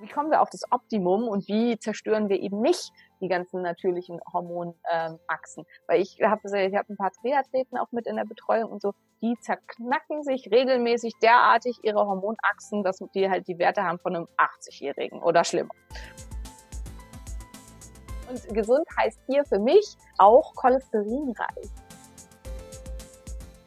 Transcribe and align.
wie 0.00 0.08
kommen 0.08 0.30
wir 0.30 0.42
auf 0.42 0.50
das 0.50 0.62
Optimum 0.70 1.26
und 1.26 1.48
wie 1.48 1.78
zerstören 1.78 2.28
wir 2.28 2.38
eben 2.40 2.60
nicht 2.60 2.92
die 3.20 3.28
ganzen 3.28 3.62
natürlichen 3.62 4.20
Hormonachsen? 4.32 5.64
Ähm, 5.64 5.84
Weil 5.86 6.02
ich 6.02 6.18
habe 6.22 6.40
ich 6.44 6.74
hab 6.74 6.88
ein 6.88 6.96
paar 6.96 7.12
Triathleten 7.12 7.78
auch 7.78 7.90
mit 7.92 8.06
in 8.06 8.16
der 8.16 8.24
Betreuung 8.24 8.70
und 8.70 8.82
so, 8.82 8.92
die 9.22 9.34
zerknacken 9.40 10.22
sich 10.22 10.50
regelmäßig 10.50 11.14
derartig 11.22 11.78
ihre 11.82 12.06
Hormonachsen, 12.06 12.82
dass 12.82 12.98
die 13.14 13.30
halt 13.30 13.48
die 13.48 13.58
Werte 13.58 13.82
haben 13.82 13.98
von 13.98 14.14
einem 14.14 14.28
80-Jährigen 14.36 15.22
oder 15.22 15.44
schlimmer. 15.44 15.74
Und 18.28 18.54
gesund 18.54 18.86
heißt 18.98 19.20
hier 19.28 19.44
für 19.44 19.58
mich 19.58 19.96
auch 20.18 20.54
cholesterinreich. 20.56 21.70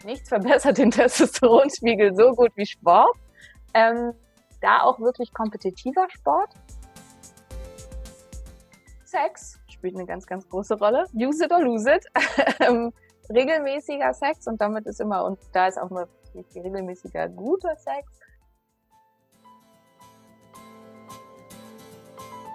Nichts 0.05 0.29
verbessert 0.29 0.77
den 0.77 0.91
Testosteronspiegel 0.91 2.15
so 2.15 2.31
gut 2.33 2.51
wie 2.55 2.65
Sport. 2.65 3.17
Ähm, 3.73 4.13
da 4.61 4.81
auch 4.81 4.99
wirklich 4.99 5.33
kompetitiver 5.33 6.07
Sport. 6.09 6.53
Sex 9.05 9.59
spielt 9.67 9.95
eine 9.95 10.05
ganz, 10.05 10.27
ganz 10.27 10.47
große 10.47 10.77
Rolle. 10.77 11.05
Use 11.13 11.43
it 11.43 11.51
or 11.51 11.61
lose 11.61 11.91
it. 11.91 12.05
Ähm, 12.61 12.91
regelmäßiger 13.29 14.13
Sex 14.13 14.45
und 14.47 14.59
damit 14.59 14.85
ist 14.85 14.99
immer, 14.99 15.23
und 15.23 15.39
da 15.53 15.67
ist 15.67 15.77
auch 15.77 15.89
nur 15.89 16.09
regelmäßiger 16.33 17.29
guter 17.29 17.75
Sex. 17.77 18.19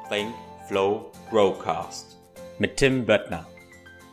Think, 0.08 0.34
Flow, 0.68 1.10
Growcast 1.30 2.18
mit 2.58 2.76
Tim 2.76 3.06
Böttner. 3.06 3.46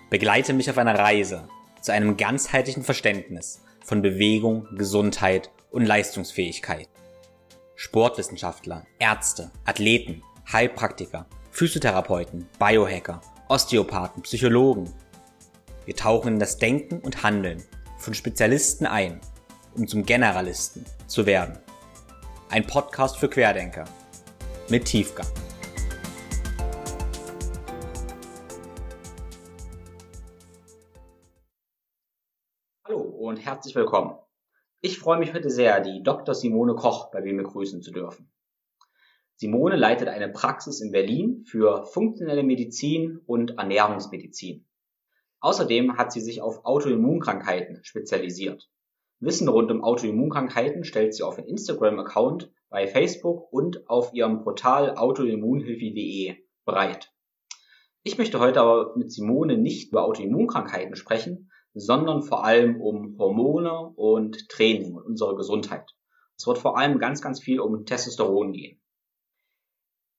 Begleite 0.10 0.54
mich 0.54 0.70
auf 0.70 0.78
einer 0.78 0.98
Reise 0.98 1.48
zu 1.82 1.92
einem 1.92 2.18
ganzheitlichen 2.18 2.84
Verständnis 2.84 3.64
von 3.84 4.02
Bewegung, 4.02 4.68
Gesundheit 4.76 5.52
und 5.72 5.86
Leistungsfähigkeit. 5.86 6.88
Sportwissenschaftler, 7.82 8.86
Ärzte, 9.00 9.50
Athleten, 9.66 10.22
Heilpraktiker, 10.54 11.26
Physiotherapeuten, 11.50 12.48
Biohacker, 12.60 13.22
Osteopathen, 13.50 14.22
Psychologen. 14.22 14.94
Wir 15.86 15.96
tauchen 15.96 16.34
in 16.34 16.40
das 16.40 16.60
Denken 16.60 17.00
und 17.00 17.24
Handeln 17.24 17.64
von 17.98 18.14
Spezialisten 18.14 18.86
ein, 18.86 19.20
um 19.76 19.88
zum 19.88 20.06
Generalisten 20.06 20.86
zu 21.08 21.26
werden. 21.26 21.58
Ein 22.50 22.68
Podcast 22.68 23.18
für 23.18 23.30
Querdenker 23.30 23.86
mit 24.70 24.86
Tiefgang. 24.86 25.26
Hallo 32.86 33.00
und 33.00 33.38
herzlich 33.38 33.74
willkommen. 33.74 34.20
Ich 34.84 34.98
freue 34.98 35.20
mich 35.20 35.32
heute 35.32 35.52
sehr, 35.52 35.80
die 35.80 36.02
Dr. 36.02 36.34
Simone 36.34 36.74
Koch 36.74 37.12
bei 37.12 37.22
mir 37.22 37.38
begrüßen 37.38 37.84
zu 37.84 37.92
dürfen. 37.92 38.32
Simone 39.36 39.76
leitet 39.76 40.08
eine 40.08 40.28
Praxis 40.28 40.82
in 40.82 40.92
Berlin 40.92 41.44
für 41.46 41.86
funktionelle 41.86 42.42
Medizin 42.42 43.20
und 43.28 43.60
Ernährungsmedizin. 43.60 44.66
Außerdem 45.40 45.98
hat 45.98 46.12
sie 46.12 46.20
sich 46.20 46.42
auf 46.42 46.66
Autoimmunkrankheiten 46.66 47.84
spezialisiert. 47.84 48.72
Wissen 49.20 49.48
rund 49.50 49.70
um 49.70 49.84
Autoimmunkrankheiten 49.84 50.84
stellt 50.84 51.14
sie 51.14 51.22
auf 51.22 51.38
ihrem 51.38 51.50
Instagram-Account, 51.50 52.52
bei 52.70 52.88
Facebook 52.88 53.54
und 53.54 53.88
auf 53.88 54.16
ihrem 54.16 54.42
Portal 54.42 54.98
autoimmunhilfe.de 54.98 56.38
bereit. 56.66 57.14
Ich 58.02 58.18
möchte 58.18 58.40
heute 58.40 58.62
aber 58.62 58.98
mit 58.98 59.12
Simone 59.12 59.60
nicht 59.60 59.92
über 59.92 60.06
Autoimmunkrankheiten 60.06 60.96
sprechen, 60.96 61.51
sondern 61.74 62.22
vor 62.22 62.44
allem 62.44 62.80
um 62.82 63.18
Hormone 63.18 63.94
und 63.96 64.50
Training 64.50 64.96
und 64.96 65.04
unsere 65.04 65.36
Gesundheit. 65.36 65.90
Es 66.38 66.48
wird 66.48 66.58
vor 66.58 66.78
allem 66.78 67.00
ganz, 67.00 67.22
ganz 67.22 67.42
viel 67.42 67.60
um 67.60 67.86
Testosteron 67.86 68.52
gehen. 68.52 68.82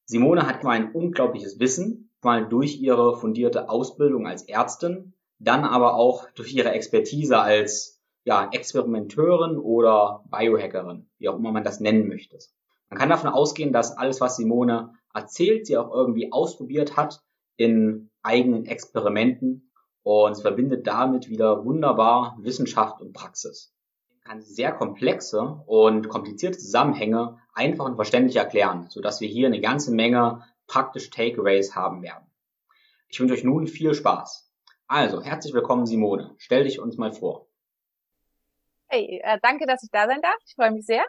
Simone 0.06 0.47
hat 0.47 0.62
mal 0.62 0.73
ein 0.73 0.92
unglaubliches 0.92 1.58
Wissen, 1.58 2.11
mal 2.23 2.48
durch 2.48 2.80
ihre 2.80 3.17
fundierte 3.17 3.69
Ausbildung 3.69 4.27
als 4.27 4.42
Ärztin, 4.42 5.14
dann 5.39 5.64
aber 5.64 5.95
auch 5.95 6.30
durch 6.35 6.55
ihre 6.55 6.70
Expertise 6.70 7.39
als 7.39 8.01
ja, 8.24 8.48
Experimenteurin 8.52 9.57
oder 9.58 10.24
Biohackerin, 10.30 11.11
wie 11.18 11.29
auch 11.29 11.36
immer 11.36 11.51
man 11.51 11.64
das 11.64 11.80
nennen 11.80 12.08
möchte. 12.08 12.39
Man 12.89 12.98
kann 12.98 13.08
davon 13.08 13.30
ausgehen, 13.30 13.73
dass 13.73 13.96
alles, 13.96 14.20
was 14.20 14.36
Simone 14.36 14.95
erzählt, 15.12 15.67
sie 15.67 15.77
auch 15.77 15.92
irgendwie 15.92 16.30
ausprobiert 16.30 16.96
hat 16.96 17.23
in 17.57 18.11
eigenen 18.23 18.67
Experimenten 18.67 19.72
und 20.02 20.36
verbindet 20.40 20.86
damit 20.86 21.29
wieder 21.29 21.64
wunderbar 21.64 22.36
Wissenschaft 22.40 23.01
und 23.01 23.13
Praxis. 23.13 23.74
Man 24.11 24.20
kann 24.24 24.42
sehr 24.42 24.73
komplexe 24.73 25.63
und 25.67 26.08
komplizierte 26.08 26.58
Zusammenhänge 26.58 27.39
einfach 27.55 27.85
und 27.85 27.96
verständlich 27.96 28.36
erklären, 28.36 28.86
sodass 28.89 29.20
wir 29.20 29.29
hier 29.29 29.46
eine 29.46 29.61
ganze 29.61 29.92
Menge 29.92 30.45
praktische 30.67 31.11
Takeaways 31.11 31.74
haben 31.74 32.02
werden. 32.02 32.27
Ich 33.08 33.20
wünsche 33.20 33.35
euch 33.35 33.45
nun 33.45 33.67
viel 33.67 33.95
Spaß. 33.95 34.51
Also, 34.86 35.23
herzlich 35.23 35.55
willkommen 35.55 35.86
Simone. 35.86 36.35
Stell 36.39 36.64
dich 36.64 36.80
uns 36.80 36.96
mal 36.96 37.12
vor. 37.12 37.46
Hey, 38.89 39.20
äh, 39.23 39.39
danke, 39.42 39.67
dass 39.67 39.83
ich 39.83 39.91
da 39.91 40.07
sein 40.07 40.20
darf. 40.20 40.36
Ich 40.46 40.55
freue 40.55 40.70
mich 40.70 40.85
sehr. 40.85 41.05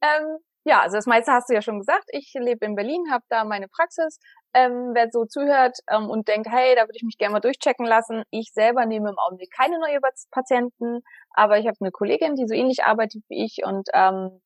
Ähm, 0.00 0.38
ja, 0.64 0.80
also 0.80 0.96
das 0.96 1.06
meiste 1.06 1.32
hast 1.32 1.48
du 1.48 1.54
ja 1.54 1.62
schon 1.62 1.78
gesagt. 1.78 2.04
Ich 2.08 2.32
lebe 2.34 2.66
in 2.66 2.74
Berlin, 2.74 3.10
habe 3.10 3.24
da 3.28 3.44
meine 3.44 3.68
Praxis, 3.68 4.18
ähm, 4.54 4.92
wer 4.94 5.08
so 5.10 5.24
zuhört 5.24 5.78
ähm, 5.88 6.10
und 6.10 6.28
denkt, 6.28 6.48
hey, 6.50 6.74
da 6.74 6.82
würde 6.82 6.96
ich 6.96 7.02
mich 7.02 7.18
gerne 7.18 7.32
mal 7.34 7.40
durchchecken 7.40 7.86
lassen. 7.86 8.24
Ich 8.30 8.52
selber 8.52 8.86
nehme 8.86 9.10
im 9.10 9.18
Augenblick 9.18 9.50
keine 9.56 9.78
neuen 9.78 10.00
Patienten, 10.30 11.00
aber 11.34 11.58
ich 11.58 11.66
habe 11.66 11.76
eine 11.80 11.90
Kollegin, 11.90 12.34
die 12.34 12.46
so 12.46 12.54
ähnlich 12.54 12.84
arbeitet 12.84 13.22
wie 13.28 13.44
ich 13.44 13.64
und 13.64 13.88
ähm, 13.92 14.40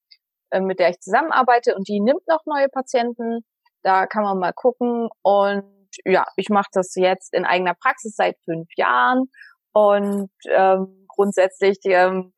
äh, 0.51 0.61
mit 0.61 0.79
der 0.79 0.91
ich 0.91 1.01
zusammenarbeite 1.01 1.75
und 1.75 1.89
die 1.89 2.01
nimmt 2.01 2.27
noch 2.29 2.45
neue 2.47 2.69
Patienten. 2.69 3.45
Da 3.83 4.07
kann 4.07 4.25
man 4.25 4.39
mal 4.39 4.53
gucken 4.53 5.09
und 5.23 5.65
ja, 6.05 6.25
ich 6.37 6.49
mache 6.49 6.71
das 6.73 6.95
jetzt 6.97 7.33
in 7.35 7.45
eigener 7.45 7.75
Praxis 7.75 8.15
seit 8.17 8.37
fünf 8.45 8.69
Jahren 8.77 9.31
und 9.73 10.31
ähm, 10.49 11.07
grundsätzlich 11.09 11.79
ähm, 11.85 12.33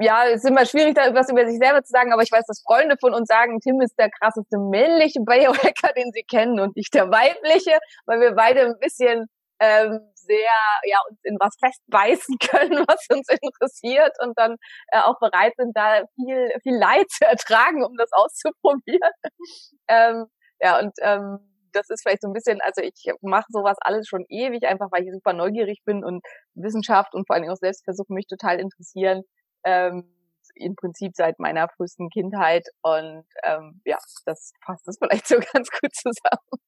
ja, 0.00 0.26
es 0.26 0.42
ist 0.42 0.50
immer 0.50 0.66
schwierig, 0.66 0.94
da 0.94 1.14
was 1.14 1.28
über 1.30 1.46
sich 1.46 1.58
selber 1.58 1.82
zu 1.82 1.90
sagen, 1.90 2.12
aber 2.12 2.22
ich 2.22 2.32
weiß, 2.32 2.44
dass 2.46 2.62
Freunde 2.62 2.96
von 3.00 3.14
uns 3.14 3.28
sagen, 3.28 3.60
Tim 3.60 3.80
ist 3.80 3.98
der 3.98 4.10
krasseste 4.10 4.58
männliche 4.58 5.20
Biohacker, 5.20 5.92
den 5.96 6.10
sie 6.12 6.24
kennen 6.24 6.58
und 6.60 6.76
nicht 6.76 6.94
der 6.94 7.10
weibliche, 7.10 7.78
weil 8.06 8.20
wir 8.20 8.34
beide 8.34 8.62
ein 8.62 8.78
bisschen 8.80 9.26
ähm, 9.60 10.00
sehr 10.14 10.54
ja 10.84 10.98
uns 11.08 11.18
in 11.24 11.36
was 11.40 11.56
festbeißen 11.60 12.36
können, 12.50 12.84
was 12.86 13.06
uns 13.10 13.28
interessiert 13.28 14.12
und 14.22 14.38
dann 14.38 14.56
äh, 14.92 15.00
auch 15.00 15.18
bereit 15.20 15.52
sind, 15.56 15.76
da 15.76 16.02
viel 16.14 16.50
viel 16.62 16.76
Leid 16.76 17.08
zu 17.10 17.24
ertragen, 17.24 17.84
um 17.84 17.96
das 17.96 18.10
auszuprobieren. 18.12 19.12
ähm, 19.88 20.26
ja 20.60 20.78
und 20.78 20.92
ähm, 21.02 21.38
das 21.72 21.90
ist 21.90 22.02
vielleicht 22.02 22.22
so 22.22 22.28
ein 22.28 22.32
bisschen, 22.32 22.60
also 22.62 22.80
ich 22.82 23.12
mache 23.20 23.44
sowas 23.50 23.76
alles 23.80 24.08
schon 24.08 24.24
ewig, 24.28 24.64
einfach 24.64 24.88
weil 24.90 25.04
ich 25.04 25.12
super 25.12 25.34
neugierig 25.34 25.80
bin 25.84 26.02
und 26.02 26.24
Wissenschaft 26.54 27.14
und 27.14 27.26
vor 27.26 27.34
allen 27.34 27.42
Dingen 27.42 27.52
auch 27.52 27.58
Selbstversuch 27.58 28.08
mich 28.08 28.26
total 28.26 28.58
interessieren 28.58 29.22
ähm, 29.64 30.14
im 30.58 30.74
Prinzip 30.76 31.12
seit 31.14 31.38
meiner 31.38 31.68
frühesten 31.68 32.10
Kindheit 32.10 32.66
und 32.82 33.24
ähm, 33.44 33.80
ja, 33.84 33.98
das 34.24 34.52
fasst 34.64 34.86
das 34.86 34.98
vielleicht 35.00 35.26
so 35.26 35.36
ganz 35.52 35.70
gut 35.70 35.94
zusammen. 35.94 36.62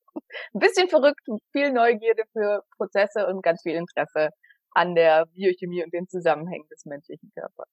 Ein 0.54 0.60
bisschen 0.60 0.88
verrückt, 0.88 1.20
viel 1.52 1.72
Neugierde 1.72 2.22
für 2.32 2.62
Prozesse 2.76 3.26
und 3.26 3.42
ganz 3.42 3.62
viel 3.62 3.74
Interesse 3.74 4.30
an 4.72 4.94
der 4.94 5.26
Biochemie 5.26 5.82
und 5.84 5.92
den 5.92 6.08
Zusammenhängen 6.08 6.68
des 6.68 6.84
menschlichen 6.84 7.30
Körpers. 7.34 7.68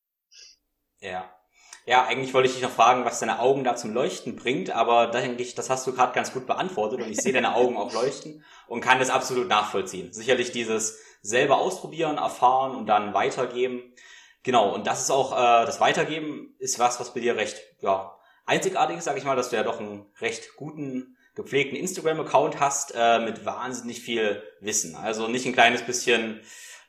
Ja. 0.99 1.31
Ja, 1.85 2.05
eigentlich 2.05 2.33
wollte 2.33 2.49
ich 2.49 2.55
dich 2.55 2.63
noch 2.63 2.71
fragen, 2.71 3.05
was 3.05 3.21
deine 3.21 3.39
Augen 3.39 3.63
da 3.63 3.77
zum 3.77 3.93
Leuchten 3.93 4.35
bringt, 4.35 4.71
aber 4.71 5.07
da 5.07 5.21
denke 5.21 5.41
ich, 5.41 5.55
das 5.55 5.69
hast 5.69 5.87
du 5.87 5.93
gerade 5.93 6.13
ganz 6.13 6.33
gut 6.33 6.45
beantwortet 6.45 7.01
und 7.01 7.09
ich 7.09 7.21
sehe 7.21 7.31
deine 7.31 7.55
Augen 7.55 7.77
auch 7.77 7.93
leuchten 7.93 8.43
und 8.67 8.81
kann 8.81 8.99
das 8.99 9.09
absolut 9.09 9.47
nachvollziehen. 9.47 10.11
Sicherlich 10.11 10.51
dieses 10.51 11.01
selber 11.21 11.59
ausprobieren, 11.59 12.17
erfahren 12.17 12.75
und 12.75 12.87
dann 12.87 13.13
weitergeben 13.13 13.93
Genau, 14.47 14.73
und 14.73 14.87
das 14.87 15.01
ist 15.01 15.11
auch, 15.11 15.33
äh, 15.33 15.65
das 15.65 15.81
Weitergeben 15.81 16.55
ist 16.57 16.79
was, 16.79 17.01
was 17.01 17.13
bei 17.13 17.19
dir 17.19 17.35
recht, 17.35 17.61
ja, 17.81 18.15
einzigartig 18.45 18.95
ist, 18.95 19.03
sag 19.03 19.17
ich 19.17 19.25
mal, 19.25 19.35
dass 19.35 19.49
du 19.49 19.57
ja 19.57 19.63
doch 19.63 19.81
einen 19.81 20.05
recht 20.21 20.55
guten, 20.55 21.17
gepflegten 21.35 21.77
Instagram-Account 21.77 22.57
hast, 22.57 22.93
äh, 22.95 23.19
mit 23.19 23.45
wahnsinnig 23.45 23.99
viel 23.99 24.41
Wissen. 24.61 24.95
Also 24.95 25.27
nicht 25.27 25.45
ein 25.45 25.51
kleines 25.51 25.81
bisschen, 25.81 26.39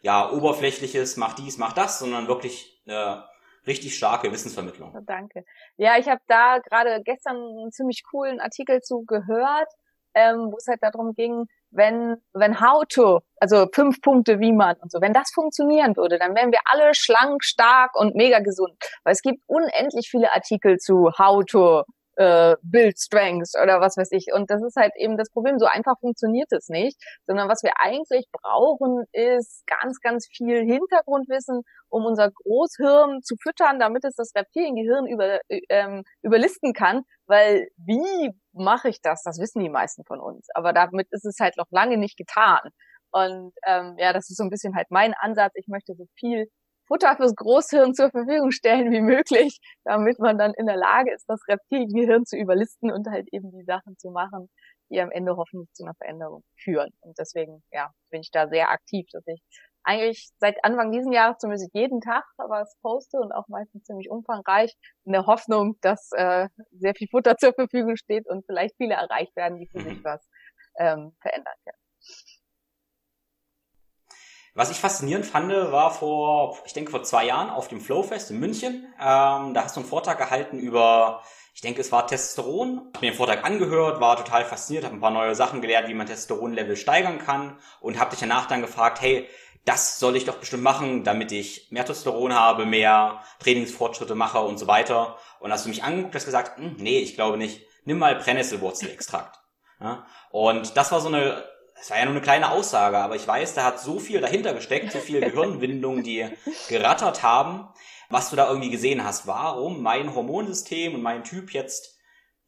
ja, 0.02 0.30
oberflächliches, 0.30 1.16
mach 1.16 1.34
dies, 1.34 1.58
mach 1.58 1.72
das, 1.72 1.98
sondern 1.98 2.28
wirklich 2.28 2.80
eine 2.86 3.24
richtig 3.66 3.96
starke 3.96 4.30
Wissensvermittlung. 4.30 4.96
Danke. 5.04 5.44
Ja, 5.78 5.98
ich 5.98 6.06
habe 6.06 6.20
da 6.28 6.58
gerade 6.60 7.02
gestern 7.02 7.38
einen 7.38 7.72
ziemlich 7.72 8.04
coolen 8.08 8.38
Artikel 8.38 8.82
zu 8.82 9.02
gehört, 9.04 9.72
ähm, 10.14 10.52
wo 10.52 10.58
es 10.58 10.68
halt 10.68 10.84
darum 10.84 11.12
ging, 11.12 11.46
wenn, 11.70 12.16
wenn 12.32 12.60
How 12.60 12.84
to, 12.88 13.20
also 13.36 13.66
fünf 13.72 14.00
Punkte, 14.00 14.40
wie 14.40 14.52
man 14.52 14.76
und 14.80 14.90
so, 14.90 15.00
wenn 15.00 15.12
das 15.12 15.30
funktionieren 15.32 15.96
würde, 15.96 16.18
dann 16.18 16.34
wären 16.34 16.52
wir 16.52 16.60
alle 16.64 16.94
schlank, 16.94 17.44
stark 17.44 17.94
und 17.94 18.14
mega 18.14 18.40
gesund. 18.40 18.74
Weil 19.04 19.12
es 19.12 19.22
gibt 19.22 19.42
unendlich 19.46 20.08
viele 20.10 20.32
Artikel 20.32 20.78
zu 20.78 21.10
How 21.18 21.44
to 21.44 21.84
äh, 22.18 22.56
Build 22.62 22.98
Strength 22.98 23.50
oder 23.62 23.80
was 23.80 23.96
weiß 23.96 24.10
ich. 24.10 24.32
Und 24.34 24.50
das 24.50 24.60
ist 24.62 24.74
halt 24.76 24.92
eben 24.96 25.16
das 25.16 25.30
Problem. 25.30 25.58
So 25.58 25.66
einfach 25.66 25.94
funktioniert 26.00 26.50
es 26.50 26.68
nicht, 26.68 27.00
sondern 27.26 27.48
was 27.48 27.62
wir 27.62 27.72
eigentlich 27.78 28.26
brauchen, 28.32 29.04
ist 29.12 29.64
ganz, 29.66 30.00
ganz 30.00 30.26
viel 30.26 30.64
Hintergrundwissen, 30.64 31.62
um 31.88 32.04
unser 32.04 32.30
Großhirn 32.30 33.22
zu 33.22 33.36
füttern, 33.40 33.78
damit 33.78 34.04
es 34.04 34.16
das 34.16 34.32
Reptiliengehirn 34.34 35.06
über, 35.06 35.38
ähm, 35.68 36.02
überlisten 36.22 36.72
kann. 36.72 37.02
Weil 37.26 37.68
wie 37.76 38.32
mache 38.52 38.88
ich 38.88 39.00
das? 39.00 39.22
Das 39.22 39.38
wissen 39.38 39.62
die 39.62 39.70
meisten 39.70 40.04
von 40.04 40.18
uns. 40.18 40.48
Aber 40.54 40.72
damit 40.72 41.06
ist 41.12 41.24
es 41.24 41.38
halt 41.38 41.56
noch 41.56 41.70
lange 41.70 41.98
nicht 41.98 42.16
getan. 42.16 42.60
Und 43.12 43.52
ähm, 43.64 43.94
ja, 43.96 44.12
das 44.12 44.28
ist 44.28 44.38
so 44.38 44.42
ein 44.42 44.50
bisschen 44.50 44.74
halt 44.74 44.88
mein 44.90 45.14
Ansatz. 45.14 45.52
Ich 45.54 45.68
möchte 45.68 45.94
so 45.94 46.06
viel 46.18 46.48
Futter 46.88 47.16
fürs 47.16 47.34
Großhirn 47.34 47.94
zur 47.94 48.10
Verfügung 48.10 48.50
stellen 48.50 48.90
wie 48.90 49.00
möglich, 49.00 49.58
damit 49.84 50.18
man 50.18 50.38
dann 50.38 50.54
in 50.54 50.66
der 50.66 50.76
Lage 50.76 51.12
ist, 51.12 51.28
das 51.28 51.40
Reptiliengehirn 51.46 52.24
zu 52.24 52.36
überlisten 52.36 52.90
und 52.90 53.06
halt 53.08 53.28
eben 53.32 53.50
die 53.52 53.64
Sachen 53.64 53.96
zu 53.98 54.10
machen, 54.10 54.48
die 54.90 55.00
am 55.00 55.10
Ende 55.10 55.36
hoffentlich 55.36 55.70
zu 55.74 55.84
einer 55.84 55.94
Veränderung 55.94 56.42
führen. 56.56 56.90
Und 57.00 57.18
deswegen, 57.18 57.62
ja, 57.70 57.90
bin 58.10 58.22
ich 58.22 58.30
da 58.30 58.48
sehr 58.48 58.70
aktiv, 58.70 59.06
dass 59.12 59.26
ich 59.26 59.40
eigentlich 59.84 60.28
seit 60.38 60.62
Anfang 60.64 60.92
diesen 60.92 61.12
Jahres 61.12 61.38
zumindest 61.38 61.70
jeden 61.72 62.00
Tag 62.00 62.24
was 62.36 62.76
poste 62.82 63.18
und 63.18 63.32
auch 63.32 63.48
meistens 63.48 63.84
ziemlich 63.84 64.10
umfangreich 64.10 64.74
in 65.04 65.12
der 65.12 65.26
Hoffnung, 65.26 65.76
dass 65.80 66.10
äh, 66.12 66.48
sehr 66.72 66.94
viel 66.94 67.08
Futter 67.08 67.36
zur 67.36 67.54
Verfügung 67.54 67.96
steht 67.96 68.28
und 68.28 68.44
vielleicht 68.46 68.76
viele 68.76 68.94
erreicht 68.94 69.34
werden, 69.36 69.58
die 69.58 69.68
für 69.68 69.80
sich 69.80 69.98
mhm. 69.98 70.04
was 70.04 70.28
ähm, 70.78 71.12
verändern 71.20 71.54
können. 71.64 71.78
Was 74.58 74.72
ich 74.72 74.80
faszinierend 74.80 75.24
fand, 75.24 75.52
war 75.52 75.92
vor, 75.92 76.58
ich 76.66 76.72
denke 76.72 76.90
vor 76.90 77.04
zwei 77.04 77.26
Jahren 77.26 77.48
auf 77.48 77.68
dem 77.68 77.80
Flowfest 77.80 78.32
in 78.32 78.40
München. 78.40 78.92
Ähm, 79.00 79.54
da 79.54 79.62
hast 79.62 79.76
du 79.76 79.80
einen 79.80 79.88
Vortrag 79.88 80.18
gehalten 80.18 80.58
über, 80.58 81.22
ich 81.54 81.60
denke 81.60 81.80
es 81.80 81.92
war 81.92 82.08
Testosteron. 82.08 82.90
Hab 82.92 83.00
mir 83.00 83.12
den 83.12 83.16
Vortrag 83.16 83.44
angehört, 83.44 84.00
war 84.00 84.16
total 84.16 84.44
fasziniert, 84.44 84.84
habe 84.84 84.96
ein 84.96 85.00
paar 85.00 85.12
neue 85.12 85.36
Sachen 85.36 85.60
gelernt, 85.60 85.86
wie 85.86 85.94
man 85.94 86.08
Testosteronlevel 86.08 86.74
steigern 86.74 87.20
kann 87.20 87.56
und 87.78 88.00
habe 88.00 88.10
dich 88.10 88.18
danach 88.18 88.46
dann 88.46 88.60
gefragt, 88.60 89.00
hey, 89.00 89.28
das 89.64 90.00
soll 90.00 90.16
ich 90.16 90.24
doch 90.24 90.38
bestimmt 90.38 90.64
machen, 90.64 91.04
damit 91.04 91.30
ich 91.30 91.68
mehr 91.70 91.84
Testosteron 91.84 92.34
habe, 92.34 92.66
mehr 92.66 93.22
Trainingsfortschritte 93.38 94.16
mache 94.16 94.40
und 94.40 94.58
so 94.58 94.66
weiter. 94.66 95.18
Und 95.38 95.52
hast 95.52 95.66
du 95.66 95.68
mich 95.68 95.84
angeguckt, 95.84 96.16
hast 96.16 96.24
gesagt, 96.24 96.58
hm, 96.58 96.74
nee, 96.80 96.98
ich 96.98 97.14
glaube 97.14 97.36
nicht. 97.36 97.64
Nimm 97.84 98.00
mal 98.00 98.16
Brennnesselwurzelextrakt. 98.16 99.38
Ja? 99.78 100.04
Und 100.32 100.76
das 100.76 100.90
war 100.90 101.00
so 101.00 101.06
eine 101.06 101.44
das 101.78 101.90
war 101.90 101.98
ja 101.98 102.04
nur 102.04 102.14
eine 102.14 102.22
kleine 102.22 102.50
Aussage, 102.50 102.98
aber 102.98 103.16
ich 103.16 103.26
weiß, 103.26 103.54
da 103.54 103.64
hat 103.64 103.80
so 103.80 103.98
viel 103.98 104.20
dahinter 104.20 104.52
gesteckt, 104.52 104.92
so 104.92 104.98
viel 104.98 105.20
Gehirnwindungen, 105.24 106.02
die 106.02 106.28
gerattert 106.68 107.22
haben, 107.22 107.68
was 108.10 108.30
du 108.30 108.36
da 108.36 108.48
irgendwie 108.48 108.70
gesehen 108.70 109.04
hast. 109.04 109.26
Warum 109.26 109.82
mein 109.82 110.14
Hormonsystem 110.14 110.94
und 110.94 111.02
mein 111.02 111.24
Typ 111.24 111.52
jetzt, 111.52 111.98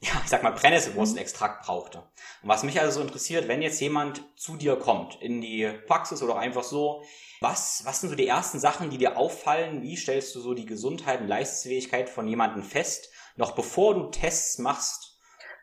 ja, 0.00 0.12
ich 0.22 0.30
sag 0.30 0.42
mal, 0.42 0.52
Brennnesselwurzelextrakt 0.52 1.64
brauchte. 1.64 1.98
Und 2.42 2.48
was 2.48 2.62
mich 2.62 2.80
also 2.80 3.00
so 3.00 3.06
interessiert, 3.06 3.48
wenn 3.48 3.62
jetzt 3.62 3.80
jemand 3.80 4.22
zu 4.36 4.56
dir 4.56 4.76
kommt, 4.76 5.20
in 5.20 5.40
die 5.40 5.70
Praxis 5.86 6.22
oder 6.22 6.36
einfach 6.36 6.64
so, 6.64 7.02
was, 7.40 7.82
was 7.86 8.00
sind 8.00 8.10
so 8.10 8.16
die 8.16 8.26
ersten 8.26 8.58
Sachen, 8.58 8.90
die 8.90 8.98
dir 8.98 9.16
auffallen? 9.16 9.82
Wie 9.82 9.96
stellst 9.96 10.34
du 10.34 10.40
so 10.40 10.54
die 10.54 10.66
Gesundheit 10.66 11.20
und 11.20 11.28
Leistungsfähigkeit 11.28 12.10
von 12.10 12.28
jemandem 12.28 12.62
fest, 12.62 13.10
noch 13.36 13.52
bevor 13.52 13.94
du 13.94 14.10
Tests 14.10 14.58
machst? 14.58 15.18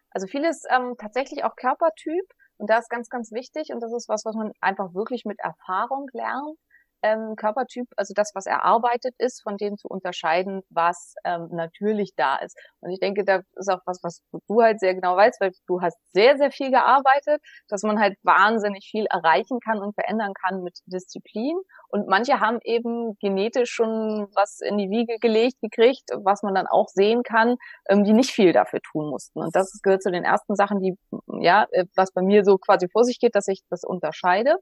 Also 0.10 0.26
vieles 0.26 0.64
ähm, 0.72 0.96
tatsächlich 1.00 1.44
auch 1.44 1.56
Körpertyp. 1.56 2.34
Und 2.58 2.70
das 2.70 2.86
ist 2.86 2.90
ganz, 2.90 3.10
ganz 3.10 3.32
wichtig 3.32 3.72
und 3.72 3.82
das 3.82 3.94
ist 3.94 4.10
was, 4.10 4.26
was 4.26 4.36
man 4.36 4.52
einfach 4.62 4.94
wirklich 4.94 5.26
mit 5.26 5.40
Erfahrung 5.40 6.10
lernt. 6.14 6.58
Ähm, 7.04 7.36
Körpertyp, 7.36 7.88
also 7.96 8.14
das, 8.16 8.32
was 8.34 8.46
erarbeitet 8.46 9.14
ist, 9.18 9.42
von 9.42 9.58
dem 9.58 9.78
zu 9.78 9.88
unterscheiden, 9.88 10.62
was 10.70 11.16
ähm, 11.24 11.50
natürlich 11.52 12.12
da 12.16 12.38
ist. 12.38 12.58
Und 12.80 12.92
ich 12.92 13.00
denke, 13.00 13.24
da 13.24 13.42
ist 13.56 13.70
auch 13.70 13.82
was, 13.86 14.00
was 14.04 14.22
du 14.48 14.62
halt 14.62 14.80
sehr 14.80 14.96
genau 14.96 15.16
weißt, 15.16 15.40
weil 15.40 15.52
du 15.68 15.82
hast 15.82 15.98
sehr, 16.12 16.38
sehr 16.38 16.52
viel 16.52 16.72
gearbeitet, 16.72 17.42
dass 17.68 17.84
man 17.84 18.00
halt 18.00 18.18
wahnsinnig 18.24 18.88
viel 18.90 19.06
erreichen 19.06 19.60
kann 19.60 19.80
und 19.80 19.94
verändern 19.94 20.34
kann 20.34 20.64
mit 20.64 20.80
Disziplin. 20.86 21.58
Und 21.90 22.08
manche 22.08 22.40
haben 22.40 22.60
eben 22.64 23.18
genetisch 23.20 23.72
schon 23.72 24.28
was 24.36 24.60
in 24.60 24.78
die 24.78 24.90
Wiege 24.90 25.18
gelegt 25.20 25.58
gekriegt, 25.62 26.10
was 26.24 26.44
man 26.44 26.56
dann 26.56 26.68
auch 26.68 26.88
sehen 26.88 27.24
kann, 27.24 27.56
ähm, 27.90 28.04
die 28.04 28.14
nicht 28.14 28.32
viel 28.32 28.54
dafür 28.54 28.82
tun 28.82 29.10
mussten. 29.10 29.40
Und 29.40 29.56
das 29.56 29.80
gehört 29.82 30.04
zu 30.04 30.12
den 30.12 30.24
ersten 30.24 30.56
Sachen, 30.56 30.82
die, 30.82 30.98
ja, 31.40 31.68
äh, 31.72 31.86
was 31.96 32.12
bei 32.12 32.22
mir 32.22 32.44
so 32.44 32.58
quasi 32.58 32.88
vor 32.90 33.04
sich 33.04 33.20
geht, 33.20 33.36
dass 33.36 33.48
ich 33.48 33.62
das 33.70 33.84
unterscheide. 33.84 34.56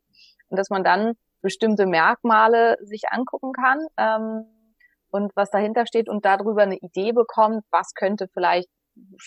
Und 0.50 0.58
dass 0.58 0.70
man 0.70 0.84
dann 0.84 1.14
bestimmte 1.46 1.86
Merkmale 1.86 2.78
sich 2.82 3.04
angucken 3.12 3.54
kann 3.54 3.86
ähm, 3.98 4.46
und 5.12 5.32
was 5.36 5.52
dahinter 5.52 5.86
steht 5.86 6.10
und 6.10 6.26
darüber 6.26 6.64
eine 6.64 6.78
Idee 6.78 7.12
bekommt, 7.12 7.64
was 7.70 7.94
könnte 7.94 8.28
vielleicht 8.34 8.68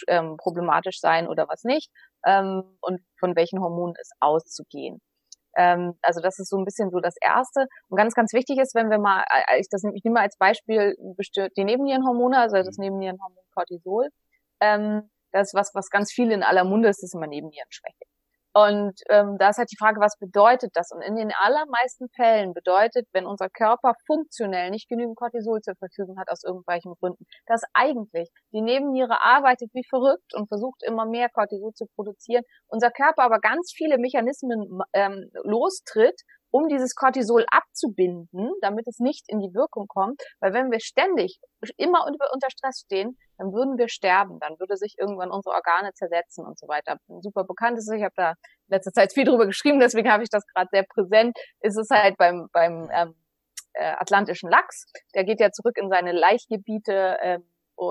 ähm, 0.09 0.37
problematisch 0.37 0.99
sein 0.99 1.29
oder 1.29 1.47
was 1.49 1.63
nicht 1.63 1.91
ähm, 2.27 2.77
und 2.81 3.01
von 3.21 3.37
welchen 3.37 3.61
Hormonen 3.61 3.95
es 4.01 4.11
auszugehen. 4.19 5.01
Ähm, 5.57 5.95
also 6.03 6.21
das 6.21 6.41
ist 6.41 6.51
so 6.51 6.59
ein 6.59 6.65
bisschen 6.65 6.91
so 6.91 6.99
das 6.99 7.15
Erste. 7.21 7.67
Und 7.89 7.97
ganz, 7.97 8.15
ganz 8.15 8.33
wichtig 8.33 8.59
ist, 8.59 8.75
wenn 8.75 8.91
wir 8.91 8.99
mal, 8.99 9.23
äh, 9.31 9.55
äh, 9.55 9.61
ich, 9.61 9.69
das, 9.71 9.85
ich 9.85 10.03
nehme 10.05 10.15
mal 10.15 10.23
als 10.23 10.37
Beispiel 10.39 10.97
die 10.99 11.65
Nebennierenhormone, 11.65 12.39
also 12.39 12.57
das 12.57 12.79
mhm. 12.79 12.85
Nebennierenhormon 12.85 13.45
Cortisol. 13.55 14.09
Ähm, 14.61 15.09
das 15.33 15.49
ist 15.49 15.55
was, 15.55 15.71
was 15.75 15.91
ganz 15.91 16.13
viel 16.13 16.33
in 16.33 16.43
aller 16.43 16.65
Munde 16.65 16.89
ist, 16.89 17.03
ist 17.03 17.15
immer 17.15 17.29
Nebennierenschwäche. 17.29 18.05
Und 18.59 19.01
ähm, 19.09 19.37
da 19.39 19.51
ist 19.51 19.59
halt 19.59 19.71
die 19.71 19.77
Frage, 19.79 20.01
was 20.01 20.19
bedeutet 20.19 20.73
das? 20.75 20.91
Und 20.91 21.01
in 21.03 21.15
den 21.15 21.31
allermeisten 21.33 22.09
Fällen 22.17 22.55
bedeutet, 22.55 23.07
wenn 23.13 23.25
unser 23.25 23.49
Körper 23.49 23.93
funktionell 24.05 24.71
nicht 24.71 24.89
genügend 24.89 25.17
Cortisol 25.17 25.61
zur 25.61 25.77
Verfügung 25.77 26.19
hat 26.19 26.29
aus 26.29 26.43
irgendwelchen 26.43 26.95
Gründen, 26.99 27.25
dass 27.47 27.63
eigentlich 27.73 28.29
die 28.53 28.61
Nebenniere 28.61 29.23
arbeitet 29.23 29.71
wie 29.75 29.85
verrückt 29.89 30.35
und 30.35 30.49
versucht 30.49 30.83
immer 30.83 31.07
mehr 31.07 31.29
Cortisol 31.29 31.73
zu 31.73 31.87
produzieren, 31.95 32.43
unser 32.67 32.91
Körper 32.91 33.23
aber 33.23 33.39
ganz 33.39 33.73
viele 33.73 33.97
Mechanismen 33.97 34.81
ähm, 34.93 35.31
lostritt 35.45 36.21
um 36.51 36.69
dieses 36.69 36.95
Cortisol 36.95 37.45
abzubinden, 37.51 38.53
damit 38.61 38.87
es 38.87 38.99
nicht 38.99 39.25
in 39.29 39.41
die 39.41 39.55
Wirkung 39.55 39.87
kommt. 39.87 40.23
Weil 40.41 40.53
wenn 40.53 40.71
wir 40.71 40.81
ständig 40.81 41.41
immer 41.77 42.07
unter 42.07 42.51
Stress 42.51 42.81
stehen, 42.85 43.19
dann 43.37 43.53
würden 43.53 43.79
wir 43.79 43.89
sterben. 43.89 44.39
Dann 44.41 44.59
würde 44.59 44.77
sich 44.77 44.97
irgendwann 44.99 45.31
unsere 45.31 45.55
Organe 45.55 45.93
zersetzen 45.95 46.45
und 46.45 46.59
so 46.59 46.67
weiter. 46.69 46.99
Super 47.21 47.45
bekannt 47.45 47.79
ist, 47.79 47.91
ich 47.93 48.03
habe 48.03 48.15
da 48.17 48.35
letzte 48.69 48.93
Zeit 48.93 49.13
viel 49.13 49.25
drüber 49.25 49.47
geschrieben, 49.47 49.81
deswegen 49.81 50.11
habe 50.11 50.23
ich 50.23 50.31
das 50.31 50.47
gerade 50.47 50.69
sehr 50.73 50.85
präsent. 50.85 51.37
Ist 51.61 51.77
es 51.77 51.89
halt 51.91 52.17
beim, 52.17 52.49
beim 52.53 52.89
ähm, 52.93 53.15
äh, 53.75 53.95
atlantischen 53.99 54.51
Lachs. 54.51 54.87
Der 55.15 55.25
geht 55.25 55.41
ja 55.41 55.51
zurück 55.53 55.77
in 55.77 55.89
seine 55.89 56.13
Laichgebiete. 56.13 57.19
Ähm, 57.23 57.45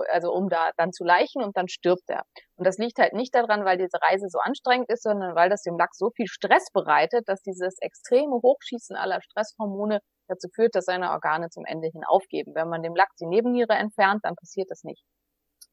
also 0.09 0.31
um 0.31 0.49
da 0.49 0.71
dann 0.77 0.91
zu 0.91 1.03
leichen 1.03 1.43
und 1.43 1.55
dann 1.55 1.67
stirbt 1.67 2.09
er. 2.09 2.23
Und 2.55 2.65
das 2.65 2.77
liegt 2.77 2.99
halt 2.99 3.13
nicht 3.13 3.33
daran, 3.33 3.65
weil 3.65 3.77
diese 3.77 3.99
Reise 4.01 4.27
so 4.29 4.39
anstrengend 4.39 4.89
ist, 4.89 5.03
sondern 5.03 5.35
weil 5.35 5.49
das 5.49 5.63
dem 5.63 5.77
Lachs 5.77 5.97
so 5.97 6.11
viel 6.15 6.27
Stress 6.27 6.67
bereitet, 6.73 7.27
dass 7.27 7.41
dieses 7.41 7.77
extreme 7.79 8.35
Hochschießen 8.35 8.95
aller 8.95 9.21
Stresshormone 9.21 9.99
dazu 10.27 10.47
führt, 10.53 10.75
dass 10.75 10.85
seine 10.85 11.11
Organe 11.11 11.49
zum 11.49 11.65
Ende 11.65 11.87
hin 11.87 12.03
aufgeben. 12.05 12.53
Wenn 12.55 12.69
man 12.69 12.83
dem 12.83 12.95
Lachs 12.95 13.15
die 13.19 13.27
Nebenniere 13.27 13.73
entfernt, 13.73 14.21
dann 14.23 14.35
passiert 14.35 14.69
das 14.69 14.83
nicht. 14.83 15.03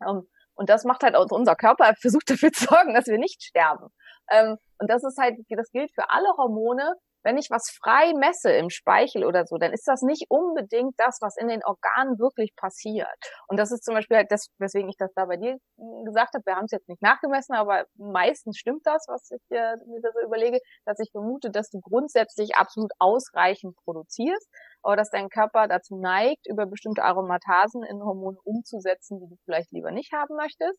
Ähm, 0.07 0.29
und 0.57 0.71
das 0.71 0.85
macht 0.85 1.03
halt 1.03 1.17
unser 1.17 1.57
Körper, 1.57 1.95
versucht 2.01 2.31
dafür 2.31 2.53
zu 2.53 2.65
sorgen, 2.65 2.95
dass 2.95 3.07
wir 3.07 3.19
nicht 3.19 3.43
sterben. 3.43 3.89
Ähm, 4.31 4.57
und 4.79 4.91
das 4.91 5.03
ist 5.05 5.19
halt, 5.19 5.35
das 5.49 5.71
gilt 5.71 5.91
für 5.95 6.11
alle 6.11 6.29
Hormone, 6.37 6.95
wenn 7.25 7.39
ich 7.39 7.49
was 7.51 7.71
frei 7.83 8.13
messe 8.15 8.53
im 8.53 8.71
Speichel 8.71 9.25
oder 9.25 9.47
so, 9.47 9.57
dann 9.57 9.73
ist 9.73 9.89
das 9.89 10.03
nicht 10.03 10.27
unbedingt 10.29 10.95
das, 10.99 11.19
was 11.21 11.37
in 11.37 11.49
den 11.49 11.65
Organen 11.65 12.19
wirklich 12.19 12.55
passiert. 12.55 13.09
Und 13.49 13.59
das 13.59 13.73
ist 13.73 13.85
zum 13.85 13.95
Beispiel 13.95 14.19
halt 14.19 14.31
das, 14.31 14.49
weswegen 14.59 14.89
ich 14.89 14.97
das 14.99 15.13
da 15.15 15.25
bei 15.25 15.37
dir 15.37 15.57
gesagt 16.05 16.35
habe. 16.35 16.45
Wir 16.45 16.57
haben 16.57 16.67
es 16.67 16.73
jetzt 16.73 16.89
nicht 16.89 17.03
nachgemessen, 17.03 17.55
aber 17.55 17.85
meistens 17.97 18.59
stimmt 18.59 18.83
das, 18.85 19.07
was 19.09 19.31
ich 19.31 19.43
äh, 19.51 19.77
mir 19.87 20.01
da 20.03 20.11
so 20.13 20.21
überlege, 20.25 20.59
dass 20.85 20.99
ich 21.01 21.11
vermute, 21.11 21.51
dass 21.51 21.71
du 21.71 21.81
grundsätzlich 21.81 22.57
absolut 22.57 22.93
ausreichend 22.99 23.75
produzierst, 23.85 24.49
aber 24.83 24.97
dass 24.97 25.11
dein 25.11 25.31
Körper 25.31 25.67
dazu 25.67 25.97
neigt, 25.97 26.47
über 26.47 26.67
bestimmte 26.67 27.03
Aromatasen 27.03 27.83
in 27.83 28.03
Hormone 28.03 28.39
umzusetzen, 28.45 29.19
die 29.21 29.29
du 29.29 29.37
vielleicht 29.45 29.73
lieber 29.73 29.91
nicht 29.91 30.13
haben 30.13 30.37
möchtest 30.37 30.79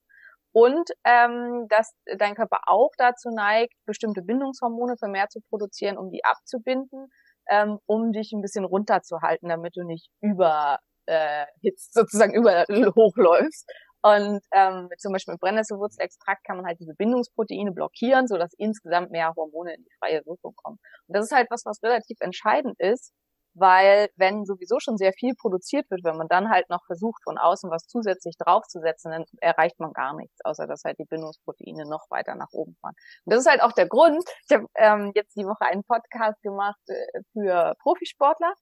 und 0.55 0.89
ähm, 1.03 1.67
dass 1.67 1.93
dein 2.17 2.33
Körper 2.33 2.61
auch 2.67 2.91
dazu 2.97 3.29
neigt, 3.29 3.73
bestimmte 3.85 4.21
Bindungshormone 4.21 4.95
vermehrt 4.95 5.29
zu 5.29 5.41
produzieren, 5.49 5.97
um 5.97 6.09
die 6.11 6.23
abzubinden, 6.23 7.09
ähm, 7.49 7.79
um 7.85 8.13
dich 8.13 8.31
ein 8.31 8.41
bisschen 8.41 8.63
runterzuhalten, 8.63 9.49
damit 9.49 9.75
du 9.75 9.83
nicht 9.83 10.09
überhitzt, 10.21 10.79
äh, 11.07 11.73
sozusagen 11.91 12.33
über 12.35 12.63
hochläufst. 12.69 13.69
Und 14.01 14.39
ähm, 14.53 14.87
zum 14.97 15.11
Beispiel 15.11 15.33
mit 15.33 15.41
Brennnesselwurzelextrakt 15.41 16.45
kann 16.45 16.55
man 16.55 16.65
halt 16.65 16.79
diese 16.79 16.93
Bindungsproteine 16.93 17.73
blockieren, 17.73 18.27
sodass 18.27 18.53
insgesamt 18.57 19.11
mehr 19.11 19.33
Hormone 19.35 19.73
in 19.75 19.83
die 19.83 19.91
freie 19.99 20.25
Wirkung 20.25 20.55
kommen. 20.55 20.77
Und 21.07 21.17
das 21.17 21.25
ist 21.25 21.35
halt 21.35 21.47
was, 21.49 21.65
was 21.65 21.83
relativ 21.83 22.21
entscheidend 22.21 22.79
ist, 22.79 23.11
weil 23.55 24.09
wenn 24.17 24.45
sowieso 24.45 24.79
schon 24.79 24.97
sehr 24.97 25.13
viel 25.13 25.33
produziert 25.35 25.89
wird, 25.89 26.03
wenn 26.03 26.17
man 26.17 26.27
dann 26.27 26.49
halt 26.49 26.69
noch 26.69 26.85
versucht, 26.85 27.23
von 27.23 27.37
außen 27.37 27.71
was 27.71 27.87
zusätzlich 27.87 28.35
draufzusetzen, 28.37 29.11
dann 29.11 29.25
erreicht 29.41 29.79
man 29.79 29.93
gar 29.93 30.15
nichts, 30.15 30.43
außer 30.43 30.67
dass 30.67 30.83
halt 30.83 30.99
die 30.99 31.05
Bindungsproteine 31.05 31.85
noch 31.85 32.05
weiter 32.09 32.35
nach 32.35 32.51
oben 32.51 32.75
fahren. 32.81 32.95
Und 33.25 33.33
das 33.33 33.41
ist 33.41 33.49
halt 33.49 33.61
auch 33.61 33.71
der 33.71 33.87
Grund. 33.87 34.23
Ich 34.47 34.55
habe 34.55 34.65
ähm, 34.75 35.11
jetzt 35.15 35.35
die 35.35 35.45
Woche 35.45 35.65
einen 35.65 35.83
Podcast 35.83 36.41
gemacht 36.41 36.79
äh, 36.87 37.21
für 37.33 37.73
Profisportler 37.81 38.53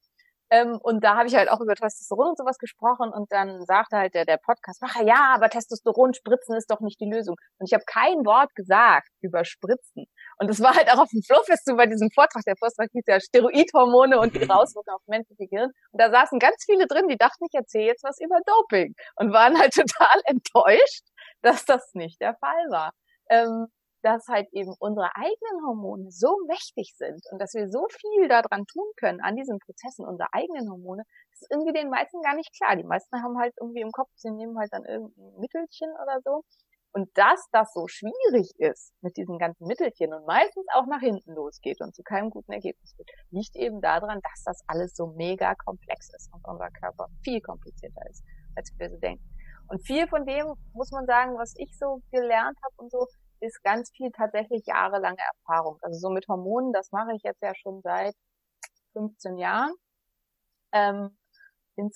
ähm, 0.53 0.77
und 0.83 1.03
da 1.03 1.15
habe 1.15 1.27
ich 1.27 1.35
halt 1.35 1.49
auch 1.49 1.61
über 1.61 1.73
Testosteron 1.73 2.29
und 2.29 2.37
sowas 2.37 2.59
gesprochen 2.59 3.11
und 3.11 3.31
dann 3.31 3.65
sagte 3.65 3.97
halt 3.97 4.13
der, 4.13 4.23
der 4.25 4.37
Podcastmacher, 4.37 5.03
ja, 5.03 5.33
aber 5.33 5.49
Testosteron 5.49 6.13
spritzen 6.13 6.55
ist 6.55 6.69
doch 6.69 6.79
nicht 6.79 6.99
die 7.01 7.09
Lösung. 7.09 7.37
Und 7.57 7.67
ich 7.67 7.73
habe 7.73 7.83
kein 7.87 8.23
Wort 8.23 8.53
gesagt 8.53 9.07
über 9.21 9.45
Spritzen. 9.45 10.05
Und 10.39 10.49
das 10.49 10.61
war 10.61 10.75
halt 10.75 10.91
auch 10.91 10.99
auf 10.99 11.09
dem 11.09 11.21
Flowfest 11.21 11.65
so 11.65 11.75
bei 11.75 11.85
diesem 11.85 12.09
Vortrag. 12.11 12.43
Der 12.45 12.55
Vortrag 12.57 12.89
hieß 12.91 13.03
ja 13.07 13.19
Steroidhormone 13.19 14.19
und 14.19 14.35
die 14.35 14.49
Auswirkungen 14.49 14.95
auf 14.95 15.01
menschliche 15.07 15.47
Gehirn. 15.47 15.71
Und 15.91 16.01
da 16.01 16.09
saßen 16.11 16.39
ganz 16.39 16.63
viele 16.65 16.87
drin, 16.87 17.07
die 17.07 17.17
dachten, 17.17 17.45
ich 17.45 17.53
erzähle 17.53 17.85
jetzt 17.85 18.03
was 18.03 18.19
über 18.19 18.39
Doping 18.45 18.93
und 19.17 19.33
waren 19.33 19.57
halt 19.57 19.73
total 19.73 20.21
enttäuscht, 20.25 21.05
dass 21.41 21.65
das 21.65 21.93
nicht 21.93 22.19
der 22.21 22.35
Fall 22.35 22.65
war. 22.69 22.91
ähm, 23.29 23.67
dass 24.03 24.27
halt 24.27 24.47
eben 24.51 24.75
unsere 24.79 25.15
eigenen 25.15 25.65
Hormone 25.65 26.11
so 26.11 26.37
mächtig 26.47 26.93
sind 26.97 27.23
und 27.31 27.39
dass 27.39 27.53
wir 27.53 27.69
so 27.71 27.87
viel 27.89 28.27
daran 28.27 28.65
tun 28.67 28.85
können, 28.97 29.21
an 29.21 29.35
diesen 29.35 29.59
Prozessen 29.59 30.05
unserer 30.05 30.27
eigenen 30.33 30.69
Hormone, 30.69 31.03
ist 31.31 31.47
irgendwie 31.49 31.73
den 31.73 31.89
meisten 31.89 32.21
gar 32.21 32.35
nicht 32.35 32.53
klar. 32.55 32.75
Die 32.75 32.83
meisten 32.83 33.23
haben 33.23 33.39
halt 33.39 33.53
irgendwie 33.59 33.81
im 33.81 33.91
Kopf, 33.91 34.09
sie 34.15 34.29
nehmen 34.31 34.59
halt 34.59 34.71
dann 34.73 34.83
irgendein 34.85 35.39
Mittelchen 35.39 35.89
oder 36.03 36.19
so. 36.23 36.43
Und 36.95 37.09
dass 37.17 37.49
das 37.51 37.73
so 37.73 37.87
schwierig 37.87 38.51
ist 38.59 38.93
mit 39.01 39.17
diesen 39.17 39.39
ganzen 39.39 39.65
Mittelchen 39.65 40.13
und 40.13 40.27
meistens 40.27 40.65
auch 40.75 40.85
nach 40.85 40.99
hinten 40.99 41.33
losgeht 41.33 41.81
und 41.81 41.95
zu 41.95 42.03
keinem 42.03 42.29
guten 42.29 42.51
Ergebnis 42.51 42.93
führt, 42.95 43.09
liegt 43.31 43.55
eben 43.55 43.81
daran, 43.81 44.19
dass 44.21 44.43
das 44.43 44.61
alles 44.67 44.95
so 44.95 45.07
mega 45.07 45.55
komplex 45.55 46.13
ist 46.13 46.31
und 46.31 46.47
unser 46.47 46.69
Körper 46.69 47.07
viel 47.23 47.41
komplizierter 47.41 48.07
ist, 48.09 48.23
als 48.55 48.71
wir 48.77 48.91
so 48.91 48.97
denken. 48.97 49.27
Und 49.69 49.83
viel 49.87 50.07
von 50.07 50.23
dem, 50.25 50.53
muss 50.73 50.91
man 50.91 51.07
sagen, 51.07 51.35
was 51.35 51.55
ich 51.57 51.75
so 51.79 52.01
gelernt 52.11 52.57
habe 52.63 52.75
und 52.77 52.91
so, 52.91 53.07
ist 53.39 53.63
ganz 53.63 53.89
viel 53.95 54.11
tatsächlich 54.11 54.63
jahrelange 54.67 55.17
Erfahrung. 55.17 55.79
Also 55.81 55.97
so 55.97 56.09
mit 56.09 56.27
Hormonen, 56.27 56.73
das 56.73 56.91
mache 56.91 57.15
ich 57.15 57.23
jetzt 57.23 57.41
ja 57.41 57.53
schon 57.55 57.81
seit 57.81 58.13
15 58.93 59.37
Jahren. 59.37 59.73
Ähm, 60.71 61.17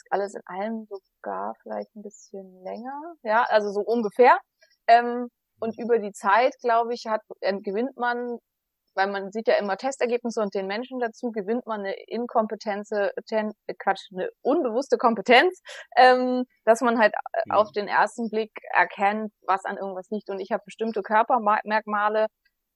alles 0.10 0.34
in 0.34 0.42
allem 0.46 0.88
sogar 0.90 1.54
vielleicht 1.62 1.96
ein 1.96 2.02
bisschen 2.02 2.64
länger. 2.64 3.16
Ja, 3.24 3.44
also 3.44 3.72
so 3.72 3.82
ungefähr. 3.82 4.40
Ähm, 4.88 5.30
und 5.60 5.78
über 5.80 6.00
die 6.00 6.12
Zeit, 6.12 6.56
glaube 6.62 6.94
ich, 6.94 7.06
hat, 7.08 7.22
äh, 7.42 7.54
gewinnt 7.62 7.98
man 7.98 8.38
weil 8.98 9.08
man 9.08 9.32
sieht 9.32 9.48
ja 9.48 9.54
immer 9.56 9.78
Testergebnisse 9.78 10.42
und 10.42 10.54
den 10.56 10.68
Menschen 10.68 11.00
dazu 11.00 11.32
gewinnt 11.32 11.66
man 11.68 11.82
eine 11.82 11.94
Inkompetenz, 12.08 12.90
ten, 13.28 13.54
äh, 13.68 13.74
Quatsch, 13.78 14.10
eine 14.12 14.30
unbewusste 14.42 14.98
Kompetenz, 14.98 15.62
ähm, 15.96 16.46
dass 16.66 16.82
man 16.82 17.00
halt 17.00 17.14
ja. 17.14 17.40
Äh, 17.40 17.44
mhm. 17.46 17.52
auf 17.56 17.72
den 17.72 17.88
ersten 17.88 18.30
Blick 18.30 18.52
erkennt, 18.74 19.32
was 19.46 19.64
an 19.64 19.78
irgendwas 19.78 20.10
liegt. 20.10 20.30
Und 20.30 20.40
ich 20.40 20.52
habe 20.52 20.64
bestimmte 20.66 21.04
Körpermerkmale 21.04 22.26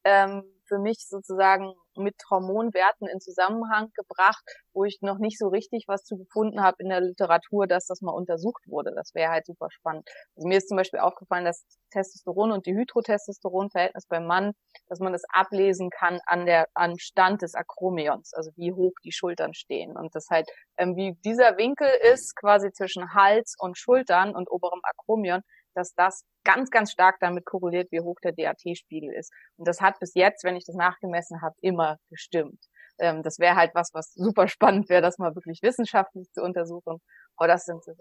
ähm, 0.04 0.44
für 0.66 0.78
mich 0.78 1.06
sozusagen 1.08 1.74
mit 1.96 2.14
Hormonwerten 2.30 3.08
in 3.08 3.20
Zusammenhang 3.20 3.90
gebracht, 3.94 4.42
wo 4.72 4.84
ich 4.84 4.98
noch 5.02 5.18
nicht 5.18 5.38
so 5.38 5.48
richtig 5.48 5.84
was 5.88 6.04
zu 6.04 6.16
gefunden 6.16 6.62
habe 6.62 6.76
in 6.80 6.88
der 6.88 7.00
Literatur, 7.00 7.66
dass 7.66 7.86
das 7.86 8.00
mal 8.00 8.12
untersucht 8.12 8.62
wurde. 8.66 8.92
Das 8.94 9.14
wäre 9.14 9.30
halt 9.30 9.46
super 9.46 9.68
spannend. 9.70 10.08
Also 10.36 10.48
mir 10.48 10.58
ist 10.58 10.68
zum 10.68 10.76
Beispiel 10.76 11.00
aufgefallen, 11.00 11.44
dass 11.44 11.64
Testosteron 11.90 12.52
und 12.52 12.66
die 12.66 12.74
Hydrotestosteron-Verhältnis 12.74 14.06
beim 14.06 14.26
Mann, 14.26 14.52
dass 14.88 15.00
man 15.00 15.12
das 15.12 15.22
ablesen 15.32 15.90
kann 15.90 16.20
an 16.26 16.46
der 16.46 16.66
an 16.74 16.98
Stand 16.98 17.42
des 17.42 17.54
Akromions, 17.54 18.32
also 18.34 18.50
wie 18.56 18.72
hoch 18.72 18.94
die 19.04 19.12
Schultern 19.12 19.54
stehen 19.54 19.96
und 19.96 20.14
das 20.14 20.28
halt 20.30 20.48
ähm, 20.78 20.96
wie 20.96 21.14
dieser 21.24 21.58
Winkel 21.58 21.88
ist 22.12 22.34
quasi 22.36 22.72
zwischen 22.72 23.14
Hals 23.14 23.54
und 23.58 23.78
Schultern 23.78 24.34
und 24.34 24.50
oberem 24.50 24.80
Akromion, 24.82 25.42
dass 25.74 25.94
das 25.94 26.24
ganz, 26.44 26.70
ganz 26.70 26.92
stark 26.92 27.16
damit 27.20 27.44
korreliert, 27.44 27.90
wie 27.92 28.00
hoch 28.00 28.16
der 28.22 28.32
DAT-Spiegel 28.32 29.12
ist. 29.12 29.32
Und 29.56 29.68
das 29.68 29.80
hat 29.80 29.98
bis 30.00 30.14
jetzt, 30.14 30.44
wenn 30.44 30.56
ich 30.56 30.64
das 30.64 30.76
nachgemessen 30.76 31.42
habe, 31.42 31.54
immer 31.60 31.98
gestimmt. 32.08 32.64
Ähm, 32.98 33.22
das 33.22 33.38
wäre 33.38 33.56
halt 33.56 33.74
was, 33.74 33.90
was 33.94 34.12
super 34.14 34.48
spannend 34.48 34.88
wäre, 34.88 35.02
das 35.02 35.18
mal 35.18 35.34
wirklich 35.34 35.60
wissenschaftlich 35.62 36.30
zu 36.32 36.42
untersuchen. 36.42 37.00
Aber 37.36 37.48
das 37.48 37.64
sind 37.64 37.82
so. 37.84 37.92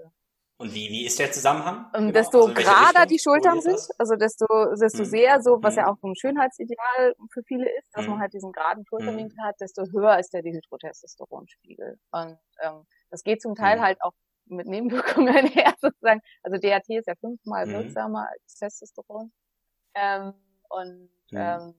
Und 0.61 0.75
wie, 0.75 0.89
wie 0.89 1.07
ist 1.07 1.17
der 1.17 1.31
Zusammenhang? 1.31 1.85
Um, 1.85 2.01
genau. 2.01 2.11
Desto 2.11 2.41
also 2.41 2.53
gerader 2.53 3.07
die 3.07 3.17
Schultern 3.17 3.61
sind, 3.61 3.79
also 3.97 4.15
desto, 4.15 4.45
desto 4.79 4.99
hm. 4.99 5.05
sehr 5.05 5.41
so, 5.41 5.57
was 5.59 5.75
hm. 5.75 5.83
ja 5.83 5.91
auch 5.91 5.97
ein 6.03 6.15
Schönheitsideal 6.15 7.15
für 7.33 7.41
viele 7.47 7.67
ist, 7.79 7.89
dass 7.93 8.05
hm. 8.05 8.11
man 8.11 8.21
halt 8.21 8.33
diesen 8.33 8.51
geraden 8.51 8.85
Schulterwinkel 8.85 9.37
hm. 9.39 9.43
hat, 9.43 9.55
desto 9.59 9.85
höher 9.91 10.19
ist 10.19 10.31
der 10.33 10.43
Dihydrotestosteronspiegel. 10.43 11.97
Und 12.11 12.37
ähm, 12.61 12.85
das 13.09 13.23
geht 13.23 13.41
zum 13.41 13.55
Teil 13.55 13.77
hm. 13.77 13.81
halt 13.81 14.03
auch 14.03 14.13
mit 14.55 14.67
Nebenwirkungen 14.67 15.29
einher 15.36 15.74
sozusagen. 15.79 16.22
Also 16.43 16.58
DHT 16.58 16.89
ist 17.00 17.08
ja 17.08 17.15
fünfmal 17.20 17.65
mhm. 17.65 17.74
wirksamer 17.74 18.27
als 18.29 18.55
Testosteron. 18.55 19.31
Ähm, 19.96 20.34
und 20.70 21.10
mhm. 21.31 21.38
ähm, 21.38 21.75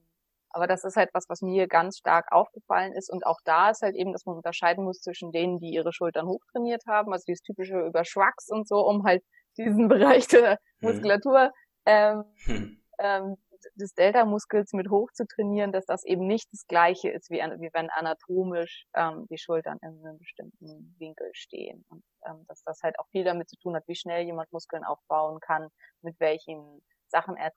aber 0.53 0.67
das 0.67 0.83
ist 0.83 0.97
halt 0.97 1.09
was, 1.13 1.27
was 1.29 1.41
mir 1.41 1.67
ganz 1.67 1.97
stark 1.97 2.31
aufgefallen 2.31 2.93
ist. 2.93 3.11
Und 3.11 3.25
auch 3.25 3.39
da 3.43 3.71
ist 3.71 3.81
halt 3.81 3.95
eben, 3.95 4.13
dass 4.13 4.25
man 4.25 4.35
unterscheiden 4.35 4.83
muss 4.83 5.01
zwischen 5.01 5.31
denen, 5.31 5.57
die 5.57 5.73
ihre 5.73 5.91
Schultern 5.91 6.27
hochtrainiert 6.27 6.83
haben, 6.87 7.11
also 7.11 7.23
dieses 7.27 7.41
typische 7.41 7.79
über 7.79 8.05
Schwachs 8.05 8.49
und 8.49 8.67
so, 8.67 8.85
um 8.85 9.03
halt 9.03 9.23
diesen 9.57 9.87
Bereich 9.89 10.27
der 10.27 10.59
mhm. 10.79 10.89
Muskulatur 10.89 11.51
ähm, 11.85 12.23
hm. 12.45 12.83
ähm, 12.99 13.37
des 13.75 13.93
Delta-Muskels 13.93 14.73
mit 14.73 14.89
hoch 14.89 15.11
zu 15.13 15.25
trainieren, 15.25 15.71
dass 15.71 15.85
das 15.85 16.03
eben 16.03 16.27
nicht 16.27 16.47
das 16.51 16.65
gleiche 16.67 17.09
ist, 17.09 17.29
wie, 17.29 17.37
wie 17.37 17.69
wenn 17.73 17.89
anatomisch 17.89 18.85
ähm, 18.95 19.25
die 19.29 19.37
Schultern 19.37 19.77
in 19.81 20.05
einem 20.05 20.17
bestimmten 20.17 20.95
Winkel 20.99 21.29
stehen. 21.33 21.85
Und 21.89 22.03
ähm, 22.25 22.45
dass 22.47 22.63
das 22.63 22.81
halt 22.83 22.99
auch 22.99 23.07
viel 23.09 23.23
damit 23.23 23.49
zu 23.49 23.57
tun 23.57 23.75
hat, 23.75 23.87
wie 23.87 23.95
schnell 23.95 24.25
jemand 24.25 24.51
Muskeln 24.51 24.83
aufbauen 24.83 25.39
kann, 25.39 25.69
mit 26.01 26.19
welchen 26.19 26.81
Sachen 27.13 27.37
er 27.37 27.51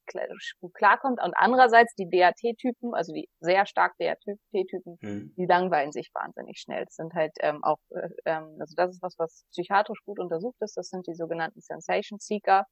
gut 0.61 0.75
klarkommt. 0.75 1.21
Und 1.23 1.35
andererseits 1.35 1.95
die 1.95 2.09
DAT-Typen, 2.09 2.95
also 2.95 3.13
die 3.13 3.29
sehr 3.41 3.67
stark 3.67 3.95
DAT-Typen, 3.99 4.99
mhm. 5.01 5.35
die 5.37 5.47
langweilen 5.47 5.93
sich 5.93 6.11
wahnsinnig 6.13 6.59
schnell. 6.61 6.85
Das 6.85 6.95
sind 6.95 7.15
halt 7.15 7.33
ähm, 7.41 7.65
auch, 7.65 7.79
äh, 7.91 8.09
ähm, 8.27 8.57
also 8.61 8.75
das 8.77 8.91
ist 8.91 9.03
was, 9.03 9.19
was 9.19 9.45
psychiatrisch 9.51 10.05
gut 10.05 10.21
untersucht 10.21 10.57
ist. 10.61 10.77
Das 10.77 10.89
sind 10.89 11.07
die 11.07 11.15
sogenannten 11.15 11.61
Sensation 11.61 12.19
Seeker, 12.21 12.67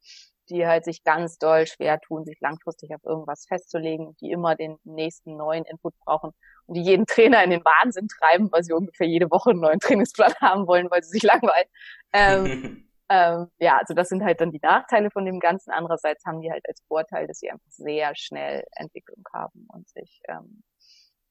die 0.49 0.67
halt 0.67 0.85
sich 0.85 1.05
ganz 1.05 1.39
doll 1.39 1.67
schwer 1.67 2.01
tun, 2.01 2.25
sich 2.25 2.41
langfristig 2.41 2.95
auf 2.95 3.05
irgendwas 3.05 3.47
festzulegen, 3.47 4.17
die 4.21 4.31
immer 4.31 4.57
den 4.57 4.79
nächsten 4.85 5.37
neuen 5.37 5.65
Input 5.65 5.95
brauchen 6.05 6.33
und 6.67 6.75
die 6.75 6.83
jeden 6.83 7.07
Trainer 7.07 7.43
in 7.45 7.51
den 7.51 7.65
Wahnsinn 7.65 8.09
treiben, 8.09 8.51
weil 8.53 8.65
sie 8.65 8.73
ungefähr 8.73 9.07
jede 9.07 9.31
Woche 9.31 9.51
einen 9.51 9.61
neuen 9.61 9.81
Trainingsplan 9.81 10.35
haben 10.41 10.67
wollen, 10.67 10.91
weil 10.91 11.03
sie 11.03 11.11
sich 11.11 11.23
langweilen. 11.23 11.69
Ähm, 12.13 12.89
ähm, 13.09 13.49
ja, 13.59 13.79
also 13.79 13.95
das 13.95 14.09
sind 14.09 14.25
halt 14.25 14.41
dann 14.41 14.51
die 14.51 14.61
Nachteile 14.63 15.11
von 15.11 15.25
dem 15.25 15.41
Ganzen. 15.41 15.71
Andererseits 15.71 16.25
haben 16.25 16.41
die 16.41 16.51
halt 16.51 16.65
als 16.69 16.83
Vorteil, 16.89 17.27
dass 17.27 17.39
sie 17.39 17.51
einfach 17.51 17.71
sehr 17.71 18.13
schnell 18.15 18.65
Entwicklung 18.77 19.25
haben 19.33 19.67
und 19.69 19.89
sich 19.89 20.21
ähm, 20.29 20.63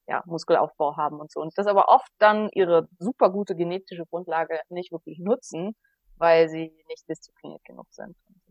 ja, 0.06 0.22
Muskelaufbau 0.26 0.96
haben 0.96 1.20
und 1.20 1.32
so. 1.32 1.40
Und 1.40 1.56
das 1.56 1.66
aber 1.66 1.88
oft 1.88 2.10
dann 2.18 2.48
ihre 2.52 2.88
super 2.98 3.30
gute 3.30 3.56
genetische 3.56 4.04
Grundlage 4.06 4.60
nicht 4.68 4.92
wirklich 4.92 5.18
nutzen, 5.18 5.74
weil 6.16 6.48
sie 6.48 6.72
nicht 6.88 7.08
diszipliniert 7.08 7.64
genug 7.64 7.86
sind 7.90 8.16
und 8.28 8.43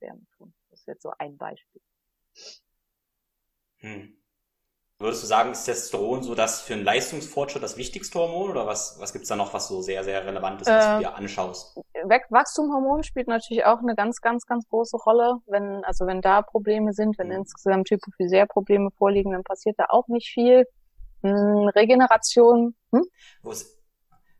mit 0.00 0.30
tun. 0.32 0.54
Das 0.70 0.80
ist 0.80 0.86
jetzt 0.86 1.02
so 1.02 1.12
ein 1.18 1.36
Beispiel. 1.36 1.82
Hm. 3.78 4.14
Würdest 5.00 5.22
du 5.22 5.26
sagen, 5.28 5.52
ist 5.52 5.62
Testosteron 5.64 6.24
so 6.24 6.34
das 6.34 6.60
für 6.62 6.74
einen 6.74 6.82
Leistungsfortschritt 6.82 7.62
das 7.62 7.76
wichtigste 7.76 8.18
Hormon 8.18 8.50
oder 8.50 8.66
was, 8.66 8.98
was 8.98 9.12
gibt's 9.12 9.28
da 9.28 9.36
noch, 9.36 9.54
was 9.54 9.68
so 9.68 9.80
sehr, 9.80 10.02
sehr 10.02 10.26
relevant 10.26 10.60
ist, 10.60 10.66
was 10.66 10.84
äh, 10.84 10.94
du 10.94 10.98
dir 11.04 11.14
anschaust? 11.14 11.80
Wachstumhormon 12.30 13.04
spielt 13.04 13.28
natürlich 13.28 13.64
auch 13.64 13.78
eine 13.78 13.94
ganz, 13.94 14.20
ganz, 14.20 14.44
ganz 14.44 14.68
große 14.68 14.96
Rolle. 14.96 15.36
Wenn, 15.46 15.84
also 15.84 16.04
wenn 16.06 16.20
da 16.20 16.42
Probleme 16.42 16.92
sind, 16.92 17.16
wenn 17.16 17.28
mhm. 17.28 17.34
insgesamt 17.34 17.88
Hypophysäre-Probleme 17.90 18.90
vorliegen, 18.90 19.30
dann 19.32 19.44
passiert 19.44 19.78
da 19.78 19.86
auch 19.88 20.08
nicht 20.08 20.30
viel. 20.30 20.66
Hm, 21.22 21.68
Regeneration. 21.76 22.74
Hm? 22.92 23.04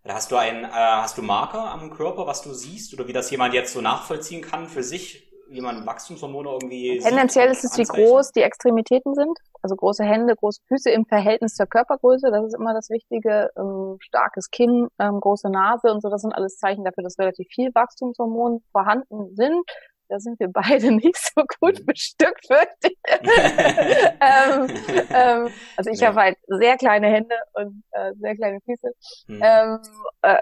Hast 0.08 0.32
du 0.32 0.36
einen, 0.36 0.64
äh, 0.64 0.70
hast 0.70 1.18
du 1.18 1.22
Marker 1.22 1.70
am 1.70 1.90
Körper, 1.90 2.26
was 2.26 2.42
du 2.42 2.52
siehst 2.52 2.94
oder 2.94 3.06
wie 3.06 3.12
das 3.12 3.30
jemand 3.30 3.54
jetzt 3.54 3.72
so 3.72 3.80
nachvollziehen 3.80 4.42
kann 4.42 4.66
für 4.66 4.82
sich? 4.82 5.27
Wie 5.48 5.60
man 5.60 5.86
Wachstumshormone 5.86 6.50
irgendwie. 6.50 6.98
Tendenziell 6.98 7.50
ist 7.50 7.64
es, 7.64 7.76
wie 7.78 7.84
groß 7.84 8.32
die 8.32 8.42
Extremitäten 8.42 9.14
sind. 9.14 9.38
Also 9.62 9.76
große 9.76 10.04
Hände, 10.04 10.34
große 10.36 10.60
Füße 10.68 10.90
im 10.90 11.06
Verhältnis 11.06 11.54
zur 11.54 11.66
Körpergröße. 11.66 12.30
Das 12.30 12.44
ist 12.44 12.54
immer 12.54 12.74
das 12.74 12.90
Wichtige. 12.90 13.50
Ähm, 13.56 13.96
starkes 14.00 14.50
Kinn, 14.50 14.88
ähm, 14.98 15.20
große 15.20 15.50
Nase 15.50 15.90
und 15.90 16.02
so. 16.02 16.10
Das 16.10 16.22
sind 16.22 16.32
alles 16.32 16.58
Zeichen 16.58 16.84
dafür, 16.84 17.02
dass 17.02 17.18
relativ 17.18 17.48
viel 17.48 17.74
Wachstumshormone 17.74 18.60
vorhanden 18.72 19.34
sind. 19.34 19.64
Da 20.08 20.18
sind 20.18 20.40
wir 20.40 20.48
beide 20.48 20.90
nicht 20.94 21.16
so 21.16 21.42
gut 21.60 21.80
mhm. 21.80 21.86
bestückt, 21.86 22.46
fürchte 22.46 22.94
ähm, 24.20 24.68
ähm, 25.10 25.48
Also 25.76 25.90
ich 25.90 26.00
ja. 26.00 26.08
habe 26.08 26.20
halt 26.20 26.38
sehr 26.46 26.76
kleine 26.76 27.08
Hände 27.08 27.34
und 27.54 27.82
äh, 27.92 28.12
sehr 28.18 28.36
kleine 28.36 28.60
Füße. 28.60 28.90
Mhm. 29.26 29.42
Ähm, 29.42 29.78
äh, 30.22 30.36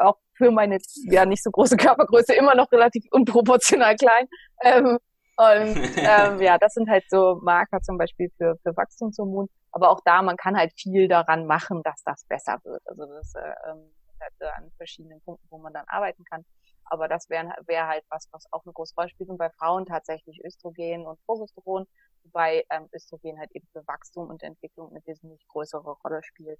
auch 0.00 0.16
für 0.36 0.50
meine 0.50 0.78
ja 1.04 1.24
nicht 1.26 1.42
so 1.42 1.50
große 1.50 1.76
Körpergröße 1.76 2.34
immer 2.34 2.54
noch 2.54 2.70
relativ 2.72 3.04
unproportional 3.10 3.96
klein. 3.96 4.26
Ähm, 4.62 4.98
und 5.36 5.76
ähm, 5.96 6.40
ja, 6.40 6.58
das 6.58 6.74
sind 6.74 6.88
halt 6.88 7.04
so 7.08 7.40
Marker 7.42 7.80
zum 7.82 7.98
Beispiel 7.98 8.30
für, 8.38 8.56
für 8.62 8.76
Wachstumshormon. 8.76 9.48
Aber 9.72 9.90
auch 9.90 10.00
da, 10.04 10.22
man 10.22 10.36
kann 10.36 10.56
halt 10.56 10.72
viel 10.74 11.08
daran 11.08 11.46
machen, 11.46 11.82
dass 11.82 12.02
das 12.04 12.24
besser 12.26 12.58
wird. 12.64 12.82
Also 12.86 13.04
das 13.06 13.34
äh, 13.34 13.70
ähm, 13.70 13.92
halt 14.20 14.32
äh, 14.40 14.46
an 14.46 14.70
verschiedenen 14.76 15.20
Punkten, 15.22 15.46
wo 15.50 15.58
man 15.58 15.72
dann 15.72 15.84
arbeiten 15.88 16.24
kann. 16.24 16.44
Aber 16.86 17.08
das 17.08 17.28
wäre 17.28 17.52
wär 17.66 17.86
halt 17.88 18.04
was, 18.08 18.28
was 18.32 18.46
auch 18.52 18.64
eine 18.64 18.72
große 18.72 18.94
Rolle 18.96 19.08
spielt. 19.08 19.28
Und 19.28 19.38
bei 19.38 19.50
Frauen 19.50 19.86
tatsächlich 19.86 20.40
Östrogen 20.44 21.06
und 21.06 21.20
Progesteron, 21.26 21.86
wobei 22.24 22.64
ähm, 22.70 22.88
Östrogen 22.94 23.38
halt 23.38 23.50
eben 23.52 23.66
für 23.72 23.86
Wachstum 23.86 24.28
und 24.30 24.42
Entwicklung 24.42 24.90
eine 24.90 25.02
wesentlich 25.04 25.46
größere 25.48 25.96
Rolle 26.04 26.22
spielt 26.22 26.58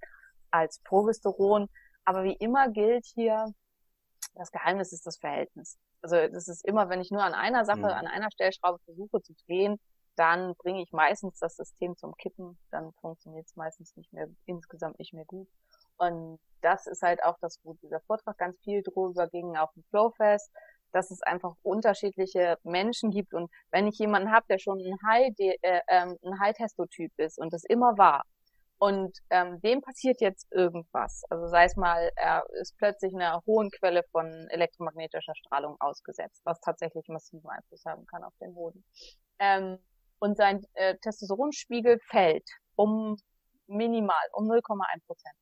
als 0.51 0.81
Progesteron. 0.85 1.69
Aber 2.05 2.25
wie 2.25 2.37
immer 2.37 2.69
gilt 2.71 3.07
hier, 3.07 3.53
das 4.37 4.51
Geheimnis 4.51 4.93
ist 4.93 5.07
das 5.07 5.19
Verhältnis. 5.19 5.79
Also 6.03 6.17
das 6.29 6.49
ist 6.49 6.65
immer, 6.65 6.89
wenn 6.89 7.01
ich 7.01 7.11
nur 7.11 7.23
an 7.23 7.35
einer 7.35 7.65
Sache, 7.65 7.79
mhm. 7.79 7.85
an 7.85 8.07
einer 8.07 8.31
Stellschraube 8.31 8.79
versuche 8.85 9.23
zu 9.23 9.35
drehen, 9.47 9.79
dann 10.17 10.55
bringe 10.57 10.83
ich 10.83 10.93
meistens 10.93 11.39
das 11.39 11.57
System 11.57 11.97
zum 11.97 12.17
Kippen, 12.17 12.59
dann 12.71 12.93
funktioniert 13.01 13.47
es 13.47 13.57
meistens 13.57 13.95
nicht 13.97 14.13
mehr, 14.13 14.29
insgesamt 14.47 14.99
nicht 14.99 15.13
mehr 15.13 15.27
gut. 15.27 15.49
Und 15.99 16.39
das 16.63 16.87
ist 16.87 17.03
halt 17.03 17.23
auch 17.23 17.37
das, 17.41 17.59
wo 17.63 17.75
dieser 17.75 18.01
Vortrag 18.01 18.39
ganz 18.39 18.59
viel 18.61 18.83
drüber 18.83 19.29
ging, 19.29 19.57
auch 19.57 19.75
im 19.77 19.85
Flowfest, 19.91 20.51
dass 20.93 21.11
es 21.11 21.23
einfach 21.23 21.55
unterschiedliche 21.63 22.57
Menschen 22.63 23.11
gibt 23.11 23.35
und 23.35 23.51
wenn 23.71 23.87
ich 23.87 23.99
jemanden 23.99 24.31
habe, 24.31 24.47
der 24.49 24.59
schon 24.59 24.79
ein 24.79 25.35
äh, 25.39 25.81
ähm, 25.89 26.17
ein 26.23 26.41
High 26.41 26.57
ist 27.17 27.39
und 27.39 27.53
das 27.53 27.65
immer 27.65 27.99
war 27.99 28.25
und 28.79 29.17
ähm, 29.31 29.61
dem 29.63 29.81
passiert 29.81 30.21
jetzt 30.21 30.53
irgendwas, 30.53 31.23
also 31.31 31.49
sei 31.49 31.65
es 31.65 31.77
mal, 31.77 32.11
er 32.17 32.45
ist 32.61 32.77
plötzlich 32.77 33.15
einer 33.15 33.43
hohen 33.47 33.71
Quelle 33.71 34.03
von 34.13 34.27
elektromagnetischer 34.51 35.35
Strahlung 35.35 35.77
ausgesetzt, 35.81 36.43
was 36.45 36.61
tatsächlich 36.61 37.09
massiven 37.09 37.49
Einfluss 37.49 37.85
haben 37.87 38.05
kann 38.07 38.23
auf 38.23 38.35
den 38.41 38.55
Boden. 38.55 38.85
Ähm, 39.39 39.79
und 40.19 40.37
sein 40.37 40.65
äh, 40.75 40.97
Testosteronspiegel 40.99 41.99
fällt 42.11 42.49
um 42.75 43.17
minimal, 43.67 44.25
um 44.33 44.45
0,1 44.51 45.07
Prozent 45.07 45.37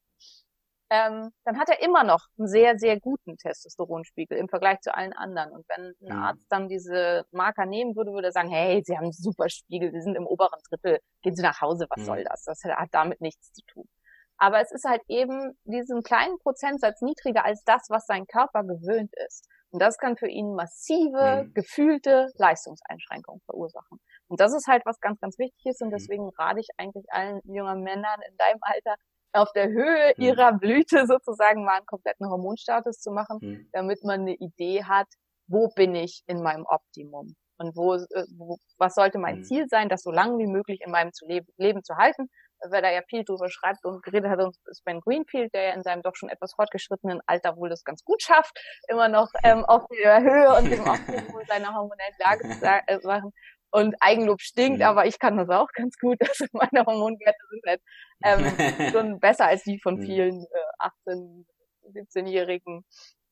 ähm, 0.94 1.30
dann 1.44 1.58
hat 1.58 1.68
er 1.68 1.82
immer 1.82 2.04
noch 2.04 2.26
einen 2.38 2.46
sehr, 2.46 2.78
sehr 2.78 3.00
guten 3.00 3.36
Testosteronspiegel 3.36 4.38
im 4.38 4.48
Vergleich 4.48 4.80
zu 4.80 4.94
allen 4.94 5.12
anderen. 5.12 5.50
Und 5.50 5.66
wenn 5.68 5.86
ein 5.86 6.16
mhm. 6.16 6.22
Arzt 6.22 6.46
dann 6.50 6.68
diese 6.68 7.24
Marker 7.32 7.66
nehmen 7.66 7.96
würde, 7.96 8.12
würde 8.12 8.28
er 8.28 8.32
sagen, 8.32 8.50
hey, 8.50 8.82
Sie 8.84 8.96
haben 8.96 9.04
einen 9.04 9.12
super 9.12 9.48
Spiegel, 9.48 9.90
Sie 9.92 10.02
sind 10.02 10.14
im 10.16 10.26
oberen 10.26 10.60
Drittel, 10.68 11.00
gehen 11.22 11.34
Sie 11.34 11.42
nach 11.42 11.60
Hause, 11.60 11.86
was 11.90 12.02
mhm. 12.02 12.06
soll 12.06 12.24
das? 12.24 12.44
Das 12.44 12.62
hat 12.64 12.88
damit 12.92 13.20
nichts 13.20 13.52
zu 13.52 13.62
tun. 13.66 13.88
Aber 14.36 14.60
es 14.60 14.72
ist 14.72 14.84
halt 14.84 15.02
eben 15.08 15.56
diesen 15.64 16.02
kleinen 16.02 16.38
Prozentsatz 16.38 17.00
niedriger 17.00 17.44
als 17.44 17.62
das, 17.64 17.86
was 17.88 18.06
sein 18.06 18.26
Körper 18.26 18.62
gewöhnt 18.62 19.12
ist. 19.26 19.48
Und 19.70 19.80
das 19.80 19.98
kann 19.98 20.16
für 20.16 20.28
ihn 20.28 20.54
massive, 20.54 21.44
mhm. 21.44 21.54
gefühlte 21.54 22.30
Leistungseinschränkungen 22.36 23.40
verursachen. 23.46 23.98
Und 24.28 24.40
das 24.40 24.54
ist 24.54 24.68
halt 24.68 24.82
was 24.86 25.00
ganz, 25.00 25.20
ganz 25.20 25.38
wichtig 25.38 25.66
ist. 25.66 25.82
Und 25.82 25.88
mhm. 25.88 25.94
deswegen 25.94 26.28
rate 26.38 26.60
ich 26.60 26.68
eigentlich 26.76 27.06
allen 27.10 27.40
jungen 27.44 27.82
Männern 27.82 28.20
in 28.28 28.36
deinem 28.36 28.60
Alter, 28.60 28.94
auf 29.34 29.52
der 29.52 29.68
Höhe 29.68 30.14
mhm. 30.16 30.22
ihrer 30.22 30.52
Blüte 30.52 31.06
sozusagen 31.06 31.64
mal 31.64 31.78
einen 31.78 31.86
kompletten 31.86 32.28
Hormonstatus 32.28 33.00
zu 33.00 33.10
machen, 33.10 33.38
mhm. 33.40 33.68
damit 33.72 34.04
man 34.04 34.20
eine 34.20 34.34
Idee 34.34 34.84
hat, 34.84 35.08
wo 35.46 35.68
bin 35.68 35.94
ich 35.94 36.22
in 36.26 36.42
meinem 36.42 36.64
Optimum 36.66 37.34
und 37.58 37.76
wo, 37.76 37.94
äh, 37.94 38.24
wo 38.36 38.58
was 38.78 38.94
sollte 38.94 39.18
mein 39.18 39.38
mhm. 39.38 39.44
Ziel 39.44 39.66
sein, 39.68 39.88
das 39.88 40.02
so 40.02 40.10
lange 40.10 40.38
wie 40.38 40.46
möglich 40.46 40.80
in 40.84 40.90
meinem 40.90 41.12
zu 41.12 41.26
leben, 41.26 41.46
Leben 41.56 41.82
zu 41.82 41.96
halten. 41.96 42.28
Wer 42.70 42.80
da 42.80 42.90
ja 42.90 43.02
viel 43.10 43.24
drüber 43.24 43.50
schreibt 43.50 43.84
und 43.84 44.02
geredet 44.02 44.30
hat, 44.30 44.40
ist 44.66 44.84
Ben 44.84 45.00
Greenfield, 45.00 45.52
der 45.52 45.64
ja 45.64 45.74
in 45.74 45.82
seinem 45.82 46.02
doch 46.02 46.14
schon 46.14 46.30
etwas 46.30 46.54
fortgeschrittenen 46.54 47.20
Alter 47.26 47.56
wohl 47.56 47.68
das 47.68 47.84
ganz 47.84 48.02
gut 48.04 48.22
schafft, 48.22 48.58
immer 48.88 49.08
noch 49.08 49.28
ähm, 49.42 49.66
auf 49.66 49.84
der 49.88 50.22
Höhe 50.22 50.48
und 50.56 50.70
dem 50.70 50.80
Optimum 50.88 51.42
seiner 51.46 51.74
hormonellen 51.74 52.14
Lage 52.18 52.48
zu 52.48 52.64
äh, 52.86 53.06
machen. 53.06 53.32
Und 53.74 53.96
Eigenlob 53.98 54.40
stinkt, 54.40 54.78
mhm. 54.78 54.84
aber 54.84 55.06
ich 55.06 55.18
kann 55.18 55.36
das 55.36 55.48
auch 55.48 55.66
ganz 55.72 55.98
gut. 55.98 56.18
Also 56.28 56.46
meine 56.52 56.86
Hormonwerte 56.86 57.38
sind 57.50 57.62
halt 57.66 57.82
ähm, 58.22 58.38
schon 58.92 59.18
besser 59.18 59.46
als 59.46 59.64
die 59.64 59.80
von 59.80 59.96
mhm. 59.96 60.02
vielen 60.02 60.42
äh, 60.44 60.90
18, 61.08 61.44
17-Jährigen. 61.92 62.84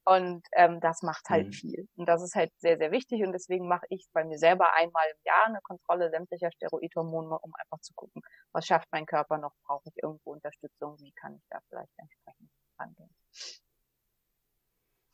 Und 0.04 0.42
ähm, 0.56 0.80
das 0.80 1.02
macht 1.02 1.28
halt 1.28 1.46
mhm. 1.46 1.52
viel. 1.52 1.88
Und 1.94 2.08
das 2.08 2.24
ist 2.24 2.34
halt 2.34 2.50
sehr, 2.58 2.76
sehr 2.76 2.90
wichtig. 2.90 3.22
Und 3.22 3.30
deswegen 3.30 3.68
mache 3.68 3.86
ich 3.88 4.08
bei 4.12 4.24
mir 4.24 4.36
selber 4.36 4.74
einmal 4.74 5.04
im 5.12 5.20
Jahr 5.24 5.46
eine 5.46 5.60
Kontrolle 5.62 6.10
sämtlicher 6.10 6.50
Steroidhormone, 6.50 7.38
um 7.38 7.52
einfach 7.54 7.80
zu 7.80 7.92
gucken, 7.94 8.20
was 8.50 8.66
schafft 8.66 8.88
mein 8.90 9.06
Körper 9.06 9.38
noch, 9.38 9.52
brauche 9.64 9.88
ich 9.88 10.02
irgendwo 10.02 10.32
Unterstützung, 10.32 10.98
wie 10.98 11.12
kann 11.12 11.36
ich 11.36 11.42
da 11.50 11.60
vielleicht 11.68 11.92
entsprechend 11.98 12.50
rangehen. 12.80 13.14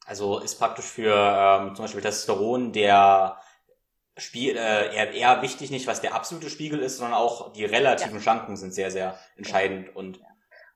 Also 0.07 0.39
ist 0.39 0.59
praktisch 0.59 0.87
für 0.87 1.13
ähm, 1.15 1.75
zum 1.75 1.85
Beispiel 1.85 2.01
Testosteron 2.01 2.73
der 2.73 3.39
Spiel, 4.19 4.57
äh, 4.57 4.95
eher, 4.95 5.13
eher 5.13 5.43
wichtig 5.43 5.71
nicht, 5.71 5.87
was 5.87 6.01
der 6.01 6.15
absolute 6.15 6.51
Spiegel 6.51 6.81
ist, 6.81 6.99
sondern 6.99 7.15
auch 7.15 7.53
die 7.53 7.65
relativen 7.65 8.17
ja. 8.17 8.21
Schranken 8.21 8.57
sind 8.57 8.73
sehr, 8.73 8.91
sehr 8.91 9.19
entscheidend 9.37 9.95
und 9.95 10.21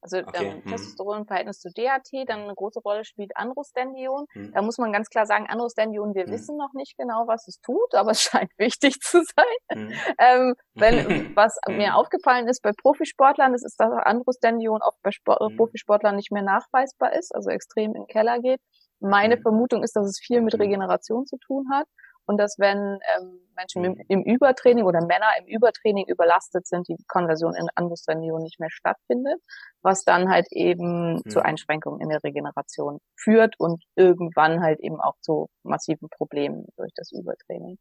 also 0.02 0.18
okay. 0.18 0.46
ähm, 0.46 0.64
hm. 0.64 0.70
Testosteron 0.72 1.18
im 1.18 1.26
Verhältnis 1.26 1.60
zu 1.60 1.70
DHT, 1.70 2.28
dann 2.28 2.40
eine 2.40 2.54
große 2.54 2.80
Rolle 2.80 3.04
spielt 3.04 3.36
Androstendion. 3.36 4.26
Hm. 4.32 4.52
Da 4.52 4.60
muss 4.60 4.78
man 4.78 4.92
ganz 4.92 5.08
klar 5.08 5.26
sagen, 5.26 5.46
Androstendion, 5.48 6.16
wir 6.16 6.24
hm. 6.24 6.32
wissen 6.32 6.56
noch 6.56 6.72
nicht 6.74 6.96
genau, 6.98 7.28
was 7.28 7.46
es 7.46 7.60
tut, 7.60 7.94
aber 7.94 8.10
es 8.10 8.20
scheint 8.20 8.50
wichtig 8.58 8.98
zu 9.00 9.22
sein. 9.22 9.78
Hm. 9.78 9.92
Ähm, 10.18 10.54
wenn, 10.74 10.96
was 11.36 11.56
hm. 11.66 11.76
mir 11.76 11.94
aufgefallen 11.94 12.48
ist 12.48 12.62
bei 12.62 12.72
Profisportlern, 12.72 13.54
ist, 13.54 13.64
ist, 13.64 13.78
dass 13.78 13.92
Androstendion 13.92 14.82
auch 14.82 14.96
bei 15.04 15.12
Sport, 15.12 15.38
hm. 15.40 15.56
Profisportlern 15.56 16.16
nicht 16.16 16.32
mehr 16.32 16.42
nachweisbar 16.42 17.12
ist, 17.12 17.32
also 17.32 17.50
extrem 17.50 17.94
in 17.94 18.02
den 18.02 18.06
Keller 18.08 18.40
geht. 18.40 18.60
Meine 18.98 19.38
Vermutung 19.38 19.84
ist, 19.84 19.94
dass 19.94 20.06
es 20.06 20.18
viel 20.18 20.40
mit 20.40 20.58
Regeneration 20.58 21.26
zu 21.26 21.36
tun 21.38 21.66
hat 21.72 21.86
und 22.26 22.38
dass 22.38 22.58
wenn 22.58 22.98
ähm, 23.16 23.40
Menschen 23.56 23.84
im, 23.84 23.92
mhm. 23.92 24.04
im, 24.08 24.22
Übertraining 24.22 24.84
oder 24.84 25.00
Männer 25.00 25.28
im 25.38 25.46
Übertraining 25.46 26.06
überlastet 26.06 26.66
sind, 26.66 26.88
die 26.88 26.96
Konversion 27.08 27.54
in 27.54 27.68
Androstendion 27.74 28.42
nicht 28.42 28.60
mehr 28.60 28.70
stattfindet, 28.70 29.40
was 29.82 30.04
dann 30.04 30.30
halt 30.30 30.46
eben 30.50 31.14
mhm. 31.14 31.30
zu 31.30 31.44
Einschränkungen 31.44 32.00
in 32.00 32.08
der 32.08 32.22
Regeneration 32.22 32.98
führt 33.16 33.58
und 33.58 33.82
irgendwann 33.96 34.62
halt 34.62 34.80
eben 34.80 35.00
auch 35.00 35.16
zu 35.20 35.48
massiven 35.62 36.08
Problemen 36.08 36.66
durch 36.76 36.92
das 36.94 37.12
Übertraining. 37.12 37.78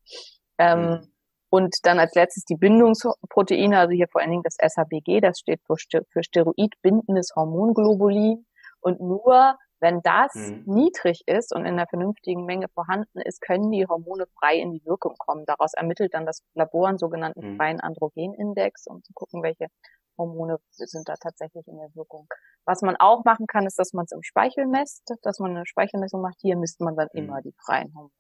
Ähm, 0.58 0.80
mhm. 0.80 1.14
Und 1.50 1.76
dann 1.84 2.00
als 2.00 2.16
letztes 2.16 2.46
die 2.46 2.56
Bindungsproteine, 2.56 3.78
also 3.78 3.92
hier 3.92 4.08
vor 4.10 4.22
allen 4.22 4.32
Dingen 4.32 4.44
das 4.44 4.56
SHBG, 4.56 5.20
das 5.20 5.38
steht 5.38 5.60
für, 5.68 5.76
für 6.10 6.24
Steroidbindendes 6.24 7.34
Hormonglobulin. 7.36 8.46
Und 8.80 9.02
nur 9.02 9.58
wenn 9.82 10.02
das 10.04 10.34
mhm. 10.36 10.64
niedrig 10.66 11.24
ist 11.26 11.54
und 11.54 11.66
in 11.66 11.74
einer 11.74 11.88
vernünftigen 11.88 12.46
Menge 12.46 12.68
vorhanden 12.70 13.20
ist, 13.20 13.42
können 13.42 13.72
die 13.72 13.86
Hormone 13.88 14.28
frei 14.40 14.58
in 14.58 14.72
die 14.72 14.86
Wirkung 14.86 15.16
kommen. 15.18 15.46
Daraus 15.46 15.74
ermittelt 15.74 16.14
dann 16.14 16.26
das 16.26 16.44
Labor 16.54 16.88
einen 16.88 17.00
sogenannten 17.00 17.54
mhm. 17.54 17.58
freien 17.58 17.80
Androgenindex, 17.80 18.88
um 18.88 19.04
zu 19.04 19.12
gucken, 19.14 19.42
welche 19.44 19.68
Hormone 20.18 20.60
sind 20.70 21.10
da 21.10 21.16
tatsächlich 21.16 21.68
in 21.68 21.78
der 21.78 21.94
Wirkung. 21.96 22.28
Was 22.66 22.82
man 22.82 22.96
auch 22.98 23.26
machen 23.26 23.48
kann, 23.48 23.66
ist, 23.66 23.80
dass 23.80 23.94
man 23.94 24.06
es 24.06 24.12
im 24.12 24.22
Speichel 24.24 24.68
messt, 24.68 25.12
dass 25.24 25.40
man 25.40 25.52
eine 25.52 25.66
Speichelmessung 25.66 26.22
macht. 26.22 26.38
Hier 26.42 26.56
misst 26.58 26.80
man 26.80 26.96
dann 26.96 27.10
mhm. 27.14 27.24
immer 27.24 27.42
die 27.42 27.54
freien 27.66 27.94
Hormone. 27.96 28.12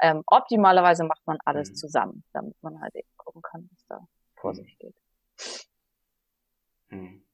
Ähm, 0.00 0.22
optimalerweise 0.26 1.04
macht 1.04 1.26
man 1.26 1.38
alles 1.44 1.70
mhm. 1.70 1.74
zusammen, 1.74 2.24
damit 2.32 2.56
man 2.62 2.80
halt 2.80 2.94
eben 2.94 3.08
gucken 3.16 3.42
kann, 3.42 3.68
was 3.72 3.86
da 3.88 4.06
vor 4.36 4.54
sich 4.54 4.78
geht. 4.78 4.96
Mhm. 6.90 7.24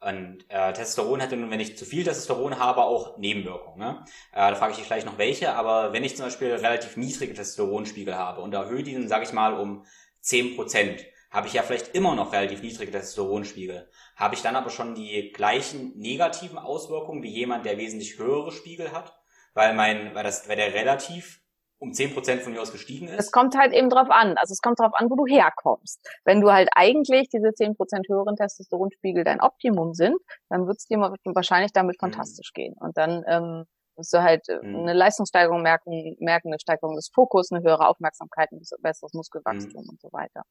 Und 0.00 0.46
äh, 0.48 0.72
Testosteron 0.72 1.20
hat 1.20 1.32
nun, 1.32 1.50
wenn 1.50 1.60
ich 1.60 1.76
zu 1.76 1.84
viel 1.84 2.04
Testosteron 2.04 2.58
habe, 2.58 2.82
auch 2.82 3.18
Nebenwirkungen. 3.18 3.78
Ne? 3.78 4.04
Äh, 4.32 4.50
da 4.50 4.54
frage 4.54 4.72
ich 4.72 4.78
dich 4.78 4.86
gleich 4.86 5.04
noch 5.04 5.18
welche, 5.18 5.52
aber 5.54 5.92
wenn 5.92 6.04
ich 6.04 6.16
zum 6.16 6.24
Beispiel 6.24 6.52
relativ 6.52 6.96
niedrige 6.96 7.34
Testosteronspiegel 7.34 8.16
habe 8.16 8.40
und 8.40 8.54
erhöhe 8.54 8.82
diesen, 8.82 9.08
sage 9.08 9.24
ich 9.24 9.32
mal, 9.34 9.52
um 9.52 9.84
10%, 10.24 11.04
habe 11.30 11.46
ich 11.46 11.52
ja 11.52 11.62
vielleicht 11.62 11.94
immer 11.94 12.14
noch 12.14 12.32
relativ 12.32 12.62
niedrige 12.62 12.92
Testosteronspiegel. 12.92 13.90
Habe 14.16 14.34
ich 14.34 14.42
dann 14.42 14.56
aber 14.56 14.70
schon 14.70 14.94
die 14.94 15.32
gleichen 15.32 15.96
negativen 15.98 16.58
Auswirkungen 16.58 17.22
wie 17.22 17.30
jemand, 17.30 17.66
der 17.66 17.76
wesentlich 17.76 18.18
höhere 18.18 18.52
Spiegel 18.52 18.92
hat? 18.92 19.16
Weil 19.52 19.74
mein, 19.74 20.14
weil 20.14 20.24
das, 20.24 20.48
weil 20.48 20.56
der 20.56 20.72
relativ 20.72 21.40
um 21.80 21.92
zehn 21.92 22.12
Prozent 22.12 22.42
von 22.42 22.52
mir 22.52 22.60
aus 22.60 22.72
gestiegen 22.72 23.08
ist? 23.08 23.18
Es 23.18 23.32
kommt 23.32 23.56
halt 23.56 23.72
eben 23.72 23.88
drauf 23.88 24.10
an. 24.10 24.36
Also 24.36 24.52
es 24.52 24.60
kommt 24.60 24.78
drauf 24.78 24.92
an, 24.94 25.10
wo 25.10 25.16
du 25.16 25.26
herkommst. 25.26 26.06
Wenn 26.24 26.40
du 26.40 26.52
halt 26.52 26.68
eigentlich 26.74 27.28
diese 27.30 27.52
zehn 27.54 27.74
Prozent 27.74 28.06
höheren 28.08 28.36
Testosteronspiegel 28.36 29.24
dein 29.24 29.40
Optimum 29.40 29.94
sind, 29.94 30.16
dann 30.48 30.66
wird 30.66 30.78
es 30.78 30.86
dir 30.86 30.98
wahrscheinlich 30.98 31.72
damit 31.72 31.96
mhm. 31.96 32.06
fantastisch 32.06 32.52
gehen. 32.52 32.74
Und 32.78 32.96
dann 32.96 33.24
ähm, 33.26 33.64
wirst 33.96 34.12
du 34.12 34.22
halt 34.22 34.48
äh, 34.48 34.58
mhm. 34.62 34.80
eine 34.80 34.92
Leistungssteigerung 34.92 35.62
merken, 35.62 36.16
merken, 36.20 36.48
eine 36.48 36.60
Steigerung 36.60 36.96
des 36.96 37.10
Fokus, 37.14 37.50
eine 37.50 37.62
höhere 37.62 37.88
Aufmerksamkeit, 37.88 38.50
ein 38.52 38.60
besseres 38.80 39.14
Muskelwachstum 39.14 39.82
mhm. 39.82 39.90
und 39.90 40.00
so 40.00 40.08
weiter. 40.12 40.42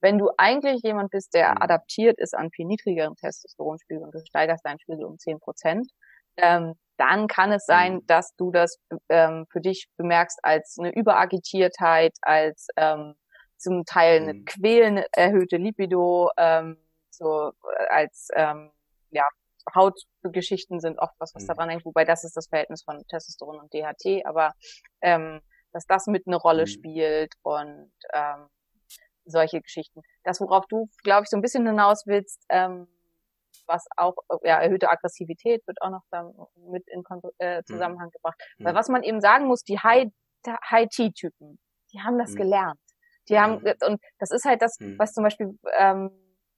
Wenn 0.00 0.18
du 0.18 0.30
eigentlich 0.36 0.82
jemand 0.82 1.10
bist, 1.10 1.34
der 1.34 1.52
mhm. 1.52 1.62
adaptiert 1.62 2.18
ist 2.18 2.34
an 2.34 2.50
viel 2.50 2.66
niedrigeren 2.66 3.16
Testosteronspiegel 3.16 4.02
und 4.02 4.14
du 4.14 4.20
steigerst 4.24 4.64
deinen 4.64 4.78
Spiegel 4.78 5.04
um 5.04 5.18
zehn 5.18 5.40
Prozent, 5.40 5.90
ähm, 6.36 6.74
dann 6.96 7.28
kann 7.28 7.52
es 7.52 7.66
sein, 7.66 7.96
mhm. 7.96 8.06
dass 8.06 8.34
du 8.36 8.50
das 8.50 8.78
ähm, 9.08 9.46
für 9.50 9.60
dich 9.60 9.88
bemerkst 9.96 10.38
als 10.42 10.76
eine 10.78 10.94
Überagitiertheit, 10.94 12.12
als 12.22 12.68
ähm, 12.76 13.14
zum 13.58 13.84
Teil 13.84 14.22
eine 14.22 14.34
mhm. 14.34 14.44
quälende 14.44 15.06
erhöhte 15.12 15.56
Libido, 15.56 16.30
ähm, 16.36 16.78
so 17.10 17.52
äh, 17.78 17.86
als 17.88 18.28
ähm, 18.34 18.70
ja 19.10 19.26
Hautgeschichten 19.74 20.80
sind 20.80 20.98
oft 20.98 21.14
was, 21.18 21.34
was 21.34 21.44
mhm. 21.44 21.48
daran 21.48 21.68
hängt, 21.70 21.84
wobei 21.84 22.04
das 22.04 22.24
ist 22.24 22.36
das 22.36 22.48
Verhältnis 22.48 22.84
von 22.84 23.02
Testosteron 23.08 23.58
und 23.58 23.72
DHT, 23.72 24.24
aber 24.24 24.52
ähm, 25.02 25.40
dass 25.72 25.86
das 25.86 26.06
mit 26.06 26.26
eine 26.26 26.36
Rolle 26.36 26.62
mhm. 26.62 26.66
spielt 26.68 27.34
und 27.42 27.90
ähm, 28.14 28.48
solche 29.24 29.60
Geschichten. 29.60 30.02
Das, 30.22 30.40
worauf 30.40 30.66
du, 30.66 30.88
glaube 31.02 31.24
ich, 31.24 31.28
so 31.28 31.36
ein 31.36 31.42
bisschen 31.42 31.66
hinaus 31.66 32.04
willst, 32.06 32.44
ähm, 32.48 32.86
was 33.66 33.86
auch, 33.96 34.16
ja, 34.42 34.60
erhöhte 34.60 34.90
Aggressivität 34.90 35.66
wird 35.66 35.80
auch 35.82 35.90
noch 35.90 36.02
da 36.10 36.30
mit 36.70 36.86
in 36.88 37.02
äh, 37.38 37.58
mhm. 37.58 37.64
Zusammenhang 37.64 38.10
gebracht. 38.10 38.40
Weil 38.58 38.72
mhm. 38.72 38.76
was 38.76 38.88
man 38.88 39.02
eben 39.02 39.20
sagen 39.20 39.46
muss, 39.46 39.62
die 39.62 39.78
High-T-Typen, 39.78 41.58
die 41.92 42.00
haben 42.00 42.18
das 42.18 42.32
mhm. 42.32 42.36
gelernt. 42.36 42.80
Die 43.28 43.38
haben, 43.38 43.56
und 43.56 44.00
das 44.18 44.30
ist 44.30 44.44
halt 44.44 44.62
das, 44.62 44.76
was 44.98 45.12
zum 45.12 45.24
Beispiel, 45.24 45.58
ähm, 45.76 46.10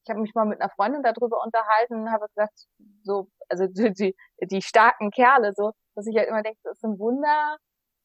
ich 0.04 0.10
habe 0.10 0.20
mich 0.20 0.34
mal 0.34 0.44
mit 0.44 0.60
einer 0.60 0.70
Freundin 0.70 1.02
darüber 1.02 1.42
unterhalten 1.44 2.02
und 2.02 2.12
habe 2.12 2.26
gesagt, 2.28 2.66
so, 3.02 3.28
also 3.48 3.66
die, 3.66 3.92
die, 3.92 4.14
die 4.40 4.62
starken 4.62 5.10
Kerle, 5.10 5.52
so, 5.54 5.72
dass 5.94 6.06
ich 6.06 6.16
halt 6.16 6.28
immer 6.28 6.42
denke, 6.42 6.58
das 6.64 6.76
ist 6.76 6.84
ein 6.84 6.98
Wunder, 6.98 7.56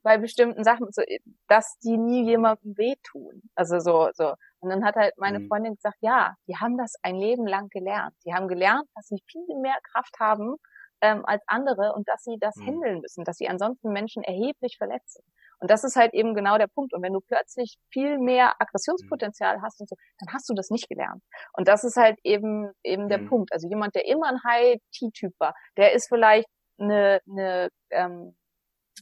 bei 0.04 0.18
bestimmten 0.18 0.64
Sachen, 0.64 0.88
so, 0.92 1.02
dass 1.48 1.78
die 1.84 1.98
nie 1.98 2.26
jemandem 2.26 2.78
wehtun. 2.78 3.42
Also 3.56 3.80
so, 3.80 4.10
so. 4.14 4.34
Und 4.60 4.70
dann 4.70 4.86
hat 4.86 4.96
halt 4.96 5.14
meine 5.18 5.40
mhm. 5.40 5.48
Freundin 5.48 5.76
gesagt, 5.76 5.98
ja, 6.02 6.36
die 6.48 6.56
haben 6.58 6.78
das 6.78 6.96
ein 7.02 7.16
Leben 7.16 7.48
lang 7.48 7.70
gelernt. 7.70 8.14
Die 8.26 8.34
haben 8.34 8.48
gelernt, 8.48 8.88
dass 8.96 9.08
sie 9.08 9.22
viel 9.28 9.58
mehr 9.62 9.78
Kraft 9.92 10.20
haben 10.20 10.58
ähm, 11.02 11.26
als 11.26 11.44
andere 11.48 11.94
und 11.94 12.08
dass 12.08 12.24
sie 12.24 12.38
das 12.40 12.56
mhm. 12.58 12.68
handeln 12.68 13.00
müssen, 13.02 13.24
dass 13.24 13.38
sie 13.38 13.48
ansonsten 13.48 13.92
Menschen 13.92 14.24
erheblich 14.24 14.78
verletzen. 14.78 15.24
Und 15.60 15.72
das 15.72 15.84
ist 15.84 15.96
halt 15.96 16.14
eben 16.14 16.34
genau 16.34 16.58
der 16.58 16.68
Punkt. 16.68 16.94
Und 16.94 17.02
wenn 17.04 17.14
du 17.14 17.22
plötzlich 17.22 17.78
viel 17.90 18.20
mehr 18.20 18.54
Aggressionspotenzial 18.60 19.62
hast 19.62 19.80
und 19.80 19.90
so, 19.90 19.96
dann 20.20 20.34
hast 20.34 20.50
du 20.50 20.54
das 20.54 20.70
nicht 20.70 20.90
gelernt. 20.90 21.24
Und 21.54 21.68
das 21.68 21.86
ist 21.86 21.96
halt 21.96 22.20
eben 22.24 22.72
eben 22.84 23.08
der 23.08 23.20
mhm. 23.20 23.30
Punkt. 23.30 23.54
Also 23.54 23.70
jemand, 23.70 23.96
der 23.96 24.06
immer 24.06 24.28
ein 24.28 24.44
High-T-Typ 24.44 25.34
war, 25.40 25.54
der 25.78 25.94
ist 25.94 26.10
vielleicht 26.10 26.48
eine, 26.78 27.22
eine 27.30 27.70
ähm, 27.92 28.36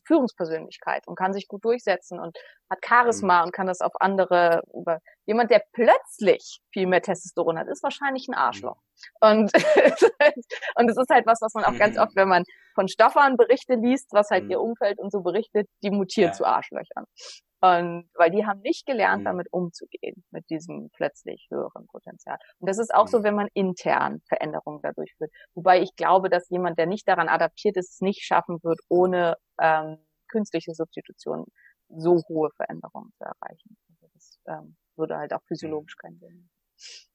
Führungspersönlichkeit 0.06 1.08
und 1.08 1.16
kann 1.16 1.34
sich 1.34 1.48
gut 1.48 1.64
durchsetzen 1.64 2.20
und 2.20 2.38
hat 2.70 2.80
Charisma 2.86 3.40
mhm. 3.40 3.46
und 3.46 3.54
kann 3.54 3.68
das 3.68 3.82
auf 3.82 3.94
andere 4.00 4.64
über 4.74 5.00
jemand, 5.26 5.52
der 5.52 5.64
plötzlich 5.74 6.62
viel 6.72 6.88
mehr 6.88 7.02
Testosteron 7.02 7.58
hat, 7.58 7.68
ist 7.68 7.84
wahrscheinlich 7.84 8.28
ein 8.28 8.34
Arschloch. 8.34 8.78
Mhm. 9.22 9.30
Und 9.30 9.52
und 10.76 10.90
es 10.90 10.98
ist 10.98 11.10
halt 11.10 11.26
was, 11.26 11.42
was 11.42 11.54
man 11.54 11.66
auch 11.66 11.78
ganz 11.78 11.98
oft, 11.98 12.16
wenn 12.16 12.28
man 12.28 12.44
von 12.76 12.88
Stoffern 12.88 13.38
Berichte 13.38 13.76
liest, 13.76 14.10
was 14.12 14.30
halt 14.30 14.46
mhm. 14.46 14.52
ihr 14.52 14.62
Umfeld 14.62 15.00
und 15.00 15.12
so 15.12 15.22
berichtet, 15.22 15.68
die 15.84 15.92
mutieren 15.92 16.32
ja. 16.32 16.34
zu 16.34 16.46
Arschlöchern. 16.46 17.06
Und 17.62 18.10
weil 18.16 18.32
die 18.32 18.46
haben 18.46 18.62
nicht 18.62 18.88
gelernt, 18.88 19.22
mhm. 19.22 19.26
damit 19.26 19.48
umzugehen, 19.52 20.24
mit 20.32 20.50
diesem 20.50 20.90
plötzlich 20.94 21.48
höheren 21.52 21.86
Potenzial. 21.88 22.38
Und 22.60 22.68
das 22.68 22.80
ist 22.80 22.94
auch 22.94 23.08
so, 23.08 23.20
mhm. 23.20 23.24
wenn 23.24 23.36
man 23.36 23.48
intern 23.54 24.22
Veränderungen 24.28 24.80
dadurch 24.82 25.14
führt. 25.18 25.32
Wobei 25.54 25.82
ich 25.82 25.96
glaube, 25.96 26.30
dass 26.30 26.50
jemand, 26.50 26.80
der 26.80 26.88
nicht 26.88 27.08
daran 27.08 27.30
adaptiert 27.30 27.78
ist, 27.78 27.94
es 27.94 28.02
nicht 28.02 28.24
schaffen 28.24 28.58
wird, 28.64 28.80
ohne 28.90 29.38
ähm, 29.62 29.98
künstliche 30.28 30.74
Substitution 30.74 31.46
so 31.90 32.22
hohe 32.30 32.50
Veränderungen 32.56 33.12
zu 33.18 33.26
erreichen. 33.26 33.78
Also 33.90 34.08
das 34.14 34.40
ähm, 34.48 34.76
würde 34.96 35.18
halt 35.18 35.34
auch 35.34 35.44
physiologisch 35.48 35.98
keinen 35.98 36.18
Sinn 36.18 36.42
machen. 36.42 37.11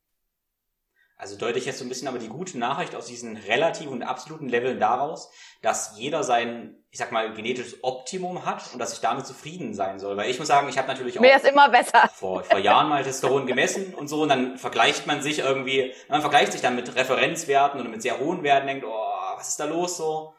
Also 1.19 1.39
deute 1.39 1.59
ich 1.59 1.65
jetzt 1.65 1.79
so 1.79 1.85
ein 1.85 1.89
bisschen 1.89 2.09
aber 2.09 2.19
die 2.19 2.29
gute 2.29 2.59
Nachricht 2.59 2.95
aus 2.95 3.07
diesen 3.07 3.39
relativen 3.39 3.93
und 3.93 4.03
absoluten 4.03 4.51
Leveln 4.51 4.79
daraus, 4.79 5.31
dass 5.63 5.95
jeder 5.97 6.23
sein, 6.23 6.77
ich 6.91 6.99
sag 6.99 7.11
mal, 7.11 7.33
genetisches 7.33 7.83
Optimum 7.83 8.45
hat 8.45 8.63
und 8.75 8.79
dass 8.79 8.93
ich 8.93 9.01
damit 9.01 9.27
zufrieden 9.27 9.73
sein 9.73 9.99
soll. 9.99 10.19
Weil 10.19 10.31
ich 10.31 10.39
muss 10.39 10.49
sagen, 10.49 10.69
ich 10.69 10.77
habe 10.77 10.89
natürlich 10.89 11.17
auch 11.17 11.23
Mehr 11.23 11.37
ist 11.37 11.47
immer 11.47 11.71
besser. 11.71 12.11
Vor, 12.15 12.45
vor 12.45 12.59
Jahren 12.59 12.91
mal 12.91 13.03
Testosteron 13.03 13.47
gemessen 13.47 13.95
und 13.95 14.09
so 14.09 14.23
und 14.23 14.29
dann 14.29 14.59
vergleicht 14.59 15.07
man 15.07 15.23
sich 15.23 15.39
irgendwie, 15.39 15.95
man 16.11 16.21
vergleicht 16.21 16.53
sich 16.53 16.61
dann 16.61 16.77
mit 16.77 16.95
Referenzwerten 16.95 17.81
oder 17.81 17.89
mit 17.89 18.03
sehr 18.03 18.19
hohen 18.19 18.43
Werten, 18.43 18.67
denkt, 18.67 18.85
oh, 18.87 19.37
was 19.37 19.49
ist 19.49 19.59
da 19.59 19.65
los 19.65 19.97
so? 19.97 20.35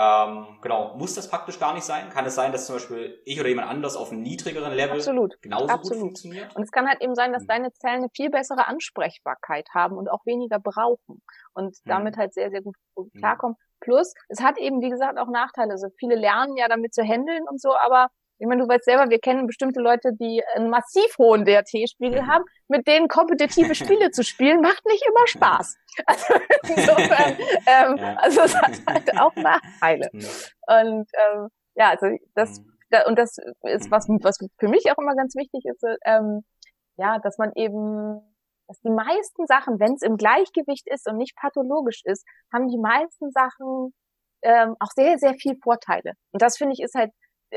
Ähm, 0.00 0.46
genau, 0.62 0.94
muss 0.96 1.16
das 1.16 1.28
praktisch 1.28 1.58
gar 1.58 1.74
nicht 1.74 1.82
sein? 1.82 2.08
Kann 2.10 2.24
es 2.24 2.36
sein, 2.36 2.52
dass 2.52 2.66
zum 2.66 2.76
Beispiel 2.76 3.20
ich 3.24 3.40
oder 3.40 3.48
jemand 3.48 3.68
anders 3.68 3.96
auf 3.96 4.12
einem 4.12 4.22
niedrigeren 4.22 4.72
Level 4.72 4.98
Absolut. 4.98 5.42
genauso 5.42 5.66
Absolut. 5.66 5.90
gut 5.90 5.98
funktioniert? 5.98 6.54
Und 6.54 6.62
es 6.62 6.70
kann 6.70 6.86
halt 6.86 7.02
eben 7.02 7.16
sein, 7.16 7.32
dass 7.32 7.42
mhm. 7.42 7.48
deine 7.48 7.72
Zellen 7.72 7.96
eine 7.96 8.08
viel 8.14 8.30
bessere 8.30 8.68
Ansprechbarkeit 8.68 9.68
haben 9.74 9.96
und 9.96 10.08
auch 10.08 10.24
weniger 10.24 10.60
brauchen 10.60 11.20
und 11.52 11.70
mhm. 11.70 11.88
damit 11.88 12.16
halt 12.16 12.32
sehr, 12.32 12.50
sehr 12.50 12.62
gut 12.62 12.76
mhm. 12.94 13.10
klarkommen. 13.18 13.56
Plus, 13.80 14.14
es 14.28 14.40
hat 14.40 14.56
eben, 14.58 14.80
wie 14.82 14.90
gesagt, 14.90 15.18
auch 15.18 15.28
Nachteile. 15.28 15.72
Also 15.72 15.88
viele 15.98 16.14
lernen 16.14 16.56
ja 16.56 16.68
damit 16.68 16.94
zu 16.94 17.02
handeln 17.02 17.42
und 17.48 17.60
so, 17.60 17.74
aber 17.76 18.06
ich 18.38 18.46
meine, 18.46 18.62
du 18.62 18.68
weißt 18.68 18.84
selber, 18.84 19.10
wir 19.10 19.18
kennen 19.18 19.46
bestimmte 19.46 19.80
Leute, 19.80 20.12
die 20.12 20.42
einen 20.54 20.70
massiv 20.70 21.18
hohen 21.18 21.44
DRT-Spiegel 21.44 22.26
haben. 22.26 22.44
Mit 22.68 22.86
denen 22.86 23.08
kompetitive 23.08 23.74
Spiele 23.74 24.10
zu 24.10 24.22
spielen, 24.22 24.60
macht 24.60 24.84
nicht 24.86 25.04
immer 25.06 25.26
Spaß. 25.26 25.76
Also 26.06 26.34
insofern, 26.62 27.36
ähm, 27.66 27.96
ja. 27.96 28.14
also 28.18 28.42
es 28.42 28.54
hat 28.54 28.80
halt 28.86 29.18
auch 29.18 29.34
Nachteile. 29.34 30.08
Mhm. 30.12 30.26
Und 30.68 31.08
ähm, 31.12 31.48
ja, 31.74 31.90
also 31.90 32.06
das 32.34 32.60
mhm. 32.60 32.78
da, 32.90 33.06
und 33.06 33.18
das 33.18 33.36
ist 33.62 33.90
was, 33.90 34.06
mhm. 34.06 34.22
was 34.22 34.38
für 34.58 34.68
mich 34.68 34.92
auch 34.92 34.98
immer 34.98 35.16
ganz 35.16 35.34
wichtig 35.34 35.64
ist, 35.64 35.82
ähm, 36.04 36.44
ja, 36.96 37.18
dass 37.18 37.38
man 37.38 37.52
eben 37.56 38.20
dass 38.68 38.80
die 38.82 38.90
meisten 38.90 39.46
Sachen, 39.46 39.80
wenn 39.80 39.94
es 39.94 40.02
im 40.02 40.18
Gleichgewicht 40.18 40.86
ist 40.86 41.08
und 41.08 41.16
nicht 41.16 41.34
pathologisch 41.36 42.02
ist, 42.04 42.24
haben 42.52 42.68
die 42.68 42.78
meisten 42.78 43.30
Sachen 43.30 43.94
ähm, 44.42 44.76
auch 44.78 44.90
sehr, 44.94 45.18
sehr 45.18 45.34
viel 45.34 45.56
Vorteile. 45.56 46.12
Und 46.32 46.42
das 46.42 46.58
finde 46.58 46.74
ich 46.74 46.82
ist 46.82 46.94
halt 46.94 47.10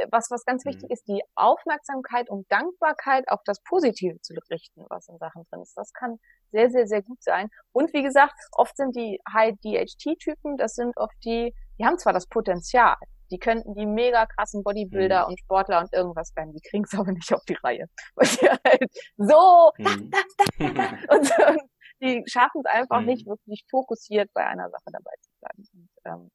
was, 0.09 0.29
was 0.29 0.45
ganz 0.45 0.65
wichtig 0.65 0.89
mhm. 0.89 0.93
ist, 0.93 1.07
die 1.07 1.21
Aufmerksamkeit 1.35 2.29
und 2.29 2.49
Dankbarkeit 2.51 3.27
auf 3.29 3.41
das 3.45 3.61
Positive 3.63 4.19
zu 4.21 4.33
richten, 4.49 4.85
was 4.89 5.07
in 5.07 5.17
Sachen 5.17 5.43
drin 5.49 5.61
ist. 5.61 5.77
Das 5.77 5.93
kann 5.93 6.17
sehr, 6.51 6.69
sehr, 6.69 6.87
sehr 6.87 7.01
gut 7.01 7.21
sein. 7.23 7.49
Und 7.71 7.93
wie 7.93 8.03
gesagt, 8.03 8.33
oft 8.51 8.75
sind 8.75 8.95
die 8.95 9.19
High-DHT-Typen, 9.31 10.57
das 10.57 10.73
sind 10.73 10.95
oft 10.97 11.15
die, 11.23 11.53
die 11.79 11.85
haben 11.85 11.97
zwar 11.97 12.13
das 12.13 12.27
Potenzial, 12.27 12.95
die 13.31 13.39
könnten 13.39 13.73
die 13.75 13.85
mega 13.85 14.25
krassen 14.25 14.63
Bodybuilder 14.63 15.23
mhm. 15.23 15.27
und 15.29 15.39
Sportler 15.39 15.79
und 15.79 15.93
irgendwas 15.93 16.35
werden, 16.35 16.53
die 16.53 16.61
kriegen 16.61 16.83
es 16.83 16.93
aber 16.99 17.11
nicht 17.11 17.33
auf 17.33 17.43
die 17.45 17.57
Reihe. 17.63 17.87
Weil 18.15 18.27
die 18.27 18.49
halt 18.65 18.91
so, 19.17 19.71
mhm. 19.77 20.11
und, 21.09 21.25
so, 21.25 21.47
und 21.47 21.61
die 22.01 22.23
schaffen 22.27 22.61
es 22.63 22.71
einfach 22.71 22.99
mhm. 22.99 23.07
nicht 23.07 23.27
wirklich 23.27 23.63
fokussiert 23.69 24.29
bei 24.33 24.45
einer 24.45 24.69
Sache 24.69 24.91
dabei 24.91 25.13
zu 25.21 25.31
bleiben. 25.39 25.67
Und, 25.73 25.89
ähm, 26.05 26.31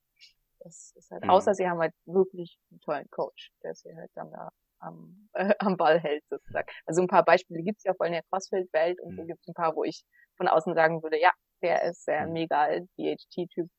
das 0.67 0.93
ist 0.97 1.11
halt, 1.11 1.25
mhm. 1.25 1.31
außer 1.31 1.55
sie 1.55 1.69
haben 1.69 1.79
halt 1.79 1.95
wirklich 2.05 2.59
einen 2.71 2.81
tollen 2.81 3.09
Coach, 3.11 3.53
der 3.63 3.75
sie 3.75 3.95
halt 3.97 4.11
dann 4.15 4.31
da 4.33 4.51
am, 4.81 5.29
äh, 5.35 5.55
am 5.61 5.77
Ball 5.77 6.01
hält 6.01 6.25
sozusagen. 6.29 6.69
Also 6.87 7.03
ein 7.03 7.09
paar 7.09 7.25
Beispiele 7.25 7.63
gibt's 7.63 7.85
ja 7.85 7.95
voll 7.95 8.09
in 8.09 8.15
der 8.15 8.25
Crossfit-Welt 8.31 9.01
und 9.01 9.13
mhm. 9.13 9.17
so 9.17 9.25
gibt's 9.25 9.47
ein 9.47 9.55
paar, 9.55 9.75
wo 9.77 9.85
ich 9.85 10.05
von 10.37 10.49
außen 10.49 10.75
sagen 10.75 11.03
würde, 11.03 11.21
ja, 11.21 11.31
der 11.63 11.85
ist 11.85 12.05
sehr 12.05 12.27
mhm. 12.27 12.33
mega 12.33 12.69
DHT-Typ. 12.99 13.71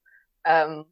Ähm, 0.46 0.92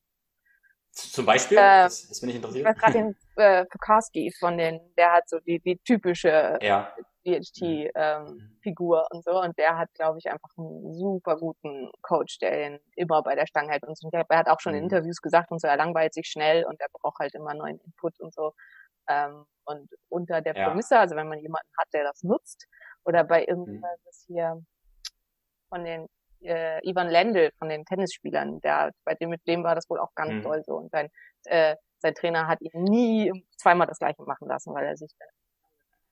Zum 0.91 1.25
Beispiel? 1.25 1.57
Äh, 1.57 1.83
das, 1.83 2.07
das 2.07 2.19
bin 2.19 2.29
ich 2.29 2.35
interessiert. 2.35 2.61
Ich 2.61 2.67
weiß 2.67 2.77
gerade 2.77 2.93
den 2.93 3.15
äh, 3.37 3.65
Pekarski 3.65 4.31
von 4.37 4.57
den, 4.57 4.79
der 4.97 5.13
hat 5.13 5.29
so 5.29 5.39
die, 5.39 5.59
die 5.59 5.77
typische 5.77 6.59
ja. 6.61 6.93
DHT-Figur 7.25 8.97
mhm. 8.97 9.03
ähm, 9.03 9.17
und 9.17 9.23
so. 9.23 9.41
Und 9.41 9.57
der 9.57 9.77
hat, 9.77 9.93
glaube 9.93 10.19
ich, 10.19 10.29
einfach 10.29 10.49
einen 10.57 10.93
super 10.93 11.37
guten 11.37 11.91
Coach, 12.01 12.39
der 12.39 12.67
ihn 12.67 12.79
immer 12.95 13.23
bei 13.23 13.35
der 13.35 13.47
Stange 13.47 13.71
hält. 13.71 13.83
Und 13.83 13.97
so. 13.97 14.09
er 14.11 14.37
hat 14.37 14.47
auch 14.47 14.59
schon 14.59 14.73
in 14.73 14.79
mhm. 14.79 14.89
Interviews 14.89 15.21
gesagt 15.21 15.51
und 15.51 15.59
so, 15.59 15.67
er 15.67 15.77
langweilt 15.77 16.13
sich 16.13 16.27
schnell 16.27 16.65
und 16.65 16.79
er 16.79 16.87
braucht 16.91 17.19
halt 17.19 17.33
immer 17.35 17.53
neuen 17.53 17.79
Input 17.79 18.19
und 18.19 18.33
so. 18.33 18.53
Ähm, 19.07 19.45
und 19.65 19.89
unter 20.09 20.41
der 20.41 20.55
ja. 20.55 20.69
Prämisse, 20.69 20.97
also 20.97 21.15
wenn 21.15 21.27
man 21.27 21.39
jemanden 21.39 21.69
hat, 21.77 21.87
der 21.93 22.03
das 22.03 22.23
nutzt, 22.23 22.67
oder 23.03 23.23
bei 23.23 23.45
irgendwas 23.45 24.25
mhm. 24.27 24.33
hier 24.33 24.63
von 25.69 25.83
den 25.83 26.07
äh, 26.41 26.87
Ivan 26.87 27.07
Lendl 27.09 27.51
von 27.57 27.69
den 27.69 27.85
Tennisspielern, 27.85 28.59
der 28.61 28.91
bei 29.03 29.15
dem 29.15 29.29
mit 29.29 29.47
dem 29.47 29.63
war 29.63 29.75
das 29.75 29.89
wohl 29.89 29.99
auch 29.99 30.13
ganz 30.15 30.31
mhm. 30.31 30.41
toll 30.43 30.63
so 30.65 30.75
und 30.75 30.91
sein 30.91 31.09
äh, 31.45 31.75
sein 31.99 32.13
Trainer 32.13 32.47
hat 32.47 32.61
ihn 32.61 32.83
nie 32.83 33.31
zweimal 33.57 33.87
das 33.87 33.99
gleiche 33.99 34.21
machen 34.23 34.47
lassen, 34.47 34.73
weil 34.73 34.85
er 34.85 34.97
sich 34.97 35.11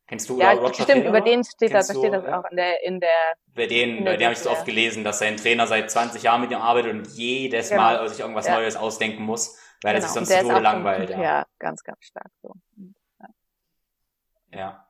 Kennst 0.07 0.29
du 0.29 0.37
ja, 0.37 0.51
Roger 0.51 0.73
stimmt, 0.73 0.89
Federer? 0.89 1.09
über 1.09 1.21
den 1.21 1.43
steht 1.43 1.73
das, 1.73 1.87
da 1.87 1.93
steht 1.93 2.13
das 2.13 2.25
auch 2.25 2.43
in 2.51 2.57
der, 2.57 2.83
in 2.83 2.99
der. 2.99 3.09
Bei 3.55 3.67
den, 3.67 4.03
bei 4.03 4.17
dem 4.17 4.25
habe 4.25 4.33
ich 4.33 4.39
so 4.39 4.49
oft 4.49 4.65
gelesen, 4.65 5.03
dass 5.03 5.19
sein 5.19 5.37
Trainer 5.37 5.65
seit 5.65 5.89
20 5.89 6.21
Jahren 6.23 6.41
mit 6.41 6.51
ihm 6.51 6.57
arbeitet 6.57 6.91
und 6.91 7.07
jedes 7.07 7.69
genau. 7.69 7.81
Mal 7.81 8.09
sich 8.09 8.19
irgendwas 8.19 8.47
ja. 8.47 8.55
Neues 8.55 8.75
ausdenken 8.75 9.23
muss, 9.23 9.57
weil 9.81 9.93
genau. 9.93 10.03
er 10.05 10.07
sich 10.07 10.11
sonst 10.11 10.29
zu 10.29 10.41
Tode 10.41 10.59
langweilt. 10.59 11.09
Ja. 11.09 11.21
ja, 11.21 11.45
ganz, 11.59 11.83
ganz 11.83 12.03
stark 12.03 12.31
so. 12.41 12.53
Ja. 14.51 14.87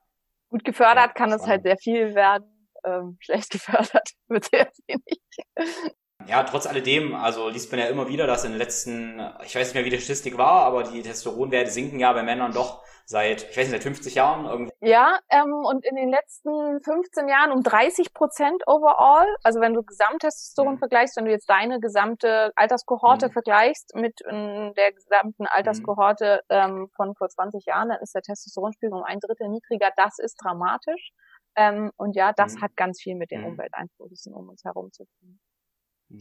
Gut 0.50 0.66
gefördert 0.66 1.16
kann 1.16 1.32
es 1.32 1.48
halt 1.48 1.64
sehr 1.64 1.78
viel 1.78 2.16
werden, 2.16 2.68
ähm, 2.84 3.18
schlecht 3.20 3.52
gefördert 3.52 4.10
wird 4.28 4.46
sehr 4.46 4.72
wenig. 4.88 5.22
Ja, 6.28 6.44
trotz 6.44 6.66
alledem, 6.68 7.16
also 7.16 7.50
liest 7.50 7.72
man 7.72 7.80
ja 7.80 7.88
immer 7.88 8.08
wieder, 8.08 8.28
dass 8.28 8.44
in 8.46 8.52
den 8.52 8.60
letzten, 8.60 9.20
ich 9.46 9.56
weiß 9.56 9.68
nicht 9.68 9.76
mehr, 9.76 9.86
wie 9.86 9.90
die 9.90 10.00
Statistik 10.00 10.38
war, 10.38 10.64
aber 10.64 10.84
die 10.84 11.02
Testosteronwerte 11.02 11.72
sinken 11.72 12.00
ja 12.00 12.14
bei 12.14 12.24
Männern 12.24 12.54
doch 12.54 12.84
seit, 13.06 13.50
ich 13.50 13.58
weiß 13.58 13.70
nicht, 13.70 13.72
seit 13.72 13.84
50 13.84 14.16
Jahren 14.16 14.46
irgendwie. 14.46 14.72
Ja, 14.82 15.20
ähm, 15.30 15.54
und 15.66 15.86
in 15.86 15.96
den 15.96 16.10
letzten 16.10 16.82
15 16.82 17.28
Jahren 17.28 17.52
um 17.52 17.62
30 17.64 18.14
Prozent 18.14 18.64
overall. 18.68 19.28
Also 19.44 19.60
wenn 19.60 19.74
du 19.74 19.84
Gesamttestosteron 19.84 20.76
mhm. 20.76 20.80
vergleichst, 20.80 21.18
wenn 21.18 21.26
du 21.26 21.32
jetzt 21.32 21.50
deine 21.50 21.80
gesamte 21.80 22.52
Alterskohorte 22.56 23.28
mhm. 23.28 23.32
vergleichst 23.32 23.96
mit 23.96 24.20
ähm, 24.30 24.74
der 24.76 24.94
gesamten 24.94 25.46
Alterskohorte 25.48 26.42
ähm, 26.50 26.90
von 26.96 27.16
vor 27.16 27.30
20 27.30 27.66
Jahren, 27.66 27.90
dann 27.90 28.02
ist 28.02 28.16
der 28.16 28.22
Testosteronspiegel 28.22 28.94
um 28.96 29.04
ein 29.04 29.20
Drittel 29.20 29.50
niedriger. 29.50 29.90
Das 29.98 30.20
ist 30.20 30.36
dramatisch. 30.42 31.12
Ähm, 31.56 31.92
und 31.98 32.16
ja, 32.16 32.34
das 32.34 32.56
mhm. 32.56 32.62
hat 32.62 32.76
ganz 32.76 33.02
viel 33.02 33.16
mit 33.16 33.32
den 33.32 33.42
mhm. 33.42 33.48
Umwelteinflüssen 33.48 34.34
um 34.34 34.50
uns 34.50 34.64
herum 34.64 34.92
zu 34.92 35.06
tun. 35.20 35.40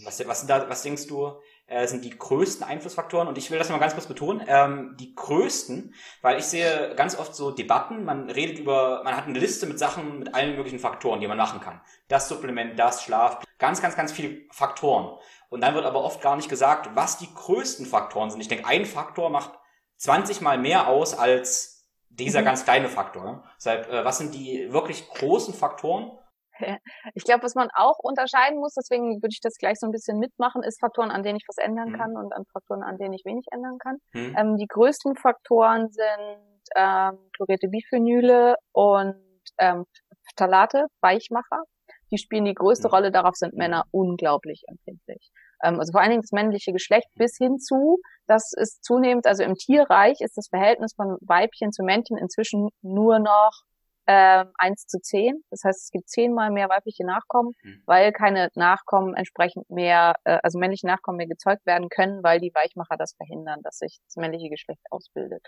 Was, 0.05 0.27
was, 0.27 0.41
sind 0.41 0.49
da, 0.49 0.69
was 0.71 0.83
denkst 0.83 1.07
du, 1.07 1.33
äh, 1.67 1.87
sind 1.87 2.05
die 2.05 2.17
größten 2.17 2.67
Einflussfaktoren? 2.67 3.29
Und 3.29 3.37
ich 3.37 3.51
will 3.51 3.59
das 3.59 3.69
mal 3.69 3.79
ganz 3.79 3.93
kurz 3.93 4.07
betonen. 4.07 4.43
Ähm, 4.47 4.97
die 4.99 5.15
größten, 5.15 5.95
weil 6.23 6.39
ich 6.39 6.45
sehe 6.45 6.95
ganz 6.97 7.19
oft 7.19 7.35
so 7.35 7.51
Debatten, 7.51 8.05
man 8.05 8.31
redet 8.31 8.59
über, 8.59 9.03
man 9.05 9.17
hat 9.17 9.27
eine 9.27 9.39
Liste 9.39 9.67
mit 9.67 9.79
Sachen, 9.79 10.21
mit 10.21 10.35
allen 10.35 10.57
möglichen 10.57 10.79
Faktoren, 10.79 11.21
die 11.21 11.29
man 11.29 11.37
machen 11.37 11.61
kann. 11.61 11.81
Das 12.09 12.29
Supplement, 12.29 12.79
das 12.79 13.03
Schlaf, 13.03 13.45
ganz, 13.59 13.83
ganz, 13.83 13.95
ganz 13.95 14.13
viele 14.13 14.43
Faktoren. 14.51 15.19
Und 15.51 15.61
dann 15.61 15.75
wird 15.75 15.85
aber 15.85 16.03
oft 16.03 16.23
gar 16.23 16.37
nicht 16.37 16.49
gesagt, 16.49 16.91
was 16.95 17.19
die 17.19 17.29
größten 17.35 17.85
Faktoren 17.85 18.31
sind. 18.31 18.41
Ich 18.41 18.49
denke, 18.49 18.67
ein 18.67 18.87
Faktor 18.87 19.29
macht 19.29 19.53
20 19.99 20.41
mal 20.41 20.57
mehr 20.57 20.89
aus 20.89 21.13
als 21.13 21.73
dieser 22.09 22.41
mhm. 22.41 22.47
ganz 22.47 22.65
kleine 22.65 22.89
Faktor. 22.89 23.45
Deshalb, 23.57 23.91
äh, 23.91 24.05
was 24.05 24.19
sind 24.19 24.35
die 24.35 24.73
wirklich 24.73 25.09
großen 25.09 25.55
Faktoren? 25.55 26.13
Ich 27.15 27.25
glaube, 27.25 27.43
was 27.43 27.55
man 27.55 27.69
auch 27.75 27.99
unterscheiden 27.99 28.59
muss, 28.59 28.75
deswegen 28.75 29.23
würde 29.23 29.33
ich 29.33 29.41
das 29.41 29.57
gleich 29.57 29.79
so 29.79 29.87
ein 29.87 29.93
bisschen 29.93 30.19
mitmachen, 30.19 30.63
ist 30.63 30.81
Faktoren, 30.81 31.11
an 31.11 31.23
denen 31.23 31.37
ich 31.37 31.45
was 31.49 31.59
ändern 31.59 31.91
mhm. 31.91 31.97
kann 31.97 32.17
und 32.17 32.33
an 32.33 32.45
Faktoren, 32.53 32.83
an 32.83 32.99
denen 32.99 33.15
ich 33.15 33.25
wenig 33.25 33.47
ändern 33.51 33.79
kann. 33.79 33.97
Mhm. 34.13 34.37
Ähm, 34.39 34.57
die 34.57 34.67
größten 34.67 35.17
Faktoren 35.17 35.89
sind 35.91 36.63
ähm, 36.77 37.19
chlorierte 37.37 37.69
Biphenyle 37.69 38.57
und 38.73 39.17
ähm, 39.59 39.85
Phthalate, 40.31 40.87
Weichmacher. 41.01 41.65
Die 42.11 42.19
spielen 42.19 42.45
die 42.45 42.55
größte 42.55 42.89
mhm. 42.89 42.95
Rolle, 42.95 43.11
darauf 43.11 43.35
sind 43.35 43.55
Männer 43.55 43.85
unglaublich 43.91 44.63
empfindlich. 44.69 45.31
Ähm, 45.63 45.79
also 45.79 45.93
vor 45.93 46.01
allen 46.01 46.11
Dingen 46.11 46.23
das 46.23 46.33
männliche 46.33 46.73
Geschlecht 46.73 47.09
bis 47.17 47.37
hin 47.37 47.59
zu, 47.59 47.99
das 48.27 48.53
ist 48.57 48.85
zunehmend, 48.85 49.27
also 49.27 49.43
im 49.43 49.55
Tierreich 49.55 50.21
ist 50.21 50.37
das 50.37 50.49
Verhältnis 50.49 50.95
von 50.95 51.17
Weibchen 51.21 51.73
zu 51.73 51.83
Männchen 51.83 52.17
inzwischen 52.17 52.69
nur 52.83 53.19
noch 53.19 53.63
äh, 54.07 54.45
1 54.59 54.87
zu 54.87 55.01
10. 55.01 55.43
Das 55.51 55.63
heißt, 55.65 55.85
es 55.85 55.91
gibt 55.91 56.09
zehnmal 56.09 56.51
mehr 56.51 56.69
weibliche 56.69 57.05
Nachkommen, 57.05 57.53
mhm. 57.63 57.83
weil 57.87 58.13
keine 58.13 58.49
Nachkommen 58.55 59.15
entsprechend 59.15 59.71
mehr, 59.71 60.15
äh, 60.25 60.39
also 60.43 60.59
männliche 60.59 60.87
Nachkommen 60.87 61.19
mehr 61.19 61.27
gezeugt 61.27 61.65
werden 61.67 61.89
können, 61.89 62.23
weil 62.23 62.41
die 62.41 62.53
Weichmacher 62.55 62.97
das 62.97 63.15
verhindern, 63.15 63.61
dass 63.63 63.79
sich 63.79 64.01
das 64.07 64.17
männliche 64.17 64.49
Geschlecht 64.49 64.83
ausbildet. 64.91 65.43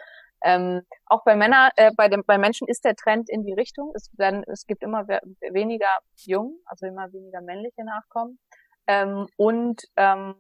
Ähm, 0.45 0.83
auch 1.07 1.25
bei 1.25 1.37
Männern, 1.37 1.71
äh, 1.77 1.91
bei, 1.97 2.09
dem, 2.09 2.23
bei 2.27 2.39
Menschen 2.39 2.69
ist 2.69 2.85
der 2.85 2.95
Trend 2.95 3.29
in 3.31 3.43
die 3.45 3.55
Richtung. 3.55 3.93
Es, 3.95 4.11
werden, 4.17 4.45
es 4.47 4.67
gibt 4.67 4.83
immer 4.83 5.07
weniger 5.07 5.99
Jungen, 6.17 6.59
also 6.67 6.87
immer 6.87 7.13
weniger 7.13 7.41
männliche 7.41 7.85
Nachkommen. 7.85 8.39
Ähm, 8.87 9.27
und 9.37 9.83
ähm, 9.97 10.35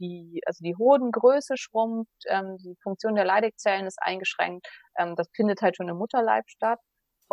die, 0.00 0.40
also 0.46 0.64
die 0.64 0.74
Hodengröße 0.76 1.56
schrumpft, 1.56 2.24
ähm, 2.28 2.56
die 2.58 2.76
Funktion 2.82 3.14
der 3.14 3.24
Leidigzellen 3.24 3.86
ist 3.86 3.98
eingeschränkt. 4.00 4.66
Ähm, 4.98 5.14
das 5.16 5.28
findet 5.34 5.60
halt 5.62 5.76
schon 5.76 5.88
im 5.88 5.96
Mutterleib 5.96 6.48
statt. 6.48 6.80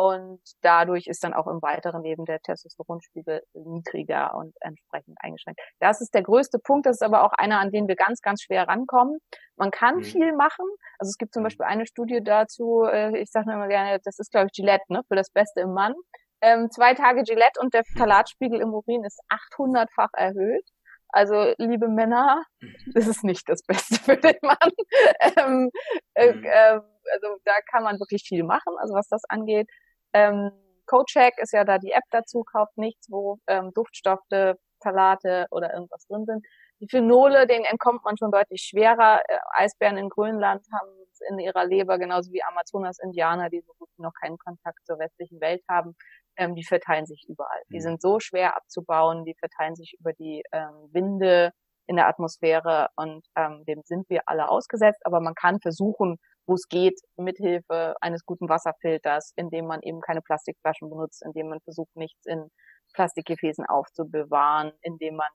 Und 0.00 0.40
dadurch 0.62 1.08
ist 1.08 1.22
dann 1.22 1.34
auch 1.34 1.46
im 1.46 1.60
weiteren 1.60 2.02
Leben 2.02 2.24
der 2.24 2.40
Testosteronspiegel 2.40 3.42
niedriger 3.52 4.34
und 4.34 4.54
entsprechend 4.60 5.18
eingeschränkt. 5.20 5.60
Das 5.78 6.00
ist 6.00 6.14
der 6.14 6.22
größte 6.22 6.58
Punkt. 6.58 6.86
Das 6.86 6.96
ist 6.96 7.02
aber 7.02 7.22
auch 7.22 7.34
einer, 7.34 7.60
an 7.60 7.70
den 7.70 7.86
wir 7.86 7.96
ganz, 7.96 8.22
ganz 8.22 8.40
schwer 8.40 8.66
rankommen. 8.66 9.18
Man 9.56 9.70
kann 9.70 9.96
mhm. 9.96 10.04
viel 10.04 10.32
machen. 10.32 10.64
Also 10.98 11.10
es 11.10 11.18
gibt 11.18 11.34
zum 11.34 11.42
mhm. 11.42 11.48
Beispiel 11.48 11.66
eine 11.66 11.84
Studie 11.84 12.22
dazu, 12.24 12.84
äh, 12.90 13.18
ich 13.18 13.30
sage 13.30 13.52
immer 13.52 13.68
gerne, 13.68 14.00
das 14.02 14.18
ist, 14.18 14.30
glaube 14.30 14.46
ich, 14.46 14.52
Gillette, 14.52 14.84
ne, 14.88 15.02
für 15.06 15.16
das 15.16 15.28
Beste 15.28 15.60
im 15.60 15.74
Mann. 15.74 15.92
Ähm, 16.40 16.70
zwei 16.70 16.94
Tage 16.94 17.22
Gillette 17.22 17.60
und 17.60 17.74
der 17.74 17.84
Phthalatspiegel 17.84 18.58
im 18.58 18.72
Urin 18.72 19.04
ist 19.04 19.20
800-fach 19.28 20.14
erhöht. 20.14 20.66
Also, 21.10 21.52
liebe 21.58 21.88
Männer, 21.88 22.42
mhm. 22.62 22.74
das 22.94 23.06
ist 23.06 23.22
nicht 23.22 23.46
das 23.50 23.62
Beste 23.64 23.96
für 23.96 24.16
den 24.16 24.38
Mann. 24.40 24.70
ähm, 25.36 25.70
äh, 26.14 26.28
äh, 26.28 26.80
also 27.12 27.36
da 27.44 27.52
kann 27.70 27.82
man 27.82 27.98
wirklich 27.98 28.24
viel 28.26 28.44
machen, 28.44 28.74
also 28.78 28.94
was 28.94 29.08
das 29.08 29.22
angeht. 29.28 29.68
Ähm, 30.12 30.50
CoCheck 30.86 31.38
ist 31.38 31.52
ja 31.52 31.64
da 31.64 31.78
die 31.78 31.92
App 31.92 32.04
dazu, 32.10 32.42
kauft 32.42 32.76
nichts, 32.76 33.08
wo 33.10 33.38
ähm, 33.46 33.70
Duftstoffe, 33.74 34.56
Phthalate 34.80 35.46
oder 35.50 35.72
irgendwas 35.72 36.06
drin 36.06 36.24
sind. 36.26 36.44
Die 36.80 36.88
Phenole, 36.88 37.46
denen 37.46 37.66
entkommt 37.66 38.04
man 38.04 38.16
schon 38.16 38.32
deutlich 38.32 38.62
schwerer. 38.62 39.20
Äh, 39.28 39.38
Eisbären 39.52 39.98
in 39.98 40.08
Grönland 40.08 40.66
haben 40.72 40.90
es 41.12 41.20
in 41.28 41.38
ihrer 41.38 41.66
Leber, 41.66 41.98
genauso 41.98 42.32
wie 42.32 42.42
Amazonas-Indianer, 42.42 43.50
die 43.50 43.60
so 43.60 43.72
gut 43.78 43.88
wie 43.96 44.02
noch 44.02 44.14
keinen 44.20 44.38
Kontakt 44.38 44.84
zur 44.86 44.98
westlichen 44.98 45.40
Welt 45.40 45.62
haben. 45.68 45.94
Ähm, 46.36 46.54
die 46.54 46.64
verteilen 46.64 47.06
sich 47.06 47.26
überall. 47.28 47.60
Die 47.70 47.76
mhm. 47.76 47.82
sind 47.82 48.02
so 48.02 48.18
schwer 48.18 48.56
abzubauen, 48.56 49.24
die 49.24 49.34
verteilen 49.38 49.76
sich 49.76 49.94
über 50.00 50.12
die 50.14 50.42
ähm, 50.52 50.88
Winde 50.92 51.52
in 51.86 51.96
der 51.96 52.08
Atmosphäre 52.08 52.88
und 52.96 53.26
ähm, 53.36 53.64
dem 53.66 53.82
sind 53.84 54.08
wir 54.08 54.22
alle 54.26 54.48
ausgesetzt. 54.48 55.04
Aber 55.04 55.20
man 55.20 55.34
kann 55.34 55.60
versuchen, 55.60 56.18
wo 56.46 56.54
es 56.54 56.68
geht, 56.68 56.98
mithilfe 57.16 57.94
eines 58.00 58.24
guten 58.24 58.48
Wasserfilters, 58.48 59.32
indem 59.36 59.66
man 59.66 59.80
eben 59.82 60.00
keine 60.00 60.22
Plastikflaschen 60.22 60.90
benutzt, 60.90 61.22
indem 61.24 61.48
man 61.48 61.60
versucht, 61.60 61.94
nichts 61.94 62.26
in 62.26 62.50
Plastikgefäßen 62.94 63.66
aufzubewahren, 63.66 64.72
indem 64.82 65.16
man 65.16 65.28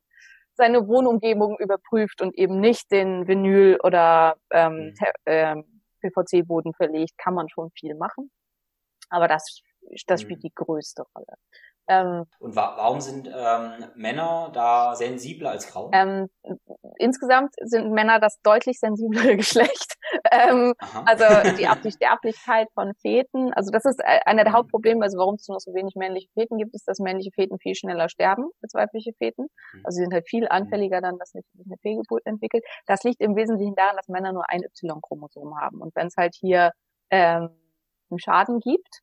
seine 0.56 0.88
Wohnumgebung 0.88 1.58
überprüft 1.60 2.22
und 2.22 2.36
eben 2.38 2.60
nicht 2.60 2.92
den 2.92 3.28
Vinyl 3.28 3.78
oder 3.84 4.38
ähm, 4.52 4.94
mhm. 4.94 4.96
äh, 5.26 5.56
PVC-Boden 6.02 6.74
verlegt, 6.74 7.18
kann 7.18 7.34
man 7.34 7.50
schon 7.50 7.72
viel 7.72 7.96
machen. 7.96 8.32
Aber 9.10 9.28
das, 9.28 9.62
das 10.08 10.22
spielt 10.22 10.40
mhm. 10.40 10.48
die 10.48 10.54
größte 10.56 11.04
Rolle. 11.16 11.36
Ähm, 11.88 12.26
und 12.40 12.56
wa 12.56 12.74
warum 12.78 13.00
sind 13.00 13.28
ähm, 13.32 13.86
Männer 13.96 14.50
da 14.54 14.96
sensibler 14.96 15.52
als 15.52 15.66
Frauen? 15.66 15.92
Ähm, 15.94 16.30
insgesamt 16.98 17.54
sind 17.62 17.92
Männer 17.92 18.20
das 18.20 18.40
deutlich 18.42 18.80
sensiblere 18.80 19.36
Geschlecht. 19.38 19.95
Ähm, 20.32 20.74
also 21.06 21.26
die, 21.58 21.68
Ab 21.68 21.82
die 21.84 21.92
Sterblichkeit 21.92 22.68
von 22.74 22.94
Feten, 23.02 23.54
also 23.54 23.72
das 23.72 23.86
ist 23.86 24.00
äh, 24.00 24.20
einer 24.26 24.44
der 24.44 24.52
mhm. 24.52 24.58
Hauptprobleme, 24.58 25.04
also 25.04 25.18
warum 25.18 25.36
es 25.36 25.48
nur 25.48 25.56
noch 25.56 25.62
so 25.62 25.74
wenig 25.74 25.96
männliche 25.96 26.28
Feten 26.34 26.58
gibt, 26.58 26.74
ist, 26.74 26.88
dass 26.88 27.00
männliche 27.00 27.32
Feten 27.32 27.58
viel 27.60 27.76
schneller 27.76 28.10
sterben 28.10 28.50
als 28.62 28.74
weibliche 28.74 29.14
Feten. 29.14 29.44
Mhm. 29.74 29.82
Also 29.84 29.98
sie 29.98 30.04
sind 30.04 30.14
halt 30.14 30.28
viel 30.28 30.44
mhm. 30.44 30.52
anfälliger 30.52 31.02
dann, 31.02 31.18
dass 31.18 31.32
sich 31.32 31.46
eine 31.66 31.78
Fehlgeburt 31.82 32.26
entwickelt. 32.26 32.64
Das 32.86 33.04
liegt 33.04 33.22
im 33.22 33.36
Wesentlichen 33.36 33.76
daran, 33.76 33.96
dass 33.96 34.08
Männer 34.08 34.34
nur 34.34 34.50
ein 34.50 34.62
Y-Chromosom 34.64 35.60
haben. 35.60 35.82
Und 35.82 35.96
wenn 35.96 36.08
es 36.08 36.16
halt 36.18 36.36
hier 36.36 36.72
ähm, 37.10 37.50
einen 38.10 38.20
Schaden 38.20 38.60
gibt, 38.60 39.02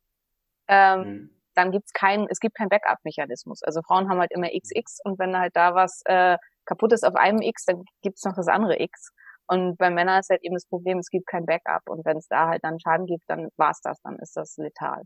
ähm, 0.67 0.99
mhm 0.99 1.29
dann 1.55 1.71
gibt's 1.71 1.93
keinen, 1.93 2.27
es 2.29 2.39
gibt 2.39 2.55
keinen 2.55 2.69
Backup-Mechanismus. 2.69 3.63
Also 3.63 3.81
Frauen 3.81 4.09
haben 4.09 4.19
halt 4.19 4.31
immer 4.31 4.47
XX 4.47 4.99
und 5.03 5.19
wenn 5.19 5.37
halt 5.37 5.55
da 5.55 5.75
was 5.75 6.01
äh, 6.05 6.37
kaputt 6.65 6.93
ist 6.93 7.05
auf 7.05 7.15
einem 7.15 7.41
X, 7.41 7.65
dann 7.65 7.83
gibt's 8.01 8.23
noch 8.23 8.35
das 8.35 8.47
andere 8.47 8.79
X. 8.79 9.11
Und 9.53 9.77
bei 9.77 9.91
Männern 9.91 10.19
ist 10.19 10.31
halt 10.31 10.43
eben 10.43 10.55
das 10.55 10.65
Problem, 10.65 10.97
es 10.97 11.09
gibt 11.09 11.27
kein 11.27 11.45
Backup. 11.45 11.87
Und 11.87 12.03
wenn 12.05 12.17
es 12.17 12.27
da 12.27 12.47
halt 12.47 12.63
dann 12.63 12.79
Schaden 12.79 13.05
gibt, 13.05 13.23
dann 13.27 13.49
war's 13.55 13.81
das, 13.81 14.01
dann 14.01 14.17
ist 14.17 14.35
das 14.35 14.57
letal. 14.57 15.03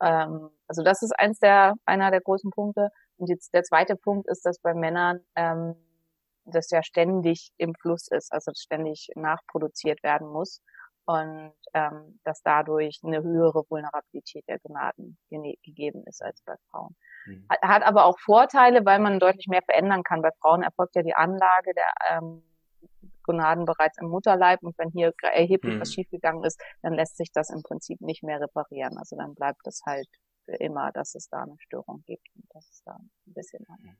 Ähm, 0.00 0.50
also 0.68 0.84
das 0.84 1.02
ist 1.02 1.12
eins 1.18 1.40
der, 1.40 1.74
einer 1.84 2.12
der 2.12 2.20
großen 2.20 2.50
Punkte. 2.52 2.90
Und 3.16 3.28
jetzt 3.28 3.52
der 3.52 3.64
zweite 3.64 3.96
Punkt 3.96 4.28
ist, 4.28 4.46
dass 4.46 4.60
bei 4.60 4.72
Männern 4.72 5.20
ähm, 5.34 5.74
das 6.44 6.70
ja 6.70 6.84
ständig 6.84 7.50
im 7.56 7.74
Fluss 7.74 8.06
ist, 8.08 8.32
also 8.32 8.52
ständig 8.54 9.08
nachproduziert 9.16 10.02
werden 10.04 10.28
muss 10.28 10.60
und 11.04 11.52
ähm, 11.74 12.20
dass 12.22 12.42
dadurch 12.42 13.00
eine 13.04 13.22
höhere 13.22 13.64
Vulnerabilität 13.68 14.44
der 14.48 14.60
Gonaden 14.60 15.18
gegeben 15.30 16.04
ist 16.06 16.22
als 16.22 16.40
bei 16.42 16.54
Frauen. 16.70 16.94
Mhm. 17.26 17.46
Hat 17.62 17.82
aber 17.82 18.04
auch 18.04 18.18
Vorteile, 18.20 18.84
weil 18.84 19.00
man 19.00 19.18
deutlich 19.18 19.48
mehr 19.48 19.62
verändern 19.62 20.04
kann. 20.04 20.22
Bei 20.22 20.30
Frauen 20.40 20.62
erfolgt 20.62 20.94
ja 20.94 21.02
die 21.02 21.14
Anlage 21.14 21.72
der 21.74 21.92
ähm, 22.10 22.42
Gonaden 23.22 23.64
bereits 23.64 23.98
im 23.98 24.08
Mutterleib 24.08 24.62
und 24.62 24.76
wenn 24.78 24.90
hier 24.90 25.12
erheblich 25.22 25.76
mhm. 25.76 25.80
was 25.80 25.92
schiefgegangen 25.92 26.44
ist, 26.44 26.60
dann 26.82 26.94
lässt 26.94 27.16
sich 27.16 27.32
das 27.32 27.50
im 27.50 27.62
Prinzip 27.62 28.00
nicht 28.00 28.22
mehr 28.22 28.40
reparieren. 28.40 28.98
Also 28.98 29.16
dann 29.16 29.34
bleibt 29.34 29.66
es 29.66 29.82
halt 29.86 30.08
für 30.44 30.56
immer, 30.56 30.92
dass 30.92 31.14
es 31.14 31.28
da 31.28 31.42
eine 31.42 31.56
Störung 31.58 32.02
gibt 32.06 32.26
und 32.34 32.44
das 32.50 32.68
ist 32.70 32.82
da 32.86 32.94
ein 32.94 33.10
bisschen 33.34 33.64
anders. 33.68 33.96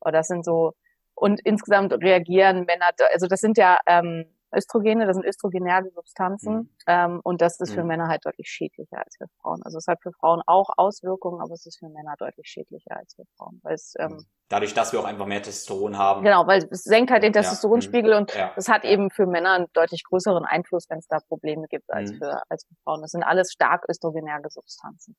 Aber 0.00 0.12
das 0.12 0.28
sind 0.28 0.44
so 0.44 0.74
und 1.14 1.40
insgesamt 1.44 1.92
reagieren 1.94 2.64
Männer, 2.66 2.90
also 3.12 3.26
das 3.26 3.40
sind 3.40 3.56
ja 3.56 3.78
ähm, 3.86 4.26
Östrogene, 4.54 5.06
das 5.06 5.16
sind 5.16 5.26
östrogenäre 5.26 5.90
Substanzen 5.90 6.54
mhm. 6.54 6.70
ähm, 6.86 7.20
und 7.24 7.40
das 7.40 7.60
ist 7.60 7.74
für 7.74 7.82
mhm. 7.82 7.88
Männer 7.88 8.08
halt 8.08 8.24
deutlich 8.24 8.48
schädlicher 8.48 8.98
als 8.98 9.16
für 9.16 9.26
Frauen. 9.40 9.62
Also 9.64 9.78
es 9.78 9.86
hat 9.86 10.00
für 10.02 10.12
Frauen 10.12 10.42
auch 10.46 10.70
Auswirkungen, 10.76 11.40
aber 11.40 11.54
es 11.54 11.66
ist 11.66 11.78
für 11.78 11.88
Männer 11.88 12.14
deutlich 12.18 12.48
schädlicher 12.48 12.96
als 12.96 13.14
für 13.14 13.24
Frauen. 13.36 13.60
Weil 13.62 13.74
es, 13.74 13.94
ähm, 13.98 14.12
mhm. 14.12 14.26
Dadurch, 14.48 14.74
dass 14.74 14.92
wir 14.92 15.00
auch 15.00 15.04
einfach 15.04 15.26
mehr 15.26 15.42
Testosteron 15.42 15.98
haben. 15.98 16.22
Genau, 16.22 16.46
weil 16.46 16.68
es 16.70 16.84
senkt 16.84 17.10
halt 17.10 17.24
den 17.24 17.32
Testosteronspiegel 17.32 18.12
ja. 18.12 18.18
und 18.18 18.34
ja. 18.34 18.52
das 18.54 18.68
hat 18.68 18.84
eben 18.84 19.10
für 19.10 19.26
Männer 19.26 19.54
einen 19.54 19.66
deutlich 19.72 20.04
größeren 20.04 20.44
Einfluss, 20.44 20.86
wenn 20.88 20.98
es 20.98 21.08
da 21.08 21.18
Probleme 21.28 21.66
gibt, 21.68 21.92
als 21.92 22.12
mhm. 22.12 22.18
für 22.18 22.42
als 22.48 22.64
für 22.64 22.74
Frauen. 22.84 23.02
Das 23.02 23.10
sind 23.10 23.24
alles 23.24 23.52
stark 23.52 23.84
östrogenäre 23.88 24.48
Substanzen. 24.48 25.16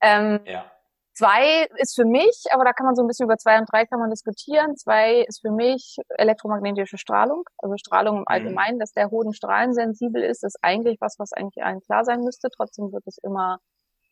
Ähm, 0.00 0.40
ja. 0.44 0.70
Zwei 1.18 1.66
ist 1.78 1.96
für 1.96 2.04
mich, 2.04 2.44
aber 2.52 2.64
da 2.64 2.72
kann 2.72 2.86
man 2.86 2.94
so 2.94 3.02
ein 3.02 3.08
bisschen 3.08 3.24
über 3.24 3.36
zwei 3.36 3.58
und 3.58 3.66
drei 3.72 3.86
kann 3.86 3.98
man 3.98 4.08
diskutieren. 4.08 4.76
Zwei 4.76 5.22
ist 5.22 5.40
für 5.40 5.50
mich 5.50 5.96
elektromagnetische 6.10 6.96
Strahlung, 6.96 7.42
also 7.58 7.74
Strahlung 7.76 8.18
im 8.18 8.20
mhm. 8.20 8.28
Allgemeinen, 8.28 8.76
mhm. 8.76 8.78
dass 8.78 8.92
der 8.92 9.10
Hoden 9.10 9.34
strahlensensibel 9.34 10.22
ist, 10.22 10.44
ist 10.44 10.58
eigentlich 10.62 11.00
was, 11.00 11.18
was 11.18 11.32
eigentlich 11.32 11.64
allen 11.64 11.80
klar 11.80 12.04
sein 12.04 12.20
müsste. 12.20 12.50
Trotzdem 12.56 12.92
wird 12.92 13.02
es 13.08 13.18
immer 13.18 13.58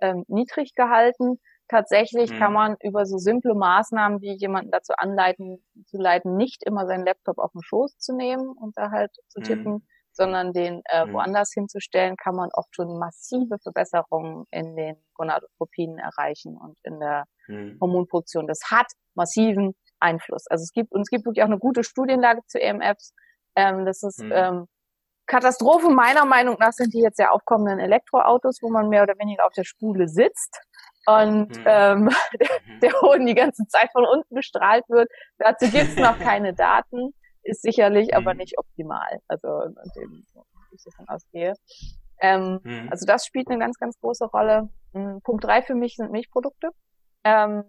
ähm, 0.01 0.25
niedrig 0.27 0.75
gehalten. 0.75 1.39
Tatsächlich 1.69 2.33
mhm. 2.33 2.39
kann 2.41 2.53
man 2.53 2.77
über 2.83 3.07
so 3.07 3.19
simple 3.19 3.55
Maßnahmen 3.55 4.21
wie 4.21 4.33
jemanden 4.33 4.73
dazu 4.73 4.93
anleiten, 4.97 5.65
zu 5.85 5.99
leiten, 5.99 6.37
nicht 6.37 6.65
immer 6.65 6.87
seinen 6.89 7.07
Laptop 7.07 7.39
auf 7.39 7.53
den 7.53 7.63
Schoß 7.63 7.99
zu 7.99 8.17
nehmen 8.17 8.49
und 8.49 8.77
da 8.77 8.91
halt 8.91 9.13
zu 9.29 9.39
mhm. 9.39 9.45
tippen, 9.45 9.73
mhm 9.75 9.87
sondern 10.17 10.53
den 10.53 10.83
äh, 10.87 11.05
mhm. 11.05 11.13
woanders 11.13 11.53
hinzustellen, 11.53 12.17
kann 12.17 12.35
man 12.35 12.49
oft 12.55 12.75
schon 12.75 12.99
massive 12.99 13.59
Verbesserungen 13.63 14.47
in 14.51 14.75
den 14.77 14.97
Gonadotropinen 15.15 15.99
erreichen 15.99 16.57
und 16.57 16.77
in 16.83 16.99
der 16.99 17.25
mhm. 17.47 17.79
Hormonproduktion. 17.81 18.47
Das 18.47 18.61
hat 18.71 18.87
massiven 19.15 19.75
Einfluss. 20.01 20.47
Also 20.49 20.63
es 20.63 20.73
gibt, 20.73 20.93
und 20.93 21.03
es 21.03 21.09
gibt 21.09 21.27
wirklich 21.27 21.43
auch 21.43 21.49
eine 21.49 21.59
gute 21.59 21.85
Studienlage 21.85 22.41
zu 22.47 22.61
EMFs. 22.61 23.15
Ähm, 23.55 23.85
das 23.85 24.03
ist 24.03 24.23
mhm. 24.23 24.33
ähm, 24.33 24.67
Katastrophe 25.27 25.91
meiner 25.91 26.25
Meinung 26.25 26.57
nach 26.59 26.73
sind 26.73 26.95
die 26.95 27.01
jetzt 27.01 27.19
ja 27.19 27.31
aufkommenden 27.31 27.81
Elektroautos, 27.81 28.59
wo 28.63 28.71
man 28.71 28.89
mehr 28.89 29.03
oder 29.03 29.15
weniger 29.19 29.45
auf 29.45 29.53
der 29.53 29.65
Spule 29.65 30.09
sitzt 30.09 30.61
und 31.07 31.57
mhm. 31.57 31.65
ähm, 31.67 32.11
der, 32.41 32.49
mhm. 32.65 32.81
der 32.81 32.93
Hoden 33.01 33.27
die 33.27 33.35
ganze 33.35 33.67
Zeit 33.67 33.91
von 33.93 34.07
unten 34.07 34.35
bestrahlt 34.35 34.85
wird. 34.89 35.11
Dazu 35.39 35.69
gibt's 35.69 35.97
noch 35.97 36.19
keine 36.21 36.55
Daten 36.55 37.13
ist 37.47 37.63
sicherlich 37.63 38.09
mhm. 38.09 38.17
aber 38.17 38.35
nicht 38.35 38.59
optimal. 38.59 39.21
Also 39.29 39.49
dem 39.97 40.25
ich 40.73 40.85
davon 40.85 41.09
ausgehe. 41.09 41.55
Ähm, 42.21 42.61
mhm. 42.63 42.89
Also 42.91 43.07
das 43.07 43.27
spielt 43.27 43.49
eine 43.49 43.59
ganz, 43.59 43.79
ganz 43.79 43.99
große 44.01 44.27
Rolle. 44.27 44.69
Mhm, 44.93 45.21
Punkt 45.23 45.45
drei 45.45 45.63
für 45.63 45.75
mich 45.75 45.97
sind 45.97 46.13
Milchprodukte. 46.13 46.71
Ähm, 47.25 47.65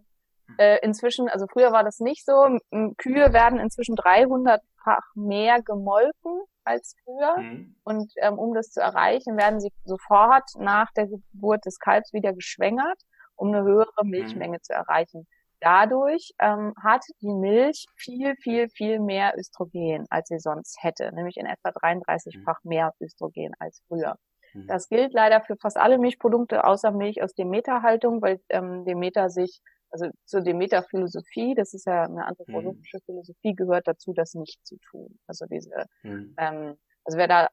mhm. 0.48 0.56
äh, 0.58 0.78
inzwischen, 0.80 1.30
also 1.30 1.46
früher 1.52 1.72
war 1.72 1.84
das 1.84 2.00
nicht 2.00 2.26
so. 2.26 2.58
Kühe 2.98 3.34
werden 3.34 3.60
inzwischen 3.60 3.96
300-fach 3.96 5.16
mehr 5.16 5.62
gemolken 5.62 6.42
als 6.63 6.96
früher. 7.04 7.38
Mhm. 7.38 7.76
Und 7.84 8.12
ähm, 8.18 8.38
um 8.38 8.54
das 8.54 8.72
zu 8.72 8.82
erreichen, 8.82 9.38
werden 9.38 9.60
sie 9.60 9.72
sofort 9.86 10.50
nach 10.58 10.92
der 10.94 11.08
Geburt 11.08 11.66
des 11.66 11.80
Kalbs 11.80 12.13
wieder 12.13 12.34
geschwängert, 12.34 13.02
um 13.36 13.50
eine 13.50 13.63
höhere 13.63 14.04
mhm. 14.04 14.10
Milchmenge 14.10 14.62
zu 14.62 14.74
erreichen. 14.74 15.28
Dadurch 15.60 16.32
ähm, 16.39 16.74
hat 16.82 17.04
die 17.22 17.34
Milch 17.34 17.86
viel, 17.96 18.36
viel, 18.38 18.70
viel 18.70 19.00
mehr 19.00 19.34
Östrogen, 19.38 20.06
als 20.10 20.30
sie 20.30 20.39
sonst 20.39 20.78
hätte, 20.82 21.13
nämlich 21.13 21.38
in 21.38 21.46
etwa 21.46 21.70
33-fach 21.70 22.63
mhm. 22.63 22.70
mehr 22.70 22.93
Östrogen 23.00 23.54
als 23.60 23.82
früher. 23.88 24.17
Mhm. 24.54 24.67
Das 24.67 24.89
gilt 24.89 25.13
leider 25.13 25.41
für 25.41 25.56
fast 25.58 25.78
alle 25.78 25.98
Milchprodukte 25.98 26.63
außer 26.63 26.91
Milch 26.91 27.22
aus 27.22 27.34
Demeterhaltung, 27.34 28.22
weil 28.22 28.39
ähm, 28.50 28.86
Demeter 28.86 29.30
sich, 29.30 29.62
also 29.89 30.10
zur 30.26 30.41
Demeter-Philosophie, 30.41 31.56
das 31.56 31.74
ist 31.74 31.86
ja 31.86 32.04
eine 32.04 32.26
anthroposophische 32.26 32.98
mhm. 32.98 33.06
Philosophie, 33.06 33.56
gehört 33.56 33.88
dazu, 33.88 34.13
das 34.13 34.34
nicht 34.34 34.65
zu 34.65 34.78
tun. 34.89 35.20
Also 35.28 35.46
diese, 35.46 35.86
mhm. 36.04 36.36
ähm, 36.38 36.78
also 37.04 37.17
wer 37.17 37.28
da 37.28 37.48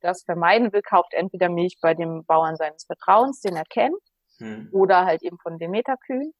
das 0.00 0.24
vermeiden 0.24 0.72
will, 0.72 0.82
kauft 0.82 1.14
entweder 1.14 1.48
Milch 1.48 1.78
bei 1.80 1.94
dem 1.94 2.24
Bauern 2.24 2.56
seines 2.56 2.84
Vertrauens, 2.84 3.40
den 3.40 3.56
er 3.56 3.64
kennt, 3.64 4.00
mhm. 4.38 4.68
oder 4.72 5.04
halt 5.04 5.22
eben 5.22 5.38
von 5.38 5.58
Demeter-Kühen. 5.58 6.32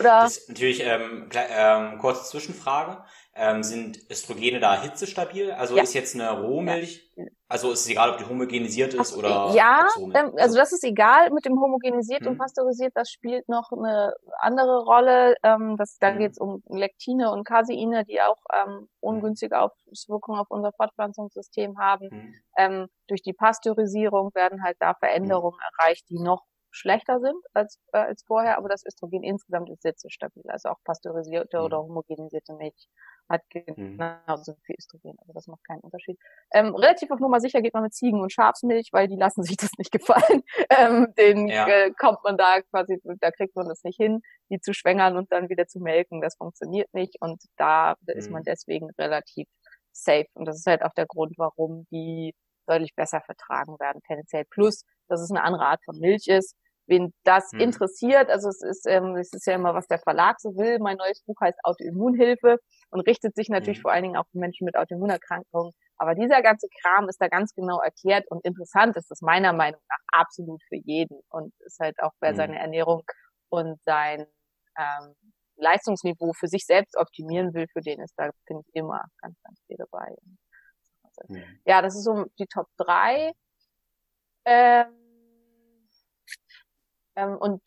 Oder? 0.00 0.22
Das 0.22 0.38
ist 0.38 0.48
natürlich 0.48 0.82
ähm, 0.82 1.28
ähm, 1.34 1.98
kurze 1.98 2.24
Zwischenfrage. 2.24 3.04
Ähm, 3.38 3.62
sind 3.62 3.98
Östrogene 4.10 4.60
da 4.60 4.80
hitzestabil? 4.80 5.52
Also 5.52 5.76
ja. 5.76 5.82
ist 5.82 5.92
jetzt 5.92 6.14
eine 6.14 6.30
Rohmilch, 6.40 7.12
ja. 7.16 7.24
also 7.48 7.70
ist 7.70 7.80
es 7.80 7.90
egal, 7.90 8.12
ob 8.12 8.16
die 8.16 8.24
homogenisiert 8.24 8.94
ist 8.94 9.12
Ach, 9.12 9.18
oder 9.18 9.52
Ja, 9.54 9.86
ähm, 10.14 10.32
also 10.38 10.56
das 10.56 10.72
ist 10.72 10.82
egal 10.84 11.30
mit 11.30 11.44
dem 11.44 11.60
homogenisiert 11.60 12.22
hm. 12.22 12.28
und 12.28 12.38
pasteurisiert, 12.38 12.92
das 12.94 13.10
spielt 13.10 13.46
noch 13.46 13.72
eine 13.72 14.14
andere 14.38 14.84
Rolle. 14.84 15.34
Ähm, 15.42 15.76
das, 15.76 15.98
da 15.98 16.12
hm. 16.12 16.18
geht 16.18 16.32
es 16.32 16.38
um 16.38 16.62
Lektine 16.66 17.30
und 17.30 17.44
Caseine, 17.44 18.06
die 18.06 18.22
auch 18.22 18.42
ähm, 18.54 18.88
ungünstige 19.00 19.60
Auswirkungen 19.60 20.40
auf 20.40 20.50
unser 20.50 20.72
Fortpflanzungssystem 20.72 21.78
haben. 21.78 22.08
Hm. 22.10 22.34
Ähm, 22.56 22.86
durch 23.06 23.20
die 23.20 23.34
Pasteurisierung 23.34 24.34
werden 24.34 24.62
halt 24.62 24.78
da 24.80 24.94
Veränderungen 24.94 25.58
hm. 25.58 25.72
erreicht, 25.78 26.08
die 26.08 26.18
noch 26.18 26.46
schlechter 26.76 27.20
sind 27.20 27.42
als, 27.54 27.80
äh, 27.92 27.98
als 27.98 28.22
vorher, 28.24 28.58
aber 28.58 28.68
das 28.68 28.84
Östrogen 28.84 29.22
insgesamt 29.22 29.70
ist 29.70 29.82
sehr, 29.82 29.94
sehr 29.96 30.10
stabil. 30.10 30.44
Also 30.48 30.68
auch 30.68 30.78
pasteurisierte 30.84 31.58
mhm. 31.58 31.64
oder 31.64 31.78
homogenisierte 31.78 32.54
Milch 32.54 32.88
hat 33.28 33.42
mhm. 33.54 33.96
genauso 33.98 34.52
mhm. 34.52 34.56
viel 34.64 34.76
Östrogen. 34.78 35.16
Also 35.20 35.32
das 35.32 35.46
macht 35.46 35.64
keinen 35.64 35.80
Unterschied. 35.80 36.18
Ähm, 36.52 36.74
relativ 36.74 37.10
auf 37.10 37.18
Nummer 37.18 37.40
sicher 37.40 37.60
geht 37.62 37.74
man 37.74 37.82
mit 37.82 37.94
Ziegen- 37.94 38.20
und 38.20 38.32
Schafsmilch, 38.32 38.90
weil 38.92 39.08
die 39.08 39.16
lassen 39.16 39.42
sich 39.44 39.56
das 39.56 39.70
nicht 39.78 39.90
gefallen. 39.90 40.42
ähm, 40.70 41.12
den 41.18 41.48
ja. 41.48 41.66
äh, 41.66 41.90
kommt 41.92 42.22
man 42.24 42.36
da 42.36 42.60
quasi, 42.70 43.00
da 43.20 43.30
kriegt 43.30 43.56
man 43.56 43.68
das 43.68 43.82
nicht 43.82 43.96
hin, 43.96 44.20
die 44.50 44.60
zu 44.60 44.72
schwängern 44.72 45.16
und 45.16 45.32
dann 45.32 45.48
wieder 45.48 45.66
zu 45.66 45.80
melken. 45.80 46.20
Das 46.20 46.36
funktioniert 46.36 46.92
nicht 46.92 47.16
und 47.20 47.42
da 47.56 47.96
mhm. 48.02 48.18
ist 48.18 48.30
man 48.30 48.40
mhm. 48.40 48.46
deswegen 48.46 48.90
relativ 48.98 49.48
safe. 49.92 50.26
Und 50.34 50.46
das 50.46 50.58
ist 50.58 50.66
halt 50.66 50.82
auch 50.82 50.92
der 50.94 51.06
Grund, 51.06 51.34
warum 51.38 51.86
die 51.90 52.34
deutlich 52.66 52.94
besser 52.94 53.20
vertragen 53.20 53.78
werden, 53.78 54.02
tendenziell. 54.06 54.44
Plus, 54.44 54.84
dass 55.08 55.20
es 55.20 55.30
eine 55.30 55.42
andere 55.42 55.64
Art 55.64 55.84
von 55.84 55.98
Milch 55.98 56.26
ist 56.26 56.54
wen 56.86 57.12
das 57.24 57.50
hm. 57.52 57.60
interessiert, 57.60 58.30
also 58.30 58.48
es 58.48 58.62
ist, 58.62 58.86
ähm, 58.86 59.16
es 59.16 59.32
ist 59.32 59.46
ja 59.46 59.54
immer, 59.54 59.74
was 59.74 59.86
der 59.86 59.98
Verlag 59.98 60.40
so 60.40 60.56
will. 60.56 60.78
Mein 60.78 60.96
neues 60.96 61.22
Buch 61.24 61.36
heißt 61.40 61.58
Autoimmunhilfe 61.64 62.58
und 62.90 63.00
richtet 63.00 63.34
sich 63.34 63.48
natürlich 63.48 63.78
hm. 63.78 63.82
vor 63.82 63.92
allen 63.92 64.04
Dingen 64.04 64.16
auch 64.16 64.26
für 64.30 64.38
Menschen 64.38 64.64
mit 64.64 64.76
Autoimmunerkrankungen. 64.76 65.72
Aber 65.98 66.14
dieser 66.14 66.42
ganze 66.42 66.68
Kram 66.82 67.08
ist 67.08 67.20
da 67.20 67.28
ganz 67.28 67.54
genau 67.54 67.80
erklärt 67.80 68.24
und 68.30 68.44
interessant 68.44 68.96
ist 68.96 69.10
das 69.10 69.20
meiner 69.22 69.52
Meinung 69.52 69.80
nach 69.88 70.20
absolut 70.20 70.62
für 70.68 70.76
jeden 70.76 71.20
und 71.30 71.52
ist 71.60 71.78
halt 71.80 71.96
auch, 72.00 72.12
wer 72.20 72.30
hm. 72.30 72.36
seine 72.36 72.58
Ernährung 72.58 73.02
und 73.48 73.80
sein 73.84 74.26
ähm, 74.78 75.14
Leistungsniveau 75.56 76.32
für 76.34 76.48
sich 76.48 76.66
selbst 76.66 76.96
optimieren 76.96 77.54
will, 77.54 77.66
für 77.72 77.80
den 77.80 78.00
ist 78.00 78.14
da, 78.16 78.30
finde 78.46 78.62
ich, 78.66 78.74
immer 78.74 79.04
ganz, 79.20 79.36
ganz 79.42 79.60
viel 79.66 79.76
dabei. 79.78 80.14
Ja, 81.64 81.80
das 81.80 81.96
ist 81.96 82.04
so 82.04 82.26
die 82.38 82.46
Top 82.46 82.68
drei. 82.76 83.32
Ähm, 84.44 84.86
ähm, 87.16 87.36
und 87.38 87.62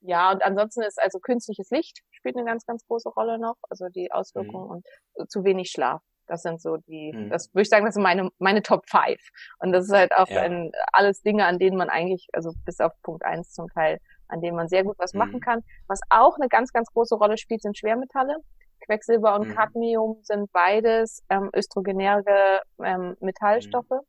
ja, 0.00 0.30
und 0.30 0.42
ansonsten 0.42 0.82
ist 0.82 1.00
also 1.02 1.18
künstliches 1.18 1.70
Licht 1.70 2.02
spielt 2.12 2.36
eine 2.36 2.44
ganz, 2.44 2.66
ganz 2.66 2.86
große 2.86 3.08
Rolle 3.08 3.38
noch, 3.38 3.56
also 3.68 3.88
die 3.88 4.12
Auswirkungen 4.12 4.68
mhm. 4.68 4.82
und 5.14 5.30
zu 5.30 5.44
wenig 5.44 5.70
Schlaf. 5.70 6.02
Das 6.26 6.42
sind 6.42 6.60
so 6.60 6.76
die, 6.76 7.12
mhm. 7.12 7.30
das 7.30 7.52
würde 7.54 7.62
ich 7.62 7.68
sagen, 7.70 7.86
das 7.86 7.94
sind 7.94 8.02
meine, 8.02 8.28
meine 8.38 8.62
Top 8.62 8.88
five. 8.88 9.20
Und 9.60 9.72
das 9.72 9.86
ist 9.86 9.92
halt 9.92 10.12
auch 10.12 10.28
ja. 10.28 10.42
ein, 10.42 10.70
alles 10.92 11.22
Dinge, 11.22 11.46
an 11.46 11.58
denen 11.58 11.76
man 11.76 11.88
eigentlich, 11.88 12.28
also 12.32 12.52
bis 12.64 12.80
auf 12.80 12.92
Punkt 13.02 13.24
eins 13.24 13.52
zum 13.52 13.68
Teil, 13.68 13.98
an 14.28 14.42
denen 14.42 14.56
man 14.56 14.68
sehr 14.68 14.84
gut 14.84 14.98
was 14.98 15.14
mhm. 15.14 15.20
machen 15.20 15.40
kann. 15.40 15.64
Was 15.86 16.00
auch 16.10 16.36
eine 16.36 16.48
ganz, 16.48 16.72
ganz 16.72 16.92
große 16.92 17.14
Rolle 17.14 17.38
spielt, 17.38 17.62
sind 17.62 17.78
Schwermetalle. 17.78 18.36
Quecksilber 18.84 19.34
und 19.34 19.48
mhm. 19.48 19.54
Cadmium 19.54 20.20
sind 20.22 20.52
beides 20.52 21.24
ähm, 21.30 21.50
östrogenäre 21.54 22.60
ähm, 22.82 23.16
Metallstoffe. 23.20 24.04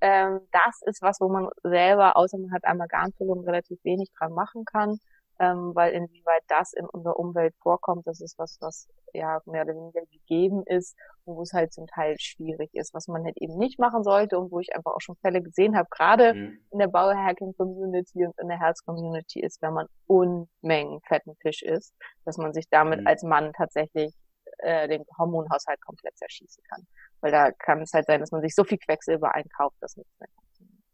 Ähm, 0.00 0.40
das 0.52 0.82
ist 0.86 1.02
was, 1.02 1.20
wo 1.20 1.28
man 1.28 1.48
selber, 1.62 2.16
außer 2.16 2.38
man 2.38 2.52
hat 2.52 2.64
Amalgamfüllung, 2.64 3.44
relativ 3.44 3.82
wenig 3.84 4.10
dran 4.18 4.32
machen 4.32 4.64
kann, 4.64 4.98
ähm, 5.38 5.74
weil 5.74 5.92
inwieweit 5.92 6.42
das 6.48 6.72
in 6.72 6.86
unserer 6.86 7.18
Umwelt 7.18 7.54
vorkommt, 7.60 8.06
das 8.06 8.20
ist 8.20 8.38
was, 8.38 8.58
was 8.60 8.88
ja 9.12 9.40
mehr 9.46 9.64
oder 9.64 9.74
weniger 9.74 10.00
gegeben 10.06 10.62
ist 10.66 10.96
und 11.24 11.36
wo 11.36 11.42
es 11.42 11.52
halt 11.52 11.72
zum 11.72 11.86
Teil 11.86 12.16
schwierig 12.18 12.70
ist, 12.74 12.94
was 12.94 13.08
man 13.08 13.24
halt 13.24 13.36
eben 13.38 13.56
nicht 13.56 13.78
machen 13.78 14.02
sollte 14.02 14.38
und 14.38 14.50
wo 14.50 14.60
ich 14.60 14.74
einfach 14.74 14.92
auch 14.92 15.00
schon 15.00 15.16
Fälle 15.16 15.42
gesehen 15.42 15.76
habe, 15.76 15.88
gerade 15.90 16.34
mhm. 16.34 16.58
in 16.70 16.78
der 16.78 16.88
Biohacking-Community 16.88 18.26
und 18.26 18.38
in 18.38 18.48
der 18.48 18.60
Health-Community 18.60 19.40
ist, 19.40 19.60
wenn 19.62 19.74
man 19.74 19.86
Unmengen 20.06 21.00
fetten 21.06 21.34
Fisch 21.40 21.62
isst, 21.62 21.94
dass 22.24 22.38
man 22.38 22.52
sich 22.52 22.68
damit 22.70 23.00
mhm. 23.00 23.06
als 23.06 23.22
Mann 23.22 23.52
tatsächlich 23.54 24.14
äh, 24.58 24.88
den 24.88 25.04
Hormonhaushalt 25.18 25.80
komplett 25.80 26.16
zerschießen 26.18 26.62
kann. 26.68 26.86
Weil 27.20 27.32
da 27.32 27.50
kann 27.50 27.82
es 27.82 27.92
halt 27.92 28.06
sein, 28.06 28.20
dass 28.20 28.30
man 28.30 28.42
sich 28.42 28.54
so 28.54 28.64
viel 28.64 28.78
Quecksilber 28.78 29.34
einkauft, 29.34 29.76
dass 29.80 29.96
nichts 29.96 30.12
mehr 30.18 30.28
funktioniert. 30.34 30.84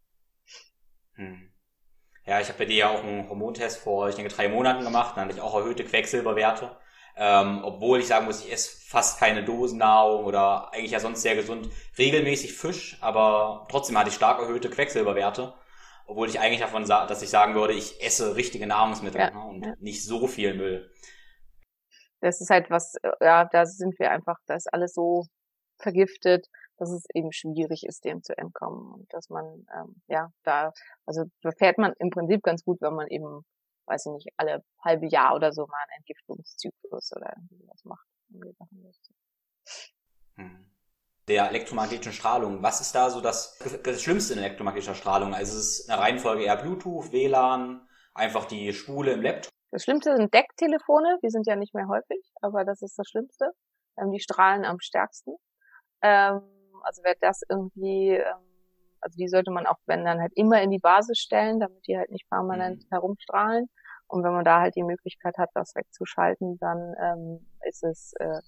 Hm. 1.14 1.53
Ja, 2.25 2.40
ich 2.40 2.48
habe 2.48 2.59
bei 2.59 2.64
dir 2.66 2.77
ja 2.77 2.90
auch 2.90 3.03
einen 3.03 3.29
Hormontest 3.29 3.79
vor, 3.79 4.09
ich 4.09 4.14
denke, 4.14 4.33
drei 4.33 4.48
Monaten 4.48 4.85
gemacht. 4.85 5.16
Dann 5.16 5.25
hatte 5.25 5.35
ich 5.35 5.40
auch 5.40 5.55
erhöhte 5.55 5.85
Quecksilberwerte. 5.85 6.77
Ähm, 7.14 7.61
obwohl 7.62 8.01
ich 8.01 8.07
sagen 8.07 8.25
muss, 8.25 8.44
ich 8.44 8.51
esse 8.51 8.75
fast 8.87 9.18
keine 9.18 9.44
Dosennahrung 9.44 10.25
oder 10.25 10.72
eigentlich 10.72 10.92
ja 10.92 11.01
sonst 11.01 11.20
sehr 11.20 11.37
gesund, 11.37 11.68
regelmäßig 11.98 12.55
Fisch, 12.55 12.96
aber 13.03 13.66
trotzdem 13.70 13.98
hatte 13.98 14.09
ich 14.09 14.14
stark 14.14 14.40
erhöhte 14.40 14.70
Quecksilberwerte. 14.70 15.53
Obwohl 16.07 16.29
ich 16.29 16.40
eigentlich 16.40 16.61
davon 16.61 16.87
dass 16.87 17.22
ich 17.22 17.29
sagen 17.29 17.55
würde, 17.55 17.75
ich 17.75 18.03
esse 18.03 18.35
richtige 18.35 18.66
Nahrungsmittel 18.66 19.20
ja, 19.20 19.31
ne, 19.31 19.44
und 19.44 19.66
ja. 19.66 19.75
nicht 19.79 20.05
so 20.05 20.27
viel 20.27 20.55
Müll. 20.55 20.90
Das 22.23 22.41
ist 22.41 22.51
halt 22.51 22.71
was, 22.71 22.95
äh, 23.03 23.11
ja, 23.21 23.45
da 23.45 23.67
sind 23.67 23.99
wir 23.99 24.11
einfach, 24.11 24.37
da 24.47 24.55
ist 24.55 24.73
alles 24.73 24.95
so 24.95 25.25
vergiftet, 25.79 26.47
dass 26.79 26.91
es 26.91 27.05
eben 27.15 27.33
schwierig 27.33 27.85
ist, 27.85 28.05
dem 28.05 28.23
zu 28.23 28.37
entkommen. 28.39 28.93
Und 28.93 29.13
dass 29.13 29.29
man, 29.29 29.67
ähm, 29.77 30.03
ja, 30.07 30.31
da, 30.45 30.73
also 31.05 31.25
da 31.43 31.51
fährt 31.59 31.79
man 31.79 31.93
im 31.99 32.11
Prinzip 32.11 32.43
ganz 32.43 32.65
gut, 32.65 32.81
wenn 32.81 32.95
man 32.95 33.09
eben, 33.09 33.45
weiß 33.87 34.07
ich 34.07 34.13
nicht, 34.13 34.29
alle 34.37 34.63
halbe 34.85 35.07
Jahr 35.09 35.35
oder 35.35 35.53
so 35.53 35.67
mal 35.67 35.77
einen 35.83 35.99
Entgiftungszyklus 35.99 37.13
oder 37.17 37.35
irgendwie 37.37 37.69
was 37.69 37.85
macht. 37.85 38.07
Hm. 40.37 40.67
Der 41.27 41.49
elektromagnetischen 41.49 42.13
Strahlung, 42.13 42.63
was 42.63 42.81
ist 42.81 42.95
da 42.95 43.11
so 43.11 43.21
das, 43.21 43.59
das 43.83 44.03
Schlimmste 44.03 44.35
in 44.35 44.41
elektromagnetischer 44.41 44.95
Strahlung? 44.95 45.35
Also 45.35 45.59
ist 45.59 45.81
es 45.81 45.89
eine 45.89 46.01
Reihenfolge 46.01 46.45
eher 46.45 46.57
Bluetooth, 46.57 47.13
WLAN, 47.13 47.87
einfach 48.15 48.45
die 48.47 48.73
Spule 48.73 49.13
im 49.13 49.23
Laptop? 49.23 49.53
Das 49.73 49.85
Schlimmste 49.85 50.15
sind 50.17 50.33
Decktelefone, 50.33 51.19
die 51.23 51.31
sind 51.31 51.47
ja 51.47 51.57
nicht 51.57 51.75
mehr 51.75 51.89
häufig, 51.89 52.23
aber 52.43 52.65
das 52.65 52.83
ist 52.83 52.99
das 52.99 53.09
Schlimmste. 53.09 53.53
Ähm, 53.99 54.13
die 54.13 54.21
strahlen 54.21 54.65
am 54.65 54.79
stärksten. 54.81 55.35
Ähm, 56.03 56.43
also 56.83 57.03
wer 57.05 57.15
das 57.21 57.41
irgendwie, 57.49 58.11
ähm, 58.11 58.25
also 59.01 59.17
die 59.17 59.29
sollte 59.29 59.51
man 59.51 59.67
auch, 59.67 59.79
wenn 59.87 60.05
dann 60.05 60.21
halt 60.21 60.33
immer 60.37 60.63
in 60.63 60.71
die 60.71 60.79
Basis 60.79 61.19
stellen, 61.19 61.59
damit 61.59 61.87
die 61.87 61.97
halt 61.97 62.11
nicht 62.11 62.29
permanent 62.29 62.85
mhm. 62.85 62.89
herumstrahlen. 62.91 63.69
Und 64.09 64.23
wenn 64.25 64.33
man 64.33 64.45
da 64.45 64.61
halt 64.61 64.77
die 64.77 64.83
Möglichkeit 64.85 65.39
hat, 65.39 65.51
das 65.55 65.75
wegzuschalten, 65.75 66.59
dann 66.59 66.95
ähm, 67.01 67.47
ist 67.67 67.83
es 67.83 68.13
äh, 68.21 68.41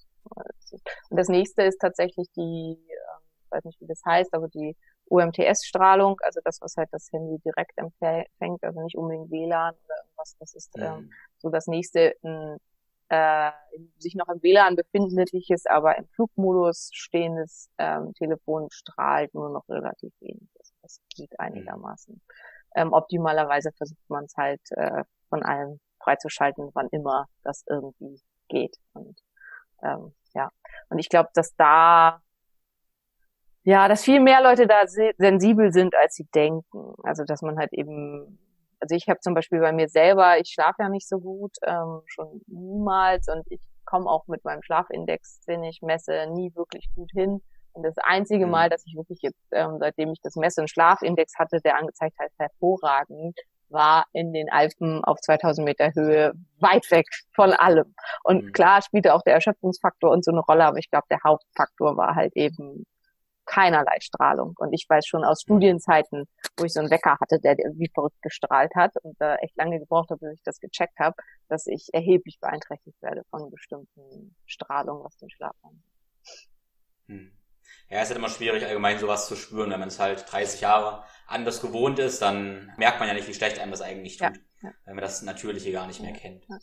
und 1.10 1.18
das 1.18 1.28
nächste 1.28 1.62
ist 1.62 1.78
tatsächlich 1.80 2.28
die, 2.36 2.78
äh, 2.88 3.50
weiß 3.50 3.64
nicht 3.64 3.80
wie 3.80 3.86
das 3.86 4.02
heißt, 4.04 4.32
aber 4.34 4.48
die 4.48 4.76
UMTS-Strahlung, 5.06 6.16
also 6.22 6.40
das, 6.44 6.60
was 6.60 6.76
halt 6.76 6.88
das 6.92 7.08
Handy 7.12 7.38
direkt 7.44 7.76
empfängt, 7.76 8.62
also 8.62 8.82
nicht 8.82 8.96
unbedingt 8.96 9.30
WLAN 9.30 9.74
oder 9.84 9.94
irgendwas, 10.02 10.36
das 10.38 10.54
ist 10.54 10.70
ähm, 10.78 10.96
mhm. 10.96 11.10
so 11.38 11.50
das 11.50 11.66
nächste, 11.66 12.14
ein 12.22 12.58
äh, 13.08 13.50
sich 13.98 14.14
noch 14.14 14.28
im 14.28 14.42
WLAN 14.42 14.76
befindliches, 14.76 15.66
aber 15.66 15.96
im 15.98 16.06
Flugmodus 16.08 16.90
stehendes 16.92 17.68
ähm, 17.78 18.12
Telefon 18.14 18.68
strahlt 18.70 19.34
nur 19.34 19.50
noch 19.50 19.68
relativ 19.68 20.12
wenig. 20.20 20.48
Also 20.58 20.72
das 20.82 21.00
geht 21.14 21.30
mhm. 21.32 21.38
einigermaßen. 21.38 22.20
Ähm, 22.76 22.92
optimalerweise 22.92 23.72
versucht 23.76 24.08
man 24.08 24.24
es 24.24 24.36
halt 24.36 24.60
äh, 24.70 25.04
von 25.28 25.42
allem 25.42 25.80
freizuschalten, 26.02 26.70
wann 26.74 26.88
immer 26.90 27.26
das 27.42 27.64
irgendwie 27.68 28.20
geht. 28.48 28.76
Und 28.94 29.20
ähm, 29.82 30.14
ja, 30.34 30.50
und 30.88 30.98
ich 30.98 31.08
glaube, 31.08 31.30
dass 31.34 31.54
da 31.56 32.20
ja, 33.64 33.88
dass 33.88 34.04
viel 34.04 34.20
mehr 34.20 34.42
Leute 34.42 34.66
da 34.66 34.86
sensibel 34.86 35.72
sind, 35.72 35.94
als 35.96 36.14
sie 36.14 36.26
denken. 36.34 36.94
Also 37.02 37.24
dass 37.24 37.42
man 37.42 37.58
halt 37.58 37.72
eben 37.72 38.38
also 38.84 38.96
ich 38.96 39.08
habe 39.08 39.20
zum 39.20 39.32
Beispiel 39.32 39.60
bei 39.60 39.72
mir 39.72 39.88
selber, 39.88 40.38
ich 40.38 40.50
schlafe 40.52 40.82
ja 40.82 40.90
nicht 40.90 41.08
so 41.08 41.18
gut, 41.18 41.56
ähm, 41.66 42.02
schon 42.04 42.42
niemals 42.48 43.28
und 43.28 43.46
ich 43.50 43.62
komme 43.86 44.10
auch 44.10 44.26
mit 44.26 44.44
meinem 44.44 44.62
Schlafindex, 44.62 45.40
den 45.48 45.64
ich 45.64 45.80
messe, 45.80 46.26
nie 46.34 46.54
wirklich 46.54 46.88
gut 46.94 47.10
hin. 47.12 47.40
Und 47.72 47.82
das 47.82 47.94
einzige 47.98 48.46
Mal, 48.46 48.66
mhm. 48.66 48.70
dass 48.70 48.84
ich 48.86 48.94
wirklich 48.94 49.20
jetzt, 49.22 49.40
ähm, 49.52 49.78
seitdem 49.80 50.12
ich 50.12 50.20
das 50.22 50.36
Messe- 50.36 50.60
und 50.60 50.68
Schlafindex 50.68 51.32
hatte, 51.38 51.60
der 51.64 51.78
angezeigt 51.78 52.18
hat, 52.18 52.30
hervorragend, 52.38 53.38
war 53.70 54.04
in 54.12 54.34
den 54.34 54.50
Alpen 54.50 55.02
auf 55.02 55.18
2000 55.20 55.64
Meter 55.64 55.90
Höhe 55.94 56.34
weit 56.60 56.88
weg 56.90 57.06
von 57.34 57.52
allem. 57.52 57.94
Und 58.22 58.44
mhm. 58.44 58.52
klar 58.52 58.82
spielte 58.82 59.14
auch 59.14 59.22
der 59.22 59.34
Erschöpfungsfaktor 59.34 60.10
und 60.10 60.24
so 60.24 60.30
eine 60.30 60.40
Rolle, 60.40 60.66
aber 60.66 60.78
ich 60.78 60.90
glaube, 60.90 61.06
der 61.10 61.20
Hauptfaktor 61.24 61.96
war 61.96 62.14
halt 62.14 62.36
eben 62.36 62.84
keinerlei 63.54 63.98
Strahlung. 64.00 64.54
Und 64.58 64.72
ich 64.72 64.86
weiß 64.88 65.06
schon 65.06 65.24
aus 65.24 65.42
Studienzeiten, 65.42 66.24
wo 66.56 66.64
ich 66.64 66.72
so 66.72 66.80
einen 66.80 66.90
Wecker 66.90 67.16
hatte, 67.20 67.38
der 67.38 67.56
wie 67.56 67.90
verrückt 67.92 68.20
gestrahlt 68.22 68.74
hat 68.74 68.92
und 69.02 69.20
da 69.20 69.36
echt 69.36 69.56
lange 69.56 69.78
gebraucht 69.78 70.10
habe, 70.10 70.26
bis 70.26 70.38
ich 70.38 70.42
das 70.42 70.60
gecheckt 70.60 70.98
habe, 70.98 71.16
dass 71.48 71.66
ich 71.66 71.88
erheblich 71.92 72.38
beeinträchtigt 72.40 73.00
werde 73.02 73.22
von 73.30 73.50
bestimmten 73.50 74.34
Strahlungen, 74.46 75.04
was 75.04 75.16
den 75.16 75.30
Schlaf. 75.30 75.54
Hm. 77.06 77.32
Ja, 77.88 77.98
es 77.98 78.04
ist 78.04 78.08
halt 78.10 78.18
immer 78.18 78.28
schwierig, 78.28 78.64
allgemein 78.64 78.98
sowas 78.98 79.26
zu 79.26 79.36
spüren. 79.36 79.70
Wenn 79.70 79.80
man 79.80 79.88
es 79.88 80.00
halt 80.00 80.30
30 80.30 80.60
Jahre 80.60 81.04
anders 81.26 81.60
gewohnt 81.60 81.98
ist, 81.98 82.22
dann 82.22 82.72
merkt 82.76 82.98
man 82.98 83.08
ja 83.08 83.14
nicht, 83.14 83.28
wie 83.28 83.34
schlecht 83.34 83.58
einem 83.58 83.70
das 83.70 83.82
eigentlich 83.82 84.16
tut, 84.16 84.36
ja, 84.36 84.68
ja. 84.68 84.74
wenn 84.84 84.96
man 84.96 85.02
das 85.02 85.22
Natürliche 85.22 85.70
gar 85.72 85.86
nicht 85.86 86.00
mehr 86.00 86.12
kennt. 86.12 86.44
Ja. 86.48 86.58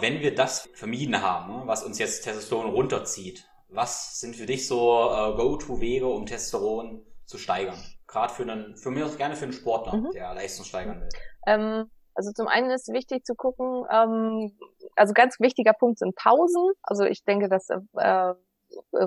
Wenn 0.00 0.20
wir 0.20 0.34
das 0.34 0.68
vermieden 0.74 1.20
haben, 1.20 1.52
ne, 1.52 1.62
was 1.66 1.82
uns 1.82 1.98
jetzt 1.98 2.22
Testosteron 2.22 2.70
runterzieht, 2.70 3.48
was 3.68 4.18
sind 4.20 4.36
für 4.36 4.46
dich 4.46 4.66
so 4.66 5.10
äh, 5.10 5.36
Go-To-Wege, 5.36 6.06
um 6.06 6.26
Testosteron 6.26 7.04
zu 7.26 7.38
steigern? 7.38 7.78
Gerade 8.06 8.32
für 8.32 8.42
einen, 8.42 8.76
für 8.76 8.90
mich 8.90 9.04
auch 9.04 9.16
gerne 9.16 9.36
für 9.36 9.44
einen 9.44 9.52
Sportler, 9.52 9.96
mhm. 9.96 10.10
der 10.12 10.34
Leistung 10.34 10.64
steigern 10.64 11.00
will. 11.00 11.08
Ähm, 11.46 11.90
also 12.14 12.32
zum 12.32 12.48
einen 12.48 12.70
ist 12.70 12.88
wichtig 12.92 13.24
zu 13.24 13.34
gucken, 13.34 13.84
ähm, 13.90 14.58
also 14.96 15.12
ganz 15.12 15.38
wichtiger 15.38 15.72
Punkt 15.72 15.98
sind 15.98 16.16
Pausen. 16.16 16.72
Also 16.82 17.04
ich 17.04 17.22
denke, 17.24 17.48
dass 17.48 17.68
äh, 17.68 18.34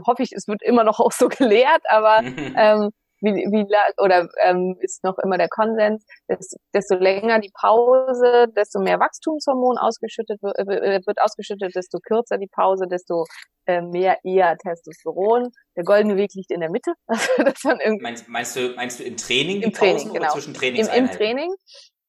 hoffe 0.05 0.24
ich, 0.24 0.32
es 0.32 0.47
wird 0.47 0.62
immer 0.64 0.84
noch 0.84 0.99
auch 1.01 1.12
so 1.12 1.28
gelehrt, 1.28 1.82
aber 1.89 2.20
ähm, 2.55 2.91
wie, 3.22 3.34
wie 3.34 3.65
oder 3.97 4.28
ähm, 4.43 4.76
ist 4.82 5.03
noch 5.03 5.17
immer 5.19 5.38
der 5.38 5.47
Konsens, 5.49 6.05
desto, 6.28 6.57
desto 6.74 6.95
länger 6.95 7.39
die 7.39 7.51
Pause, 7.53 8.47
desto 8.55 8.80
mehr 8.80 8.99
Wachstumshormon 8.99 9.78
ausgeschüttet 9.78 10.41
wird, 10.41 10.57
äh, 10.57 10.99
wird 11.05 11.22
ausgeschüttet, 11.22 11.76
desto 11.76 11.99
kürzer 11.99 12.38
die 12.38 12.49
Pause, 12.51 12.88
desto 12.89 13.26
äh, 13.67 13.82
mehr 13.82 14.17
eher 14.24 14.57
Testosteron. 14.57 15.51
Der 15.78 15.84
goldene 15.84 16.17
Weg 16.17 16.34
liegt 16.34 16.51
in 16.51 16.59
der 16.59 16.72
Mitte. 16.72 16.93
Also 17.07 17.43
das 17.43 17.61
dann 17.61 17.80
irgendwie 17.80 18.03
meinst, 18.03 18.28
meinst 18.28 18.55
du 18.55 18.74
meinst 18.76 18.99
du 18.99 19.03
im 19.03 19.17
Training 19.17 19.61
Im 19.61 19.74
Training, 19.74 20.13
genau. 20.13 20.32
zwischen 20.32 20.55
Im, 20.55 20.88
Im 20.88 21.11
Training 21.11 21.53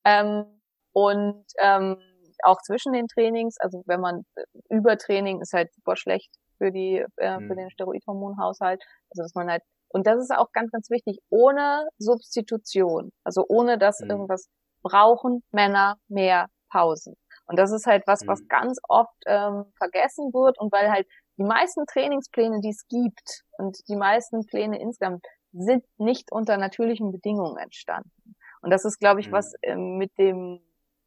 ähm, 0.05 0.45
und 0.93 1.45
ähm, 1.61 1.99
auch 2.45 2.61
zwischen 2.63 2.93
den 2.93 3.07
Trainings. 3.09 3.57
Also 3.61 3.83
wenn 3.87 4.01
man 4.01 4.25
äh, 4.35 4.45
Übertraining 4.71 5.41
ist 5.41 5.53
halt 5.53 5.73
super 5.75 5.97
schlecht 5.97 6.31
für 6.59 6.73
die 6.73 7.05
äh, 7.17 7.39
für 7.39 7.51
hm. 7.51 7.57
den 7.57 7.71
Steroidhormonhaushalt. 7.71 8.83
Also 9.11 9.23
dass 9.23 9.35
man 9.35 9.51
halt 9.51 9.63
und 9.93 10.07
das 10.07 10.21
ist 10.21 10.31
auch 10.31 10.53
ganz, 10.53 10.71
ganz 10.71 10.91
wichtig, 10.91 11.19
ohne 11.29 11.89
Substitution, 11.99 13.13
also 13.25 13.45
ohne 13.49 13.79
dass 13.79 14.01
mhm. 14.01 14.11
irgendwas 14.11 14.49
brauchen 14.83 15.43
Männer 15.53 15.97
mehr 16.09 16.49
Pausen. 16.71 17.15
Und 17.47 17.59
das 17.59 17.73
ist 17.73 17.87
halt 17.87 18.05
was, 18.07 18.23
mhm. 18.23 18.29
was 18.29 18.49
ganz 18.49 18.79
oft 18.89 19.15
ähm, 19.27 19.67
vergessen 19.77 20.33
wird 20.33 20.59
und 20.59 20.73
weil 20.73 20.91
halt 20.91 21.07
die 21.39 21.45
meisten 21.45 21.87
Trainingspläne, 21.87 22.61
die 22.61 22.71
es 22.71 22.87
gibt 22.89 23.45
und 23.59 23.79
die 23.89 23.97
meisten 23.97 24.47
Pläne 24.47 24.81
insgesamt 24.81 25.25
sind 25.53 25.85
nicht 25.99 26.33
unter 26.33 26.57
natürlichen 26.57 27.13
Bedingungen 27.13 27.59
entstanden. 27.59 28.37
Und 28.63 28.71
das 28.71 28.85
ist, 28.85 28.99
glaube 28.99 29.21
ich, 29.21 29.29
mhm. 29.29 29.33
was 29.33 29.53
äh, 29.63 29.77
mit 29.77 30.17
dem, 30.19 30.61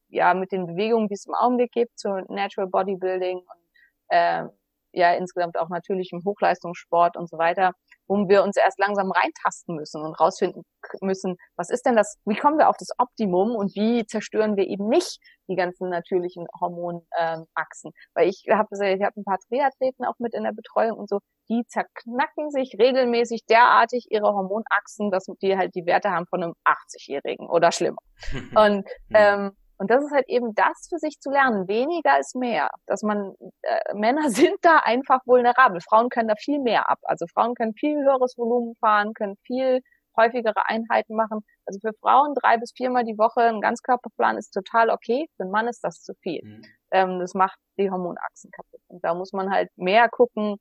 ja, 0.10 0.34
mit 0.34 0.52
den 0.52 0.68
Bewegungen, 0.68 1.08
die 1.08 1.16
es 1.16 1.26
im 1.26 1.34
Augenblick 1.34 1.72
gibt, 1.72 1.98
zu 1.98 2.10
Natural 2.28 2.70
Bodybuilding 2.70 3.38
und 3.38 3.66
äh, 4.10 4.44
ja 4.92 5.14
insgesamt 5.14 5.58
auch 5.58 5.70
natürlichem 5.70 6.22
Hochleistungssport 6.26 7.18
und 7.18 7.30
so 7.30 7.38
weiter, 7.38 7.74
wo 8.08 8.28
wir 8.28 8.43
uns 8.43 8.58
erst 8.58 8.80
langsam 8.80 9.12
reintasten 9.12 9.76
müssen 9.76 10.01
und 10.01 10.14
rausfinden 10.20 10.64
müssen, 11.01 11.36
was 11.56 11.70
ist 11.70 11.86
denn 11.86 11.95
das, 11.95 12.18
wie 12.26 12.36
kommen 12.36 12.58
wir 12.58 12.70
auf 12.70 12.78
das 12.78 12.89
Optimum 12.97 13.56
und 13.56 13.76
wie 13.76 14.06
zerstören 14.06 14.56
wir 14.56 14.68
eben 14.68 14.88
nicht 14.88 15.20
die 15.47 15.56
ganzen 15.56 15.89
natürlichen 15.89 16.45
Hormonachsen. 16.60 17.91
Ähm, 17.91 18.12
Weil 18.14 18.30
ich 18.30 18.45
habe 18.51 18.68
ich 18.72 19.03
hab 19.03 19.16
ein 19.16 19.24
paar 19.24 19.39
Triathleten 19.47 20.06
auch 20.06 20.16
mit 20.20 20.34
in 20.34 20.43
der 20.43 20.53
Betreuung 20.53 20.97
und 20.97 21.10
so, 21.10 21.20
die 21.49 21.64
zerknacken 21.68 22.49
sich 22.49 22.76
regelmäßig 22.80 23.45
derartig 23.45 24.08
ihre 24.10 24.34
Hormonachsen, 24.34 25.12
dass 25.12 25.26
die 25.41 25.58
halt 25.58 25.76
die 25.76 25.86
Werte 25.86 26.10
haben 26.12 26.26
von 26.28 26.43
einem 26.43 26.53
80-Jährigen 26.66 27.47
oder 27.47 27.72
schlimmer. 27.72 28.01
und 28.56 28.88
ähm, 29.14 29.51
und 29.78 29.92
das 29.92 30.04
ist 30.04 30.12
halt 30.12 30.28
eben 30.30 30.54
das 30.56 30.88
für 30.90 30.98
sich 31.00 31.20
zu 31.20 31.30
lernen. 31.30 31.68
Weniger 31.68 32.20
ist 32.20 32.36
mehr. 32.36 32.70
Dass 32.86 33.04
man, 33.04 33.34
äh, 33.62 33.94
Männer 33.94 34.30
sind 34.30 34.58
da 34.62 34.80
einfach 34.84 35.20
vulnerabel. 35.26 35.82
Frauen 35.82 36.10
können 36.10 36.30
da 36.30 36.36
viel 36.36 36.60
mehr 36.60 36.90
ab. 36.90 37.00
Also 37.04 37.26
Frauen 37.28 37.56
können 37.56 37.74
viel 37.74 37.98
höheres 38.04 38.38
Volumen 38.38 38.76
fahren, 38.76 39.14
können 39.14 39.36
viel 39.46 39.82
häufigere 40.18 40.66
Einheiten 40.68 41.16
machen. 41.16 41.42
Also 41.66 41.80
für 41.80 41.92
Frauen 42.00 42.34
drei 42.36 42.58
bis 42.58 42.72
viermal 42.76 43.04
die 43.04 43.18
Woche 43.18 43.42
ein 43.42 43.60
Ganzkörperplan 43.60 44.38
ist 44.38 44.52
total 44.52 44.90
okay. 44.90 45.28
Für 45.36 45.44
einen 45.44 45.52
Mann 45.52 45.68
ist 45.68 45.84
das 45.84 46.02
zu 46.02 46.14
viel. 46.22 46.42
Mhm. 46.44 46.62
Ähm, 46.92 47.20
das 47.20 47.34
macht 47.34 47.58
die 47.78 47.90
Hormonachsen 47.92 48.52
kaputt. 48.52 48.82
Und 48.88 49.04
da 49.04 49.14
muss 49.14 49.34
man 49.34 49.52
halt 49.52 49.70
mehr 49.76 50.08
gucken, 50.10 50.56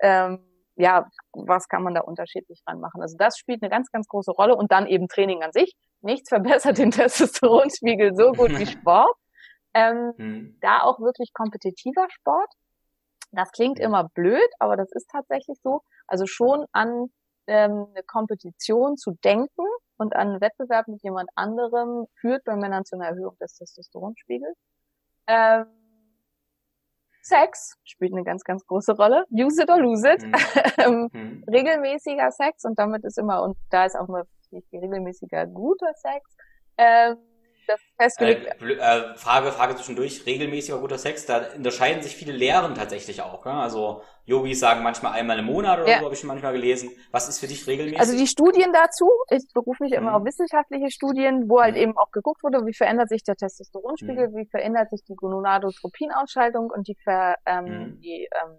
ähm, 0.00 0.46
ja, 0.76 1.06
was 1.32 1.68
kann 1.68 1.82
man 1.82 1.94
da 1.94 2.02
unterschiedlich 2.02 2.62
dran 2.64 2.80
machen. 2.80 3.02
Also 3.02 3.16
das 3.18 3.36
spielt 3.36 3.62
eine 3.62 3.70
ganz, 3.70 3.90
ganz 3.90 4.06
große 4.06 4.30
Rolle 4.30 4.56
und 4.56 4.70
dann 4.72 4.86
eben 4.86 5.08
Training 5.08 5.42
an 5.42 5.52
sich. 5.52 5.74
Nichts 6.02 6.28
verbessert 6.28 6.78
den 6.78 6.90
Testosteronspiegel 6.90 8.14
so 8.14 8.32
gut 8.32 8.58
wie 8.58 8.66
Sport. 8.78 9.16
Ähm, 9.74 10.12
hm. 10.16 10.58
Da 10.60 10.82
auch 10.82 11.00
wirklich 11.00 11.32
kompetitiver 11.32 12.06
Sport. 12.10 12.52
Das 13.32 13.52
klingt 13.52 13.78
immer 13.78 14.08
blöd, 14.08 14.48
aber 14.58 14.76
das 14.76 14.90
ist 14.92 15.08
tatsächlich 15.10 15.58
so. 15.62 15.82
Also 16.06 16.26
schon 16.26 16.66
an 16.72 17.06
ähm, 17.46 17.86
eine 17.90 18.02
Kompetition 18.04 18.96
zu 18.96 19.12
denken 19.24 19.64
und 19.96 20.16
an 20.16 20.28
einen 20.28 20.40
Wettbewerb 20.40 20.88
mit 20.88 21.02
jemand 21.02 21.30
anderem 21.36 22.06
führt 22.20 22.44
bei 22.44 22.56
Männern 22.56 22.84
zu 22.84 22.96
einer 22.96 23.06
Erhöhung 23.06 23.36
des 23.38 23.54
Testosteronspiegels. 23.54 24.56
Ähm, 25.26 25.66
Sex 27.22 27.76
spielt 27.84 28.12
eine 28.12 28.24
ganz, 28.24 28.44
ganz 28.44 28.64
große 28.66 28.92
Rolle. 28.92 29.24
Use 29.30 29.62
it 29.62 29.70
or 29.70 29.78
lose 29.78 30.08
it. 30.08 30.22
Mhm. 30.22 31.10
mhm. 31.12 31.44
Regelmäßiger 31.50 32.30
Sex 32.32 32.64
und 32.64 32.78
damit 32.78 33.04
ist 33.04 33.18
immer, 33.18 33.42
und 33.42 33.56
da 33.70 33.84
ist 33.84 33.96
auch 33.96 34.08
mal 34.52 34.62
regelmäßiger 34.72 35.46
guter 35.46 35.92
Sex. 35.94 36.36
Ähm, 36.76 37.16
das 37.70 37.80
festgelegt. 37.96 38.62
Äh, 38.62 38.72
äh, 38.74 39.14
Frage, 39.16 39.52
Frage 39.52 39.76
zwischendurch, 39.76 40.26
regelmäßiger 40.26 40.78
guter 40.78 40.98
Sex, 40.98 41.26
da 41.26 41.42
unterscheiden 41.54 42.02
sich 42.02 42.16
viele 42.16 42.32
Lehren 42.32 42.74
tatsächlich 42.74 43.22
auch. 43.22 43.46
Ja? 43.46 43.60
Also 43.60 44.02
Yogis 44.24 44.60
sagen 44.60 44.82
manchmal 44.82 45.12
einmal 45.12 45.38
im 45.38 45.46
Monat 45.46 45.80
oder 45.80 45.88
ja. 45.88 45.98
so, 45.98 46.04
habe 46.04 46.14
ich 46.14 46.20
schon 46.20 46.28
manchmal 46.28 46.52
gelesen. 46.52 46.90
Was 47.10 47.28
ist 47.28 47.38
für 47.38 47.46
dich 47.46 47.66
regelmäßig? 47.66 48.00
Also 48.00 48.16
die 48.16 48.26
Studien 48.26 48.72
dazu, 48.72 49.08
ich 49.30 49.44
berufe 49.54 49.84
mich 49.84 49.92
immer 49.92 50.10
mhm. 50.10 50.16
auf 50.16 50.24
wissenschaftliche 50.24 50.90
Studien, 50.90 51.48
wo 51.48 51.60
halt 51.60 51.74
mhm. 51.74 51.82
eben 51.82 51.98
auch 51.98 52.10
geguckt 52.10 52.42
wurde, 52.42 52.64
wie 52.66 52.74
verändert 52.74 53.08
sich 53.08 53.22
der 53.22 53.36
Testosteronspiegel, 53.36 54.28
mhm. 54.28 54.36
wie 54.36 54.46
verändert 54.46 54.90
sich 54.90 55.04
die 55.04 55.14
Gonadotropinausschaltung 55.14 56.70
und 56.70 56.88
die, 56.88 56.96
Ver, 57.02 57.36
ähm, 57.46 57.64
mhm. 57.64 58.00
die 58.00 58.28
ähm, 58.42 58.58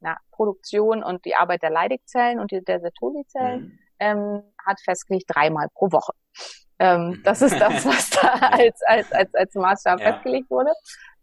na, 0.00 0.16
Produktion 0.30 1.02
und 1.02 1.24
die 1.24 1.34
Arbeit 1.34 1.62
der 1.62 1.70
Leidigzellen 1.70 2.40
und 2.40 2.50
der 2.50 2.80
Sertoli-Zellen, 2.80 3.60
mhm. 3.60 3.78
ähm, 3.98 4.42
hat 4.66 4.80
festgelegt 4.84 5.26
dreimal 5.28 5.68
pro 5.74 5.90
Woche. 5.92 6.12
Ähm, 6.78 7.20
das 7.24 7.42
ist 7.42 7.58
das, 7.60 7.86
was 7.86 8.10
da 8.10 8.20
als, 8.52 8.80
als, 8.86 9.12
als, 9.12 9.34
als 9.34 9.54
Maßstab 9.54 10.00
ja. 10.00 10.12
festgelegt 10.12 10.50
wurde. 10.50 10.72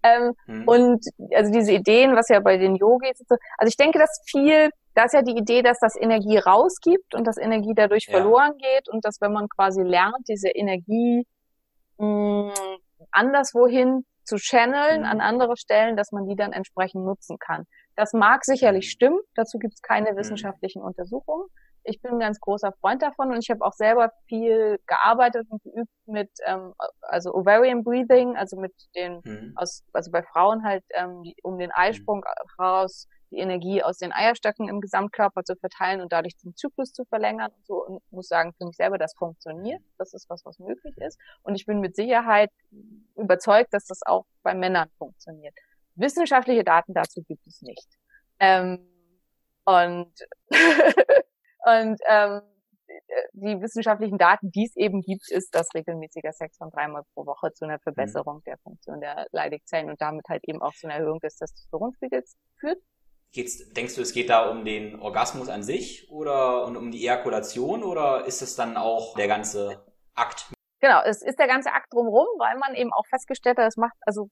Ähm, 0.04 0.34
mhm. 0.48 0.68
Und 0.68 1.06
also 1.36 1.52
diese 1.52 1.74
Ideen, 1.74 2.16
was 2.16 2.30
ja 2.30 2.40
bei 2.40 2.58
den 2.58 2.76
Yogis, 2.76 3.20
also 3.30 3.68
ich 3.68 3.76
denke, 3.76 4.00
dass 4.00 4.22
viel, 4.26 4.70
da 4.96 5.04
ist 5.04 5.14
ja 5.14 5.22
die 5.22 5.38
Idee, 5.38 5.62
dass 5.62 5.80
das 5.80 5.96
Energie 6.00 6.38
rausgibt 6.38 7.14
und 7.14 7.28
dass 7.28 7.38
Energie 7.38 7.74
dadurch 7.76 8.06
ja. 8.08 8.18
verloren 8.18 8.58
geht 8.58 8.88
und 8.88 9.04
dass 9.04 9.20
wenn 9.20 9.34
man 9.34 9.50
quasi 9.50 9.82
lernt, 9.82 10.28
diese 10.30 10.50
Energie 10.50 11.26
mh, 11.98 12.54
anderswohin 13.12 14.06
zu 14.24 14.38
channeln 14.38 15.02
mhm. 15.02 15.08
an 15.08 15.20
andere 15.20 15.58
Stellen, 15.58 15.98
dass 15.98 16.12
man 16.12 16.28
die 16.28 16.36
dann 16.36 16.54
entsprechend 16.54 17.04
nutzen 17.04 17.38
kann. 17.38 17.66
Das 17.96 18.14
mag 18.14 18.46
sicherlich 18.46 18.86
mhm. 18.86 18.90
stimmen, 18.92 19.20
dazu 19.36 19.60
gibt 19.60 19.74
es 19.74 19.82
keine 19.82 20.14
mhm. 20.14 20.18
wissenschaftlichen 20.18 20.82
Untersuchungen 20.82 21.48
ich 21.84 22.02
bin 22.02 22.14
ein 22.14 22.20
ganz 22.20 22.40
großer 22.40 22.72
Freund 22.82 23.02
davon 23.02 23.32
und 23.32 23.40
ich 23.40 23.50
habe 23.50 23.66
auch 23.66 23.74
selber 23.74 24.12
viel 24.28 24.80
gearbeitet 24.86 25.48
und 25.50 25.64
geübt 25.64 25.92
mit 26.06 26.30
ähm, 26.46 26.74
also 27.02 27.34
Ovarian 27.34 27.84
Breathing, 27.84 28.36
also 28.36 28.58
mit 28.58 28.74
den 28.96 29.22
mhm. 29.24 29.54
aus 29.56 29.84
also 29.94 30.12
bei 30.12 30.24
Frauen 30.24 30.64
halt 30.64 30.84
ähm, 30.94 31.24
die, 31.24 31.36
um 31.44 31.58
den 31.58 31.72
Eisprung 31.72 32.20
mhm. 32.20 32.64
raus 32.64 33.08
die 33.32 33.38
Energie 33.38 33.84
aus 33.84 34.00
den 34.00 34.12
Eierstöcken 34.12 34.68
im 34.68 34.82
Gesamtkörper 34.82 35.44
zu 35.44 35.56
verteilen 35.56 36.02
und 36.02 36.12
dadurch 36.12 36.36
den 36.38 36.56
Zyklus 36.56 36.94
zu 36.94 37.06
verlängern 37.06 37.52
und 37.56 37.66
so 37.66 37.86
und 37.86 38.02
muss 38.12 38.28
sagen 38.28 38.54
für 38.58 38.66
mich 38.66 38.76
selber 38.76 38.98
das 38.98 39.14
funktioniert, 39.16 39.82
das 39.98 40.14
ist 40.14 40.30
was 40.30 40.44
was 40.46 40.58
möglich 40.60 40.98
ist 40.98 41.20
und 41.44 41.56
ich 41.56 41.66
bin 41.66 41.80
mit 41.80 41.96
Sicherheit 41.96 42.52
überzeugt, 43.16 43.74
dass 43.74 43.86
das 43.86 44.02
auch 44.06 44.26
bei 44.42 44.54
Männern 44.54 44.90
funktioniert. 44.98 45.54
Wissenschaftliche 45.96 46.64
Daten 46.64 46.94
dazu 46.94 47.22
gibt 47.24 47.46
es 47.46 47.62
nicht. 47.62 47.88
Ähm, 48.40 48.88
und 49.66 50.14
Und 51.66 52.00
ähm, 52.08 52.42
die 53.34 53.62
wissenschaftlichen 53.62 54.18
Daten, 54.18 54.52
die 54.52 54.66
es 54.66 54.76
eben 54.76 55.02
gibt, 55.02 55.30
ist, 55.30 55.54
dass 55.54 55.74
regelmäßiger 55.74 56.32
Sex 56.32 56.58
von 56.58 56.70
dreimal 56.70 57.04
pro 57.14 57.26
Woche 57.26 57.52
zu 57.54 57.66
einer 57.66 57.80
Verbesserung 57.80 58.38
mhm. 58.38 58.44
der 58.46 58.58
Funktion 58.60 59.00
der 59.00 59.28
Leidigzellen 59.32 59.90
und 59.90 60.02
damit 60.02 60.26
halt 60.30 60.44
eben 60.48 60.62
auch 60.62 60.74
zu 60.74 60.88
einer 60.88 60.96
Erhöhung 60.98 61.20
des 61.20 61.36
Testosteronspiegels 61.36 62.36
führt. 62.60 62.80
Geht's, 63.32 63.70
denkst 63.74 63.96
du, 63.96 64.02
es 64.02 64.14
geht 64.14 64.30
da 64.30 64.50
um 64.50 64.66
den 64.66 65.00
Orgasmus 65.00 65.50
an 65.50 65.62
sich 65.62 66.10
oder 66.10 66.66
und 66.66 66.76
um 66.78 66.90
die 66.90 67.04
Ejakulation 67.04 67.84
oder 67.84 68.26
ist 68.26 68.42
es 68.42 68.56
dann 68.56 68.76
auch 68.76 69.16
der 69.16 69.28
ganze 69.28 69.86
Akt 70.16 70.48
Genau, 70.82 71.02
es 71.04 71.22
ist 71.22 71.38
der 71.38 71.48
ganze 71.48 71.74
Akt 71.74 71.94
drumherum, 71.94 72.28
weil 72.38 72.58
man 72.58 72.74
eben 72.74 72.94
auch 72.94 73.06
festgestellt 73.08 73.58
hat, 73.58 73.68
es 73.68 73.76
macht, 73.76 73.96
also 74.02 74.30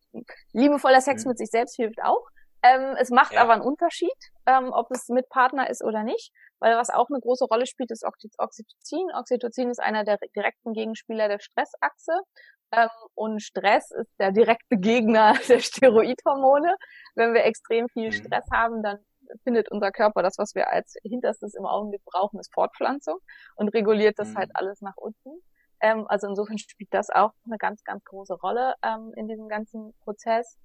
liebevoller 0.53 1.01
Sex 1.01 1.25
mhm. 1.25 1.31
mit 1.31 1.37
sich 1.37 1.49
selbst 1.49 1.75
hilft 1.75 2.01
auch. 2.01 2.25
Ähm, 2.63 2.95
es 2.97 3.09
macht 3.09 3.33
ja. 3.33 3.41
aber 3.41 3.53
einen 3.53 3.61
Unterschied, 3.61 4.17
ähm, 4.45 4.71
ob 4.73 4.89
es 4.91 5.07
mit 5.09 5.29
Partner 5.29 5.69
ist 5.69 5.83
oder 5.83 6.03
nicht, 6.03 6.31
weil 6.59 6.75
was 6.75 6.89
auch 6.89 7.07
eine 7.09 7.19
große 7.19 7.45
Rolle 7.45 7.67
spielt, 7.67 7.91
ist 7.91 8.03
Oxytocin. 8.03 9.07
Oxytocin 9.13 9.69
ist 9.69 9.79
einer 9.79 10.03
der 10.03 10.17
direkten 10.35 10.73
Gegenspieler 10.73 11.27
der 11.27 11.39
Stressachse. 11.39 12.21
Ähm, 12.71 12.89
und 13.15 13.41
Stress 13.41 13.91
ist 13.91 14.11
der 14.19 14.31
direkte 14.31 14.77
Gegner 14.77 15.33
der 15.47 15.59
Steroidhormone. 15.59 16.75
Wenn 17.15 17.33
wir 17.33 17.45
extrem 17.45 17.87
viel 17.89 18.07
mhm. 18.07 18.13
Stress 18.13 18.45
haben, 18.51 18.83
dann 18.83 18.99
findet 19.43 19.69
unser 19.71 19.91
Körper 19.91 20.23
das, 20.23 20.37
was 20.37 20.55
wir 20.55 20.69
als 20.69 20.95
hinterstes 21.03 21.53
im 21.53 21.65
Augenblick 21.65 22.03
brauchen, 22.05 22.39
ist 22.39 22.53
Fortpflanzung 22.53 23.19
und 23.55 23.69
reguliert 23.69 24.17
das 24.19 24.35
halt 24.35 24.49
mhm. 24.49 24.55
alles 24.55 24.81
nach 24.81 24.95
unten. 24.97 25.41
Ähm, 25.79 26.05
also 26.07 26.27
insofern 26.27 26.57
spielt 26.57 26.93
das 26.93 27.09
auch 27.09 27.31
eine 27.45 27.57
ganz, 27.57 27.83
ganz 27.83 28.03
große 28.03 28.33
Rolle 28.33 28.73
ähm, 28.83 29.13
in 29.15 29.27
diesem 29.27 29.47
ganzen 29.47 29.93
Prozess. 30.03 30.57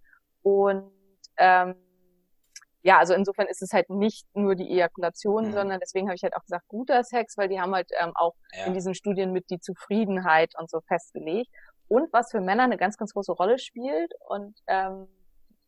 Und 0.42 0.90
ähm, 1.42 1.74
ja, 2.82 2.98
also 2.98 3.14
insofern 3.14 3.46
ist 3.46 3.62
es 3.62 3.72
halt 3.72 3.90
nicht 3.90 4.26
nur 4.34 4.54
die 4.54 4.70
Ejakulation, 4.70 5.46
mhm. 5.46 5.52
sondern 5.52 5.80
deswegen 5.80 6.08
habe 6.08 6.16
ich 6.16 6.22
halt 6.22 6.34
auch 6.34 6.42
gesagt, 6.42 6.66
guter 6.68 7.04
Sex, 7.04 7.36
weil 7.36 7.48
die 7.48 7.60
haben 7.60 7.74
halt 7.74 7.90
ähm, 8.00 8.12
auch 8.14 8.34
ja. 8.52 8.66
in 8.66 8.74
diesen 8.74 8.94
Studien 8.94 9.32
mit 9.32 9.50
die 9.50 9.60
Zufriedenheit 9.60 10.52
und 10.58 10.70
so 10.70 10.80
festgelegt. 10.80 11.50
Und 11.88 12.12
was 12.12 12.30
für 12.30 12.40
Männer 12.40 12.64
eine 12.64 12.76
ganz, 12.76 12.96
ganz 12.96 13.12
große 13.12 13.32
Rolle 13.32 13.58
spielt 13.58 14.12
und 14.28 14.58
ähm, 14.66 15.06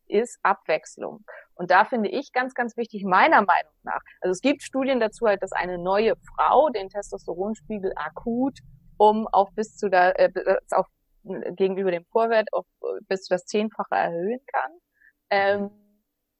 ist 0.07 0.39
Abwechslung. 0.43 1.23
Und 1.55 1.71
da 1.71 1.85
finde 1.85 2.09
ich 2.09 2.31
ganz, 2.31 2.53
ganz 2.53 2.77
wichtig, 2.77 3.03
meiner 3.05 3.41
Meinung 3.41 3.73
nach. 3.83 4.01
Also 4.21 4.31
es 4.31 4.41
gibt 4.41 4.61
Studien 4.63 4.99
dazu 4.99 5.25
halt, 5.25 5.41
dass 5.41 5.51
eine 5.51 5.77
neue 5.77 6.15
Frau 6.35 6.69
den 6.69 6.89
Testosteronspiegel 6.89 7.93
akut 7.95 8.59
um 8.97 9.27
auf 9.27 9.49
bis 9.55 9.75
zu 9.75 9.89
der, 9.89 10.19
äh, 10.19 10.57
auf, 10.71 10.87
gegenüber 11.23 11.91
dem 11.91 12.05
Vorwert 12.05 12.49
auf 12.53 12.65
bis 13.07 13.23
zu 13.23 13.33
das 13.33 13.45
Zehnfache 13.45 13.95
erhöhen 13.95 14.39
kann. 14.45 14.71
Ähm, 15.29 15.71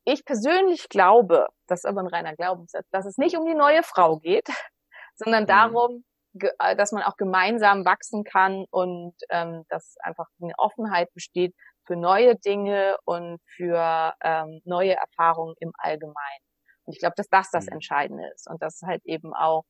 ich 0.05 0.23
persönlich 0.23 0.88
glaube, 0.89 1.47
das 1.67 1.79
ist 1.79 1.86
aber 1.86 2.01
ein 2.01 2.07
reiner 2.07 2.36
Glaubenssatz, 2.36 2.88
dass 2.91 3.05
es 3.05 3.17
nicht 3.17 3.36
um 3.38 3.45
die 3.45 3.55
neue 3.55 3.83
Frau 3.83 4.17
geht, 4.19 4.47
sondern 5.15 5.43
mhm. 5.43 5.47
darum, 5.47 6.05
äh, 6.39 6.75
dass 6.75 6.91
man 6.91 7.03
auch 7.03 7.17
gemeinsam 7.17 7.86
wachsen 7.86 8.23
kann 8.23 8.65
und 8.69 9.15
ähm, 9.29 9.63
dass 9.69 9.95
einfach 10.01 10.27
eine 10.41 10.53
Offenheit 10.57 11.11
besteht 11.13 11.55
für 11.86 11.95
neue 11.95 12.36
Dinge 12.36 12.97
und 13.05 13.39
für 13.55 14.13
ähm, 14.21 14.61
neue 14.65 14.95
Erfahrungen 14.95 15.55
im 15.59 15.71
Allgemeinen. 15.77 16.43
Und 16.83 16.93
ich 16.93 16.99
glaube, 16.99 17.15
dass 17.17 17.29
das 17.29 17.49
das 17.51 17.65
mhm. 17.65 17.73
Entscheidende 17.73 18.27
ist 18.33 18.49
und 18.49 18.61
dass 18.61 18.81
halt 18.83 19.03
eben 19.05 19.33
auch 19.33 19.63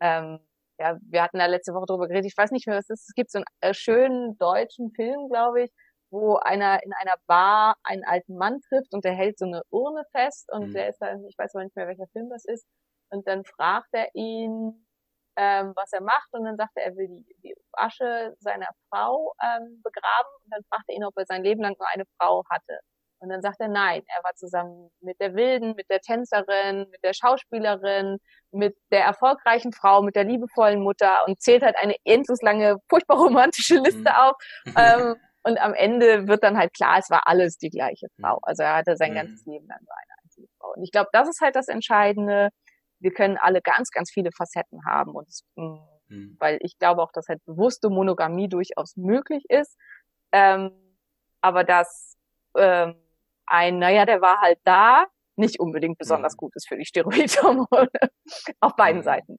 ähm, 0.00 0.40
ja, 0.78 0.98
wir 1.02 1.22
hatten 1.22 1.38
da 1.38 1.46
letzte 1.46 1.74
Woche 1.74 1.86
drüber 1.86 2.08
geredet, 2.08 2.26
ich 2.26 2.36
weiß 2.36 2.50
nicht 2.50 2.66
mehr, 2.66 2.76
was 2.76 2.90
es 2.90 3.00
ist. 3.00 3.08
Es 3.10 3.14
gibt 3.14 3.30
so 3.30 3.38
einen 3.38 3.44
äh, 3.60 3.74
schönen 3.74 4.36
deutschen 4.38 4.90
Film, 4.92 5.28
glaube 5.28 5.64
ich, 5.64 5.70
wo 6.12 6.36
einer 6.36 6.82
in 6.84 6.92
einer 6.92 7.16
Bar 7.26 7.76
einen 7.82 8.04
alten 8.04 8.36
Mann 8.36 8.60
trifft 8.68 8.92
und 8.92 9.04
der 9.04 9.14
hält 9.14 9.38
so 9.38 9.46
eine 9.46 9.62
Urne 9.70 10.04
fest 10.12 10.52
und 10.52 10.68
mhm. 10.68 10.72
der 10.74 10.90
ist 10.90 10.98
dann, 10.98 11.24
ich 11.24 11.36
weiß 11.38 11.54
aber 11.54 11.64
nicht 11.64 11.74
mehr, 11.74 11.88
welcher 11.88 12.06
Film 12.12 12.28
das 12.28 12.44
ist. 12.44 12.66
Und 13.10 13.26
dann 13.26 13.44
fragt 13.44 13.88
er 13.92 14.08
ihn, 14.14 14.86
ähm, 15.36 15.72
was 15.74 15.92
er 15.92 16.02
macht 16.02 16.28
und 16.32 16.44
dann 16.44 16.56
sagt 16.56 16.72
er, 16.74 16.84
er 16.84 16.96
will 16.96 17.08
die, 17.08 17.24
die 17.42 17.54
Asche 17.72 18.36
seiner 18.40 18.68
Frau 18.90 19.32
ähm, 19.42 19.80
begraben 19.82 20.30
und 20.44 20.50
dann 20.50 20.62
fragt 20.68 20.84
er 20.88 20.96
ihn, 20.96 21.04
ob 21.04 21.16
er 21.16 21.24
sein 21.24 21.42
Leben 21.42 21.62
lang 21.62 21.74
nur 21.78 21.88
eine 21.88 22.04
Frau 22.18 22.44
hatte. 22.50 22.80
Und 23.20 23.28
dann 23.28 23.40
sagt 23.40 23.60
er 23.60 23.68
nein, 23.68 24.02
er 24.08 24.24
war 24.24 24.34
zusammen 24.34 24.90
mit 25.00 25.20
der 25.20 25.34
Wilden, 25.34 25.74
mit 25.76 25.88
der 25.88 26.00
Tänzerin, 26.00 26.88
mit 26.90 27.04
der 27.04 27.14
Schauspielerin, 27.14 28.18
mit 28.50 28.76
der 28.90 29.04
erfolgreichen 29.04 29.72
Frau, 29.72 30.02
mit 30.02 30.16
der 30.16 30.24
liebevollen 30.24 30.82
Mutter 30.82 31.20
und 31.26 31.40
zählt 31.40 31.62
halt 31.62 31.76
eine 31.76 31.94
endlos 32.04 32.42
lange, 32.42 32.78
furchtbar 32.90 33.18
romantische 33.18 33.76
Liste 33.76 34.00
mhm. 34.00 34.06
auf. 34.08 34.36
ähm, 34.76 35.16
und 35.44 35.58
am 35.58 35.74
Ende 35.74 36.28
wird 36.28 36.42
dann 36.42 36.56
halt 36.56 36.72
klar, 36.74 36.98
es 36.98 37.10
war 37.10 37.26
alles 37.26 37.58
die 37.58 37.70
gleiche 37.70 38.06
mhm. 38.16 38.22
Frau. 38.22 38.38
Also 38.42 38.62
er 38.62 38.76
hatte 38.76 38.96
sein 38.96 39.12
mhm. 39.12 39.16
ganzes 39.16 39.44
Leben 39.46 39.66
lang 39.66 39.78
nur 39.80 39.94
eine 39.96 40.22
einzige 40.22 40.48
Frau. 40.58 40.72
Und 40.74 40.82
ich 40.82 40.92
glaube, 40.92 41.08
das 41.12 41.28
ist 41.28 41.40
halt 41.40 41.56
das 41.56 41.68
Entscheidende. 41.68 42.50
Wir 43.00 43.12
können 43.12 43.36
alle 43.36 43.60
ganz, 43.60 43.90
ganz 43.90 44.10
viele 44.12 44.30
Facetten 44.36 44.84
haben 44.86 45.12
und 45.12 45.28
es, 45.28 45.44
mhm. 45.56 46.36
weil 46.38 46.58
ich 46.62 46.78
glaube 46.78 47.02
auch, 47.02 47.12
dass 47.12 47.28
halt 47.28 47.44
bewusste 47.44 47.90
Monogamie 47.90 48.48
durchaus 48.48 48.96
möglich 48.96 49.44
ist. 49.48 49.76
Ähm, 50.30 50.70
aber 51.40 51.64
dass 51.64 52.16
ähm, 52.56 52.94
ein, 53.46 53.78
naja, 53.78 54.06
der 54.06 54.20
war 54.20 54.40
halt 54.40 54.58
da, 54.64 55.06
nicht 55.36 55.58
unbedingt 55.58 55.98
besonders 55.98 56.34
mhm. 56.34 56.38
gut 56.38 56.56
ist 56.56 56.68
für 56.68 56.76
die 56.76 56.84
Steroidhormone. 56.84 57.88
Auf 58.60 58.76
beiden 58.76 59.00
mhm. 59.00 59.04
Seiten. 59.04 59.38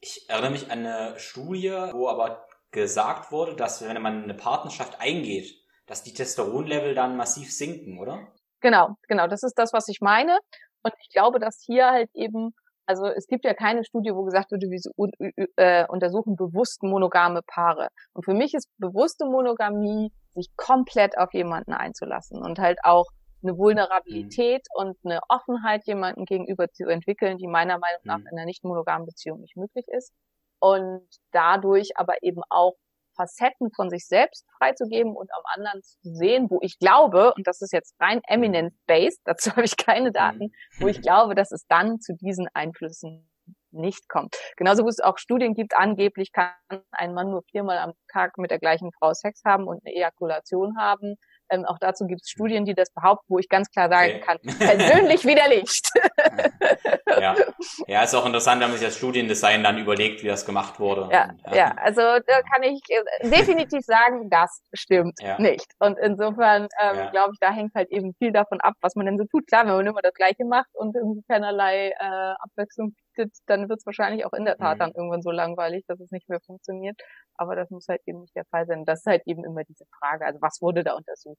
Ich 0.00 0.28
erinnere 0.28 0.50
mich 0.50 0.70
an 0.70 0.84
eine 0.84 1.18
Studie, 1.18 1.70
wo 1.92 2.08
aber 2.08 2.44
gesagt 2.72 3.30
wurde, 3.30 3.54
dass 3.54 3.86
wenn 3.86 4.00
man 4.02 4.24
eine 4.24 4.34
Partnerschaft 4.34 5.00
eingeht, 5.00 5.54
dass 5.86 6.02
die 6.02 6.12
Testosteronlevel 6.12 6.94
dann 6.94 7.16
massiv 7.16 7.52
sinken, 7.52 7.98
oder? 7.98 8.32
Genau, 8.60 8.96
genau. 9.08 9.26
Das 9.26 9.42
ist 9.42 9.58
das, 9.58 9.72
was 9.72 9.88
ich 9.88 10.00
meine. 10.00 10.38
Und 10.82 10.94
ich 11.00 11.10
glaube, 11.10 11.38
dass 11.38 11.62
hier 11.64 11.90
halt 11.90 12.10
eben, 12.14 12.54
also 12.86 13.06
es 13.06 13.26
gibt 13.26 13.44
ja 13.44 13.54
keine 13.54 13.84
Studie, 13.84 14.14
wo 14.14 14.24
gesagt 14.24 14.50
wird, 14.50 14.62
wir 14.62 15.46
äh, 15.56 15.86
untersuchen 15.88 16.36
bewusst 16.36 16.82
monogame 16.82 17.42
Paare. 17.46 17.88
Und 18.14 18.24
für 18.24 18.34
mich 18.34 18.54
ist 18.54 18.68
bewusste 18.78 19.26
Monogamie, 19.26 20.10
sich 20.34 20.48
komplett 20.56 21.18
auf 21.18 21.32
jemanden 21.34 21.74
einzulassen 21.74 22.40
und 22.42 22.58
halt 22.58 22.78
auch 22.84 23.06
eine 23.42 23.58
Vulnerabilität 23.58 24.66
mhm. 24.74 24.86
und 24.86 24.96
eine 25.04 25.20
Offenheit 25.28 25.84
jemanden 25.86 26.24
gegenüber 26.24 26.68
zu 26.70 26.86
entwickeln, 26.86 27.38
die 27.38 27.48
meiner 27.48 27.78
Meinung 27.78 28.00
nach 28.04 28.18
mhm. 28.18 28.28
in 28.28 28.38
einer 28.38 28.46
nicht 28.46 28.64
monogamen 28.64 29.06
Beziehung 29.06 29.40
nicht 29.40 29.56
möglich 29.56 29.84
ist. 29.88 30.12
Und 30.62 31.08
dadurch 31.32 31.96
aber 31.96 32.14
eben 32.22 32.40
auch 32.48 32.74
Facetten 33.16 33.72
von 33.74 33.90
sich 33.90 34.06
selbst 34.06 34.46
freizugeben 34.58 35.16
und 35.16 35.28
am 35.34 35.42
anderen 35.56 35.82
zu 35.82 35.98
sehen, 36.02 36.46
wo 36.50 36.60
ich 36.62 36.78
glaube, 36.78 37.34
und 37.34 37.46
das 37.48 37.60
ist 37.60 37.72
jetzt 37.72 37.94
rein 38.00 38.18
mhm. 38.18 38.22
eminence-based, 38.44 39.20
dazu 39.24 39.50
habe 39.50 39.64
ich 39.64 39.76
keine 39.76 40.10
mhm. 40.10 40.12
Daten, 40.12 40.52
wo 40.78 40.86
ich 40.86 41.02
glaube, 41.02 41.34
dass 41.34 41.50
es 41.50 41.66
dann 41.66 41.98
zu 42.00 42.14
diesen 42.14 42.46
Einflüssen 42.54 43.28
nicht 43.72 44.08
kommt. 44.08 44.36
Genauso 44.56 44.84
wie 44.84 44.90
es 44.90 45.00
auch 45.00 45.18
Studien 45.18 45.54
gibt, 45.54 45.74
angeblich 45.74 46.30
kann 46.30 46.52
ein 46.92 47.12
Mann 47.12 47.30
nur 47.30 47.42
viermal 47.50 47.78
am 47.78 47.92
Tag 48.12 48.38
mit 48.38 48.52
der 48.52 48.60
gleichen 48.60 48.92
Frau 48.92 49.14
Sex 49.14 49.42
haben 49.44 49.66
und 49.66 49.80
eine 49.84 49.96
Ejakulation 49.96 50.76
haben. 50.78 51.16
Ähm, 51.50 51.64
auch 51.64 51.78
dazu 51.78 52.06
gibt 52.06 52.22
es 52.22 52.30
Studien, 52.30 52.64
die 52.64 52.74
das 52.74 52.90
behaupten, 52.90 53.26
wo 53.28 53.38
ich 53.38 53.48
ganz 53.48 53.70
klar 53.70 53.88
sagen 53.88 54.12
okay. 54.16 54.20
kann, 54.20 54.38
persönlich 54.58 55.24
widerlegt. 55.24 55.90
ja. 57.20 57.34
ja, 57.86 58.02
ist 58.02 58.14
auch 58.14 58.26
interessant, 58.26 58.60
wenn 58.60 58.70
man 58.70 58.78
sich 58.78 58.86
das 58.86 58.96
Studiendesign 58.96 59.62
dann 59.62 59.78
überlegt, 59.78 60.22
wie 60.22 60.28
das 60.28 60.46
gemacht 60.46 60.80
wurde. 60.80 61.08
Ja, 61.12 61.30
ja. 61.46 61.54
ja. 61.54 61.74
also 61.78 62.00
da 62.00 62.42
kann 62.52 62.62
ich 62.62 62.80
äh, 62.88 63.28
definitiv 63.28 63.84
sagen, 63.84 64.30
das 64.30 64.62
stimmt 64.72 65.20
ja. 65.20 65.38
nicht. 65.40 65.66
Und 65.78 65.98
insofern 65.98 66.68
ähm, 66.80 66.96
ja. 66.96 67.10
glaube 67.10 67.32
ich, 67.34 67.40
da 67.40 67.50
hängt 67.50 67.74
halt 67.74 67.90
eben 67.90 68.14
viel 68.18 68.32
davon 68.32 68.60
ab, 68.60 68.74
was 68.80 68.94
man 68.94 69.06
denn 69.06 69.18
so 69.18 69.24
tut. 69.24 69.46
Klar, 69.46 69.66
wenn 69.66 69.74
man 69.74 69.86
immer 69.86 70.02
das 70.02 70.14
Gleiche 70.14 70.44
macht 70.44 70.70
und 70.74 70.94
irgendwie 70.96 71.22
keinerlei 71.28 71.90
äh, 71.90 72.34
Abwechslung 72.40 72.94
bietet, 73.12 73.36
dann 73.46 73.68
wird 73.68 73.80
es 73.80 73.86
wahrscheinlich 73.86 74.24
auch 74.24 74.32
in 74.32 74.44
der 74.44 74.56
Tat 74.56 74.76
mhm. 74.76 74.80
dann 74.80 74.92
irgendwann 74.92 75.22
so 75.22 75.30
langweilig, 75.30 75.84
dass 75.86 76.00
es 76.00 76.10
nicht 76.10 76.28
mehr 76.28 76.40
funktioniert. 76.40 77.00
Aber 77.34 77.56
das 77.56 77.70
muss 77.70 77.86
halt 77.88 78.00
eben 78.06 78.20
nicht 78.20 78.34
der 78.36 78.44
Fall 78.46 78.66
sein. 78.66 78.84
Das 78.84 79.00
ist 79.00 79.06
halt 79.06 79.22
eben 79.26 79.44
immer 79.44 79.64
diese 79.64 79.84
Frage, 79.98 80.26
also 80.26 80.40
was 80.40 80.60
wurde 80.60 80.84
da 80.84 80.94
untersucht? 80.94 81.38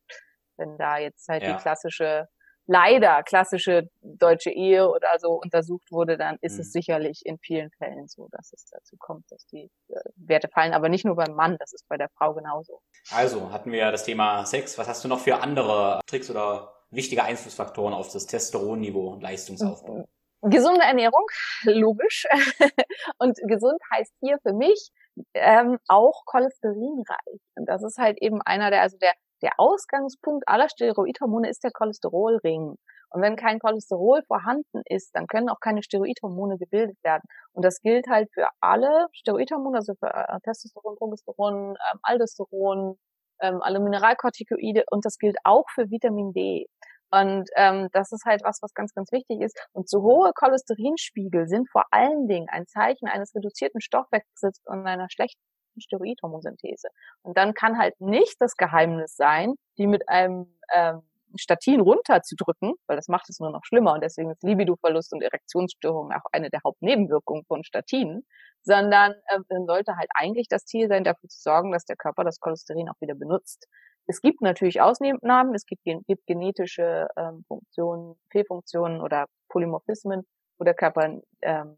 Wenn 0.58 0.78
da 0.78 0.98
jetzt 0.98 1.28
halt 1.28 1.44
ja. 1.44 1.54
die 1.54 1.62
klassische, 1.62 2.28
leider 2.68 3.24
klassische 3.24 3.90
deutsche 4.02 4.52
Ehe 4.52 4.88
oder 4.88 5.18
so 5.18 5.32
untersucht 5.32 5.92
wurde, 5.92 6.18
dann 6.18 6.38
ist 6.42 6.56
mhm. 6.56 6.62
es 6.62 6.72
sicherlich 6.72 7.22
in 7.26 7.38
vielen 7.40 7.72
Fällen 7.72 8.08
so, 8.08 8.28
dass 8.32 8.54
es 8.54 8.66
dazu 8.72 8.96
kommt, 8.98 9.26
dass 9.30 9.46
die 9.48 9.70
äh, 9.90 10.00
Werte 10.16 10.50
fallen. 10.50 10.74
Aber 10.74 10.90
nicht 10.90 11.06
nur 11.06 11.16
beim 11.16 11.34
Mann, 11.34 11.58
das 11.60 11.74
ist 11.74 11.88
bei 11.90 11.98
der 11.98 12.10
Frau 12.18 12.34
genauso. 12.34 12.82
Also 13.12 13.52
hatten 13.52 13.72
wir 13.72 13.80
ja 13.80 13.92
das 13.92 14.04
Thema 14.04 14.46
Sex. 14.46 14.78
Was 14.78 14.88
hast 14.88 15.04
du 15.04 15.08
noch 15.08 15.20
für 15.20 15.42
andere 15.42 16.02
Tricks 16.06 16.30
oder 16.30 16.74
wichtige 16.92 17.24
Einflussfaktoren 17.24 17.94
auf 17.94 18.12
das 18.12 18.28
Testosteronniveau 18.28 19.14
und 19.14 19.22
Leistungsaufbau? 19.22 20.08
Gesunde 20.44 20.82
Ernährung, 20.82 21.26
logisch. 21.64 22.26
und 23.18 23.38
gesund 23.48 23.80
heißt 23.94 24.14
hier 24.22 24.38
für 24.42 24.54
mich 24.54 24.90
ähm, 25.34 25.78
auch 25.88 26.24
cholesterinreich. 26.26 27.40
Und 27.56 27.68
das 27.68 27.84
ist 27.84 27.98
halt 27.98 28.22
eben 28.22 28.42
einer 28.42 28.70
der, 28.70 28.82
also 28.82 28.98
der, 28.98 29.14
der 29.42 29.52
Ausgangspunkt 29.58 30.48
aller 30.48 30.70
Steroidhormone 30.70 31.50
ist 31.50 31.64
der 31.64 31.72
Cholesterolring. 31.72 32.76
Und 33.14 33.22
wenn 33.22 33.36
kein 33.36 33.60
Cholesterol 33.60 34.24
vorhanden 34.24 34.82
ist, 34.86 35.12
dann 35.16 35.28
können 35.28 35.50
auch 35.50 35.60
keine 35.60 35.84
Steroidhormone 35.84 36.58
gebildet 36.58 36.98
werden. 37.04 37.22
Und 37.54 37.64
das 37.64 37.80
gilt 37.82 38.08
halt 38.08 38.30
für 38.34 38.48
alle 38.60 39.08
Steroidhormone, 39.12 39.78
also 39.78 39.94
für 39.94 40.08
äh, 40.08 40.40
Testosteron, 40.44 40.96
Progesteron, 40.98 41.76
ähm, 41.76 42.00
Aldosteron, 42.02 42.98
ähm, 43.42 43.62
alle 43.62 43.80
Mineralkortikoide 43.80 44.84
und 44.90 45.06
das 45.06 45.18
gilt 45.18 45.38
auch 45.44 45.66
für 45.76 45.90
Vitamin 45.92 46.34
D. 46.34 46.68
Und 47.14 47.48
ähm, 47.56 47.90
das 47.92 48.12
ist 48.12 48.26
halt 48.26 48.42
was, 48.44 48.60
was 48.64 48.74
ganz, 48.74 48.94
ganz 48.96 49.12
wichtig 49.12 49.42
ist. 49.42 49.56
Und 49.72 49.88
zu 49.88 50.02
hohe 50.02 50.32
Cholesterinspiegel 50.34 51.48
sind 51.48 51.70
vor 51.70 51.84
allen 51.92 52.28
Dingen 52.28 52.48
ein 52.50 52.66
Zeichen 52.66 53.08
eines 53.08 53.36
reduzierten 53.36 53.82
Stoffwechsels 53.82 54.62
und 54.66 54.88
einer 54.88 55.08
schlechten 55.12 55.40
Steroidhormonsynthese. 55.78 56.88
Und 57.22 57.38
dann 57.38 57.54
kann 57.54 57.78
halt 57.78 58.00
nicht 58.02 58.36
das 58.40 58.56
Geheimnis 58.56 59.16
sein, 59.16 59.54
die 59.78 59.86
mit 59.86 60.10
einem 60.10 60.58
ähm, 60.74 61.04
Statin 61.36 61.82
runterzudrücken, 61.82 62.74
weil 62.88 62.96
das 62.96 63.08
macht 63.08 63.30
es 63.30 63.40
nur 63.40 63.52
noch 63.52 63.64
schlimmer 63.64 63.94
und 63.94 64.04
deswegen 64.04 64.32
ist 64.32 64.44
Libidoverlust 64.44 65.14
und 65.14 65.22
Erektionsstörung 65.22 66.12
auch 66.12 66.26
eine 66.32 66.50
der 66.50 66.62
Hauptnebenwirkungen 66.66 67.44
von 67.46 67.64
Statinen, 67.64 68.26
sondern 68.64 69.14
äh, 69.28 69.40
dann 69.50 69.66
sollte 69.68 69.96
halt 69.98 70.10
eigentlich 70.16 70.48
das 70.48 70.66
Ziel 70.66 70.88
sein, 70.88 71.04
dafür 71.04 71.30
zu 71.30 71.40
sorgen, 71.42 71.72
dass 71.72 71.86
der 71.86 71.96
Körper 71.96 72.24
das 72.24 72.40
Cholesterin 72.40 72.90
auch 72.90 73.00
wieder 73.02 73.16
benutzt. 73.16 73.68
Es 74.06 74.22
gibt 74.22 74.42
natürlich 74.42 74.82
Ausnahmen, 74.82 75.56
es 75.56 75.66
gibt, 75.66 75.84
gibt 75.84 76.28
genetische 76.28 77.08
ähm, 77.16 77.44
Funktionen, 77.48 78.16
Fehlfunktionen 78.32 79.02
oder 79.02 79.28
Polymorphismen, 79.50 80.24
wo 80.58 80.66
der 80.66 80.74
Körper 80.74 81.22
ähm, 81.42 81.78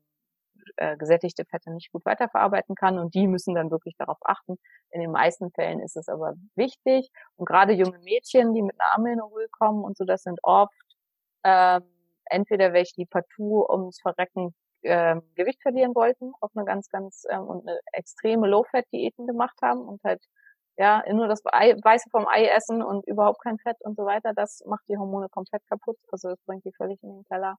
äh, 0.77 0.97
gesättigte 0.97 1.45
Fette 1.45 1.71
nicht 1.71 1.91
gut 1.91 2.05
weiterverarbeiten 2.05 2.75
kann 2.75 2.97
und 2.97 3.13
die 3.13 3.27
müssen 3.27 3.55
dann 3.55 3.71
wirklich 3.71 3.95
darauf 3.97 4.17
achten. 4.21 4.57
In 4.91 5.01
den 5.01 5.11
meisten 5.11 5.51
Fällen 5.51 5.79
ist 5.79 5.95
es 5.97 6.09
aber 6.09 6.33
wichtig 6.55 7.11
und 7.35 7.45
gerade 7.45 7.73
junge 7.73 7.99
Mädchen, 7.99 8.53
die 8.53 8.61
mit 8.61 8.79
einer 8.79 8.95
Amenorrhoe 8.95 9.47
kommen 9.51 9.83
und 9.83 9.97
so, 9.97 10.05
das 10.05 10.23
sind 10.23 10.39
oft 10.43 10.73
ähm, 11.43 11.83
entweder 12.25 12.73
welche, 12.73 12.95
die 12.95 13.05
partout 13.05 13.67
ums 13.69 14.01
Verrecken 14.01 14.55
ähm, 14.83 15.21
Gewicht 15.35 15.61
verlieren 15.61 15.95
wollten, 15.95 16.33
auf 16.41 16.51
eine 16.55 16.65
ganz, 16.65 16.89
ganz 16.89 17.23
ähm, 17.29 17.43
und 17.43 17.67
eine 17.67 17.79
extreme 17.93 18.47
Low-Fat-Diäten 18.47 19.27
gemacht 19.27 19.57
haben 19.61 19.81
und 19.81 20.03
halt 20.03 20.23
ja 20.77 21.03
nur 21.11 21.27
das 21.27 21.41
Ei, 21.45 21.75
Weiße 21.81 22.09
vom 22.09 22.27
Ei 22.27 22.47
essen 22.47 22.81
und 22.81 23.07
überhaupt 23.07 23.41
kein 23.41 23.57
Fett 23.59 23.77
und 23.81 23.95
so 23.95 24.05
weiter, 24.05 24.33
das 24.35 24.63
macht 24.65 24.83
die 24.89 24.97
Hormone 24.97 25.29
komplett 25.29 25.65
kaputt, 25.67 25.97
also 26.11 26.29
das 26.29 26.39
bringt 26.45 26.65
die 26.65 26.73
völlig 26.73 27.01
in 27.03 27.09
den 27.09 27.23
Keller. 27.25 27.57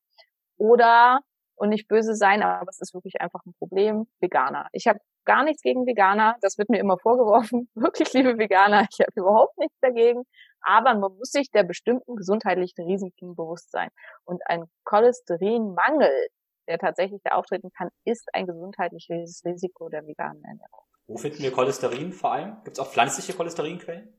Oder 0.59 1.21
und 1.57 1.71
nicht 1.71 1.89
böse 1.89 2.14
sein, 2.14 2.43
aber 2.43 2.69
es 2.69 2.81
ist 2.81 2.95
wirklich 2.95 3.21
einfach 3.21 3.41
ein 3.47 3.55
Problem. 3.59 4.07
Veganer. 4.21 4.69
Ich 4.73 4.87
habe 4.87 5.01
gar 5.25 5.43
nichts 5.43 5.62
gegen 5.62 5.87
Veganer. 5.87 6.37
Das 6.41 6.59
wird 6.59 6.69
mir 6.69 6.79
immer 6.79 6.99
vorgeworfen. 6.99 7.69
Wirklich, 7.75 8.12
liebe 8.12 8.39
Veganer, 8.39 8.87
ich 8.91 9.01
habe 9.01 9.12
überhaupt 9.14 9.59
nichts 9.59 9.77
dagegen. 9.81 10.25
Aber 10.61 10.95
man 10.95 11.17
muss 11.17 11.31
sich 11.31 11.51
der 11.51 11.64
bestimmten 11.64 12.17
gesundheitlichen 12.17 12.85
Risiken 12.85 13.35
bewusst 13.35 13.71
sein. 13.71 13.89
Und 14.25 14.43
ein 14.47 14.64
Cholesterinmangel, 14.85 16.29
der 16.69 16.79
tatsächlich 16.79 17.21
da 17.25 17.37
auftreten 17.37 17.71
kann, 17.77 17.89
ist 18.05 18.29
ein 18.35 18.47
gesundheitliches 18.47 19.43
Risiko 19.45 19.89
der 19.89 20.07
veganen 20.07 20.45
Ernährung. 20.45 20.86
Wo 21.07 21.16
finden 21.16 21.42
wir 21.42 21.52
Cholesterin 21.52 22.12
vor 22.12 22.32
allem? 22.32 22.57
Gibt 22.64 22.78
es 22.78 22.80
auch 22.80 22.90
pflanzliche 22.90 23.32
Cholesterinquellen? 23.32 24.12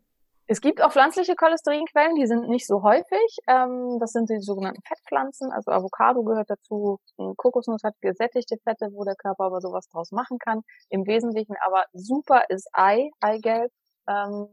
Es 0.49 0.61
gibt 0.61 0.81
auch 0.81 0.93
pflanzliche 0.93 1.35
Cholesterinquellen, 1.35 2.15
die 2.15 2.25
sind 2.25 2.47
nicht 2.47 2.65
so 2.65 2.81
häufig. 2.81 3.37
Ähm, 3.47 3.97
das 3.99 4.13
sind 4.13 4.29
die 4.29 4.39
sogenannten 4.39 4.81
Fettpflanzen, 4.81 5.51
also 5.51 5.71
Avocado 5.71 6.23
gehört 6.23 6.49
dazu. 6.49 6.99
Kokosnuss 7.35 7.83
hat 7.83 7.95
gesättigte 7.99 8.55
Fette, 8.63 8.87
wo 8.93 9.03
der 9.03 9.15
Körper 9.15 9.43
aber 9.43 9.59
sowas 9.59 9.89
draus 9.89 10.11
machen 10.13 10.39
kann. 10.39 10.61
Im 10.89 11.05
Wesentlichen 11.05 11.55
aber 11.65 11.83
super 11.91 12.43
ist 12.47 12.69
Ei, 12.71 13.09
Eigelb. 13.19 13.71
Ähm, 14.07 14.47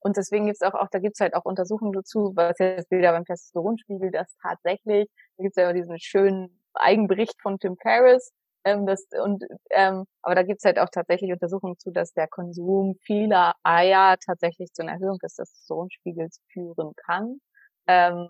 und 0.00 0.16
deswegen 0.18 0.46
gibt's 0.46 0.60
auch, 0.60 0.74
auch, 0.74 0.88
da 0.90 0.98
gibt's 0.98 1.20
halt 1.20 1.34
auch 1.34 1.46
Untersuchungen 1.46 1.92
dazu, 1.92 2.32
was 2.34 2.58
jetzt 2.58 2.90
wieder 2.90 3.12
beim 3.12 3.24
Testosteronspiegel, 3.24 4.10
dass 4.10 4.36
tatsächlich, 4.42 5.08
da 5.38 5.42
gibt's 5.42 5.56
ja 5.56 5.72
diesen 5.72 5.98
schönen 5.98 6.60
Eigenbericht 6.74 7.40
von 7.40 7.58
Tim 7.58 7.76
Ferriss, 7.78 8.30
ähm, 8.64 8.86
das, 8.86 9.06
und, 9.24 9.44
ähm, 9.70 10.04
aber 10.22 10.34
da 10.34 10.42
gibt's 10.42 10.64
halt 10.64 10.78
auch 10.78 10.88
tatsächlich 10.90 11.32
Untersuchungen 11.32 11.78
zu, 11.78 11.90
dass 11.90 12.12
der 12.12 12.28
Konsum 12.28 12.96
vieler 13.02 13.54
Eier 13.62 14.16
tatsächlich 14.24 14.72
zu 14.72 14.82
einer 14.82 14.92
Erhöhung 14.92 15.18
des 15.18 15.34
Testosteronspiegels 15.34 16.40
führen 16.52 16.92
kann. 17.06 17.40
Ähm, 17.86 18.28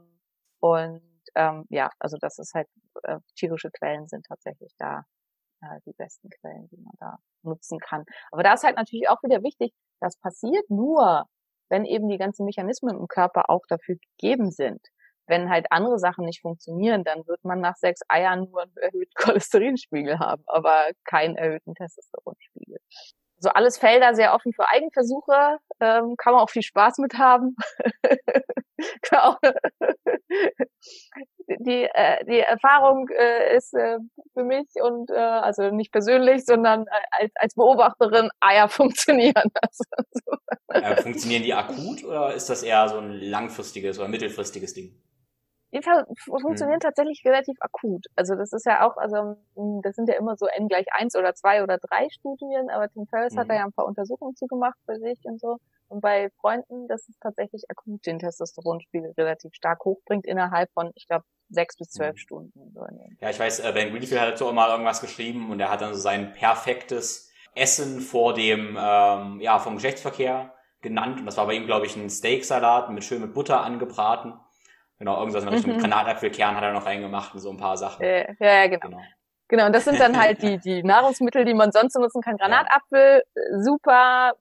und 0.60 1.02
ähm, 1.34 1.64
ja, 1.70 1.90
also 1.98 2.16
das 2.20 2.38
ist 2.38 2.54
halt, 2.54 2.68
äh, 3.04 3.18
tierische 3.36 3.70
Quellen 3.70 4.08
sind 4.08 4.26
tatsächlich 4.26 4.72
da 4.78 5.04
äh, 5.62 5.80
die 5.86 5.92
besten 5.94 6.30
Quellen, 6.30 6.68
die 6.70 6.78
man 6.78 6.94
da 6.98 7.18
nutzen 7.42 7.78
kann. 7.80 8.04
Aber 8.32 8.42
da 8.42 8.54
ist 8.54 8.64
halt 8.64 8.76
natürlich 8.76 9.08
auch 9.08 9.22
wieder 9.22 9.42
wichtig, 9.42 9.72
das 10.00 10.16
passiert 10.18 10.68
nur, 10.70 11.26
wenn 11.70 11.84
eben 11.84 12.08
die 12.08 12.18
ganzen 12.18 12.46
Mechanismen 12.46 12.96
im 12.96 13.08
Körper 13.08 13.50
auch 13.50 13.62
dafür 13.68 13.96
gegeben 14.18 14.50
sind 14.50 14.80
wenn 15.30 15.48
halt 15.48 15.66
andere 15.70 15.98
Sachen 15.98 16.26
nicht 16.26 16.42
funktionieren, 16.42 17.04
dann 17.04 17.26
wird 17.26 17.42
man 17.44 17.60
nach 17.60 17.76
sechs 17.76 18.00
Eiern 18.08 18.50
nur 18.50 18.62
einen 18.62 18.76
erhöhten 18.76 19.14
Cholesterinspiegel 19.14 20.18
haben, 20.18 20.42
aber 20.46 20.90
keinen 21.04 21.36
erhöhten 21.36 21.74
Testosteronspiegel. 21.74 22.78
So 23.42 23.48
also 23.48 23.54
alles 23.54 23.78
Felder 23.78 24.14
sehr 24.14 24.34
offen 24.34 24.52
für 24.52 24.68
Eigenversuche, 24.68 25.56
ähm, 25.80 26.16
kann 26.18 26.34
man 26.34 26.42
auch 26.42 26.50
viel 26.50 26.62
Spaß 26.62 26.98
mit 26.98 27.14
haben. 27.14 27.56
die, 31.60 31.84
äh, 31.84 32.24
die 32.26 32.40
Erfahrung 32.40 33.08
äh, 33.08 33.56
ist 33.56 33.72
äh, 33.74 33.96
für 34.34 34.44
mich 34.44 34.68
und 34.82 35.10
äh, 35.10 35.14
also 35.14 35.70
nicht 35.70 35.90
persönlich, 35.90 36.44
sondern 36.44 36.84
als, 37.18 37.32
als 37.34 37.54
Beobachterin, 37.54 38.28
Eier 38.40 38.68
funktionieren. 38.80 39.50
Also, 39.62 39.84
so. 40.12 40.32
äh, 40.68 40.96
funktionieren 41.02 41.42
die 41.42 41.54
akut 41.54 42.04
oder 42.04 42.34
ist 42.34 42.50
das 42.50 42.62
eher 42.62 42.88
so 42.88 42.98
ein 42.98 43.12
langfristiges 43.12 43.98
oder 43.98 44.08
mittelfristiges 44.08 44.74
Ding? 44.74 44.94
Die 45.72 45.80
funktionieren 45.82 46.80
hm. 46.80 46.80
tatsächlich 46.80 47.22
relativ 47.24 47.56
akut. 47.60 48.06
Also 48.16 48.34
das 48.34 48.52
ist 48.52 48.66
ja 48.66 48.86
auch, 48.86 48.96
also 48.96 49.36
hm, 49.54 49.80
das 49.82 49.94
sind 49.94 50.08
ja 50.08 50.16
immer 50.16 50.36
so 50.36 50.46
n 50.46 50.68
gleich 50.68 50.86
eins 50.92 51.14
oder 51.14 51.34
zwei 51.34 51.62
oder 51.62 51.78
drei 51.78 52.08
Studien, 52.10 52.70
aber 52.70 52.88
Tim 52.88 53.06
Ferriss 53.06 53.34
hm. 53.34 53.40
hat 53.40 53.48
da 53.48 53.54
mhm. 53.54 53.58
ja 53.58 53.64
ein 53.66 53.72
paar 53.72 53.86
Untersuchungen 53.86 54.34
zugemacht 54.34 54.78
bei 54.86 54.96
sich 54.96 55.18
und 55.24 55.40
so. 55.40 55.58
Und 55.88 56.00
bei 56.00 56.30
Freunden, 56.40 56.86
dass 56.88 57.08
es 57.08 57.18
tatsächlich 57.18 57.64
akut 57.68 58.06
den 58.06 58.18
Testosteronspiegel 58.18 59.12
relativ 59.16 59.54
stark 59.54 59.84
hochbringt 59.84 60.26
innerhalb 60.26 60.70
von, 60.72 60.90
ich 60.94 61.06
glaube, 61.06 61.24
sechs 61.48 61.76
bis 61.76 61.90
zwölf 61.90 62.12
hm. 62.12 62.18
Stunden. 62.18 62.72
So 62.74 62.84
ja, 63.20 63.30
ich 63.30 63.38
weiß, 63.38 63.60
äh, 63.60 63.72
Ben 63.72 63.90
Greenfield 63.90 64.20
hat 64.20 64.32
dazu 64.32 64.46
auch 64.46 64.52
mal 64.52 64.70
irgendwas 64.70 65.00
geschrieben 65.00 65.50
und 65.50 65.60
er 65.60 65.70
hat 65.70 65.80
dann 65.80 65.94
so 65.94 66.00
sein 66.00 66.32
perfektes 66.32 67.30
Essen 67.54 68.00
vor 68.00 68.34
dem, 68.34 68.76
ähm, 68.80 69.40
ja, 69.40 69.58
vom 69.58 69.74
Geschlechtsverkehr 69.74 70.52
genannt. 70.80 71.20
Und 71.20 71.26
das 71.26 71.36
war 71.36 71.46
bei 71.46 71.54
ihm, 71.54 71.66
glaube 71.66 71.86
ich, 71.86 71.96
ein 71.96 72.10
Steaksalat 72.10 72.90
mit 72.90 73.04
schön 73.04 73.20
mit 73.20 73.34
Butter 73.34 73.62
angebraten. 73.62 74.34
Genau, 75.00 75.18
irgendwas 75.18 75.44
in 75.44 75.48
Richtung 75.48 75.76
mhm. 75.76 75.78
Granatapfelkern 75.80 76.54
hat 76.54 76.62
er 76.62 76.74
noch 76.74 76.84
reingemacht 76.84 77.32
und 77.32 77.40
so 77.40 77.50
ein 77.50 77.56
paar 77.56 77.78
Sachen. 77.78 78.02
Äh, 78.02 78.34
ja, 78.38 78.54
ja, 78.54 78.66
genau. 78.66 78.88
genau. 78.88 79.02
Genau, 79.48 79.66
und 79.66 79.74
das 79.74 79.84
sind 79.84 79.98
dann 79.98 80.20
halt 80.20 80.42
die, 80.42 80.58
die 80.58 80.82
Nahrungsmittel, 80.82 81.46
die 81.46 81.54
man 81.54 81.72
sonst 81.72 81.96
nutzen 81.96 82.20
kann. 82.20 82.36
Granatapfel, 82.36 83.22
super. 83.62 84.34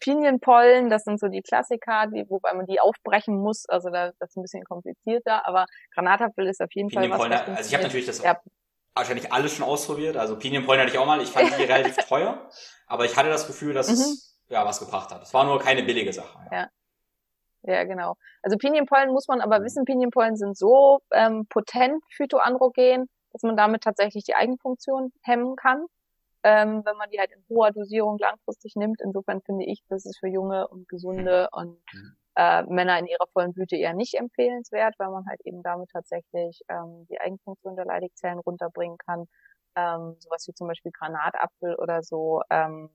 Pinienpollen, 0.00 0.88
das 0.88 1.04
sind 1.04 1.20
so 1.20 1.28
die 1.28 1.42
Klassiker, 1.42 2.06
die, 2.06 2.24
wobei 2.28 2.54
man 2.54 2.64
die 2.66 2.80
aufbrechen 2.80 3.36
muss. 3.36 3.68
Also 3.68 3.90
da, 3.90 4.10
das 4.18 4.30
ist 4.30 4.36
ein 4.36 4.42
bisschen 4.42 4.64
komplizierter, 4.64 5.46
aber 5.46 5.66
Granatapfel 5.94 6.46
ist 6.46 6.62
auf 6.62 6.72
jeden 6.72 6.90
Fall 6.90 7.08
was. 7.10 7.20
was 7.20 7.30
also 7.30 7.68
ich 7.68 7.74
habe 7.74 7.84
natürlich 7.84 8.06
das 8.06 8.22
ja. 8.22 8.40
wahrscheinlich 8.94 9.30
alles 9.30 9.52
schon 9.52 9.66
ausprobiert. 9.66 10.16
Also 10.16 10.38
Pinienpollen 10.38 10.80
hatte 10.80 10.92
ich 10.92 10.98
auch 10.98 11.06
mal. 11.06 11.20
Ich 11.20 11.28
fand 11.28 11.56
die 11.56 11.62
relativ 11.62 11.96
teuer, 11.98 12.48
aber 12.86 13.04
ich 13.04 13.16
hatte 13.16 13.28
das 13.28 13.46
Gefühl, 13.46 13.74
dass 13.74 13.88
mhm. 13.88 13.94
es 13.94 14.40
ja 14.48 14.64
was 14.64 14.80
gebracht 14.80 15.10
hat. 15.12 15.22
Es 15.22 15.34
war 15.34 15.44
nur 15.44 15.60
keine 15.60 15.82
billige 15.82 16.12
Sache. 16.12 16.38
Ja. 16.50 16.56
ja. 16.58 16.68
Ja, 17.66 17.82
genau. 17.82 18.14
Also 18.42 18.56
Pinienpollen 18.56 19.12
muss 19.12 19.26
man 19.26 19.40
aber 19.40 19.58
mhm. 19.58 19.64
wissen, 19.64 19.84
Pinienpollen 19.84 20.36
sind 20.36 20.56
so 20.56 21.00
ähm, 21.12 21.46
potent 21.48 22.02
phytoandrogen, 22.14 23.08
dass 23.32 23.42
man 23.42 23.56
damit 23.56 23.82
tatsächlich 23.82 24.24
die 24.24 24.36
Eigenfunktion 24.36 25.12
hemmen 25.22 25.56
kann, 25.56 25.86
ähm, 26.44 26.82
wenn 26.84 26.96
man 26.96 27.10
die 27.10 27.18
halt 27.18 27.32
in 27.32 27.44
hoher 27.48 27.72
Dosierung 27.72 28.18
langfristig 28.18 28.76
nimmt. 28.76 29.00
Insofern 29.02 29.42
finde 29.42 29.64
ich, 29.64 29.82
das 29.88 30.06
ist 30.06 30.18
für 30.18 30.28
junge 30.28 30.68
und 30.68 30.88
gesunde 30.88 31.48
und 31.50 31.80
mhm. 31.92 32.16
äh, 32.36 32.62
Männer 32.62 33.00
in 33.00 33.06
ihrer 33.06 33.26
vollen 33.32 33.52
Blüte 33.52 33.76
eher 33.76 33.94
nicht 33.94 34.14
empfehlenswert, 34.14 34.94
weil 34.98 35.10
man 35.10 35.26
halt 35.26 35.40
eben 35.44 35.62
damit 35.64 35.90
tatsächlich 35.90 36.62
ähm, 36.68 37.06
die 37.10 37.20
Eigenfunktion 37.20 37.74
der 37.74 37.84
Leidigzellen 37.84 38.38
runterbringen 38.38 38.96
kann. 38.98 39.26
Ähm, 39.74 40.14
sowas 40.20 40.46
wie 40.46 40.54
zum 40.54 40.68
Beispiel 40.68 40.92
Granatapfel 40.92 41.74
oder 41.74 42.04
so 42.04 42.42
ähm, 42.48 42.90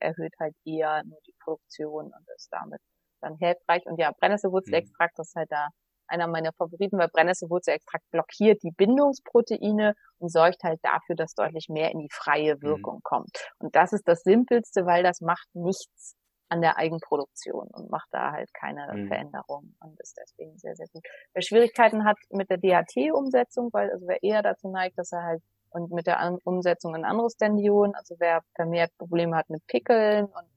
erhöht 0.00 0.34
halt 0.38 0.54
eher 0.66 1.02
nur 1.04 1.18
die 1.26 1.34
Produktion 1.42 2.06
und 2.06 2.28
ist 2.36 2.52
damit 2.52 2.80
dann 3.22 3.36
hilfreich. 3.36 3.86
Und 3.86 3.98
ja, 3.98 4.12
Brennnesselwurzelextrakt, 4.18 5.18
das 5.18 5.28
ist 5.28 5.36
halt 5.36 5.50
da 5.50 5.68
einer 6.06 6.26
meiner 6.26 6.52
Favoriten, 6.52 6.98
weil 6.98 7.08
Brennnesselwurzelextrakt 7.08 8.04
blockiert 8.10 8.62
die 8.62 8.70
Bindungsproteine 8.70 9.94
und 10.18 10.30
sorgt 10.30 10.62
halt 10.62 10.80
dafür, 10.82 11.16
dass 11.16 11.34
deutlich 11.34 11.68
mehr 11.68 11.90
in 11.90 12.00
die 12.00 12.10
freie 12.10 12.56
mhm. 12.56 12.62
Wirkung 12.62 12.96
mhm. 12.96 13.02
kommt. 13.02 13.30
Und 13.58 13.74
das 13.74 13.92
ist 13.92 14.06
das 14.06 14.22
Simpelste, 14.22 14.84
weil 14.84 15.02
das 15.02 15.20
macht 15.20 15.48
nichts 15.54 16.16
an 16.48 16.60
der 16.60 16.76
Eigenproduktion 16.76 17.68
und 17.68 17.90
macht 17.90 18.08
da 18.10 18.32
halt 18.32 18.52
keine 18.52 18.86
mhm. 18.92 19.08
Veränderung 19.08 19.74
und 19.80 19.98
ist 20.00 20.18
deswegen 20.20 20.58
sehr, 20.58 20.76
sehr 20.76 20.86
gut. 20.92 21.02
Wer 21.32 21.42
Schwierigkeiten 21.42 22.04
hat 22.04 22.18
mit 22.30 22.50
der 22.50 22.58
DHT-Umsetzung, 22.58 23.70
weil 23.72 23.90
also 23.90 24.06
wer 24.06 24.22
eher 24.22 24.42
dazu 24.42 24.68
neigt, 24.68 24.98
dass 24.98 25.12
er 25.12 25.22
halt 25.22 25.42
und 25.70 25.90
mit 25.90 26.06
der 26.06 26.38
Umsetzung 26.44 26.94
in 26.94 27.06
anderes 27.06 27.36
Tendion, 27.36 27.94
also 27.94 28.16
wer 28.18 28.42
vermehrt 28.54 28.90
Probleme 28.98 29.36
hat 29.36 29.48
mit 29.48 29.66
Pickeln 29.66 30.26
und 30.26 30.51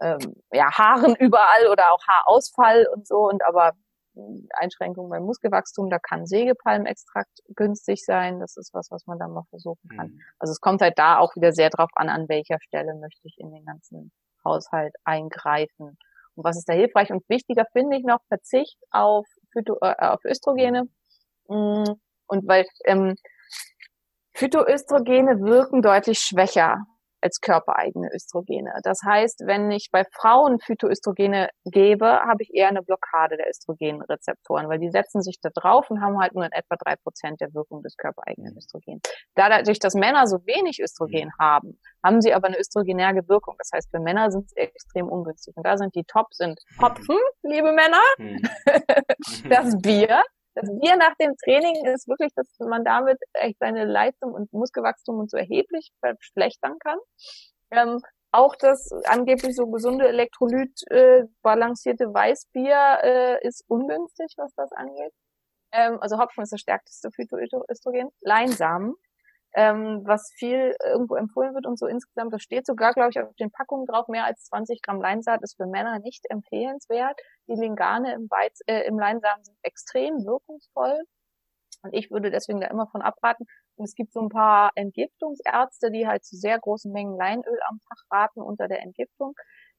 ähm, 0.00 0.36
ja, 0.52 0.70
Haaren 0.72 1.14
überall 1.16 1.68
oder 1.70 1.92
auch 1.92 2.06
Haarausfall 2.06 2.86
und 2.94 3.06
so 3.06 3.28
und 3.28 3.44
aber 3.44 3.72
hm, 4.14 4.48
Einschränkungen 4.54 5.10
beim 5.10 5.24
Muskelwachstum, 5.24 5.90
da 5.90 5.98
kann 5.98 6.26
Sägepalmextrakt 6.26 7.40
günstig 7.54 8.04
sein. 8.04 8.40
Das 8.40 8.56
ist 8.56 8.72
was, 8.72 8.90
was 8.90 9.06
man 9.06 9.18
dann 9.18 9.32
mal 9.32 9.44
versuchen 9.50 9.88
kann. 9.96 10.08
Mhm. 10.08 10.20
Also 10.38 10.52
es 10.52 10.60
kommt 10.60 10.80
halt 10.80 10.98
da 10.98 11.18
auch 11.18 11.34
wieder 11.34 11.52
sehr 11.52 11.70
drauf 11.70 11.90
an, 11.94 12.08
an 12.08 12.28
welcher 12.28 12.58
Stelle 12.60 12.94
möchte 12.94 13.26
ich 13.26 13.36
in 13.38 13.52
den 13.52 13.64
ganzen 13.64 14.12
Haushalt 14.44 14.94
eingreifen. 15.04 15.98
Und 16.36 16.44
was 16.44 16.56
ist 16.56 16.68
da 16.68 16.72
hilfreich 16.72 17.10
und 17.10 17.28
wichtiger 17.28 17.64
finde 17.72 17.96
ich 17.96 18.04
noch, 18.04 18.20
Verzicht 18.28 18.78
auf, 18.90 19.26
Phyto, 19.52 19.78
äh, 19.80 19.94
auf 19.98 20.24
Östrogene. 20.24 20.88
Mhm. 21.48 22.00
Und 22.26 22.48
weil 22.48 22.66
ähm, 22.84 23.16
Phytoöstrogene 24.34 25.40
wirken 25.40 25.82
deutlich 25.82 26.18
schwächer 26.18 26.84
als 27.24 27.40
körpereigene 27.40 28.10
Östrogene. 28.14 28.72
Das 28.82 29.00
heißt, 29.04 29.44
wenn 29.46 29.70
ich 29.70 29.88
bei 29.90 30.04
Frauen 30.12 30.60
Phytoöstrogene 30.60 31.48
gebe, 31.64 32.06
habe 32.06 32.42
ich 32.42 32.52
eher 32.52 32.68
eine 32.68 32.82
Blockade 32.82 33.38
der 33.38 33.48
Östrogenrezeptoren, 33.48 34.68
weil 34.68 34.78
die 34.78 34.90
setzen 34.90 35.22
sich 35.22 35.38
da 35.40 35.48
drauf 35.54 35.90
und 35.90 36.02
haben 36.02 36.20
halt 36.20 36.34
nur 36.34 36.44
in 36.44 36.52
etwa 36.52 36.76
drei 36.76 36.96
Prozent 36.96 37.40
der 37.40 37.54
Wirkung 37.54 37.82
des 37.82 37.96
körpereigenen. 37.96 38.54
Östrogens. 38.56 39.00
Dadurch, 39.34 39.78
dass 39.78 39.94
Männer 39.94 40.26
so 40.26 40.36
wenig 40.44 40.80
Östrogen 40.82 41.30
haben, 41.40 41.80
haben 42.04 42.20
sie 42.20 42.34
aber 42.34 42.48
eine 42.48 42.58
östrogenärge 42.58 43.26
Wirkung. 43.26 43.54
Das 43.58 43.70
heißt, 43.74 43.90
für 43.90 44.00
Männer 44.00 44.30
sind 44.30 44.50
sie 44.50 44.56
extrem 44.56 45.08
ungünstig. 45.08 45.56
Und 45.56 45.64
da 45.64 45.78
sind 45.78 45.94
die 45.94 46.04
Top 46.04 46.34
sind 46.34 46.60
Hopfen, 46.80 47.16
liebe 47.42 47.72
Männer, 47.72 48.02
das 49.48 49.80
Bier, 49.80 50.22
das 50.54 50.68
Bier 50.80 50.96
nach 50.96 51.14
dem 51.16 51.34
Training 51.44 51.84
ist 51.86 52.08
wirklich, 52.08 52.32
dass 52.34 52.48
man 52.58 52.84
damit 52.84 53.18
echt 53.34 53.58
seine 53.58 53.84
Leistung 53.84 54.32
und 54.32 54.52
Muskelwachstum 54.52 55.18
und 55.18 55.30
so 55.30 55.36
erheblich 55.36 55.90
verschlechtern 56.00 56.78
kann. 56.78 56.98
Ähm, 57.70 58.00
auch 58.32 58.56
das 58.56 58.90
angeblich 59.04 59.54
so 59.54 59.66
gesunde 59.68 60.08
Elektrolyt 60.08 60.80
äh, 60.90 61.24
balancierte 61.42 62.12
Weißbier 62.12 62.98
äh, 63.02 63.46
ist 63.46 63.64
ungünstig, 63.68 64.34
was 64.36 64.52
das 64.54 64.72
angeht. 64.72 65.12
Ähm, 65.72 65.98
also 66.00 66.18
Hopfen 66.18 66.42
ist 66.42 66.52
das 66.52 66.60
stärkste 66.60 67.10
Phytoöstrogen. 67.12 68.10
Leinsamen 68.20 68.94
ähm, 69.54 70.02
was 70.04 70.32
viel 70.36 70.74
irgendwo 70.84 71.14
empfohlen 71.14 71.54
wird 71.54 71.66
und 71.66 71.78
so 71.78 71.86
insgesamt, 71.86 72.32
das 72.32 72.42
steht 72.42 72.66
sogar, 72.66 72.92
glaube 72.92 73.10
ich, 73.10 73.20
auf 73.20 73.34
den 73.36 73.52
Packungen 73.52 73.86
drauf, 73.86 74.08
mehr 74.08 74.24
als 74.24 74.44
20 74.44 74.82
Gramm 74.82 75.00
Leinsaat 75.00 75.42
ist 75.42 75.56
für 75.56 75.66
Männer 75.66 76.00
nicht 76.00 76.24
empfehlenswert. 76.28 77.20
Die 77.48 77.54
Lingane 77.54 78.14
im, 78.14 78.28
Weiz, 78.30 78.60
äh, 78.66 78.86
im 78.86 78.98
Leinsamen 78.98 79.44
sind 79.44 79.56
extrem 79.62 80.24
wirkungsvoll. 80.24 81.04
Und 81.82 81.92
ich 81.92 82.10
würde 82.10 82.30
deswegen 82.30 82.60
da 82.60 82.66
immer 82.68 82.88
von 82.88 83.02
abraten. 83.02 83.46
Und 83.76 83.84
es 83.84 83.94
gibt 83.94 84.12
so 84.12 84.20
ein 84.20 84.28
paar 84.28 84.72
Entgiftungsärzte, 84.74 85.90
die 85.90 86.06
halt 86.06 86.24
zu 86.24 86.36
sehr 86.36 86.58
großen 86.58 86.90
Mengen 86.90 87.16
Leinöl 87.16 87.58
am 87.68 87.78
Tag 87.78 87.98
raten 88.10 88.40
unter 88.40 88.68
der 88.68 88.82
Entgiftung. 88.82 89.34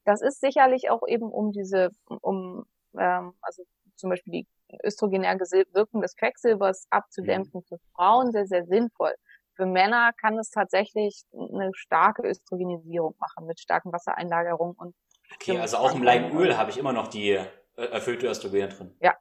Das 0.05 0.21
ist 0.21 0.39
sicherlich 0.39 0.89
auch 0.89 1.05
eben 1.07 1.29
um 1.31 1.51
diese, 1.51 1.89
um 2.21 2.65
ähm, 2.97 3.33
also 3.41 3.63
zum 3.95 4.09
Beispiel 4.09 4.31
die 4.31 4.47
östrogenär 4.83 5.37
Wirkung 5.73 6.01
des 6.01 6.15
Quecksilbers 6.15 6.87
abzudämpfen 6.89 7.61
mhm. 7.61 7.63
für 7.63 7.77
Frauen 7.93 8.31
sehr, 8.31 8.45
sehr 8.45 8.65
sinnvoll. 8.65 9.13
Für 9.55 9.65
Männer 9.65 10.11
kann 10.19 10.37
es 10.37 10.49
tatsächlich 10.49 11.23
eine 11.33 11.71
starke 11.73 12.23
Östrogenisierung 12.23 13.15
machen 13.19 13.47
mit 13.47 13.59
starken 13.59 13.91
Wassereinlagerungen 13.93 14.75
und 14.75 14.95
Okay, 15.33 15.57
also 15.57 15.77
auch 15.77 15.95
im 15.95 16.03
Leinöl 16.03 16.55
habe 16.55 16.69
ich 16.71 16.77
immer 16.77 16.93
noch 16.93 17.07
die 17.07 17.31
äh, 17.31 17.45
erfüllte 17.75 18.27
Östrogene 18.27 18.69
drin. 18.69 18.95
Ja. 19.01 19.15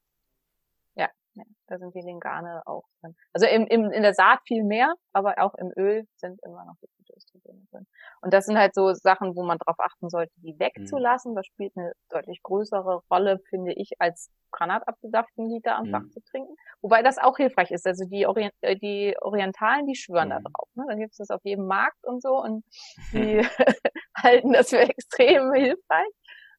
Da 1.66 1.78
sind 1.78 1.94
die 1.94 2.00
Lingane 2.00 2.62
auch 2.66 2.84
drin. 3.00 3.14
Also 3.32 3.46
im, 3.46 3.66
im, 3.66 3.90
in 3.90 4.02
der 4.02 4.14
Saat 4.14 4.40
viel 4.46 4.64
mehr, 4.64 4.94
aber 5.12 5.38
auch 5.38 5.54
im 5.54 5.72
Öl 5.76 6.06
sind 6.16 6.40
immer 6.44 6.64
noch 6.64 6.76
die 6.80 7.14
Östrogene 7.16 7.64
drin. 7.70 7.86
Und 8.20 8.32
das 8.32 8.46
sind 8.46 8.58
halt 8.58 8.74
so 8.74 8.92
Sachen, 8.92 9.36
wo 9.36 9.44
man 9.44 9.58
darauf 9.58 9.78
achten 9.78 10.08
sollte, 10.08 10.32
die 10.36 10.54
mhm. 10.54 10.60
wegzulassen. 10.60 11.32
Mhm. 11.32 11.36
Das 11.36 11.46
spielt 11.46 11.72
eine 11.76 11.92
deutlich 12.10 12.42
größere 12.42 13.02
Rolle, 13.10 13.38
finde 13.48 13.72
ich, 13.72 13.92
als 13.98 14.30
Granatapfelsaft 14.52 15.30
einen 15.36 15.50
Liter 15.50 15.76
am 15.76 15.88
mhm. 15.88 15.92
Tag 15.92 16.12
zu 16.12 16.20
trinken. 16.22 16.54
Wobei 16.82 17.02
das 17.02 17.18
auch 17.18 17.36
hilfreich 17.36 17.70
ist. 17.70 17.86
Also 17.86 18.04
die, 18.06 18.26
Orient 18.26 18.52
äh, 18.60 18.76
die 18.76 19.16
Orientalen, 19.20 19.86
die 19.86 19.96
schwören 19.96 20.28
mhm. 20.28 20.32
da 20.32 20.40
drauf. 20.40 20.68
Ne? 20.74 20.84
Dann 20.88 20.98
gibt 20.98 21.12
es 21.12 21.18
das 21.18 21.30
auf 21.30 21.40
jedem 21.44 21.66
Markt 21.66 22.04
und 22.04 22.22
so 22.22 22.42
und 22.42 22.64
die 23.12 23.42
halten 24.16 24.52
das 24.52 24.70
für 24.70 24.80
extrem 24.80 25.52
hilfreich. 25.52 26.12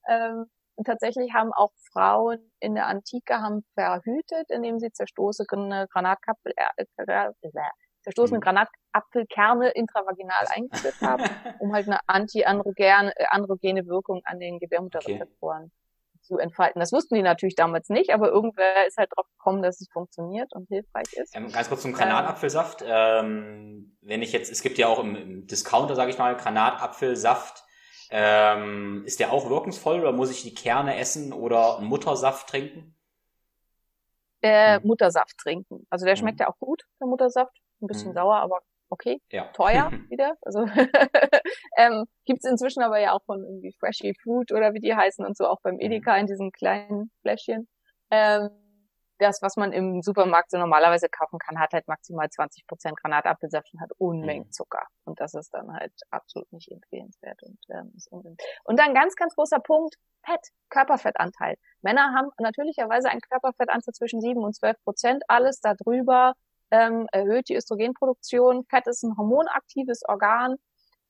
Ähm, 0.07 0.45
und 0.75 0.85
tatsächlich 0.85 1.33
haben 1.33 1.51
auch 1.53 1.71
Frauen 1.91 2.51
in 2.59 2.75
der 2.75 2.87
Antike 2.87 3.41
haben 3.41 3.63
verhütet, 3.73 4.49
indem 4.49 4.79
sie 4.79 4.91
zerstoßene 4.91 5.87
Granatkapfel, 5.91 6.53
äh, 6.55 6.85
äh, 6.97 7.31
zerstoßene 8.03 8.39
mhm. 8.39 8.41
Granatapfelkerne 8.41 9.69
intravaginal 9.71 10.45
eingeführt 10.49 11.01
haben, 11.01 11.23
um 11.59 11.73
halt 11.73 11.87
eine 11.87 11.99
anti-androgene 12.07 13.13
äh, 13.15 13.87
Wirkung 13.87 14.21
an 14.25 14.39
den 14.39 14.59
Gebärmutterrezeptoren 14.59 15.65
okay 15.65 15.71
zu 16.25 16.37
entfalten. 16.37 16.79
Das 16.79 16.91
wussten 16.91 17.15
die 17.15 17.21
natürlich 17.21 17.55
damals 17.55 17.89
nicht, 17.89 18.11
aber 18.11 18.29
irgendwer 18.29 18.87
ist 18.87 18.97
halt 18.97 19.09
drauf 19.15 19.27
gekommen, 19.37 19.61
dass 19.61 19.79
es 19.79 19.87
funktioniert 19.91 20.51
und 20.53 20.67
hilfreich 20.67 21.13
ist. 21.13 21.35
Ähm, 21.35 21.51
ganz 21.51 21.69
kurz 21.69 21.83
zum 21.83 21.93
Granatapfelsaft. 21.93 22.83
Ähm, 22.85 23.95
wenn 24.01 24.21
ich 24.21 24.31
jetzt, 24.31 24.51
es 24.51 24.61
gibt 24.61 24.77
ja 24.77 24.87
auch 24.87 24.99
im, 24.99 25.15
im 25.15 25.47
Discounter, 25.47 25.95
sage 25.95 26.11
ich 26.11 26.17
mal, 26.17 26.35
Granatapfelsaft. 26.35 27.63
Ähm, 28.11 29.03
ist 29.05 29.19
der 29.19 29.31
auch 29.31 29.49
wirkungsvoll 29.49 29.99
oder 29.99 30.11
muss 30.11 30.31
ich 30.31 30.43
die 30.43 30.53
Kerne 30.53 30.97
essen 30.97 31.33
oder 31.33 31.77
einen 31.77 31.87
Muttersaft 31.87 32.49
trinken? 32.49 32.95
Äh, 34.41 34.79
hm. 34.79 34.87
Muttersaft 34.87 35.37
trinken. 35.37 35.85
Also 35.89 36.05
der 36.05 36.15
schmeckt 36.15 36.39
hm. 36.39 36.45
ja 36.45 36.49
auch 36.49 36.59
gut, 36.59 36.83
der 36.99 37.07
Muttersaft. 37.07 37.57
Ein 37.81 37.87
bisschen 37.87 38.09
hm. 38.09 38.15
sauer, 38.15 38.37
aber 38.37 38.59
okay, 38.89 39.21
ja. 39.31 39.45
teuer 39.53 39.91
wieder. 40.09 40.37
Also 40.41 40.65
ähm, 41.77 42.05
gibt 42.25 42.45
inzwischen 42.45 42.83
aber 42.83 42.99
ja 42.99 43.13
auch 43.13 43.23
von 43.25 43.43
irgendwie 43.43 43.73
Freshy 43.79 44.13
Food 44.21 44.51
oder 44.51 44.73
wie 44.73 44.79
die 44.79 44.95
heißen 44.95 45.25
und 45.25 45.35
so 45.37 45.47
auch 45.47 45.61
beim 45.61 45.75
mhm. 45.75 45.81
Edeka 45.81 46.15
in 46.17 46.27
diesen 46.27 46.51
kleinen 46.51 47.11
Fläschchen. 47.21 47.67
Ähm, 48.11 48.49
das, 49.19 49.41
was 49.41 49.55
man 49.55 49.71
im 49.71 50.01
Supermarkt 50.01 50.51
so 50.51 50.57
normalerweise 50.57 51.07
kaufen 51.09 51.39
kann, 51.39 51.59
hat 51.59 51.73
halt 51.73 51.87
maximal 51.87 52.29
20 52.29 52.67
Prozent 52.67 52.97
Granatapfelsaft 53.01 53.73
und 53.73 53.81
hat 53.81 53.91
Unmengen 53.97 54.47
mhm. 54.47 54.51
Zucker. 54.51 54.85
Und 55.05 55.19
das 55.19 55.33
ist 55.33 55.53
dann 55.53 55.73
halt 55.73 55.93
absolut 56.09 56.51
nicht 56.51 56.71
empfehlenswert 56.71 57.41
und 57.43 57.57
ähm, 57.69 57.93
ist 57.95 58.11
Und 58.11 58.79
dann 58.79 58.93
ganz, 58.93 59.15
ganz 59.15 59.35
großer 59.35 59.59
Punkt, 59.59 59.95
Fett, 60.25 60.41
Körperfettanteil. 60.69 61.55
Männer 61.81 62.13
haben 62.13 62.29
natürlicherweise 62.39 63.09
einen 63.09 63.21
Körperfettanteil 63.21 63.93
zwischen 63.93 64.21
7 64.21 64.43
und 64.43 64.55
12 64.55 64.77
Prozent. 64.83 65.23
Alles 65.27 65.61
darüber 65.61 66.33
ähm, 66.71 67.07
erhöht 67.11 67.49
die 67.49 67.55
Östrogenproduktion. 67.55 68.65
Fett 68.69 68.87
ist 68.87 69.03
ein 69.03 69.15
hormonaktives 69.17 70.01
Organ. 70.07 70.55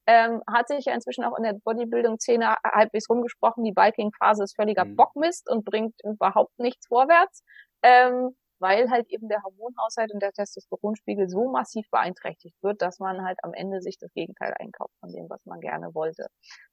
Ähm, 0.07 0.43
hat 0.47 0.67
sich 0.67 0.85
ja 0.85 0.93
inzwihschen 0.93 1.23
auch 1.23 1.35
in 1.35 1.43
der 1.43 1.53
Bodybuilding-Szene 1.63 2.57
halbwegs 2.63 3.09
rumgesprochen, 3.09 3.63
die 3.63 3.71
Bulking-Phase 3.71 4.43
ist 4.43 4.55
völliger 4.55 4.85
mhm. 4.85 4.95
Bockmist 4.95 5.49
und 5.49 5.65
bringt 5.65 5.95
überhaupt 6.03 6.59
nichts 6.59 6.85
vorwärts, 6.85 7.43
ähm, 7.85 8.35
weil 8.59 8.89
halt 8.89 9.07
eben 9.09 9.27
der 9.27 9.43
Hormonhaushalt 9.43 10.11
und 10.13 10.21
der 10.21 10.31
Testosteronspiegel 10.31 11.29
so 11.29 11.51
massiv 11.51 11.85
beeinträchtigt 11.91 12.55
wird, 12.63 12.81
dass 12.81 12.99
man 12.99 13.23
halt 13.23 13.37
am 13.43 13.53
Ende 13.53 13.81
sich 13.81 13.97
das 13.99 14.11
Gegenteil 14.13 14.53
einkauft 14.59 14.93
von 14.99 15.11
dem, 15.11 15.29
was 15.29 15.45
man 15.45 15.59
gerne 15.59 15.93
wollte. 15.93 16.27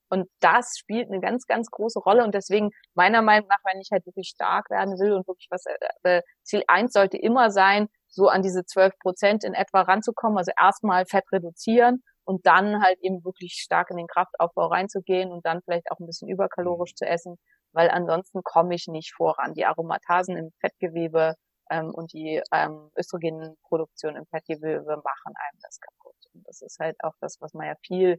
Und 0.09 0.27
das 0.39 0.75
spielt 0.77 1.09
eine 1.09 1.19
ganz, 1.19 1.45
ganz 1.45 1.69
große 1.69 1.99
Rolle. 1.99 2.23
Und 2.23 2.33
deswegen, 2.33 2.71
meiner 2.95 3.21
Meinung 3.21 3.47
nach, 3.47 3.59
wenn 3.65 3.81
ich 3.81 3.89
halt 3.91 4.05
wirklich 4.05 4.29
stark 4.29 4.69
werden 4.69 4.97
will 4.99 5.11
und 5.11 5.27
wirklich 5.27 5.47
was, 5.51 5.65
äh, 5.65 6.17
äh 6.17 6.21
Ziel 6.43 6.63
eins 6.67 6.93
sollte 6.93 7.17
immer 7.17 7.51
sein, 7.51 7.89
so 8.07 8.27
an 8.27 8.41
diese 8.41 8.65
12 8.65 8.97
Prozent 8.99 9.43
in 9.43 9.53
etwa 9.53 9.81
ranzukommen. 9.81 10.37
Also 10.37 10.51
erstmal 10.59 11.05
Fett 11.05 11.25
reduzieren 11.31 12.03
und 12.25 12.45
dann 12.45 12.81
halt 12.81 12.99
eben 13.01 13.23
wirklich 13.25 13.53
stark 13.53 13.89
in 13.91 13.97
den 13.97 14.07
Kraftaufbau 14.07 14.67
reinzugehen 14.67 15.31
und 15.31 15.45
dann 15.45 15.61
vielleicht 15.61 15.91
auch 15.91 15.99
ein 15.99 16.05
bisschen 16.05 16.29
überkalorisch 16.29 16.91
mhm. 16.93 16.95
zu 16.95 17.05
essen, 17.05 17.37
weil 17.73 17.89
ansonsten 17.89 18.41
komme 18.43 18.75
ich 18.75 18.87
nicht 18.87 19.13
voran. 19.13 19.53
Die 19.53 19.65
Aromatasen 19.65 20.37
im 20.37 20.51
Fettgewebe 20.61 21.35
ähm, 21.69 21.91
und 21.93 22.13
die 22.13 22.41
ähm, 22.51 22.89
Östrogenproduktion 22.97 24.15
im 24.15 24.25
Fettgewebe 24.27 24.83
machen 24.85 25.33
einem 25.35 25.59
das 25.61 25.79
kaputt. 25.79 26.15
Und 26.33 26.47
das 26.47 26.61
ist 26.61 26.79
halt 26.79 26.95
auch 27.03 27.13
das, 27.19 27.37
was 27.41 27.53
man 27.53 27.67
ja 27.67 27.75
viel 27.85 28.17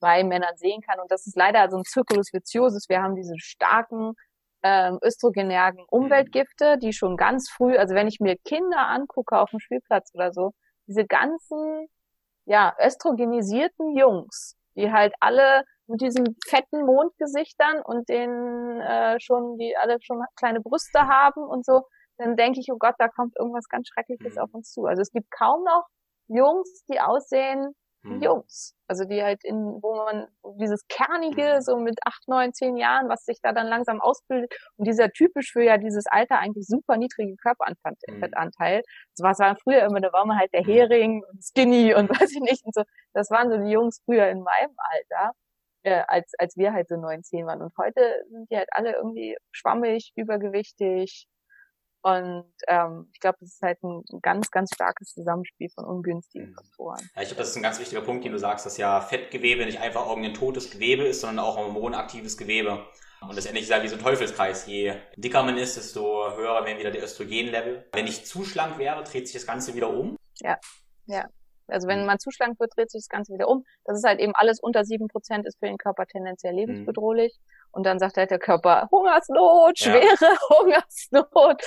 bei 0.00 0.24
Männern 0.24 0.56
sehen 0.56 0.80
kann. 0.82 1.00
Und 1.00 1.10
das 1.10 1.26
ist 1.26 1.36
leider 1.36 1.70
so 1.70 1.78
ein 1.78 1.84
Circulus 1.84 2.32
viciosus. 2.32 2.88
Wir 2.88 3.02
haben 3.02 3.14
diese 3.14 3.38
starken 3.38 4.14
ähm, 4.62 4.98
östrogenärgen 5.02 5.84
Umweltgifte, 5.88 6.78
die 6.78 6.92
schon 6.92 7.16
ganz 7.16 7.50
früh, 7.50 7.76
also 7.76 7.94
wenn 7.94 8.08
ich 8.08 8.20
mir 8.20 8.36
Kinder 8.44 8.88
angucke 8.88 9.38
auf 9.38 9.50
dem 9.50 9.60
Spielplatz 9.60 10.10
oder 10.14 10.32
so, 10.32 10.52
diese 10.86 11.04
ganzen, 11.04 11.86
ja, 12.44 12.74
östrogenisierten 12.80 13.96
Jungs, 13.96 14.56
die 14.76 14.92
halt 14.92 15.14
alle 15.20 15.64
mit 15.92 16.00
diesen 16.00 16.36
fetten 16.48 16.84
Mondgesichtern 16.84 17.82
und 17.84 18.08
denen 18.08 18.80
äh, 18.80 19.20
schon, 19.20 19.58
die 19.58 19.76
alle 19.76 19.98
schon 20.02 20.22
kleine 20.36 20.60
Brüste 20.60 21.06
haben 21.06 21.42
und 21.42 21.64
so, 21.64 21.82
dann 22.18 22.36
denke 22.36 22.60
ich, 22.60 22.68
oh 22.72 22.78
Gott, 22.78 22.94
da 22.98 23.08
kommt 23.08 23.36
irgendwas 23.38 23.68
ganz 23.68 23.88
Schreckliches 23.88 24.34
mhm. 24.34 24.40
auf 24.40 24.54
uns 24.54 24.72
zu. 24.72 24.86
Also 24.86 25.02
es 25.02 25.10
gibt 25.10 25.30
kaum 25.30 25.62
noch 25.64 25.86
Jungs, 26.28 26.84
die 26.90 27.00
aussehen 27.00 27.74
mhm. 28.02 28.22
Jungs. 28.22 28.74
Also 28.88 29.04
die 29.04 29.22
halt 29.22 29.44
in, 29.44 29.56
wo 29.82 29.96
man 29.96 30.28
dieses 30.58 30.86
Kernige, 30.88 31.56
mhm. 31.56 31.60
so 31.62 31.76
mit 31.76 31.98
acht, 32.04 32.26
neun, 32.26 32.52
zehn 32.52 32.76
Jahren, 32.76 33.08
was 33.08 33.24
sich 33.24 33.38
da 33.42 33.52
dann 33.52 33.66
langsam 33.66 34.00
ausbildet 34.00 34.52
und 34.76 34.86
dieser 34.86 35.10
typisch 35.10 35.52
für 35.52 35.62
ja 35.62 35.78
dieses 35.78 36.06
Alter 36.06 36.38
eigentlich 36.38 36.66
super 36.66 36.96
niedrige 36.96 37.36
Körperfettanteil. 37.36 38.78
Mhm. 38.78 38.82
Das 39.16 39.38
war, 39.38 39.46
war 39.46 39.56
früher 39.56 39.82
immer, 39.82 40.00
da 40.00 40.12
war 40.12 40.26
man 40.26 40.38
halt 40.38 40.52
der 40.52 40.62
mhm. 40.62 40.72
Hering 40.72 41.24
und 41.30 41.42
Skinny 41.42 41.94
und 41.94 42.08
weiß 42.20 42.32
ich 42.32 42.40
nicht 42.40 42.64
und 42.64 42.74
so. 42.74 42.82
Das 43.14 43.30
waren 43.30 43.50
so 43.50 43.58
die 43.58 43.70
Jungs 43.70 44.00
früher 44.04 44.28
in 44.28 44.42
meinem 44.42 44.74
Alter. 44.76 45.32
Äh, 45.84 46.02
als, 46.06 46.32
als 46.38 46.56
wir 46.56 46.72
halt 46.72 46.88
so 46.88 46.96
neun, 46.96 47.24
zehn 47.24 47.46
waren. 47.46 47.60
Und 47.60 47.72
heute 47.76 48.24
sind 48.30 48.50
die 48.50 48.56
halt 48.56 48.68
alle 48.72 48.94
irgendwie 48.94 49.36
schwammig, 49.50 50.12
übergewichtig, 50.14 51.26
und 52.02 52.52
ähm, 52.66 53.08
ich 53.12 53.20
glaube, 53.20 53.38
das 53.40 53.50
ist 53.50 53.62
halt 53.62 53.80
ein 53.84 54.02
ganz, 54.22 54.50
ganz 54.50 54.70
starkes 54.74 55.12
Zusammenspiel 55.14 55.70
von 55.70 55.84
ungünstigen 55.84 56.50
mhm. 56.50 56.54
Faktoren. 56.54 57.10
Ja, 57.14 57.22
ich 57.22 57.28
glaube, 57.28 57.42
das 57.42 57.50
ist 57.50 57.56
ein 57.56 57.62
ganz 57.62 57.78
wichtiger 57.78 58.00
Punkt, 58.00 58.24
den 58.24 58.32
du 58.32 58.38
sagst, 58.38 58.66
dass 58.66 58.76
ja 58.76 59.00
Fettgewebe 59.00 59.64
nicht 59.64 59.80
einfach 59.80 60.08
irgendein 60.08 60.34
totes 60.34 60.70
Gewebe 60.70 61.04
ist, 61.04 61.20
sondern 61.20 61.44
auch 61.44 61.56
hormonaktives 61.56 62.36
Gewebe. 62.36 62.84
Und 63.20 63.34
letztendlich 63.36 63.64
ist 63.64 63.70
ja 63.70 63.80
wie 63.84 63.88
so 63.88 63.94
ein 63.94 64.02
Teufelskreis. 64.02 64.66
Je 64.66 64.94
dicker 65.16 65.44
man 65.44 65.56
ist, 65.56 65.76
desto 65.76 66.36
höher 66.36 66.64
werden 66.64 66.80
wieder 66.80 66.90
die 66.90 66.98
Östrogenlevel. 66.98 67.86
Wenn 67.92 68.08
ich 68.08 68.26
zu 68.26 68.42
schlank 68.42 68.78
wäre, 68.78 69.04
dreht 69.04 69.28
sich 69.28 69.34
das 69.34 69.46
Ganze 69.46 69.76
wieder 69.76 69.90
um. 69.90 70.16
Ja, 70.40 70.58
ja. 71.06 71.28
Also 71.72 71.88
wenn 71.88 72.00
mhm. 72.00 72.06
man 72.06 72.18
zu 72.18 72.30
schlank 72.30 72.58
wird, 72.60 72.76
dreht 72.76 72.90
sich 72.90 73.02
das 73.02 73.08
Ganze 73.08 73.32
wieder 73.32 73.48
um. 73.48 73.64
Das 73.84 73.98
ist 73.98 74.04
halt 74.04 74.20
eben 74.20 74.34
alles 74.34 74.60
unter 74.60 74.84
sieben 74.84 75.08
Prozent 75.08 75.46
ist 75.46 75.58
für 75.58 75.66
den 75.66 75.78
Körper 75.78 76.06
tendenziell 76.06 76.54
lebensbedrohlich. 76.54 77.38
Mhm. 77.38 77.68
Und 77.72 77.86
dann 77.86 77.98
sagt 77.98 78.16
halt 78.16 78.30
der 78.30 78.38
Körper, 78.38 78.88
Hungersnot, 78.90 79.78
schwere 79.78 80.02
ja. 80.20 80.38
Hungersnot. 80.58 81.62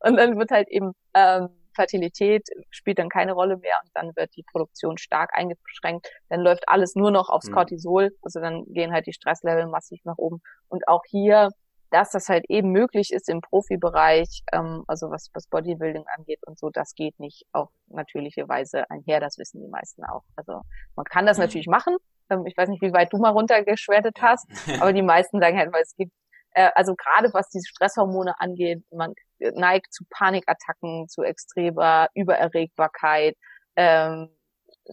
Und 0.00 0.16
dann 0.16 0.38
wird 0.38 0.50
halt 0.50 0.68
eben 0.68 0.92
ähm, 1.14 1.48
Fertilität 1.74 2.48
spielt 2.70 2.98
dann 2.98 3.08
keine 3.08 3.32
Rolle 3.32 3.56
mehr 3.56 3.78
und 3.82 3.90
dann 3.94 4.16
wird 4.16 4.34
die 4.36 4.44
Produktion 4.44 4.96
stark 4.96 5.30
eingeschränkt. 5.34 6.08
Dann 6.28 6.40
läuft 6.40 6.68
alles 6.68 6.94
nur 6.94 7.10
noch 7.10 7.28
aufs 7.28 7.48
mhm. 7.48 7.54
Cortisol. 7.54 8.16
Also 8.22 8.40
dann 8.40 8.64
gehen 8.72 8.92
halt 8.92 9.06
die 9.06 9.12
Stresslevel 9.12 9.66
massiv 9.66 10.00
nach 10.04 10.18
oben. 10.18 10.40
Und 10.68 10.88
auch 10.88 11.02
hier 11.06 11.50
dass 11.94 12.10
das 12.10 12.28
halt 12.28 12.44
eben 12.48 12.72
möglich 12.72 13.12
ist 13.12 13.28
im 13.28 13.40
Profibereich, 13.40 14.42
ähm, 14.52 14.82
also 14.88 15.10
was, 15.10 15.30
was 15.32 15.46
Bodybuilding 15.46 16.04
angeht 16.16 16.40
und 16.44 16.58
so, 16.58 16.70
das 16.70 16.96
geht 16.96 17.20
nicht 17.20 17.44
auf 17.52 17.68
natürliche 17.86 18.48
Weise 18.48 18.90
einher, 18.90 19.20
das 19.20 19.38
wissen 19.38 19.60
die 19.60 19.68
meisten 19.68 20.02
auch. 20.04 20.24
Also 20.34 20.62
man 20.96 21.04
kann 21.04 21.24
das 21.24 21.38
mhm. 21.38 21.44
natürlich 21.44 21.68
machen. 21.68 21.96
Ähm, 22.30 22.46
ich 22.46 22.56
weiß 22.56 22.68
nicht, 22.68 22.82
wie 22.82 22.92
weit 22.92 23.12
du 23.12 23.18
mal 23.18 23.30
runtergeschwertet 23.30 24.16
hast, 24.20 24.44
aber 24.80 24.92
die 24.92 25.02
meisten 25.02 25.40
sagen 25.40 25.56
halt, 25.56 25.72
weil 25.72 25.82
es 25.82 25.94
gibt, 25.94 26.10
äh, 26.54 26.70
also 26.74 26.96
gerade 26.96 27.32
was 27.32 27.48
diese 27.50 27.68
Stresshormone 27.68 28.34
angeht, 28.40 28.82
man 28.90 29.12
neigt 29.38 29.92
zu 29.92 30.02
Panikattacken, 30.10 31.06
zu 31.08 31.22
extremer 31.22 32.08
Übererregbarkeit, 32.14 33.36
ähm, 33.76 34.30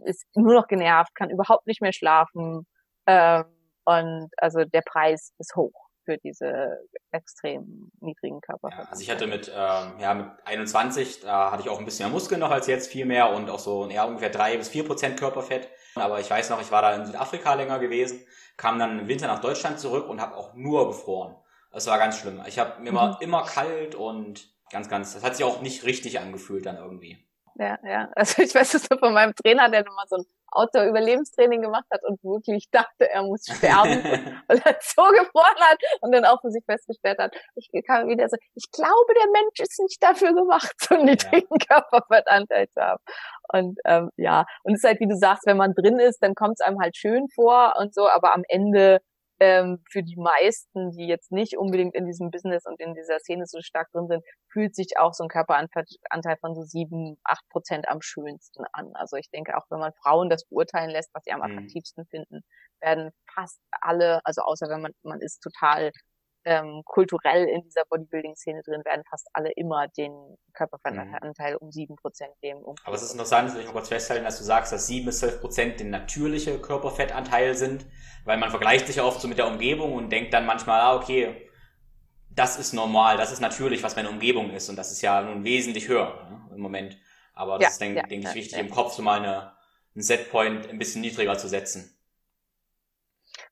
ist 0.06 0.28
nur 0.36 0.54
noch 0.54 0.68
genervt, 0.68 1.16
kann 1.16 1.32
überhaupt 1.32 1.66
nicht 1.66 1.82
mehr 1.82 1.94
schlafen 1.94 2.68
ähm, 3.08 3.46
und 3.86 4.30
also 4.38 4.66
der 4.66 4.84
Preis 4.86 5.34
ist 5.40 5.56
hoch 5.56 5.91
für 6.12 6.18
diese 6.18 6.80
extrem 7.12 7.92
niedrigen 8.00 8.42
Körperfett. 8.42 8.86
Ja, 8.86 8.92
also 8.92 9.02
ich 9.02 9.10
hatte 9.10 9.28
mit, 9.28 9.48
ähm, 9.48 10.00
ja, 10.00 10.14
mit 10.14 10.28
21, 10.46 11.22
da 11.22 11.52
hatte 11.52 11.64
ich 11.64 11.70
auch 11.70 11.80
ein 11.80 11.86
bisschen 11.86 12.08
mehr 12.08 12.14
Muskeln 12.14 12.40
noch 12.40 12.52
als 12.52 12.68
jetzt, 12.68 12.92
viel 12.92 13.06
mehr 13.06 13.32
und 13.32 13.50
auch 13.50 13.60
so 13.60 13.90
ja, 13.90 14.04
ungefähr 14.04 14.30
drei 14.30 14.58
bis 14.58 14.70
vier 14.70 14.86
Prozent 14.86 15.18
Körperfett. 15.18 15.70
Aber 15.96 16.20
ich 16.20 16.30
weiß 16.30 16.50
noch, 16.50 16.62
ich 16.62 16.72
war 16.72 16.82
da 16.82 16.96
in 16.96 17.06
Südafrika 17.06 17.54
länger 17.54 17.80
gewesen, 17.80 18.22
kam 18.58 18.80
dann 18.80 19.00
im 19.00 19.08
Winter 19.08 19.28
nach 19.28 19.40
Deutschland 19.40 19.80
zurück 19.80 20.08
und 20.10 20.22
habe 20.22 20.36
auch 20.36 20.54
nur 20.54 20.88
gefroren. 20.88 21.36
Das 21.72 21.88
war 21.88 21.98
ganz 21.98 22.18
schlimm. 22.18 22.42
Ich 22.48 22.60
habe 22.60 22.82
mir 22.82 22.90
immer, 22.90 23.14
mhm. 23.14 23.18
immer 23.22 23.44
kalt 23.44 23.96
und 23.96 24.50
ganz, 24.72 24.90
ganz, 24.90 25.14
das 25.14 25.24
hat 25.24 25.36
sich 25.36 25.46
auch 25.46 25.62
nicht 25.62 25.86
richtig 25.86 26.20
angefühlt 26.20 26.66
dann 26.66 26.78
irgendwie. 26.78 27.18
Ja, 27.56 27.78
ja. 27.84 28.10
Also 28.16 28.42
ich 28.42 28.54
weiß 28.54 28.74
es 28.76 28.90
nur 28.90 29.00
von 29.00 29.14
meinem 29.14 29.34
Trainer, 29.36 29.70
der 29.70 29.84
nochmal 29.84 30.06
so 30.08 30.18
ein 30.18 30.26
Outdoor-Überlebenstraining 30.52 31.62
gemacht 31.62 31.86
hat 31.92 32.04
und 32.04 32.22
wirklich 32.24 32.70
dachte, 32.72 33.10
er 33.10 33.24
muss 33.24 33.46
sterben, 33.46 34.04
weil 34.48 34.62
er 34.64 34.78
so 34.82 35.04
gefroren 35.04 35.60
hat 35.60 35.80
und 36.02 36.12
dann 36.12 36.26
auch 36.26 36.42
für 36.42 36.52
sich 36.52 36.64
festgestellt 36.66 37.20
hat, 37.20 37.34
ich 37.56 37.70
kam 37.88 38.08
wieder 38.08 38.28
so, 38.28 38.38
ich 38.56 38.70
glaube, 38.72 39.14
der 39.16 39.32
Mensch 39.32 39.60
ist 39.60 39.80
nicht 39.80 40.04
dafür 40.04 40.34
gemacht, 40.34 40.74
so 40.78 40.96
einen 40.96 41.06
niedrigen 41.06 41.48
ja. 41.70 41.82
Körperfettanteil 41.82 42.70
zu 42.70 42.82
haben. 42.82 43.04
Und 43.54 43.80
ähm, 43.86 44.10
ja, 44.18 44.46
und 44.64 44.74
es 44.74 44.84
ist 44.84 44.88
halt, 44.88 45.00
wie 45.00 45.08
du 45.08 45.16
sagst, 45.16 45.46
wenn 45.46 45.58
man 45.58 45.74
drin 45.74 46.00
ist, 46.00 46.20
dann 46.22 46.36
kommt 46.36 46.58
es 46.60 46.66
einem 46.66 46.80
halt 46.80 46.98
schön 46.98 47.28
vor 47.34 47.76
und 47.80 47.94
so, 47.94 48.08
aber 48.10 48.34
am 48.34 48.44
Ende 48.48 49.00
ähm, 49.42 49.84
für 49.90 50.04
die 50.04 50.18
meisten, 50.18 50.92
die 50.92 51.08
jetzt 51.08 51.32
nicht 51.32 51.58
unbedingt 51.58 51.96
in 51.96 52.06
diesem 52.06 52.30
Business 52.30 52.64
und 52.68 52.80
in 52.80 52.94
dieser 52.94 53.18
Szene 53.18 53.48
so 53.48 53.60
stark 53.62 53.90
drin 53.92 54.08
sind, 54.08 54.24
fühlt 54.54 54.76
sich 54.76 55.00
auch 55.00 55.14
so 55.14 55.24
ein 55.24 55.30
Körperanteil 55.30 56.38
von 56.40 56.54
so 56.54 56.62
sieben, 56.62 57.18
acht 57.24 57.44
Prozent 57.50 57.90
am 57.90 58.02
schönsten 58.02 58.64
an. 58.72 58.92
Also 58.94 59.18
ich 59.18 59.32
denke, 59.32 59.58
auch 59.58 59.66
wenn 59.72 59.80
man 59.80 59.94
Frauen 60.04 60.30
das 60.30 60.46
beurteilen 60.46 60.92
lässt, 60.92 61.10
was 61.16 61.24
sie 61.24 61.32
am 61.32 61.40
mhm. 61.40 61.58
attraktivsten 61.58 62.04
mhm. 62.04 62.08
finden, 62.10 62.42
werden 62.82 63.12
fast 63.34 63.60
alle, 63.82 64.22
also 64.26 64.44
außer 64.44 64.70
wenn 64.70 64.82
man, 64.82 64.92
man 65.02 65.22
ist 65.22 65.40
total 65.40 65.92
ähm, 66.44 66.82
kulturell 66.86 67.48
in 67.48 67.64
dieser 67.64 67.84
Bodybuilding-Szene 67.90 68.62
drin, 68.64 68.84
werden 68.84 69.04
fast 69.10 69.28
alle 69.34 69.52
immer 69.52 69.88
den 69.88 70.12
Körperfettanteil 70.54 71.54
mhm. 71.54 71.58
um 71.60 71.72
sieben 71.72 71.96
Prozent 71.96 72.34
nehmen. 72.42 72.64
Um 72.64 72.76
Aber 72.84 72.96
es 72.96 73.04
ist 73.04 73.12
interessant, 73.12 73.50
dass 73.50 73.58
ich 73.58 73.66
noch 73.66 73.74
kurz 73.74 73.90
festhalten, 73.90 74.24
dass 74.24 74.38
du 74.38 74.44
sagst, 74.44 74.72
dass 74.72 74.88
sieben 74.88 75.06
bis 75.06 75.20
zwölf 75.20 75.40
Prozent 75.40 75.80
den 75.80 75.90
natürliche 75.90 76.60
Körperfettanteil 76.60 77.56
sind, 77.56 77.86
weil 78.26 78.38
man 78.38 78.50
vergleicht 78.50 78.88
sich 78.88 79.00
oft 79.02 79.22
so 79.22 79.28
mit 79.28 79.38
der 79.38 79.48
Umgebung 79.48 79.94
und 79.94 80.10
denkt 80.10 80.34
dann 80.34 80.46
manchmal, 80.46 80.82
ah, 80.82 80.96
okay, 80.96 81.48
das 82.34 82.58
ist 82.58 82.74
normal, 82.74 83.18
das 83.18 83.32
ist 83.32 83.42
natürlich, 83.42 83.84
was 83.84 83.96
meine 83.96 84.10
Umgebung 84.10 84.52
ist 84.52 84.70
und 84.70 84.78
das 84.78 84.92
ist 84.92 85.02
ja 85.02 85.22
nun 85.22 85.44
wesentlich 85.44 85.88
höher 85.88 86.28
ne, 86.30 86.56
im 86.56 86.62
Moment. 86.62 86.98
Aber 87.34 87.58
das 87.58 87.64
ja, 87.64 87.70
ist, 87.70 87.82
denke 87.82 87.98
ja, 87.98 88.08
denk 88.08 88.24
ich, 88.24 88.30
ja, 88.30 88.36
wichtig, 88.36 88.60
im 88.60 88.70
Kopf 88.70 88.94
so 88.94 89.02
mal 89.02 89.20
eine, 89.20 89.54
einen 89.94 90.04
Setpoint 90.04 90.70
ein 90.70 90.78
bisschen 90.78 91.02
niedriger 91.02 91.38
zu 91.38 91.48
setzen. 91.48 91.98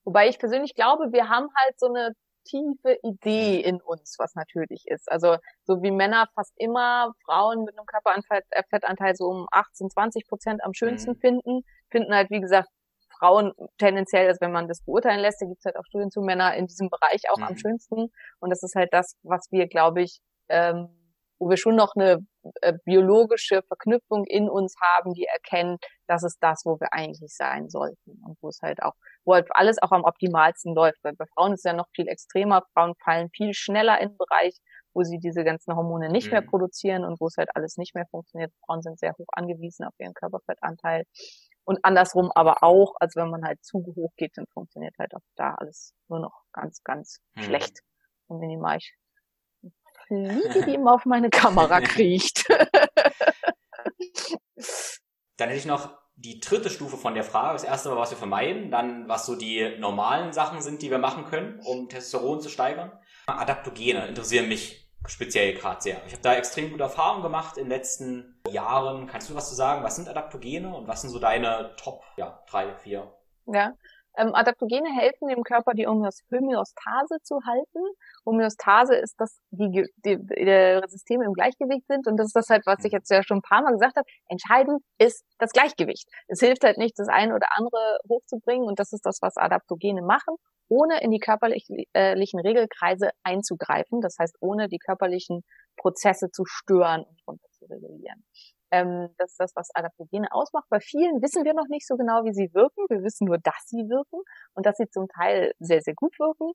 Wobei 0.03 0.27
ich 0.27 0.39
persönlich 0.39 0.75
glaube, 0.75 1.11
wir 1.11 1.29
haben 1.29 1.47
halt 1.55 1.79
so 1.79 1.87
eine 1.87 2.13
tiefe 2.45 2.97
Idee 3.03 3.59
in 3.61 3.81
uns, 3.81 4.15
was 4.17 4.35
natürlich 4.35 4.85
ist. 4.87 5.11
Also 5.11 5.37
so 5.63 5.81
wie 5.81 5.91
Männer 5.91 6.27
fast 6.35 6.53
immer 6.57 7.13
Frauen 7.25 7.63
mit 7.63 7.77
einem 7.77 7.85
Körperfettanteil 7.85 9.15
so 9.15 9.25
um 9.25 9.47
18, 9.51 9.89
20 9.89 10.27
Prozent 10.27 10.63
am 10.63 10.73
schönsten 10.73 11.11
mhm. 11.11 11.19
finden, 11.19 11.61
finden 11.89 12.13
halt, 12.13 12.29
wie 12.29 12.41
gesagt, 12.41 12.69
Frauen 13.19 13.53
tendenziell, 13.77 14.27
also 14.27 14.39
wenn 14.41 14.51
man 14.51 14.67
das 14.67 14.81
beurteilen 14.83 15.19
lässt, 15.19 15.41
da 15.41 15.45
gibt 15.45 15.59
es 15.59 15.65
halt 15.65 15.77
auch 15.77 15.85
Studien 15.85 16.11
zu 16.11 16.21
Männer 16.21 16.55
in 16.55 16.67
diesem 16.67 16.89
Bereich 16.89 17.23
auch 17.31 17.37
mhm. 17.37 17.43
am 17.43 17.57
schönsten. 17.57 18.11
Und 18.39 18.49
das 18.49 18.63
ist 18.63 18.75
halt 18.75 18.93
das, 18.93 19.15
was 19.23 19.47
wir, 19.51 19.67
glaube 19.67 20.01
ich, 20.01 20.19
ähm, 20.47 20.89
wo 21.37 21.49
wir 21.49 21.57
schon 21.57 21.75
noch 21.75 21.95
eine 21.95 22.25
äh, 22.61 22.73
biologische 22.85 23.61
Verknüpfung 23.63 24.25
in 24.25 24.49
uns 24.49 24.75
haben, 24.81 25.13
die 25.13 25.25
erkennt, 25.25 25.83
das 26.09 26.23
ist 26.23 26.39
das, 26.41 26.63
wo 26.65 26.79
wir 26.79 26.91
eigentlich 26.91 27.35
sein 27.35 27.69
sollten 27.69 28.19
und 28.25 28.37
wo 28.41 28.49
es 28.49 28.59
halt 28.63 28.81
auch, 28.81 28.93
wo 29.25 29.35
halt 29.35 29.47
alles 29.51 29.79
auch 29.81 29.91
am 29.91 30.03
optimalsten 30.03 30.73
läuft. 30.73 30.97
Weil 31.03 31.13
bei 31.15 31.25
Frauen 31.35 31.53
ist 31.53 31.59
es 31.59 31.63
ja 31.65 31.73
noch 31.73 31.87
viel 31.95 32.07
extremer. 32.07 32.63
Frauen 32.73 32.95
fallen 33.03 33.29
viel 33.29 33.53
schneller 33.53 34.01
in 34.01 34.09
den 34.09 34.17
Bereich, 34.17 34.57
wo 34.93 35.03
sie 35.03 35.19
diese 35.19 35.43
ganzen 35.43 35.75
Hormone 35.75 36.09
nicht 36.09 36.25
mhm. 36.25 36.31
mehr 36.31 36.41
produzieren 36.41 37.05
und 37.05 37.21
wo 37.21 37.27
es 37.27 37.37
halt 37.37 37.49
alles 37.55 37.77
nicht 37.77 37.93
mehr 37.93 38.07
funktioniert. 38.09 38.51
Frauen 38.65 38.81
sind 38.81 38.97
sehr 38.97 39.13
hoch 39.19 39.27
angewiesen 39.33 39.85
auf 39.85 39.93
ihren 39.99 40.15
Körperfettanteil. 40.15 41.03
Und 41.63 41.77
andersrum 41.83 42.31
aber 42.33 42.63
auch, 42.63 42.95
also 42.99 43.21
wenn 43.21 43.29
man 43.29 43.43
halt 43.43 43.63
zu 43.63 43.77
hoch 43.95 44.11
geht, 44.17 44.35
dann 44.35 44.47
funktioniert 44.51 44.95
halt 44.97 45.13
auch 45.13 45.21
da 45.35 45.53
alles 45.59 45.93
nur 46.07 46.19
noch 46.19 46.41
ganz, 46.53 46.81
ganz 46.83 47.19
mhm. 47.35 47.43
schlecht 47.43 47.81
und 48.27 48.39
minimal. 48.39 48.77
Ich 48.77 48.95
Fliege, 50.07 50.65
die 50.65 50.73
immer 50.73 50.95
auf 50.95 51.05
meine 51.05 51.29
Kamera 51.29 51.81
kriecht. 51.81 52.47
Dann 55.39 55.49
hätte 55.49 55.59
ich 55.59 55.65
noch 55.65 55.89
die 56.15 56.41
dritte 56.41 56.69
Stufe 56.69 56.97
von 56.97 57.13
der 57.13 57.23
Frage. 57.23 57.53
Das 57.53 57.63
erste 57.63 57.89
war, 57.89 57.97
was 57.97 58.11
wir 58.11 58.17
vermeiden, 58.17 58.71
dann 58.71 59.07
was 59.07 59.25
so 59.25 59.35
die 59.35 59.77
normalen 59.79 60.33
Sachen 60.33 60.61
sind, 60.61 60.81
die 60.81 60.91
wir 60.91 60.97
machen 60.97 61.25
können, 61.25 61.59
um 61.63 61.87
Testosteron 61.87 62.41
zu 62.41 62.49
steigern. 62.49 62.91
Adaptogene 63.27 64.05
interessieren 64.07 64.49
mich 64.49 64.89
speziell 65.07 65.53
gerade 65.53 65.81
sehr. 65.81 66.01
Ich 66.07 66.11
habe 66.11 66.23
da 66.23 66.33
extrem 66.33 66.71
gute 66.71 66.83
Erfahrungen 66.83 67.23
gemacht 67.23 67.57
in 67.57 67.65
den 67.65 67.69
letzten 67.69 68.41
Jahren. 68.51 69.07
Kannst 69.07 69.29
du 69.29 69.35
was 69.35 69.49
zu 69.49 69.55
sagen? 69.55 69.83
Was 69.83 69.95
sind 69.95 70.09
Adaptogene 70.09 70.75
und 70.75 70.87
was 70.87 71.01
sind 71.01 71.11
so 71.11 71.19
deine 71.19 71.73
Top 71.77 72.03
ja, 72.17 72.43
drei, 72.49 72.75
vier? 72.75 73.13
Ja, 73.45 73.75
ähm, 74.19 74.35
Adaptogene 74.35 74.89
helfen 74.89 75.27
dem 75.29 75.43
Körper, 75.43 75.73
die 75.73 75.87
Homöostase 75.87 77.17
zu 77.23 77.39
halten. 77.45 77.79
Homöostase 78.25 78.95
ist, 78.95 79.15
dass 79.19 79.39
die, 79.51 79.85
die, 80.05 80.17
die 80.17 80.81
Systeme 80.87 81.25
im 81.25 81.33
Gleichgewicht 81.33 81.87
sind 81.87 82.07
und 82.07 82.17
das 82.17 82.27
ist 82.27 82.35
das 82.35 82.49
halt, 82.49 82.65
was 82.65 82.83
ich 82.83 82.91
jetzt 82.91 83.09
ja 83.09 83.23
schon 83.23 83.37
ein 83.37 83.41
paar 83.41 83.61
Mal 83.61 83.71
gesagt 83.71 83.95
habe. 83.95 84.07
Entscheidend 84.27 84.81
ist 84.97 85.23
das 85.37 85.51
Gleichgewicht. 85.51 86.07
Es 86.27 86.39
hilft 86.39 86.63
halt 86.63 86.77
nicht, 86.77 86.97
das 86.97 87.07
eine 87.07 87.33
oder 87.33 87.47
andere 87.51 87.99
hochzubringen 88.09 88.67
und 88.67 88.79
das 88.79 88.91
ist 88.93 89.05
das, 89.05 89.19
was 89.21 89.37
Adaptogene 89.37 90.01
machen, 90.01 90.35
ohne 90.67 91.01
in 91.01 91.11
die 91.11 91.19
körperlichen 91.19 92.39
Regelkreise 92.39 93.09
einzugreifen. 93.23 94.01
Das 94.01 94.17
heißt, 94.19 94.37
ohne 94.41 94.67
die 94.67 94.79
körperlichen 94.79 95.43
Prozesse 95.77 96.29
zu 96.31 96.43
stören 96.45 97.03
und 97.03 97.21
runter 97.27 97.47
zu 97.51 97.65
regulieren. 97.65 98.23
Ähm, 98.71 99.09
das 99.17 99.31
ist 99.31 99.39
das, 99.39 99.51
was 99.55 99.69
Adaptogene 99.73 100.27
ausmacht. 100.31 100.65
Bei 100.69 100.79
vielen 100.79 101.21
wissen 101.21 101.43
wir 101.45 101.53
noch 101.53 101.67
nicht 101.69 101.87
so 101.87 101.97
genau, 101.97 102.23
wie 102.23 102.33
sie 102.33 102.53
wirken. 102.53 102.85
Wir 102.89 103.03
wissen 103.03 103.25
nur, 103.25 103.37
dass 103.37 103.67
sie 103.67 103.89
wirken 103.89 104.21
und 104.53 104.65
dass 104.65 104.77
sie 104.77 104.89
zum 104.89 105.07
Teil 105.07 105.53
sehr, 105.59 105.81
sehr 105.81 105.95
gut 105.95 106.17
wirken. 106.19 106.51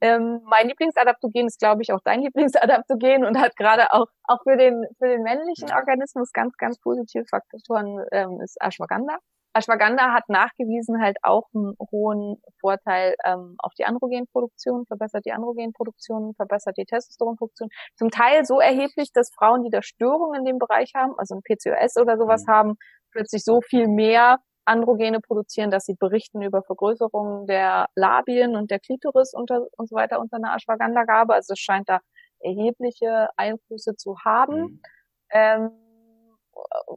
Ähm, 0.00 0.40
mein 0.44 0.66
Lieblingsadaptogen 0.66 1.46
ist, 1.46 1.60
glaube 1.60 1.82
ich, 1.82 1.92
auch 1.92 2.00
dein 2.04 2.20
Lieblingsadaptogen 2.22 3.24
und 3.24 3.38
hat 3.38 3.56
gerade 3.56 3.92
auch, 3.92 4.06
auch 4.24 4.42
für 4.42 4.56
den, 4.56 4.84
für 4.98 5.08
den 5.08 5.22
männlichen 5.22 5.70
Organismus 5.72 6.32
ganz, 6.32 6.56
ganz 6.56 6.80
positive 6.80 7.24
Faktoren, 7.26 8.04
ähm, 8.10 8.40
ist 8.40 8.56
Ashwagandha. 8.60 9.18
Ashwagandha 9.54 10.12
hat 10.12 10.28
nachgewiesen 10.28 11.02
halt 11.02 11.18
auch 11.22 11.48
einen 11.54 11.74
hohen 11.90 12.42
Vorteil 12.60 13.14
ähm, 13.24 13.56
auf 13.58 13.72
die 13.78 13.84
Androgenproduktion, 13.84 14.86
verbessert 14.86 15.24
die 15.26 15.32
Androgenproduktion, 15.32 16.34
verbessert 16.34 16.76
die 16.78 16.84
Testosteronproduktion. 16.84 17.68
Zum 17.96 18.10
Teil 18.10 18.44
so 18.44 18.60
erheblich, 18.60 19.10
dass 19.12 19.30
Frauen, 19.34 19.62
die 19.62 19.70
da 19.70 19.82
Störungen 19.82 20.40
in 20.40 20.44
dem 20.44 20.58
Bereich 20.58 20.92
haben, 20.94 21.12
also 21.18 21.34
ein 21.34 21.42
PCOS 21.42 21.96
oder 21.98 22.16
sowas 22.16 22.46
mhm. 22.46 22.52
haben, 22.52 22.74
plötzlich 23.10 23.44
so 23.44 23.60
viel 23.60 23.88
mehr 23.88 24.38
Androgene 24.64 25.20
produzieren, 25.20 25.70
dass 25.70 25.84
sie 25.84 25.96
berichten 25.98 26.40
über 26.40 26.62
Vergrößerungen 26.62 27.46
der 27.46 27.86
Labien 27.94 28.56
und 28.56 28.70
der 28.70 28.78
Klitoris 28.78 29.34
unter, 29.34 29.66
und 29.76 29.88
so 29.88 29.96
weiter 29.96 30.20
unter 30.20 30.36
einer 30.36 30.54
Ashwagandha-Gabe. 30.54 31.34
Also 31.34 31.52
es 31.52 31.58
scheint 31.58 31.88
da 31.88 32.00
erhebliche 32.40 33.28
Einflüsse 33.36 33.96
zu 33.96 34.16
haben. 34.24 34.60
Mhm. 34.60 34.82
Ähm, 35.30 35.70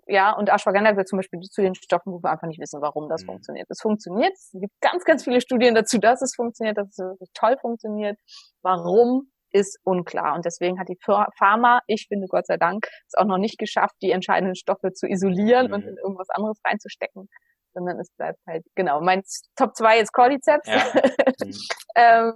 ja, 0.07 0.31
und 0.33 0.49
Ashwagandha 0.49 0.91
gehört 0.91 1.07
zum 1.07 1.17
Beispiel 1.17 1.39
zu 1.41 1.61
den 1.61 1.75
Stoffen, 1.75 2.13
wo 2.13 2.21
wir 2.21 2.31
einfach 2.31 2.47
nicht 2.47 2.59
wissen, 2.59 2.81
warum 2.81 3.09
das 3.09 3.23
mhm. 3.23 3.27
funktioniert. 3.27 3.67
Es 3.69 3.81
funktioniert. 3.81 4.33
Es 4.33 4.51
gibt 4.53 4.73
ganz, 4.81 5.03
ganz 5.03 5.23
viele 5.23 5.41
Studien 5.41 5.75
dazu, 5.75 5.97
dass 5.97 6.21
es 6.21 6.35
funktioniert, 6.35 6.77
dass 6.77 6.89
es 6.89 6.97
wirklich 6.99 7.29
toll 7.33 7.57
funktioniert. 7.59 8.17
Warum 8.61 9.31
ist 9.55 9.79
unklar. 9.83 10.35
Und 10.35 10.43
deswegen 10.43 10.79
hat 10.79 10.89
die 10.89 10.97
Pharma, 10.99 11.79
ich 11.87 12.07
finde 12.09 12.27
Gott 12.27 12.45
sei 12.45 12.57
Dank, 12.57 12.87
es 13.07 13.15
auch 13.15 13.25
noch 13.25 13.37
nicht 13.37 13.57
geschafft, 13.57 13.95
die 14.01 14.11
entscheidenden 14.11 14.55
Stoffe 14.55 14.91
zu 14.91 15.07
isolieren 15.07 15.67
mhm. 15.67 15.73
und 15.73 15.83
in 15.83 15.95
irgendwas 15.97 16.29
anderes 16.29 16.59
reinzustecken, 16.65 17.29
sondern 17.73 17.97
es 17.99 18.11
bleibt 18.17 18.39
halt, 18.47 18.65
genau, 18.75 18.99
mein 18.99 19.23
Top 19.55 19.75
2 19.75 19.99
ist 19.99 20.11
Cordyceps. 20.11 20.67
Ja. 20.67 20.85
Mhm. 21.37 21.53
ähm, 21.95 22.33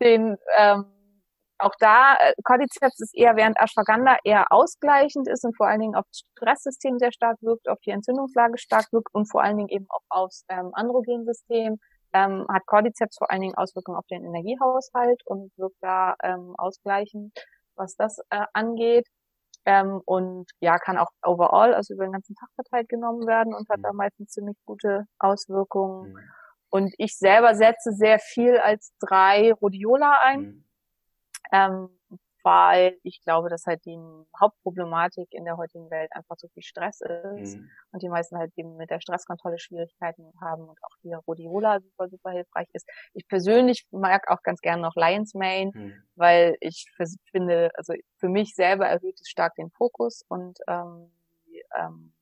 den, 0.00 0.36
ähm, 0.56 0.95
auch 1.58 1.74
da, 1.78 2.16
äh, 2.18 2.34
Cordyceps 2.44 3.00
ist 3.00 3.14
eher 3.14 3.36
während 3.36 3.56
Ashwagandha 3.58 4.18
eher 4.24 4.52
ausgleichend 4.52 5.28
ist 5.28 5.44
und 5.44 5.56
vor 5.56 5.66
allen 5.66 5.80
Dingen 5.80 5.94
auf 5.94 6.04
das 6.08 6.22
Stresssystem 6.36 6.98
sehr 6.98 7.12
stark 7.12 7.38
wirkt, 7.40 7.68
auf 7.68 7.78
die 7.80 7.90
Entzündungslage 7.90 8.58
stark 8.58 8.92
wirkt 8.92 9.14
und 9.14 9.30
vor 9.30 9.42
allen 9.42 9.56
Dingen 9.56 9.68
eben 9.70 9.86
auch 9.88 10.02
aufs 10.10 10.44
ähm, 10.48 10.70
Androgensystem, 10.74 11.78
ähm, 12.12 12.46
hat 12.48 12.66
Cordyceps 12.66 13.18
vor 13.18 13.30
allen 13.30 13.42
Dingen 13.42 13.54
Auswirkungen 13.54 13.98
auf 13.98 14.06
den 14.06 14.24
Energiehaushalt 14.24 15.22
und 15.24 15.50
wirkt 15.56 15.76
da 15.80 16.14
ähm, 16.22 16.54
ausgleichend, 16.56 17.32
was 17.74 17.96
das 17.96 18.18
äh, 18.30 18.44
angeht. 18.52 19.06
Ähm, 19.64 20.00
und 20.04 20.48
ja, 20.60 20.78
kann 20.78 20.96
auch 20.96 21.10
overall, 21.22 21.74
also 21.74 21.94
über 21.94 22.04
den 22.04 22.12
ganzen 22.12 22.36
Tag 22.36 22.48
verteilt 22.54 22.88
genommen 22.88 23.26
werden 23.26 23.52
und 23.52 23.68
hat 23.68 23.78
mhm. 23.78 23.82
da 23.82 23.92
meistens 23.92 24.30
ziemlich 24.30 24.56
gute 24.64 25.06
Auswirkungen. 25.18 26.12
Mhm. 26.12 26.18
Und 26.70 26.94
ich 26.98 27.16
selber 27.16 27.54
setze 27.54 27.92
sehr 27.92 28.18
viel 28.18 28.58
als 28.58 28.92
drei 29.00 29.52
Rhodiola 29.52 30.18
ein. 30.22 30.40
Mhm. 30.40 30.65
Ähm, 31.52 31.90
weil 32.46 32.96
ich 33.02 33.20
glaube, 33.22 33.48
dass 33.48 33.66
halt 33.66 33.84
die 33.86 33.98
Hauptproblematik 34.40 35.26
in 35.32 35.44
der 35.44 35.56
heutigen 35.56 35.90
Welt 35.90 36.12
einfach 36.12 36.36
so 36.38 36.46
viel 36.46 36.62
Stress 36.62 37.00
ist 37.40 37.56
mhm. 37.56 37.68
und 37.90 38.02
die 38.04 38.08
meisten 38.08 38.38
halt 38.38 38.52
eben 38.54 38.76
mit 38.76 38.88
der 38.88 39.00
Stresskontrolle 39.00 39.58
Schwierigkeiten 39.58 40.32
haben 40.40 40.62
und 40.62 40.78
auch 40.84 40.96
hier 41.02 41.16
Rhodiola 41.26 41.80
super, 41.80 42.08
super 42.08 42.30
hilfreich 42.30 42.68
ist. 42.72 42.88
Ich 43.14 43.26
persönlich 43.26 43.84
mag 43.90 44.30
auch 44.30 44.44
ganz 44.44 44.60
gerne 44.60 44.80
noch 44.80 44.94
Lion's 44.94 45.34
Mane, 45.34 45.72
mhm. 45.74 45.94
weil 46.14 46.56
ich 46.60 46.86
finde, 47.32 47.72
also 47.74 47.94
für 48.18 48.28
mich 48.28 48.54
selber 48.54 48.86
erhöht 48.86 49.18
es 49.20 49.28
stark 49.28 49.56
den 49.56 49.72
Fokus 49.72 50.22
und 50.28 50.56
ähm, 50.68 51.10
die, 51.48 51.64
ähm, 51.76 52.14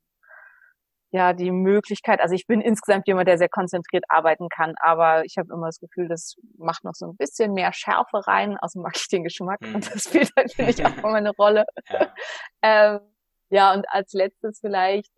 ja 1.15 1.33
die 1.33 1.53
Möglichkeit, 1.53 2.21
also 2.21 2.35
ich 2.35 2.47
bin 2.49 2.61
insgesamt 2.61 3.07
jemand, 3.07 3.29
der 3.29 3.39
sehr 3.39 3.49
konzentriert 3.49 4.05
arbeiten 4.09 4.49
kann, 4.49 4.75
aber 4.81 5.25
ich 5.25 5.37
habe 5.39 5.53
immer 5.55 5.67
das 5.67 5.79
Gefühl, 5.79 6.09
das 6.09 6.35
macht 6.59 6.83
noch 6.83 6.95
so 6.95 7.07
ein 7.07 7.17
bisschen 7.17 7.53
mehr 7.53 7.73
Schärfe 7.73 8.27
rein, 8.27 8.59
außerdem 8.59 8.83
mag 8.83 8.97
ich 8.97 9.07
den 9.09 9.23
Geschmack 9.23 9.61
mhm. 9.61 9.77
und 9.77 9.95
das 9.95 10.05
spielt 10.05 10.33
halt, 10.37 10.53
finde 10.53 10.73
ich, 10.73 10.85
auch 10.85 10.97
immer 10.99 11.15
eine 11.15 11.31
Rolle. 11.31 11.67
Ja. 11.89 12.15
ähm, 12.63 13.01
ja, 13.49 13.73
und 13.73 13.87
als 13.89 14.13
letztes 14.13 14.59
vielleicht, 14.59 15.13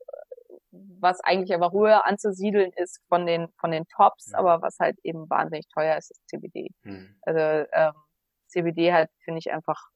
was 0.71 1.21
eigentlich 1.21 1.55
aber 1.55 1.73
höher 1.73 2.05
anzusiedeln 2.05 2.73
ist 2.77 3.01
von 3.09 3.25
den, 3.25 3.49
von 3.59 3.71
den 3.71 3.87
Tops, 3.97 4.29
mhm. 4.29 4.35
aber 4.35 4.61
was 4.61 4.77
halt 4.79 4.99
eben 5.03 5.31
wahnsinnig 5.31 5.67
teuer 5.73 5.97
ist, 5.97 6.11
ist 6.11 6.29
CBD. 6.29 6.69
Mhm. 6.83 7.17
Also 7.23 7.67
ähm, 7.73 7.93
CBD 8.47 8.93
hat, 8.93 9.11
finde 9.25 9.39
ich, 9.39 9.53
einfach 9.53 9.91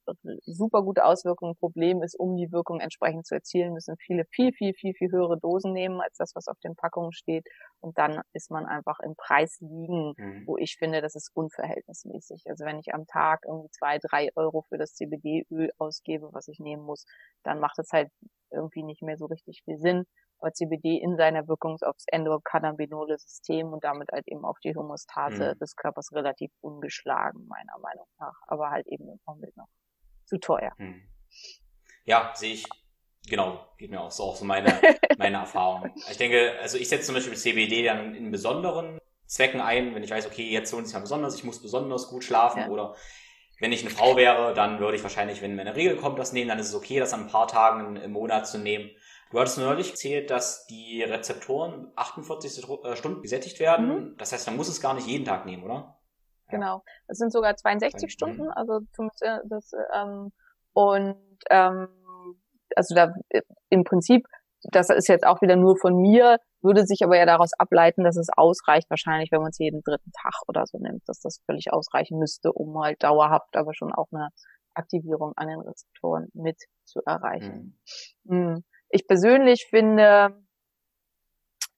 super 0.45 0.83
gute 0.83 1.05
Auswirkungen. 1.05 1.57
Problem 1.57 2.03
ist, 2.03 2.19
um 2.19 2.37
die 2.37 2.51
Wirkung 2.53 2.81
entsprechend 2.81 3.27
zu 3.27 3.35
erzielen, 3.35 3.73
müssen 3.73 3.97
viele 3.99 4.25
viel, 4.31 4.53
viel, 4.53 4.75
viel, 4.75 4.95
viel 4.95 5.11
höhere 5.11 5.39
Dosen 5.39 5.73
nehmen 5.73 6.01
als 6.01 6.17
das, 6.17 6.35
was 6.35 6.49
auf 6.49 6.59
den 6.61 6.75
Packungen 6.75 7.13
steht. 7.13 7.47
Und 7.81 7.97
dann 7.99 8.21
ist 8.33 8.51
man 8.51 8.67
einfach 8.67 9.01
im 9.01 9.15
Preis 9.17 9.59
liegen, 9.61 10.15
mhm. 10.17 10.47
wo 10.47 10.57
ich 10.57 10.77
finde, 10.77 11.01
das 11.01 11.15
ist 11.15 11.31
unverhältnismäßig. 11.35 12.45
Also 12.49 12.65
wenn 12.65 12.79
ich 12.79 12.93
am 12.95 13.07
Tag 13.07 13.45
irgendwie 13.47 13.71
zwei, 13.71 13.99
drei 13.99 14.31
Euro 14.37 14.63
für 14.69 14.79
das 14.79 14.95
CBD-Öl 14.95 15.71
ausgebe, 15.79 16.29
was 16.33 16.49
ich 16.49 16.59
nehmen 16.59 16.83
muss, 16.83 17.07
dann 17.43 17.61
macht 17.61 17.79
es 17.79 17.91
halt 17.93 18.11
irgendwie 18.51 18.83
nicht 18.83 19.03
mehr 19.03 19.17
so 19.17 19.27
richtig 19.27 19.63
viel 19.65 19.79
Sinn 19.79 20.07
aber 20.41 20.53
CBD 20.53 20.97
in 20.97 21.17
seiner 21.17 21.47
Wirkung 21.49 21.77
aufs 21.83 22.05
endokannabinole 22.09 23.19
System 23.19 23.73
und 23.73 23.85
damit 23.85 24.11
halt 24.13 24.27
eben 24.29 24.45
auf 24.45 24.59
die 24.61 24.75
Homostase 24.75 25.55
mhm. 25.55 25.59
des 25.59 25.77
Körpers 25.77 26.13
relativ 26.13 26.51
ungeschlagen, 26.61 27.47
meiner 27.47 27.79
Meinung 27.81 28.07
nach. 28.19 28.35
Aber 28.47 28.71
halt 28.71 28.87
eben 28.87 29.09
im 29.09 29.21
Augenblick 29.27 29.57
noch 29.57 29.69
zu 30.25 30.39
teuer. 30.39 30.73
Mhm. 30.79 31.03
Ja, 32.05 32.33
sehe 32.35 32.55
ich. 32.55 32.67
Genau, 33.29 33.67
geht 33.77 33.91
mir 33.91 34.01
auch 34.01 34.11
so, 34.11 34.25
auch 34.25 34.37
so 34.37 34.45
meine, 34.45 34.69
meine 35.19 35.37
Erfahrung. 35.37 35.93
Ich 36.11 36.17
denke, 36.17 36.59
also 36.61 36.79
ich 36.79 36.89
setze 36.89 37.07
zum 37.07 37.15
Beispiel 37.15 37.37
CBD 37.37 37.85
dann 37.85 38.15
in 38.15 38.31
besonderen 38.31 38.99
Zwecken 39.27 39.61
ein, 39.61 39.95
wenn 39.95 40.03
ich 40.03 40.11
weiß, 40.11 40.27
okay, 40.27 40.51
jetzt 40.51 40.73
lohnt 40.73 40.85
es 40.85 40.91
sich 40.91 40.95
mal 40.95 41.03
besonders, 41.03 41.37
ich 41.37 41.45
muss 41.45 41.63
besonders 41.63 42.09
gut 42.09 42.25
schlafen 42.25 42.61
ja. 42.61 42.69
oder 42.69 42.97
wenn 43.61 43.73
ich 43.73 43.83
eine 43.83 43.91
Frau 43.91 44.17
wäre, 44.17 44.55
dann 44.55 44.81
würde 44.81 44.97
ich 44.97 45.03
wahrscheinlich, 45.03 45.43
wenn 45.43 45.55
meine 45.55 45.77
Regel 45.77 45.97
kommt, 45.97 46.19
das 46.19 46.33
nehmen, 46.33 46.49
dann 46.49 46.59
ist 46.59 46.71
es 46.71 46.75
okay, 46.75 46.99
das 46.99 47.13
an 47.13 47.25
ein 47.25 47.29
paar 47.29 47.47
Tagen 47.47 47.97
im 47.97 48.11
Monat 48.11 48.49
zu 48.49 48.59
nehmen. 48.59 48.91
Du 49.31 49.39
hattest 49.39 49.59
neulich 49.59 49.91
erzählt, 49.91 50.31
dass 50.31 50.67
die 50.67 51.03
Rezeptoren 51.05 51.93
48 51.95 52.69
äh, 52.85 52.97
Stunden 52.97 53.23
gesättigt 53.23 53.61
werden. 53.61 53.87
Mhm. 53.87 54.17
Das 54.19 54.33
heißt, 54.33 54.47
man 54.49 54.57
muss 54.57 54.69
es 54.69 54.81
gar 54.81 54.95
nicht 54.95 55.07
jeden 55.07 55.25
Tag 55.25 55.47
nehmen, 55.47 55.63
oder? 55.63 56.01
Genau. 56.49 56.83
Es 57.07 57.19
sind 57.19 57.33
sogar 57.33 57.55
62 57.55 58.03
mhm. 58.03 58.09
Stunden, 58.09 58.51
also 58.51 58.81
zum, 58.93 59.09
das, 59.45 59.71
ähm, 59.95 60.33
und 60.73 61.17
ähm, 61.49 61.89
also 62.75 62.95
da 62.95 63.15
im 63.69 63.85
Prinzip, 63.85 64.27
das 64.65 64.91
ist 64.91 65.09
jetzt 65.09 65.25
auch 65.25 65.41
wieder 65.43 65.55
nur 65.55 65.77
von 65.77 65.97
mir, 65.97 66.39
würde 66.61 66.85
sich 66.85 67.03
aber 67.05 67.17
ja 67.17 67.25
daraus 67.25 67.53
ableiten, 67.57 68.03
dass 68.03 68.17
es 68.17 68.29
ausreicht, 68.37 68.91
wahrscheinlich, 68.91 69.31
wenn 69.31 69.41
man 69.41 69.51
es 69.51 69.59
jeden 69.59 69.83
dritten 69.83 70.11
Tag 70.11 70.43
oder 70.49 70.67
so 70.67 70.79
nimmt, 70.79 71.03
dass 71.07 71.21
das 71.21 71.41
völlig 71.47 71.73
ausreichen 71.73 72.19
müsste, 72.19 72.53
um 72.53 72.77
halt 72.83 73.03
dauerhaft 73.03 73.57
aber 73.57 73.75
schon 73.75 73.93
auch 73.93 74.09
eine 74.13 74.31
Aktivierung 74.75 75.33
an 75.37 75.49
den 75.49 75.61
Rezeptoren 75.61 76.29
mit 76.35 76.59
zu 76.85 77.01
erreichen. 77.07 77.79
Mhm. 78.25 78.37
Mhm. 78.37 78.65
Ich 78.91 79.07
persönlich 79.07 79.67
finde 79.71 80.35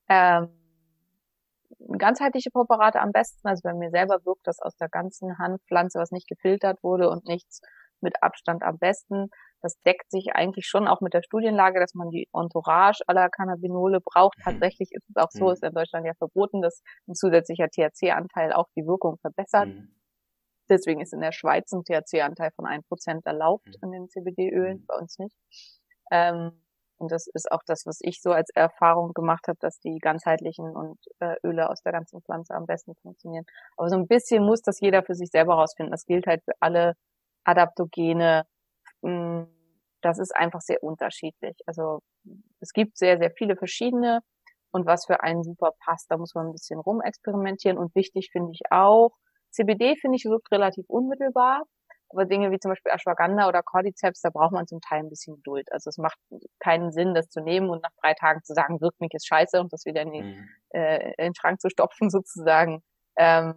ähm, 0.09 0.49
ganzheitliche 1.97 2.49
Präparate 2.51 2.99
am 2.99 3.11
besten. 3.11 3.47
Also 3.47 3.61
bei 3.63 3.73
mir 3.73 3.89
selber 3.89 4.25
wirkt 4.25 4.47
das 4.47 4.59
aus 4.59 4.75
der 4.77 4.89
ganzen 4.89 5.37
Handpflanze, 5.37 5.99
was 5.99 6.11
nicht 6.11 6.27
gefiltert 6.27 6.83
wurde 6.83 7.09
und 7.09 7.25
nichts 7.25 7.61
mit 8.01 8.21
Abstand 8.21 8.63
am 8.63 8.77
besten. 8.77 9.29
Das 9.61 9.79
deckt 9.85 10.11
sich 10.11 10.35
eigentlich 10.35 10.67
schon 10.67 10.87
auch 10.87 10.99
mit 11.01 11.13
der 11.13 11.23
Studienlage, 11.23 11.79
dass 11.79 11.93
man 11.93 12.09
die 12.09 12.27
Entourage 12.33 13.01
aller 13.07 13.29
Cannabinole 13.29 13.99
braucht. 14.01 14.37
Mhm. 14.39 14.43
Tatsächlich 14.43 14.89
ist 14.91 15.09
es 15.09 15.15
auch 15.15 15.31
so, 15.31 15.45
mhm. 15.45 15.51
ist 15.53 15.63
in 15.63 15.73
Deutschland 15.73 16.05
ja 16.05 16.13
verboten, 16.15 16.61
dass 16.61 16.81
ein 17.07 17.15
zusätzlicher 17.15 17.69
THC-Anteil 17.69 18.53
auch 18.53 18.67
die 18.75 18.85
Wirkung 18.85 19.17
verbessert. 19.19 19.67
Mhm. 19.67 19.95
Deswegen 20.69 21.01
ist 21.01 21.13
in 21.13 21.21
der 21.21 21.31
Schweiz 21.31 21.71
ein 21.71 21.83
THC-Anteil 21.83 22.51
von 22.55 22.65
ein 22.65 22.83
Prozent 22.83 23.25
erlaubt 23.25 23.69
in 23.81 23.91
den 23.91 24.09
CBD-Ölen, 24.09 24.85
bei 24.85 24.95
uns 24.95 25.17
nicht. 25.19 25.35
Ähm, 26.11 26.62
und 27.03 27.11
das 27.11 27.27
ist 27.27 27.51
auch 27.51 27.61
das, 27.65 27.85
was 27.85 27.99
ich 28.01 28.21
so 28.21 28.31
als 28.31 28.49
Erfahrung 28.55 29.13
gemacht 29.13 29.47
habe, 29.49 29.57
dass 29.59 29.79
die 29.79 29.99
ganzheitlichen 29.99 30.75
und 30.75 30.97
äh, 31.19 31.35
Öle 31.43 31.69
aus 31.69 31.81
der 31.83 31.91
ganzen 31.91 32.21
Pflanze 32.21 32.53
am 32.55 32.65
besten 32.65 32.95
funktionieren. 32.95 33.45
Aber 33.75 33.89
so 33.89 33.97
ein 33.97 34.07
bisschen 34.07 34.45
muss 34.45 34.61
das 34.61 34.79
jeder 34.79 35.03
für 35.03 35.15
sich 35.15 35.29
selber 35.29 35.55
rausfinden. 35.55 35.91
Das 35.91 36.05
gilt 36.05 36.27
halt 36.27 36.43
für 36.45 36.53
alle 36.61 36.95
Adaptogene. 37.43 38.45
Hm, 39.03 39.47
das 40.01 40.17
ist 40.19 40.35
einfach 40.35 40.61
sehr 40.61 40.81
unterschiedlich. 40.81 41.57
Also 41.65 41.99
es 42.61 42.71
gibt 42.71 42.97
sehr, 42.97 43.17
sehr 43.17 43.31
viele 43.31 43.57
verschiedene 43.57 44.21
und 44.71 44.85
was 44.85 45.05
für 45.05 45.21
einen 45.21 45.43
super 45.43 45.71
passt, 45.79 46.09
da 46.09 46.17
muss 46.17 46.33
man 46.35 46.47
ein 46.47 46.53
bisschen 46.53 46.79
rumexperimentieren. 46.79 47.77
Und 47.77 47.93
wichtig 47.95 48.29
finde 48.31 48.51
ich 48.53 48.61
auch, 48.71 49.11
CBD 49.51 49.97
finde 49.97 50.15
ich 50.15 50.25
wirkt 50.25 50.51
relativ 50.51 50.85
unmittelbar. 50.87 51.63
Aber 52.13 52.25
Dinge 52.25 52.51
wie 52.51 52.59
zum 52.59 52.71
Beispiel 52.71 52.91
Ashwagandha 52.91 53.47
oder 53.47 53.63
Cordyceps, 53.63 54.21
da 54.21 54.29
braucht 54.29 54.51
man 54.51 54.67
zum 54.67 54.79
Teil 54.81 54.99
ein 54.99 55.09
bisschen 55.09 55.35
Geduld. 55.37 55.71
Also 55.71 55.89
es 55.89 55.97
macht 55.97 56.17
keinen 56.59 56.91
Sinn, 56.91 57.13
das 57.15 57.29
zu 57.29 57.41
nehmen 57.41 57.69
und 57.69 57.81
nach 57.81 57.91
drei 58.01 58.13
Tagen 58.13 58.43
zu 58.43 58.53
sagen, 58.53 58.79
wirkt 58.81 59.01
mich 59.01 59.13
ist 59.13 59.27
scheiße 59.27 59.59
und 59.59 59.73
das 59.73 59.85
wieder 59.85 60.03
in, 60.03 60.11
den, 60.11 60.25
mhm. 60.25 60.49
äh, 60.69 61.09
in 61.17 61.25
den 61.25 61.35
Schrank 61.35 61.59
zu 61.59 61.69
stopfen 61.69 62.09
sozusagen. 62.11 62.83
Ähm, 63.17 63.55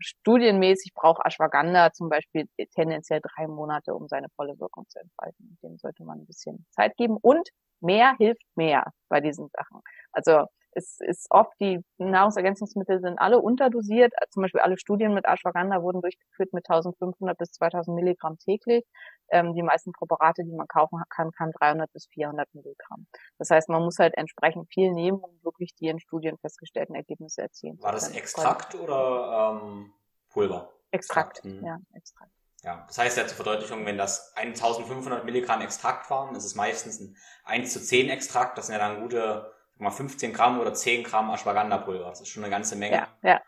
studienmäßig 0.00 0.92
braucht 0.94 1.24
Ashwagandha 1.24 1.92
zum 1.92 2.08
Beispiel 2.10 2.46
tendenziell 2.74 3.20
drei 3.22 3.46
Monate, 3.46 3.94
um 3.94 4.08
seine 4.08 4.28
volle 4.36 4.58
Wirkung 4.58 4.86
zu 4.88 4.98
entfalten. 4.98 5.58
Dem 5.62 5.78
sollte 5.78 6.04
man 6.04 6.20
ein 6.20 6.26
bisschen 6.26 6.66
Zeit 6.72 6.96
geben. 6.96 7.16
Und 7.20 7.48
mehr 7.80 8.14
hilft 8.18 8.44
mehr 8.54 8.92
bei 9.08 9.20
diesen 9.20 9.48
Sachen. 9.48 9.80
Also 10.12 10.46
es 10.74 11.00
ist 11.00 11.26
oft, 11.30 11.52
die 11.60 11.80
Nahrungsergänzungsmittel 11.98 13.00
sind 13.00 13.18
alle 13.18 13.38
unterdosiert. 13.38 14.12
Zum 14.30 14.42
Beispiel 14.42 14.60
alle 14.60 14.78
Studien 14.78 15.14
mit 15.14 15.24
Ashwagandha 15.26 15.82
wurden 15.82 16.00
durchgeführt 16.00 16.52
mit 16.52 16.68
1500 16.68 17.38
bis 17.38 17.52
2000 17.52 17.94
Milligramm 17.94 18.38
täglich. 18.38 18.84
Ähm, 19.28 19.54
die 19.54 19.62
meisten 19.62 19.92
Präparate, 19.92 20.44
die 20.44 20.52
man 20.52 20.68
kaufen 20.68 21.00
kann, 21.08 21.30
kann 21.32 21.52
300 21.52 21.92
bis 21.92 22.06
400 22.06 22.52
Milligramm. 22.54 23.06
Das 23.38 23.50
heißt, 23.50 23.68
man 23.68 23.82
muss 23.82 23.98
halt 23.98 24.14
entsprechend 24.16 24.68
viel 24.72 24.92
nehmen, 24.92 25.18
um 25.18 25.30
wirklich 25.42 25.74
die 25.74 25.88
in 25.88 26.00
Studien 26.00 26.38
festgestellten 26.38 26.94
Ergebnisse 26.94 27.42
erzielen 27.42 27.80
War 27.80 27.92
das 27.92 28.10
Extrakt 28.10 28.74
oder 28.74 29.60
ähm, 29.62 29.92
Pulver? 30.30 30.70
Extrakt, 30.90 31.38
Extrakt. 31.38 31.44
Hm. 31.44 31.64
ja, 31.64 31.78
Extrakt. 31.94 32.30
Ja, 32.62 32.84
das 32.86 32.96
heißt 32.96 33.18
ja 33.18 33.26
zur 33.26 33.36
Verdeutlichung, 33.36 33.84
wenn 33.84 33.98
das 33.98 34.34
1500 34.36 35.24
Milligramm 35.26 35.60
Extrakt 35.60 36.08
waren, 36.10 36.34
ist 36.34 36.44
es 36.44 36.54
meistens 36.54 36.98
ein 36.98 37.16
1 37.44 37.72
zu 37.72 37.80
10 37.80 38.08
Extrakt. 38.08 38.56
Das 38.56 38.68
sind 38.68 38.74
ja 38.74 38.78
dann 38.78 39.02
gute 39.02 39.52
mal 39.76 39.90
15 39.90 40.32
Gramm 40.32 40.60
oder 40.60 40.74
10 40.74 41.04
Gramm 41.04 41.30
Ashwagandha-Pulver. 41.30 42.08
Das 42.10 42.20
ist 42.20 42.28
schon 42.28 42.44
eine 42.44 42.50
ganze 42.50 42.76
Menge. 42.76 42.96
Ja, 42.96 43.08
ja. 43.22 43.40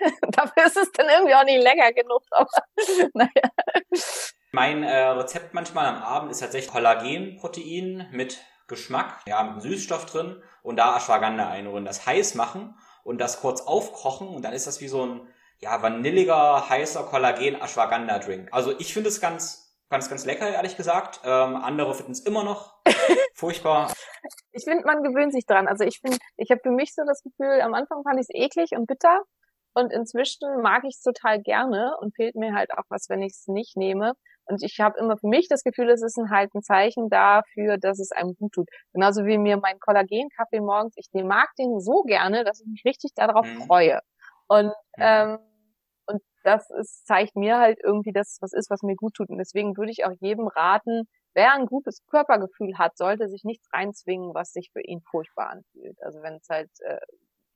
Dafür 0.28 0.66
ist 0.66 0.76
es 0.76 0.92
dann 0.92 1.08
irgendwie 1.08 1.34
auch 1.34 1.44
nicht 1.44 1.62
länger 1.62 1.92
genug, 1.92 2.22
aber 2.30 2.50
naja. 3.14 3.30
Mein 4.52 4.82
äh, 4.82 5.08
Rezept 5.08 5.54
manchmal 5.54 5.86
am 5.86 6.02
Abend 6.02 6.30
ist 6.30 6.40
tatsächlich 6.40 6.70
Kollagenprotein 6.70 8.08
mit 8.12 8.38
Geschmack, 8.66 9.22
ja, 9.26 9.42
mit 9.42 9.52
einem 9.52 9.60
Süßstoff 9.60 10.06
drin 10.06 10.42
und 10.62 10.76
da 10.76 10.96
Ashwagandha 10.96 11.48
einrühren, 11.48 11.84
das 11.84 12.06
heiß 12.06 12.34
machen 12.34 12.74
und 13.04 13.18
das 13.18 13.40
kurz 13.40 13.62
aufkochen 13.62 14.28
und 14.28 14.42
dann 14.42 14.52
ist 14.52 14.66
das 14.66 14.80
wie 14.80 14.88
so 14.88 15.04
ein 15.04 15.28
ja, 15.60 15.82
vanilliger, 15.82 16.68
heißer 16.68 17.04
Kollagen-Ashwagandha-Drink. 17.04 18.48
Also 18.52 18.78
ich 18.78 18.92
finde 18.92 19.08
es 19.08 19.20
ganz, 19.20 19.67
ganz, 19.90 20.08
ganz 20.08 20.24
lecker, 20.24 20.48
ehrlich 20.48 20.76
gesagt. 20.76 21.20
Ähm, 21.24 21.56
andere 21.56 21.94
finden 21.94 22.12
es 22.12 22.20
immer 22.20 22.44
noch 22.44 22.74
furchtbar. 23.34 23.92
Ich 24.52 24.64
finde, 24.64 24.84
man 24.84 25.02
gewöhnt 25.02 25.32
sich 25.32 25.46
dran. 25.46 25.68
Also 25.68 25.84
ich 25.84 26.00
finde, 26.00 26.18
ich 26.36 26.50
habe 26.50 26.60
für 26.62 26.70
mich 26.70 26.94
so 26.94 27.02
das 27.06 27.22
Gefühl, 27.22 27.60
am 27.60 27.74
Anfang 27.74 28.02
fand 28.02 28.20
ich 28.20 28.26
es 28.28 28.34
eklig 28.34 28.72
und 28.72 28.86
bitter. 28.86 29.22
Und 29.74 29.92
inzwischen 29.92 30.60
mag 30.62 30.82
ich 30.84 30.96
es 30.96 31.02
total 31.02 31.40
gerne 31.40 31.96
und 32.00 32.14
fehlt 32.16 32.34
mir 32.34 32.52
halt 32.54 32.72
auch 32.72 32.84
was, 32.88 33.08
wenn 33.08 33.22
ich 33.22 33.32
es 33.32 33.46
nicht 33.46 33.76
nehme. 33.76 34.14
Und 34.46 34.62
ich 34.62 34.80
habe 34.80 34.98
immer 34.98 35.16
für 35.18 35.28
mich 35.28 35.46
das 35.48 35.62
Gefühl, 35.62 35.90
es 35.90 36.02
ist 36.02 36.18
ein, 36.18 36.30
halt 36.30 36.52
ein 36.54 36.62
Zeichen 36.62 37.10
dafür, 37.10 37.76
dass 37.78 38.00
es 38.00 38.10
einem 38.10 38.34
gut 38.34 38.52
tut. 38.52 38.68
Genauso 38.92 39.24
wie 39.24 39.38
mir 39.38 39.58
mein 39.58 39.78
Kollagenkaffee 39.78 40.60
morgens, 40.60 40.94
ich 40.96 41.08
mag 41.12 41.50
den 41.58 41.80
so 41.80 42.02
gerne, 42.02 42.44
dass 42.44 42.60
ich 42.60 42.66
mich 42.66 42.82
richtig 42.84 43.12
darauf 43.14 43.46
mhm. 43.46 43.66
freue. 43.66 44.00
Und, 44.48 44.66
mhm. 44.66 44.72
ähm, 44.96 45.38
und 46.08 46.22
das 46.42 46.70
ist, 46.70 47.06
zeigt 47.06 47.36
mir 47.36 47.58
halt 47.58 47.78
irgendwie, 47.82 48.12
dass 48.12 48.32
es 48.32 48.38
was 48.40 48.52
ist, 48.52 48.70
was 48.70 48.82
mir 48.82 48.96
gut 48.96 49.14
tut. 49.14 49.28
Und 49.28 49.38
deswegen 49.38 49.76
würde 49.76 49.92
ich 49.92 50.04
auch 50.04 50.12
jedem 50.20 50.48
raten, 50.48 51.04
wer 51.34 51.52
ein 51.52 51.66
gutes 51.66 52.04
Körpergefühl 52.06 52.78
hat, 52.78 52.96
sollte 52.96 53.28
sich 53.28 53.44
nichts 53.44 53.68
reinzwingen, 53.72 54.34
was 54.34 54.52
sich 54.52 54.70
für 54.72 54.80
ihn 54.80 55.02
furchtbar 55.10 55.50
anfühlt. 55.50 56.02
Also 56.02 56.22
wenn 56.22 56.34
es 56.36 56.48
halt 56.48 56.70
äh, 56.80 56.98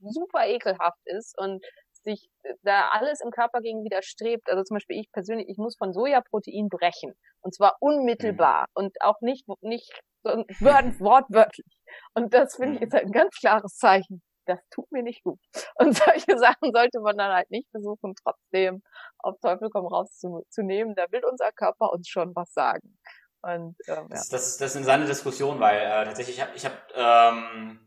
super 0.00 0.46
ekelhaft 0.46 1.00
ist 1.04 1.38
und 1.38 1.64
sich 2.04 2.28
da 2.62 2.88
alles 2.90 3.20
im 3.20 3.30
Körper 3.30 3.60
gegen 3.60 3.84
widerstrebt. 3.84 4.48
Also 4.50 4.64
zum 4.64 4.76
Beispiel 4.76 4.98
ich 5.00 5.10
persönlich, 5.12 5.48
ich 5.48 5.56
muss 5.56 5.76
von 5.76 5.92
Sojaprotein 5.92 6.68
brechen. 6.68 7.14
Und 7.40 7.54
zwar 7.54 7.76
unmittelbar 7.80 8.66
mhm. 8.68 8.84
und 8.84 8.96
auch 9.00 9.20
nicht, 9.20 9.46
nicht 9.60 9.90
wortwörtlich. 10.24 11.78
Und 12.14 12.34
das 12.34 12.56
finde 12.56 12.74
ich 12.74 12.80
mhm. 12.80 12.86
ist 12.86 12.92
halt 12.92 13.04
ein 13.06 13.12
ganz 13.12 13.36
klares 13.36 13.76
Zeichen. 13.76 14.22
Das 14.46 14.58
tut 14.70 14.90
mir 14.90 15.02
nicht 15.02 15.22
gut. 15.22 15.38
Und 15.78 15.96
solche 15.96 16.38
Sachen 16.38 16.72
sollte 16.72 17.00
man 17.00 17.16
dann 17.16 17.32
halt 17.32 17.50
nicht 17.50 17.70
versuchen, 17.70 18.14
trotzdem 18.22 18.82
auf 19.18 19.38
Teufel 19.40 19.70
komm 19.70 19.86
raus 19.86 20.18
zu, 20.18 20.44
zu 20.50 20.62
nehmen. 20.62 20.94
Da 20.94 21.10
will 21.10 21.24
unser 21.24 21.52
Körper 21.52 21.92
uns 21.92 22.08
schon 22.08 22.34
was 22.34 22.52
sagen. 22.52 22.98
Und, 23.42 23.76
ähm, 23.88 23.96
ja. 23.96 24.06
das, 24.08 24.28
das, 24.28 24.56
das 24.56 24.70
ist 24.70 24.76
eine 24.76 24.84
seine 24.84 25.06
Diskussion, 25.06 25.58
weil 25.58 25.80
äh, 25.80 26.04
tatsächlich, 26.04 26.36
ich 26.36 26.42
habe 26.42 26.52
ich 26.54 26.64
hab, 26.64 26.72
ähm, 26.94 27.80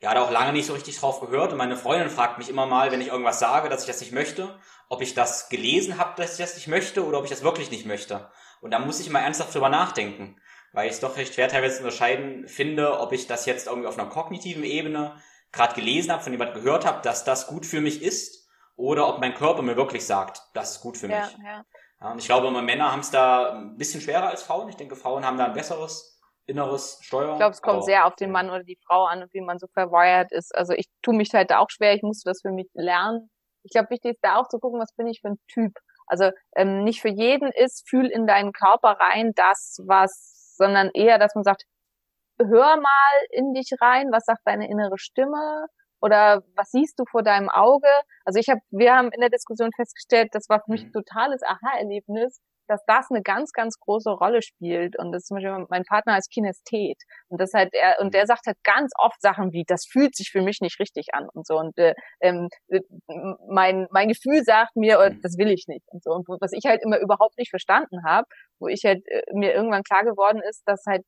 ja, 0.00 0.14
da 0.14 0.22
auch 0.22 0.30
lange 0.30 0.52
nicht 0.52 0.66
so 0.66 0.74
richtig 0.74 0.98
drauf 0.98 1.20
gehört. 1.20 1.52
Und 1.52 1.58
meine 1.58 1.76
Freundin 1.76 2.10
fragt 2.10 2.38
mich 2.38 2.48
immer 2.48 2.66
mal, 2.66 2.92
wenn 2.92 3.00
ich 3.00 3.08
irgendwas 3.08 3.38
sage, 3.38 3.68
dass 3.68 3.82
ich 3.82 3.86
das 3.88 4.00
nicht 4.00 4.12
möchte, 4.12 4.58
ob 4.88 5.02
ich 5.02 5.14
das 5.14 5.48
gelesen 5.48 5.98
habe, 5.98 6.14
dass 6.16 6.32
ich 6.32 6.38
das 6.38 6.54
nicht 6.54 6.68
möchte 6.68 7.04
oder 7.04 7.18
ob 7.18 7.24
ich 7.24 7.30
das 7.30 7.42
wirklich 7.42 7.70
nicht 7.70 7.86
möchte. 7.86 8.30
Und 8.60 8.70
da 8.72 8.78
muss 8.78 9.00
ich 9.00 9.10
mal 9.10 9.20
ernsthaft 9.20 9.54
drüber 9.54 9.68
nachdenken, 9.68 10.40
weil 10.72 10.86
ich 10.86 10.94
es 10.94 11.00
doch 11.00 11.16
recht 11.16 11.34
schwer 11.34 11.48
teilweise 11.48 11.78
unterscheiden 11.78 12.46
finde, 12.46 12.98
ob 13.00 13.12
ich 13.12 13.26
das 13.26 13.46
jetzt 13.46 13.66
irgendwie 13.66 13.88
auf 13.88 13.98
einer 13.98 14.08
kognitiven 14.08 14.64
Ebene 14.64 15.16
gerade 15.52 15.74
gelesen 15.74 16.12
habe, 16.12 16.22
von 16.22 16.32
jemand 16.32 16.54
gehört 16.54 16.86
habe, 16.86 17.02
dass 17.02 17.24
das 17.24 17.46
gut 17.46 17.66
für 17.66 17.80
mich 17.80 18.02
ist, 18.02 18.38
oder 18.78 19.08
ob 19.08 19.18
mein 19.18 19.34
Körper 19.34 19.62
mir 19.62 19.76
wirklich 19.76 20.06
sagt, 20.06 20.40
das 20.54 20.76
ist 20.76 20.80
gut 20.80 20.96
für 20.96 21.08
mich. 21.08 21.16
Ja, 21.16 21.30
ja. 21.44 21.64
ja 22.00 22.12
und 22.12 22.18
ich 22.18 22.26
glaube, 22.26 22.48
Männer 22.62 22.92
haben 22.92 23.00
es 23.00 23.10
da 23.10 23.52
ein 23.54 23.76
bisschen 23.76 24.00
schwerer 24.00 24.28
als 24.28 24.44
Frauen. 24.44 24.68
Ich 24.68 24.76
denke, 24.76 24.94
Frauen 24.94 25.26
haben 25.26 25.36
da 25.36 25.46
ein 25.46 25.52
besseres 25.52 26.18
inneres 26.46 26.98
Steuer. 27.02 27.32
Ich 27.32 27.38
glaube, 27.38 27.52
es 27.52 27.60
kommt 27.60 27.84
sehr 27.84 28.06
auf 28.06 28.14
den 28.14 28.30
Mann 28.30 28.48
oder 28.48 28.62
die 28.62 28.78
Frau 28.86 29.04
an 29.04 29.22
und 29.22 29.34
wie 29.34 29.40
man 29.40 29.58
so 29.58 29.66
verwired 29.74 30.30
ist. 30.32 30.54
Also 30.56 30.72
ich 30.74 30.86
tue 31.02 31.14
mich 31.14 31.34
halt 31.34 31.52
auch 31.52 31.68
schwer, 31.70 31.92
ich 31.92 32.02
musste 32.02 32.30
das 32.30 32.40
für 32.40 32.52
mich 32.52 32.68
lernen. 32.72 33.28
Ich 33.64 33.72
glaube, 33.72 33.90
wichtig 33.90 34.12
ist 34.12 34.22
da 34.22 34.36
auch 34.36 34.48
zu 34.48 34.58
gucken, 34.58 34.80
was 34.80 34.94
bin 34.94 35.08
ich 35.08 35.20
für 35.20 35.28
ein 35.28 35.40
Typ. 35.48 35.72
Also 36.06 36.30
ähm, 36.56 36.84
nicht 36.84 37.02
für 37.02 37.10
jeden 37.10 37.50
ist, 37.52 37.86
fühl 37.88 38.06
in 38.06 38.26
deinen 38.26 38.52
Körper 38.52 38.96
rein 38.98 39.32
das, 39.34 39.78
was, 39.86 40.54
sondern 40.56 40.90
eher, 40.94 41.18
dass 41.18 41.34
man 41.34 41.44
sagt, 41.44 41.64
hör 42.38 42.76
mal 42.76 43.14
in 43.30 43.52
dich 43.54 43.70
rein, 43.80 44.10
was 44.12 44.24
sagt 44.24 44.42
deine 44.44 44.68
innere 44.68 44.98
Stimme 44.98 45.66
oder 46.00 46.42
was 46.54 46.70
siehst 46.70 46.98
du 46.98 47.04
vor 47.10 47.22
deinem 47.22 47.48
Auge? 47.48 47.88
Also 48.24 48.38
ich 48.38 48.48
habe, 48.48 48.60
wir 48.70 48.94
haben 48.94 49.10
in 49.12 49.20
der 49.20 49.30
Diskussion 49.30 49.70
festgestellt, 49.74 50.28
das 50.32 50.48
war 50.48 50.60
für 50.64 50.70
mich 50.70 50.82
ein 50.82 50.88
mhm. 50.88 50.92
totales 50.92 51.42
Aha-Erlebnis, 51.42 52.40
dass 52.68 52.84
das 52.86 53.06
eine 53.10 53.22
ganz, 53.22 53.52
ganz 53.52 53.78
große 53.78 54.10
Rolle 54.10 54.42
spielt. 54.42 54.98
Und 54.98 55.12
das 55.12 55.22
ist 55.22 55.28
zum 55.28 55.36
Beispiel 55.36 55.66
mein 55.68 55.84
Partner 55.84 56.14
als 56.14 56.28
Kinesthet. 56.28 56.98
Und 57.28 57.40
das 57.40 57.52
halt 57.54 57.72
er, 57.72 58.00
und 58.00 58.14
der 58.14 58.26
sagt 58.26 58.46
halt 58.46 58.58
ganz 58.64 58.92
oft 58.98 59.20
Sachen 59.20 59.52
wie, 59.52 59.64
das 59.66 59.86
fühlt 59.90 60.14
sich 60.14 60.30
für 60.30 60.42
mich 60.42 60.60
nicht 60.60 60.78
richtig 60.80 61.08
an 61.14 61.28
und 61.32 61.46
so. 61.46 61.58
Und 61.58 61.76
äh, 61.78 61.94
ähm, 62.20 62.48
mein, 63.48 63.86
mein 63.90 64.08
Gefühl 64.08 64.42
sagt 64.44 64.76
mir, 64.76 64.98
oh, 65.00 65.14
das 65.22 65.36
will 65.38 65.50
ich 65.50 65.66
nicht 65.68 65.84
und 65.88 66.02
so. 66.02 66.10
Und 66.10 66.26
was 66.40 66.52
ich 66.52 66.64
halt 66.66 66.82
immer 66.82 66.98
überhaupt 66.98 67.38
nicht 67.38 67.50
verstanden 67.50 68.04
habe, 68.04 68.26
wo 68.60 68.68
ich 68.68 68.82
halt 68.84 69.02
äh, 69.08 69.22
mir 69.32 69.54
irgendwann 69.54 69.82
klar 69.82 70.04
geworden 70.04 70.40
ist, 70.48 70.62
dass 70.66 70.84
halt 70.86 71.02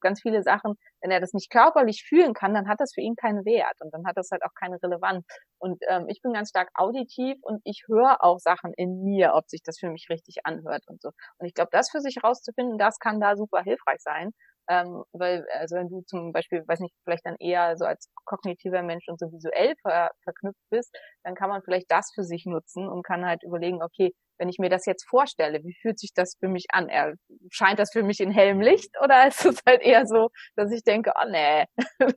ganz 0.00 0.20
viele 0.22 0.42
Sachen, 0.42 0.74
wenn 1.02 1.10
er 1.10 1.20
das 1.20 1.32
nicht 1.32 1.50
körperlich 1.50 2.04
fühlen 2.08 2.34
kann, 2.34 2.54
dann 2.54 2.68
hat 2.68 2.80
das 2.80 2.92
für 2.94 3.00
ihn 3.00 3.16
keinen 3.16 3.44
Wert 3.44 3.76
und 3.80 3.92
dann 3.92 4.06
hat 4.06 4.16
das 4.16 4.30
halt 4.30 4.42
auch 4.44 4.54
keine 4.58 4.78
Relevanz. 4.82 5.26
Und 5.58 5.82
ähm, 5.88 6.06
ich 6.08 6.22
bin 6.22 6.32
ganz 6.32 6.50
stark 6.50 6.70
auditiv 6.74 7.36
und 7.42 7.60
ich 7.64 7.84
höre 7.88 8.22
auch 8.24 8.38
Sachen 8.38 8.72
in 8.76 9.02
mir, 9.02 9.34
ob 9.34 9.48
sich 9.48 9.62
das 9.62 9.78
für 9.78 9.90
mich 9.90 10.06
richtig 10.10 10.44
anhört 10.44 10.82
und 10.86 11.02
so. 11.02 11.10
Und 11.38 11.46
ich 11.46 11.54
glaube, 11.54 11.70
das 11.72 11.90
für 11.90 12.00
sich 12.00 12.22
rauszufinden, 12.22 12.78
das 12.78 12.98
kann 12.98 13.20
da 13.20 13.36
super 13.36 13.62
hilfreich 13.62 14.00
sein. 14.00 14.30
Ähm, 14.68 15.02
weil, 15.12 15.44
also 15.58 15.76
wenn 15.76 15.88
du 15.88 16.02
zum 16.06 16.32
Beispiel, 16.32 16.62
weiß 16.66 16.78
nicht, 16.80 16.94
vielleicht 17.04 17.26
dann 17.26 17.36
eher 17.40 17.76
so 17.76 17.84
als 17.84 18.08
kognitiver 18.24 18.82
Mensch 18.82 19.08
und 19.08 19.18
so 19.18 19.26
visuell 19.32 19.74
ver 19.82 20.10
verknüpft 20.22 20.60
bist, 20.70 20.96
dann 21.24 21.34
kann 21.34 21.48
man 21.48 21.62
vielleicht 21.62 21.90
das 21.90 22.12
für 22.14 22.22
sich 22.22 22.46
nutzen 22.46 22.88
und 22.88 23.02
kann 23.04 23.26
halt 23.26 23.42
überlegen, 23.42 23.82
okay, 23.82 24.14
wenn 24.42 24.48
ich 24.48 24.58
mir 24.58 24.70
das 24.70 24.86
jetzt 24.86 25.08
vorstelle, 25.08 25.62
wie 25.62 25.72
fühlt 25.72 26.00
sich 26.00 26.12
das 26.14 26.34
für 26.40 26.48
mich 26.48 26.66
an? 26.72 26.88
Er, 26.88 27.14
scheint 27.50 27.78
das 27.78 27.92
für 27.92 28.02
mich 28.02 28.18
in 28.18 28.32
hellem 28.32 28.60
Licht 28.60 28.90
oder 29.00 29.28
ist 29.28 29.46
es 29.46 29.62
halt 29.64 29.82
eher 29.82 30.04
so, 30.04 30.30
dass 30.56 30.72
ich 30.72 30.82
denke, 30.82 31.12
oh 31.14 31.28
nee, 31.30 31.64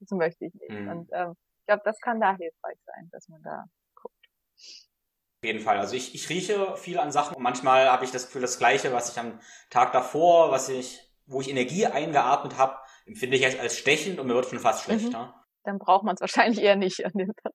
das 0.00 0.10
möchte 0.10 0.46
ich 0.46 0.54
nicht. 0.54 0.70
Mhm. 0.70 0.88
Und 0.88 1.10
ähm, 1.12 1.34
ich 1.60 1.66
glaube, 1.66 1.82
das 1.84 2.00
kann 2.00 2.20
da 2.20 2.30
hilfreich 2.36 2.78
sein, 2.84 3.08
dass 3.12 3.28
man 3.28 3.40
da 3.44 3.64
guckt. 3.94 4.26
Auf 4.56 5.44
jeden 5.44 5.60
Fall. 5.60 5.78
Also 5.78 5.94
ich, 5.94 6.16
ich 6.16 6.28
rieche 6.30 6.76
viel 6.76 6.98
an 6.98 7.12
Sachen 7.12 7.36
und 7.36 7.44
manchmal 7.44 7.88
habe 7.90 8.04
ich 8.04 8.10
das 8.10 8.26
Gefühl, 8.26 8.42
das 8.42 8.58
Gleiche, 8.58 8.92
was 8.92 9.12
ich 9.12 9.18
am 9.20 9.38
Tag 9.70 9.92
davor, 9.92 10.50
was 10.50 10.68
ich, 10.68 11.00
wo 11.26 11.40
ich 11.40 11.48
Energie 11.48 11.86
eingeatmet 11.86 12.58
habe, 12.58 12.76
empfinde 13.06 13.36
ich 13.36 13.44
als, 13.44 13.56
als 13.60 13.78
stechend 13.78 14.18
und 14.18 14.26
mir 14.26 14.34
wird 14.34 14.46
schon 14.46 14.58
fast 14.58 14.82
schlechter. 14.82 15.26
Mhm. 15.26 15.46
Dann 15.62 15.78
braucht 15.78 16.02
man 16.02 16.16
es 16.16 16.20
wahrscheinlich 16.20 16.60
eher 16.60 16.74
nicht 16.74 17.06
an 17.06 17.12
dem 17.14 17.32
Tag. 17.40 17.52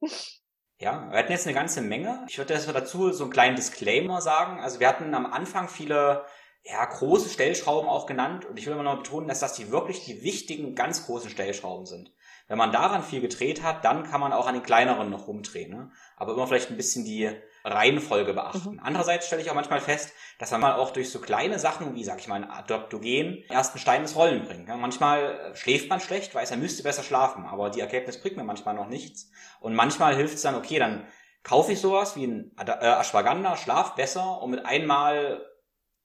Ja, 0.82 1.08
wir 1.12 1.18
hatten 1.20 1.30
jetzt 1.30 1.46
eine 1.46 1.54
ganze 1.54 1.80
Menge. 1.80 2.26
Ich 2.28 2.38
würde 2.38 2.54
erstmal 2.54 2.74
dazu 2.74 3.12
so 3.12 3.22
einen 3.22 3.32
kleinen 3.32 3.54
Disclaimer 3.54 4.20
sagen. 4.20 4.58
Also 4.58 4.80
wir 4.80 4.88
hatten 4.88 5.14
am 5.14 5.26
Anfang 5.26 5.68
viele 5.68 6.24
ja, 6.64 6.84
große 6.84 7.28
Stellschrauben 7.28 7.88
auch 7.88 8.06
genannt 8.06 8.46
und 8.46 8.58
ich 8.58 8.66
will 8.66 8.72
immer 8.72 8.82
noch 8.82 8.96
betonen, 8.96 9.28
dass 9.28 9.38
das 9.38 9.52
die 9.52 9.70
wirklich 9.70 10.04
die 10.04 10.24
wichtigen, 10.24 10.74
ganz 10.74 11.06
großen 11.06 11.30
Stellschrauben 11.30 11.86
sind. 11.86 12.12
Wenn 12.48 12.58
man 12.58 12.72
daran 12.72 13.04
viel 13.04 13.20
gedreht 13.20 13.62
hat, 13.62 13.84
dann 13.84 14.02
kann 14.02 14.20
man 14.20 14.32
auch 14.32 14.48
an 14.48 14.54
den 14.54 14.64
kleineren 14.64 15.08
noch 15.08 15.28
rumdrehen. 15.28 15.70
Ne? 15.70 15.92
Aber 16.16 16.32
immer 16.32 16.48
vielleicht 16.48 16.70
ein 16.70 16.76
bisschen 16.76 17.04
die 17.04 17.30
Reihenfolge 17.64 18.34
beachten. 18.34 18.72
Mhm. 18.72 18.80
Andererseits 18.82 19.26
stelle 19.26 19.42
ich 19.42 19.50
auch 19.50 19.54
manchmal 19.54 19.80
fest, 19.80 20.12
dass 20.38 20.50
man 20.50 20.60
mal 20.60 20.74
auch 20.74 20.90
durch 20.90 21.10
so 21.10 21.20
kleine 21.20 21.58
Sachen 21.58 21.94
wie, 21.94 22.04
sag 22.04 22.18
ich 22.18 22.28
mal, 22.28 22.36
ein 22.36 22.50
Adoptogen 22.50 23.44
ersten 23.48 23.78
Stein 23.78 24.02
ins 24.02 24.16
Rollen 24.16 24.44
bringt. 24.44 24.68
Manchmal 24.68 25.52
schläft 25.54 25.88
man 25.88 26.00
schlecht, 26.00 26.34
weiß, 26.34 26.50
er 26.50 26.56
müsste 26.56 26.82
besser 26.82 27.02
schlafen, 27.02 27.46
aber 27.46 27.70
die 27.70 27.80
Erkenntnis 27.80 28.20
bringt 28.20 28.36
mir 28.36 28.44
manchmal 28.44 28.74
noch 28.74 28.88
nichts. 28.88 29.30
Und 29.60 29.74
manchmal 29.74 30.16
hilft 30.16 30.34
es 30.34 30.42
dann, 30.42 30.54
okay, 30.54 30.78
dann 30.78 31.06
kaufe 31.42 31.72
ich 31.72 31.80
sowas 31.80 32.16
wie 32.16 32.26
ein 32.26 32.52
äh, 32.58 32.70
Ashwagandha, 32.70 33.56
schlaf 33.56 33.94
besser 33.94 34.40
und 34.40 34.50
mit 34.50 34.64
einmal 34.66 35.44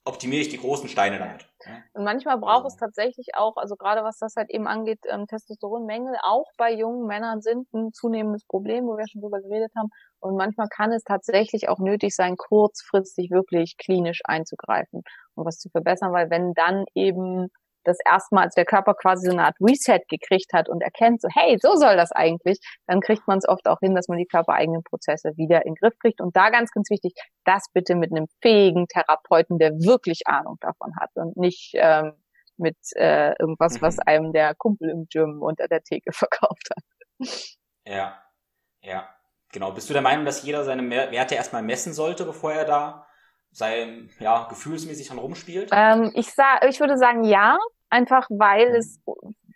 optimiere 0.04 0.42
ich 0.42 0.50
die 0.50 0.60
großen 0.60 0.90
Steine 0.90 1.20
damit. 1.20 1.47
Und 1.94 2.04
manchmal 2.04 2.38
braucht 2.38 2.68
es 2.68 2.76
tatsächlich 2.76 3.30
auch, 3.36 3.58
also 3.58 3.76
gerade 3.76 4.04
was 4.04 4.18
das 4.20 4.36
halt 4.36 4.50
eben 4.50 4.68
angeht, 4.68 5.00
ähm, 5.10 5.28
Testosteronmängel 5.28 6.16
auch 6.22 6.46
bei 6.58 6.74
jungen 6.74 7.08
Männern 7.08 7.42
sind 7.42 7.72
ein 7.74 7.92
zunehmendes 7.94 8.46
Problem, 8.46 8.86
wo 8.86 8.98
wir 8.98 9.08
schon 9.08 9.22
drüber 9.22 9.42
geredet 9.42 9.72
haben. 9.76 9.90
Und 10.20 10.36
manchmal 10.38 10.68
kann 10.70 10.92
es 10.92 11.04
tatsächlich 11.04 11.70
auch 11.70 11.80
nötig 11.80 12.16
sein, 12.16 12.38
kurzfristig 12.38 13.32
wirklich 13.32 13.78
klinisch 13.78 14.22
einzugreifen 14.26 15.04
und 15.36 15.46
was 15.46 15.60
zu 15.60 15.70
verbessern, 15.70 16.14
weil 16.14 16.30
wenn 16.30 16.54
dann 16.54 16.86
eben 16.96 17.50
das 17.88 17.98
erstmal, 18.06 18.46
als 18.46 18.56
der 18.56 18.66
Körper 18.66 18.94
quasi 18.94 19.28
so 19.28 19.32
eine 19.32 19.46
Art 19.46 19.56
Reset 19.62 20.02
gekriegt 20.10 20.54
hat 20.54 20.70
und 20.70 20.82
erkennt, 20.82 21.22
so, 21.22 21.28
hey, 21.34 21.58
so 21.62 21.76
soll 21.76 21.96
das 21.96 22.12
eigentlich, 22.12 22.60
dann 22.86 23.02
kriegt 23.02 23.28
man 23.28 23.38
es 23.38 23.48
oft 23.48 23.68
auch 23.68 23.80
hin, 23.80 23.96
dass 23.96 24.08
man 24.08 24.18
die 24.18 24.26
körpereigenen 24.26 24.84
Prozesse 24.84 25.32
wieder 25.38 25.66
in 25.66 25.74
den 25.74 25.76
Griff 25.76 25.98
kriegt. 26.00 26.22
Und 26.22 26.36
da 26.36 26.50
ganz, 26.50 26.72
ganz 26.72 26.90
wichtig, 26.90 27.14
das 27.46 27.66
bitte 27.74 27.96
mit 27.96 28.12
einem 28.12 28.28
fähigen 28.42 28.88
Therapeuten, 28.88 29.58
der 29.58 29.72
wirklich 29.72 30.22
Ahnung 30.26 30.58
davon 30.60 30.94
hat 31.00 31.10
und 31.16 31.38
nicht 31.38 31.72
ähm, 31.76 32.14
mit 32.58 32.78
äh, 32.96 33.34
irgendwas, 33.40 33.82
was 33.82 33.98
mhm. 33.98 34.04
einem 34.06 34.34
der 34.34 34.56
Kumpel 34.56 34.90
im 34.90 35.08
Gym 35.10 35.42
unter 35.42 35.68
der 35.68 35.82
Theke 35.82 36.12
verkauft 36.14 36.70
hat. 36.76 36.84
Ja, 37.86 38.22
ja, 38.82 39.10
genau. 39.52 39.72
Bist 39.72 39.90
du 39.90 39.94
der 39.94 40.02
Meinung, 40.02 40.26
dass 40.26 40.44
jeder 40.44 40.64
seine 40.64 40.90
Werte 40.90 41.36
erstmal 41.36 41.64
messen 41.64 41.94
sollte, 41.94 42.26
bevor 42.26 42.54
er 42.54 42.66
da 42.66 43.07
sein, 43.58 44.10
ja, 44.20 44.48
gefühlsmäßig 44.50 45.08
dann 45.08 45.18
rumspielt? 45.18 45.70
Ähm, 45.74 46.12
ich, 46.14 46.34
sag, 46.34 46.64
ich 46.66 46.80
würde 46.80 46.98
sagen, 46.98 47.24
ja. 47.24 47.58
Einfach 47.90 48.28
weil 48.30 48.76
es, 48.76 49.00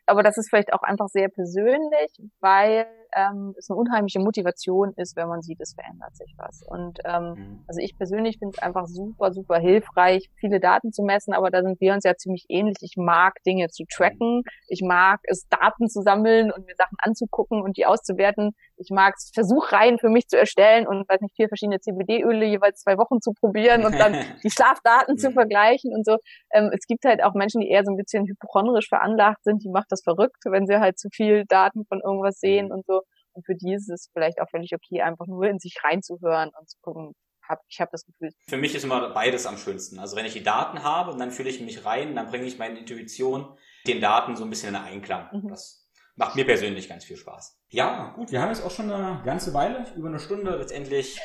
aber 0.05 0.23
das 0.23 0.37
ist 0.37 0.49
vielleicht 0.49 0.71
auch 0.71 0.83
einfach 0.83 1.07
sehr 1.09 1.27
persönlich, 1.27 2.11
weil 2.39 2.87
ähm, 3.15 3.53
es 3.57 3.69
eine 3.69 3.77
unheimliche 3.77 4.19
Motivation 4.19 4.93
ist, 4.95 5.15
wenn 5.15 5.27
man 5.27 5.41
sieht, 5.41 5.59
es 5.61 5.73
verändert 5.73 6.15
sich 6.15 6.33
was. 6.37 6.61
Und 6.67 6.99
ähm, 7.05 7.33
mhm. 7.33 7.63
also 7.67 7.79
ich 7.81 7.97
persönlich 7.97 8.37
finde 8.39 8.55
es 8.57 8.63
einfach 8.63 8.87
super, 8.87 9.31
super 9.31 9.59
hilfreich, 9.59 10.29
viele 10.35 10.59
Daten 10.59 10.91
zu 10.91 11.03
messen, 11.03 11.33
aber 11.33 11.49
da 11.49 11.61
sind 11.61 11.79
wir 11.81 11.93
uns 11.93 12.03
ja 12.03 12.15
ziemlich 12.15 12.45
ähnlich. 12.49 12.77
Ich 12.81 12.95
mag 12.97 13.35
Dinge 13.45 13.67
zu 13.69 13.83
tracken, 13.85 14.43
ich 14.67 14.81
mag 14.81 15.19
es, 15.23 15.47
Daten 15.49 15.89
zu 15.89 16.01
sammeln 16.01 16.51
und 16.51 16.65
mir 16.65 16.75
Sachen 16.75 16.97
anzugucken 16.99 17.61
und 17.61 17.77
die 17.77 17.85
auszuwerten. 17.85 18.51
Ich 18.77 18.89
mag 18.89 19.15
es, 19.17 19.31
Versuchreihen 19.33 19.99
für 19.99 20.09
mich 20.09 20.27
zu 20.27 20.37
erstellen 20.37 20.87
und 20.87 21.07
weiß 21.07 21.21
nicht, 21.21 21.35
vier 21.35 21.47
verschiedene 21.47 21.79
CBD-Öle 21.79 22.45
jeweils 22.45 22.81
zwei 22.81 22.97
Wochen 22.97 23.21
zu 23.21 23.33
probieren 23.33 23.85
und 23.85 23.97
dann 23.99 24.13
die 24.43 24.49
Schlafdaten 24.49 25.17
zu 25.17 25.29
mhm. 25.29 25.33
vergleichen 25.33 25.93
und 25.93 26.05
so. 26.05 26.17
Ähm, 26.51 26.71
es 26.73 26.85
gibt 26.87 27.05
halt 27.05 27.23
auch 27.23 27.33
Menschen, 27.33 27.61
die 27.61 27.69
eher 27.69 27.83
so 27.83 27.91
ein 27.91 27.97
bisschen 27.97 28.25
hypochondrisch 28.25 28.89
veranlagt 28.89 29.43
sind, 29.43 29.63
die 29.63 29.69
macht 29.69 29.91
das 29.91 30.01
verrückt, 30.03 30.43
wenn 30.45 30.65
sie 30.65 30.79
halt 30.79 30.97
zu 30.97 31.09
viel 31.11 31.45
Daten 31.45 31.85
von 31.85 32.01
irgendwas 32.03 32.39
sehen 32.39 32.67
mhm. 32.67 32.71
und 32.71 32.85
so. 32.85 33.00
Und 33.33 33.45
für 33.45 33.55
die 33.55 33.73
ist 33.73 33.89
es 33.89 34.09
vielleicht 34.13 34.39
auch 34.41 34.49
völlig 34.49 34.73
okay, 34.73 35.01
einfach 35.01 35.27
nur 35.27 35.45
in 35.45 35.59
sich 35.59 35.75
reinzuhören 35.83 36.51
und 36.57 36.69
zu 36.69 36.77
gucken, 36.81 37.13
hab, 37.47 37.59
ich 37.69 37.79
habe 37.79 37.89
das 37.91 38.05
Gefühl. 38.05 38.31
Für 38.47 38.57
mich 38.57 38.75
ist 38.75 38.83
immer 38.83 39.09
beides 39.13 39.45
am 39.45 39.57
schönsten. 39.57 39.99
Also 39.99 40.15
wenn 40.15 40.25
ich 40.25 40.33
die 40.33 40.43
Daten 40.43 40.83
habe 40.83 41.11
und 41.11 41.19
dann 41.19 41.31
fühle 41.31 41.49
ich 41.49 41.61
mich 41.61 41.85
rein, 41.85 42.15
dann 42.15 42.27
bringe 42.27 42.45
ich 42.45 42.57
meine 42.57 42.79
Intuition 42.79 43.57
den 43.87 44.01
Daten 44.01 44.35
so 44.35 44.43
ein 44.43 44.49
bisschen 44.49 44.69
in 44.69 44.75
Einklang. 44.75 45.29
Mhm. 45.31 45.49
Das 45.49 45.89
macht 46.15 46.35
mir 46.35 46.45
persönlich 46.45 46.87
ganz 46.87 47.03
viel 47.03 47.17
Spaß. 47.17 47.59
Ja, 47.69 48.13
gut, 48.15 48.31
wir 48.31 48.41
haben 48.41 48.49
jetzt 48.49 48.63
auch 48.63 48.71
schon 48.71 48.91
eine 48.91 49.21
ganze 49.23 49.53
Weile, 49.53 49.85
über 49.95 50.07
eine 50.07 50.19
Stunde 50.19 50.55
letztendlich. 50.55 51.19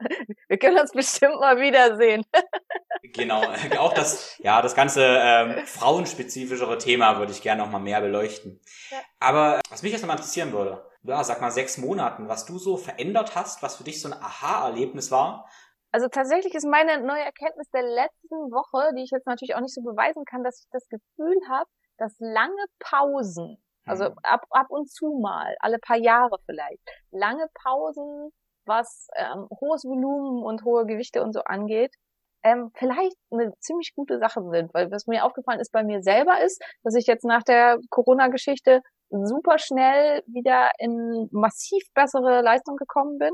Wir 0.48 0.58
können 0.58 0.78
uns 0.78 0.90
bestimmt 0.90 1.38
mal 1.38 1.56
wiedersehen. 1.58 2.24
genau, 3.14 3.42
auch 3.78 3.94
das, 3.94 4.36
ja, 4.38 4.60
das 4.60 4.74
ganze 4.74 5.02
ähm, 5.04 5.64
frauenspezifischere 5.66 6.78
Thema 6.78 7.18
würde 7.18 7.32
ich 7.32 7.42
gerne 7.42 7.62
noch 7.62 7.70
mal 7.70 7.78
mehr 7.78 8.00
beleuchten. 8.00 8.60
Ja. 8.90 8.98
Aber 9.20 9.60
was 9.70 9.82
mich 9.82 9.92
jetzt 9.92 10.02
noch 10.02 10.08
mal 10.08 10.14
interessieren 10.14 10.52
würde, 10.52 10.84
ja, 11.04 11.22
sag 11.22 11.40
mal 11.40 11.50
sechs 11.50 11.78
Monaten, 11.78 12.28
was 12.28 12.46
du 12.46 12.58
so 12.58 12.76
verändert 12.76 13.34
hast, 13.34 13.62
was 13.62 13.76
für 13.76 13.84
dich 13.84 14.00
so 14.00 14.08
ein 14.08 14.14
Aha-Erlebnis 14.14 15.10
war. 15.10 15.48
Also 15.92 16.08
tatsächlich 16.08 16.54
ist 16.54 16.66
meine 16.66 17.00
neue 17.06 17.22
Erkenntnis 17.22 17.70
der 17.70 17.82
letzten 17.82 18.50
Woche, 18.50 18.92
die 18.96 19.04
ich 19.04 19.10
jetzt 19.10 19.26
natürlich 19.26 19.54
auch 19.54 19.60
nicht 19.60 19.74
so 19.74 19.82
beweisen 19.82 20.24
kann, 20.24 20.42
dass 20.42 20.60
ich 20.60 20.66
das 20.72 20.88
Gefühl 20.88 21.36
habe, 21.48 21.70
dass 21.98 22.14
lange 22.18 22.64
Pausen 22.80 23.62
also 23.86 24.04
mhm. 24.04 24.16
ab, 24.22 24.44
ab 24.50 24.66
und 24.70 24.90
zu 24.90 25.18
mal, 25.20 25.56
alle 25.60 25.78
paar 25.78 25.98
Jahre 25.98 26.38
vielleicht. 26.46 26.80
Lange 27.10 27.46
Pausen, 27.62 28.30
was 28.66 29.08
ähm, 29.16 29.46
hohes 29.60 29.84
Volumen 29.84 30.42
und 30.42 30.64
hohe 30.64 30.86
Gewichte 30.86 31.22
und 31.22 31.32
so 31.32 31.40
angeht, 31.40 31.94
ähm, 32.42 32.70
vielleicht 32.74 33.16
eine 33.30 33.52
ziemlich 33.60 33.92
gute 33.94 34.18
Sache 34.18 34.42
sind. 34.50 34.72
Weil 34.74 34.90
was 34.90 35.06
mir 35.06 35.24
aufgefallen 35.24 35.60
ist 35.60 35.72
bei 35.72 35.84
mir 35.84 36.02
selber 36.02 36.42
ist, 36.42 36.62
dass 36.82 36.94
ich 36.94 37.06
jetzt 37.06 37.24
nach 37.24 37.42
der 37.42 37.78
Corona-Geschichte 37.90 38.80
super 39.22 39.58
schnell 39.58 40.22
wieder 40.26 40.70
in 40.78 41.28
massiv 41.32 41.82
bessere 41.94 42.42
Leistung 42.42 42.76
gekommen 42.76 43.18
bin 43.18 43.32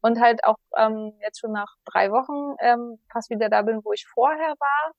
und 0.00 0.20
halt 0.20 0.44
auch 0.44 0.58
ähm, 0.76 1.12
jetzt 1.22 1.40
schon 1.40 1.52
nach 1.52 1.74
drei 1.84 2.10
Wochen 2.10 2.56
ähm, 2.60 2.98
fast 3.10 3.30
wieder 3.30 3.48
da 3.48 3.62
bin, 3.62 3.80
wo 3.84 3.92
ich 3.92 4.06
vorher 4.06 4.54
war 4.58 4.92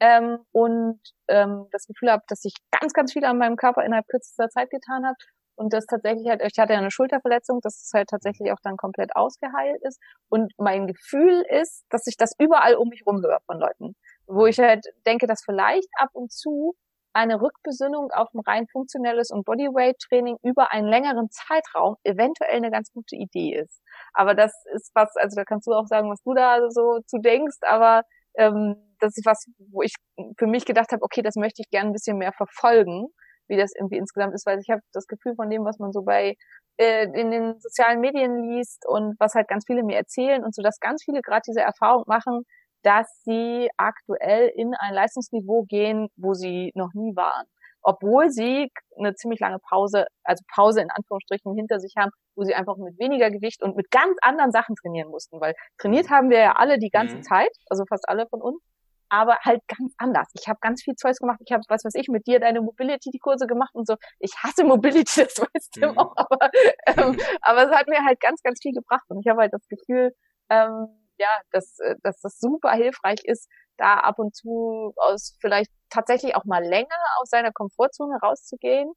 ähm, 0.00 0.38
und 0.52 1.00
ähm, 1.28 1.66
das 1.72 1.86
Gefühl 1.86 2.10
habe, 2.10 2.22
dass 2.28 2.44
ich 2.44 2.54
ganz, 2.70 2.92
ganz 2.92 3.12
viel 3.12 3.24
an 3.24 3.38
meinem 3.38 3.56
Körper 3.56 3.84
innerhalb 3.84 4.06
kürzester 4.08 4.48
Zeit 4.48 4.70
getan 4.70 5.06
habe 5.06 5.16
und 5.54 5.72
das 5.72 5.86
tatsächlich 5.86 6.28
halt, 6.28 6.42
ich 6.42 6.58
hatte 6.58 6.72
ja 6.72 6.78
eine 6.78 6.90
Schulterverletzung, 6.90 7.60
dass 7.60 7.82
es 7.82 7.90
halt 7.94 8.08
tatsächlich 8.08 8.52
auch 8.52 8.60
dann 8.62 8.76
komplett 8.76 9.14
ausgeheilt 9.14 9.82
ist 9.82 10.00
und 10.28 10.52
mein 10.58 10.86
Gefühl 10.86 11.44
ist, 11.48 11.84
dass 11.90 12.06
ich 12.06 12.16
das 12.16 12.32
überall 12.38 12.74
um 12.74 12.88
mich 12.88 13.04
rum 13.06 13.22
von 13.46 13.58
Leuten, 13.58 13.94
wo 14.26 14.46
ich 14.46 14.58
halt 14.58 14.86
denke, 15.06 15.26
dass 15.26 15.44
vielleicht 15.44 15.88
ab 15.98 16.10
und 16.12 16.32
zu 16.32 16.74
eine 17.12 17.40
Rückbesinnung 17.40 18.10
auf 18.12 18.28
ein 18.34 18.40
rein 18.40 18.66
funktionelles 18.68 19.30
und 19.30 19.44
Bodyweight-Training 19.44 20.36
über 20.42 20.72
einen 20.72 20.88
längeren 20.88 21.28
Zeitraum 21.30 21.96
eventuell 22.04 22.56
eine 22.56 22.70
ganz 22.70 22.90
gute 22.92 23.16
Idee 23.16 23.60
ist. 23.60 23.82
Aber 24.14 24.34
das 24.34 24.52
ist 24.74 24.90
was, 24.94 25.14
also 25.16 25.36
da 25.36 25.44
kannst 25.44 25.66
du 25.66 25.72
auch 25.72 25.86
sagen, 25.86 26.10
was 26.10 26.22
du 26.22 26.34
da 26.34 26.70
so 26.70 27.00
zu 27.06 27.18
denkst, 27.18 27.58
aber 27.62 28.02
ähm, 28.36 28.76
das 29.00 29.16
ist 29.16 29.26
was, 29.26 29.46
wo 29.70 29.82
ich 29.82 29.94
für 30.38 30.46
mich 30.46 30.64
gedacht 30.64 30.92
habe, 30.92 31.02
okay, 31.02 31.22
das 31.22 31.36
möchte 31.36 31.62
ich 31.62 31.70
gerne 31.70 31.90
ein 31.90 31.92
bisschen 31.92 32.18
mehr 32.18 32.32
verfolgen, 32.32 33.08
wie 33.48 33.56
das 33.56 33.72
irgendwie 33.76 33.98
insgesamt 33.98 34.34
ist, 34.34 34.46
weil 34.46 34.58
ich 34.60 34.70
habe 34.70 34.80
das 34.92 35.06
Gefühl 35.06 35.34
von 35.34 35.50
dem, 35.50 35.64
was 35.64 35.78
man 35.78 35.92
so 35.92 36.02
bei 36.02 36.36
äh, 36.78 37.04
in 37.04 37.30
den 37.30 37.60
sozialen 37.60 38.00
Medien 38.00 38.42
liest 38.48 38.84
und 38.86 39.16
was 39.18 39.34
halt 39.34 39.48
ganz 39.48 39.64
viele 39.66 39.82
mir 39.82 39.96
erzählen 39.96 40.42
und 40.44 40.54
so, 40.54 40.62
dass 40.62 40.80
ganz 40.80 41.04
viele 41.04 41.20
gerade 41.20 41.42
diese 41.46 41.60
Erfahrung 41.60 42.04
machen, 42.06 42.44
dass 42.82 43.22
sie 43.24 43.70
aktuell 43.76 44.48
in 44.54 44.74
ein 44.74 44.94
Leistungsniveau 44.94 45.64
gehen, 45.64 46.08
wo 46.16 46.34
sie 46.34 46.72
noch 46.74 46.92
nie 46.94 47.14
waren 47.16 47.46
obwohl 47.82 48.30
sie 48.30 48.70
eine 48.96 49.14
ziemlich 49.14 49.40
lange 49.40 49.58
Pause, 49.58 50.06
also 50.24 50.44
Pause 50.54 50.80
in 50.80 50.90
Anführungsstrichen 50.90 51.54
hinter 51.54 51.80
sich 51.80 51.94
haben, 51.96 52.10
wo 52.36 52.44
sie 52.44 52.54
einfach 52.54 52.76
mit 52.76 52.98
weniger 52.98 53.30
Gewicht 53.30 53.62
und 53.62 53.76
mit 53.76 53.90
ganz 53.90 54.16
anderen 54.22 54.52
Sachen 54.52 54.76
trainieren 54.76 55.10
mussten, 55.10 55.40
weil 55.40 55.54
trainiert 55.78 56.08
haben 56.10 56.30
wir 56.30 56.38
ja 56.38 56.52
alle 56.52 56.78
die 56.78 56.90
ganze 56.90 57.16
mhm. 57.16 57.22
Zeit, 57.22 57.50
also 57.68 57.84
fast 57.88 58.08
alle 58.08 58.26
von 58.28 58.40
uns, 58.40 58.62
aber 59.08 59.36
halt 59.42 59.60
ganz 59.68 59.92
anders. 59.98 60.28
Ich 60.34 60.48
habe 60.48 60.58
ganz 60.62 60.82
viel 60.82 60.94
Zeugs 60.94 61.18
gemacht, 61.18 61.40
ich 61.44 61.52
habe, 61.52 61.62
was 61.68 61.84
weiß 61.84 61.94
ich, 61.96 62.08
mit 62.08 62.26
dir 62.26 62.40
deine 62.40 62.62
Mobility-Kurse 62.62 63.46
gemacht 63.46 63.74
und 63.74 63.86
so. 63.86 63.96
Ich 64.20 64.32
hasse 64.42 64.64
Mobility, 64.64 65.02
das 65.24 65.38
weißt 65.38 65.76
du 65.76 65.88
mhm. 65.88 65.98
auch, 65.98 66.14
aber, 66.16 66.50
ähm, 66.86 67.18
aber 67.42 67.64
es 67.64 67.76
hat 67.76 67.88
mir 67.88 68.04
halt 68.04 68.20
ganz, 68.20 68.42
ganz 68.42 68.60
viel 68.62 68.72
gebracht 68.72 69.04
und 69.08 69.20
ich 69.20 69.28
habe 69.28 69.40
halt 69.40 69.52
das 69.52 69.66
Gefühl, 69.68 70.14
ähm, 70.50 70.86
ja, 71.22 71.40
dass, 71.52 71.78
äh, 71.78 71.96
dass 72.02 72.20
das 72.20 72.38
super 72.38 72.72
hilfreich 72.72 73.20
ist, 73.24 73.48
da 73.78 73.94
ab 73.94 74.18
und 74.18 74.34
zu 74.34 74.92
aus 74.96 75.36
vielleicht 75.40 75.70
tatsächlich 75.90 76.36
auch 76.36 76.44
mal 76.44 76.64
länger 76.64 76.98
aus 77.20 77.30
seiner 77.30 77.52
Komfortzone 77.52 78.18
rauszugehen 78.22 78.92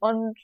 und 0.00 0.38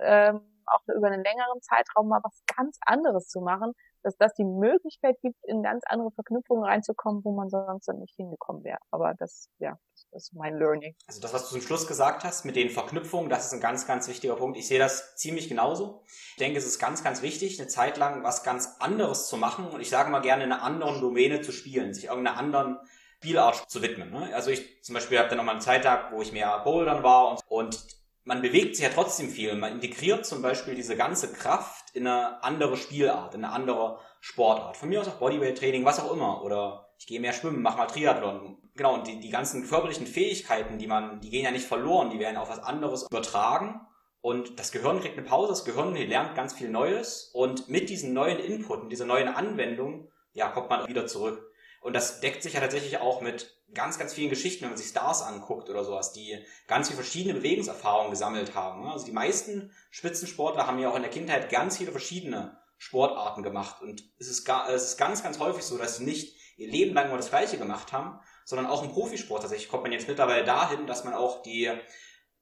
ähm, 0.00 0.40
auch 0.66 0.94
über 0.94 1.08
einen 1.08 1.24
längeren 1.24 1.60
Zeitraum 1.60 2.08
mal 2.08 2.20
was 2.22 2.42
ganz 2.56 2.78
anderes 2.86 3.28
zu 3.28 3.40
machen, 3.40 3.72
dass 4.02 4.16
das 4.16 4.34
die 4.34 4.44
Möglichkeit 4.44 5.16
gibt, 5.20 5.36
in 5.44 5.62
ganz 5.62 5.84
andere 5.86 6.10
Verknüpfungen 6.12 6.64
reinzukommen, 6.64 7.24
wo 7.24 7.32
man 7.32 7.48
sonst 7.48 7.86
dann 7.86 7.98
nicht 7.98 8.14
hingekommen 8.16 8.64
wäre. 8.64 8.78
Aber 8.90 9.14
das, 9.14 9.48
ja, 9.58 9.78
ist 10.12 10.34
mein 10.34 10.58
Learning. 10.58 10.94
Also 11.06 11.20
das, 11.20 11.32
was 11.32 11.48
du 11.48 11.54
zum 11.56 11.62
Schluss 11.62 11.86
gesagt 11.86 12.24
hast 12.24 12.44
mit 12.44 12.56
den 12.56 12.70
Verknüpfungen, 12.70 13.30
das 13.30 13.46
ist 13.46 13.52
ein 13.52 13.60
ganz, 13.60 13.86
ganz 13.86 14.08
wichtiger 14.08 14.36
Punkt. 14.36 14.56
Ich 14.58 14.66
sehe 14.66 14.78
das 14.78 15.16
ziemlich 15.16 15.48
genauso. 15.48 16.04
Ich 16.32 16.36
denke, 16.36 16.58
es 16.58 16.66
ist 16.66 16.78
ganz, 16.78 17.02
ganz 17.02 17.22
wichtig, 17.22 17.58
eine 17.58 17.68
Zeit 17.68 17.96
lang 17.96 18.22
was 18.22 18.42
ganz 18.42 18.76
anderes 18.78 19.28
zu 19.28 19.36
machen 19.36 19.66
und 19.66 19.80
ich 19.80 19.90
sage 19.90 20.10
mal 20.10 20.20
gerne 20.20 20.44
in 20.44 20.52
einer 20.52 20.62
anderen 20.62 21.00
Domäne 21.00 21.40
zu 21.40 21.52
spielen, 21.52 21.94
sich 21.94 22.04
irgendeiner 22.04 22.36
anderen 22.36 22.78
Spielart 23.18 23.70
zu 23.70 23.82
widmen. 23.82 24.10
Ne? 24.10 24.34
Also 24.34 24.50
ich 24.50 24.82
zum 24.82 24.94
Beispiel 24.94 25.18
habe 25.18 25.28
dann 25.28 25.38
nochmal 25.38 25.54
einen 25.54 25.62
Zeittag, 25.62 26.12
wo 26.12 26.22
ich 26.22 26.32
mehr 26.32 26.58
Bouldern 26.64 27.02
war 27.02 27.30
und, 27.30 27.40
und 27.48 27.86
man 28.24 28.42
bewegt 28.42 28.76
sich 28.76 28.84
ja 28.84 28.90
trotzdem 28.90 29.30
viel. 29.30 29.54
Man 29.56 29.72
integriert 29.72 30.26
zum 30.26 30.42
Beispiel 30.42 30.74
diese 30.74 30.96
ganze 30.96 31.32
Kraft 31.32 31.94
in 31.94 32.06
eine 32.06 32.42
andere 32.42 32.76
Spielart, 32.76 33.34
in 33.34 33.44
eine 33.44 33.52
andere 33.52 33.98
Sportart. 34.20 34.76
Von 34.76 34.88
mir 34.88 35.00
aus 35.00 35.08
auch 35.08 35.18
Bodyweight-Training, 35.18 35.84
was 35.84 35.98
auch 35.98 36.12
immer. 36.12 36.42
Oder 36.44 36.91
ich 37.02 37.08
gehe 37.08 37.18
mehr 37.18 37.32
schwimmen, 37.32 37.62
mache 37.62 37.78
mal 37.78 37.86
Triathlon. 37.86 38.58
Genau, 38.76 38.94
und 38.94 39.08
die, 39.08 39.18
die 39.18 39.28
ganzen 39.28 39.68
körperlichen 39.68 40.06
Fähigkeiten, 40.06 40.78
die 40.78 40.86
man, 40.86 41.20
die 41.20 41.30
gehen 41.30 41.44
ja 41.44 41.50
nicht 41.50 41.66
verloren, 41.66 42.10
die 42.10 42.20
werden 42.20 42.36
auf 42.36 42.48
was 42.48 42.60
anderes 42.60 43.02
übertragen. 43.10 43.80
Und 44.20 44.60
das 44.60 44.70
Gehirn 44.70 45.00
kriegt 45.00 45.18
eine 45.18 45.26
Pause, 45.26 45.48
das 45.48 45.64
Gehirn 45.64 45.96
lernt 45.96 46.36
ganz 46.36 46.54
viel 46.54 46.70
Neues. 46.70 47.32
Und 47.34 47.68
mit 47.68 47.90
diesen 47.90 48.12
neuen 48.12 48.38
Input, 48.38 48.92
dieser 48.92 49.04
neuen 49.04 49.26
Anwendung, 49.26 50.12
ja, 50.32 50.46
kommt 50.50 50.70
man 50.70 50.86
wieder 50.86 51.08
zurück. 51.08 51.44
Und 51.80 51.94
das 51.94 52.20
deckt 52.20 52.44
sich 52.44 52.52
ja 52.52 52.60
tatsächlich 52.60 52.98
auch 52.98 53.20
mit 53.20 53.60
ganz, 53.74 53.98
ganz 53.98 54.14
vielen 54.14 54.30
Geschichten, 54.30 54.62
wenn 54.62 54.70
man 54.70 54.78
sich 54.78 54.86
Stars 54.86 55.22
anguckt 55.22 55.68
oder 55.70 55.82
sowas, 55.82 56.12
die 56.12 56.38
ganz 56.68 56.86
viele 56.86 57.02
verschiedene 57.02 57.34
Bewegungserfahrungen 57.34 58.12
gesammelt 58.12 58.54
haben. 58.54 58.86
Also 58.86 59.06
die 59.06 59.10
meisten 59.10 59.72
Spitzensportler 59.90 60.68
haben 60.68 60.78
ja 60.78 60.88
auch 60.88 60.96
in 60.96 61.02
der 61.02 61.10
Kindheit 61.10 61.50
ganz 61.50 61.78
viele 61.78 61.90
verschiedene 61.90 62.58
Sportarten 62.78 63.42
gemacht. 63.42 63.82
Und 63.82 64.04
es 64.20 64.28
ist, 64.28 64.44
gar, 64.44 64.68
es 64.68 64.84
ist 64.84 64.98
ganz, 64.98 65.24
ganz 65.24 65.40
häufig 65.40 65.64
so, 65.64 65.76
dass 65.78 65.96
sie 65.96 66.04
nicht 66.04 66.41
ihr 66.56 66.68
Leben 66.68 66.94
lang 66.94 67.08
nur 67.08 67.16
das 67.16 67.30
Gleiche 67.30 67.58
gemacht 67.58 67.92
haben, 67.92 68.20
sondern 68.44 68.66
auch 68.66 68.82
im 68.82 68.90
Profisport 68.90 69.42
tatsächlich 69.42 69.68
kommt 69.68 69.84
man 69.84 69.92
jetzt 69.92 70.08
mittlerweile 70.08 70.44
dahin, 70.44 70.86
dass 70.86 71.04
man 71.04 71.14
auch 71.14 71.42
die 71.42 71.70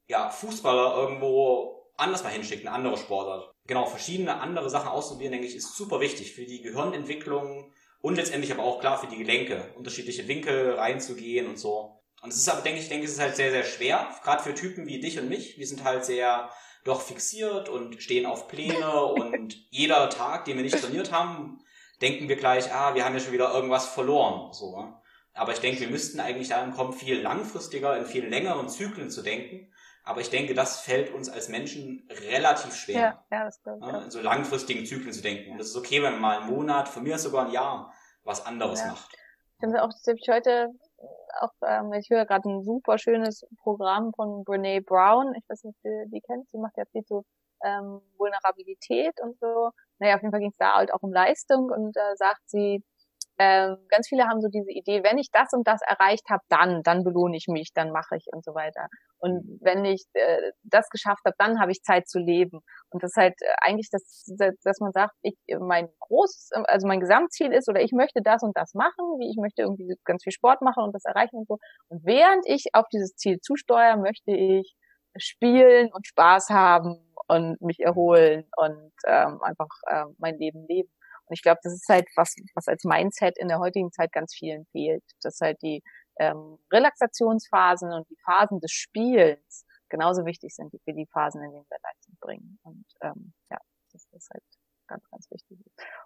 ja, 0.07 0.29
Fußballer 0.29 0.95
irgendwo 0.95 1.91
anders 1.97 2.23
mal 2.23 2.29
hinschickt, 2.29 2.65
eine 2.65 2.75
andere 2.75 2.97
Sportart. 2.97 3.51
Genau, 3.67 3.85
verschiedene 3.85 4.39
andere 4.39 4.69
Sachen 4.69 4.89
ausprobieren, 4.89 5.31
denke 5.31 5.47
ich, 5.47 5.55
ist 5.55 5.75
super 5.75 5.99
wichtig 5.99 6.33
für 6.33 6.45
die 6.45 6.61
Gehirnentwicklung, 6.61 7.71
und 8.01 8.15
letztendlich 8.15 8.51
aber 8.51 8.63
auch 8.63 8.79
klar 8.79 8.99
für 8.99 9.07
die 9.07 9.17
Gelenke, 9.17 9.73
unterschiedliche 9.75 10.27
Winkel 10.27 10.73
reinzugehen 10.73 11.47
und 11.47 11.57
so. 11.59 12.01
Und 12.21 12.29
es 12.29 12.37
ist 12.37 12.49
aber, 12.49 12.61
denke 12.61 12.79
ich, 12.79 12.89
denke, 12.89 13.05
es 13.05 13.13
ist 13.13 13.19
halt 13.19 13.35
sehr, 13.35 13.51
sehr 13.51 13.63
schwer, 13.63 14.15
gerade 14.23 14.43
für 14.43 14.53
Typen 14.53 14.87
wie 14.87 14.99
dich 14.99 15.19
und 15.19 15.29
mich. 15.29 15.57
Wir 15.57 15.67
sind 15.67 15.83
halt 15.83 16.05
sehr 16.05 16.49
doch 16.83 17.01
fixiert 17.01 17.69
und 17.69 18.01
stehen 18.01 18.25
auf 18.25 18.47
Pläne 18.47 19.05
und 19.05 19.55
jeder 19.69 20.09
Tag, 20.09 20.45
den 20.45 20.57
wir 20.57 20.63
nicht 20.63 20.79
trainiert 20.79 21.11
haben, 21.11 21.63
denken 22.01 22.27
wir 22.27 22.35
gleich, 22.35 22.73
ah, 22.73 22.95
wir 22.95 23.05
haben 23.05 23.13
ja 23.13 23.19
schon 23.19 23.33
wieder 23.33 23.53
irgendwas 23.53 23.87
verloren. 23.87 24.53
So. 24.53 24.79
Ne? 24.79 24.93
Aber 25.33 25.53
ich 25.53 25.59
denke, 25.59 25.81
wir 25.81 25.89
müssten 25.89 26.19
eigentlich 26.19 26.49
dahin 26.49 26.73
kommen, 26.73 26.93
viel 26.93 27.21
langfristiger, 27.21 27.97
in 27.97 28.05
viel 28.05 28.27
längeren 28.27 28.69
Zyklen 28.69 29.09
zu 29.09 29.21
denken. 29.21 29.71
Aber 30.03 30.19
ich 30.19 30.29
denke, 30.29 30.53
das 30.55 30.81
fällt 30.81 31.13
uns 31.13 31.29
als 31.29 31.47
Menschen 31.47 32.09
relativ 32.09 32.73
schwer. 32.73 32.99
Ja, 32.99 33.25
ja, 33.31 33.45
das 33.45 33.59
ich. 33.59 33.87
Ja, 33.87 34.01
in 34.01 34.11
so 34.11 34.19
langfristigen 34.19 34.85
Zyklen 34.85 35.13
zu 35.13 35.21
denken. 35.21 35.51
Und 35.51 35.57
das 35.59 35.67
ist 35.67 35.77
okay, 35.77 36.01
wenn 36.01 36.13
man 36.13 36.21
mal 36.21 36.37
einen 36.39 36.49
Monat, 36.49 36.89
von 36.89 37.03
mir 37.03 37.19
sogar 37.19 37.45
ein 37.45 37.51
Jahr, 37.51 37.93
was 38.23 38.45
anderes 38.45 38.81
ja. 38.81 38.87
macht. 38.87 39.13
Ich 39.13 39.63
finde 39.63 39.83
auch, 39.83 39.91
ich 39.91 40.27
heute 40.27 40.69
auch, 41.39 41.53
ähm, 41.67 41.93
ich 41.93 42.09
höre 42.09 42.25
gerade 42.25 42.49
ein 42.49 42.63
super 42.63 42.97
schönes 42.97 43.45
Programm 43.61 44.11
von 44.15 44.43
Brene 44.43 44.81
Brown. 44.81 45.35
Ich 45.35 45.47
weiß 45.47 45.63
nicht, 45.63 45.75
ob 45.77 45.83
du 45.83 46.09
die 46.09 46.21
kennst. 46.21 46.51
Die 46.51 46.57
macht 46.57 46.77
ja 46.77 46.83
viel 46.91 47.03
so 47.05 47.23
ähm, 47.63 48.01
Vulnerabilität 48.17 49.19
und 49.21 49.39
so. 49.39 49.69
Naja, 50.01 50.15
auf 50.15 50.21
jeden 50.23 50.31
Fall 50.31 50.39
ging 50.41 50.49
es 50.49 50.57
da 50.57 50.75
halt 50.75 50.91
auch 50.93 51.03
um 51.03 51.13
Leistung 51.13 51.69
und 51.69 51.95
äh, 51.95 52.15
sagt 52.15 52.41
sie, 52.47 52.83
ähm, 53.37 53.77
ganz 53.89 54.07
viele 54.07 54.25
haben 54.27 54.41
so 54.41 54.49
diese 54.49 54.71
Idee, 54.71 55.03
wenn 55.03 55.17
ich 55.17 55.29
das 55.31 55.53
und 55.53 55.67
das 55.67 55.81
erreicht 55.87 56.29
habe, 56.29 56.43
dann, 56.49 56.83
dann 56.83 57.03
belohne 57.03 57.37
ich 57.37 57.47
mich, 57.47 57.71
dann 57.73 57.91
mache 57.91 58.15
ich 58.17 58.25
und 58.31 58.43
so 58.43 58.53
weiter. 58.53 58.87
Und 59.19 59.59
wenn 59.61 59.85
ich 59.85 60.05
äh, 60.13 60.51
das 60.63 60.89
geschafft 60.89 61.21
habe, 61.25 61.35
dann 61.39 61.59
habe 61.59 61.71
ich 61.71 61.81
Zeit 61.83 62.07
zu 62.07 62.19
leben. 62.19 62.61
Und 62.91 63.03
das 63.03 63.11
ist 63.11 63.17
halt 63.17 63.35
äh, 63.41 63.53
eigentlich, 63.61 63.89
das, 63.91 64.25
dass 64.63 64.79
man 64.79 64.91
sagt, 64.91 65.13
ich 65.23 65.35
mein 65.59 65.87
großes, 65.99 66.49
also 66.65 66.87
mein 66.87 66.99
Gesamtziel 66.99 67.51
ist 67.53 67.69
oder 67.69 67.81
ich 67.81 67.91
möchte 67.93 68.21
das 68.23 68.43
und 68.43 68.55
das 68.57 68.73
machen, 68.73 69.05
wie 69.19 69.29
ich 69.29 69.37
möchte 69.39 69.63
irgendwie 69.63 69.95
ganz 70.05 70.23
viel 70.23 70.33
Sport 70.33 70.61
machen 70.61 70.83
und 70.83 70.93
das 70.93 71.05
erreichen 71.05 71.37
und 71.37 71.47
so. 71.47 71.57
Und 71.89 72.05
während 72.05 72.43
ich 72.47 72.65
auf 72.73 72.85
dieses 72.93 73.15
Ziel 73.15 73.39
zusteuere, 73.41 73.97
möchte 73.97 74.31
ich 74.31 74.75
spielen 75.17 75.91
und 75.93 76.07
Spaß 76.07 76.49
haben 76.49 77.13
und 77.27 77.61
mich 77.61 77.79
erholen 77.79 78.45
und 78.57 78.91
ähm, 79.05 79.41
einfach 79.41 79.69
äh, 79.87 80.05
mein 80.17 80.37
Leben 80.37 80.65
leben. 80.67 80.91
Und 81.25 81.33
ich 81.33 81.43
glaube, 81.43 81.59
das 81.63 81.73
ist 81.73 81.87
halt 81.87 82.07
was, 82.15 82.35
was 82.55 82.67
als 82.67 82.83
Mindset 82.83 83.37
in 83.37 83.47
der 83.47 83.59
heutigen 83.59 83.91
Zeit 83.91 84.11
ganz 84.11 84.33
vielen 84.33 84.65
fehlt. 84.67 85.03
Dass 85.21 85.39
halt 85.39 85.61
die 85.61 85.81
ähm, 86.19 86.57
Relaxationsphasen 86.71 87.93
und 87.93 88.09
die 88.09 88.17
Phasen 88.25 88.59
des 88.59 88.71
Spielens 88.71 89.65
genauso 89.89 90.25
wichtig 90.25 90.53
sind 90.55 90.73
wie 90.73 90.93
die 90.93 91.07
Phasen, 91.07 91.43
in 91.43 91.51
denen 91.51 91.65
wir 91.69 91.77
Leistung 91.83 92.17
bringen. 92.19 92.59
Und 92.63 92.85
ähm, 93.01 93.33
ja, 93.49 93.57
das 93.91 94.07
ist 94.11 94.29
halt 94.33 94.43
ganz, 94.87 95.09
ganz 95.09 95.29
wichtig. 95.31 95.57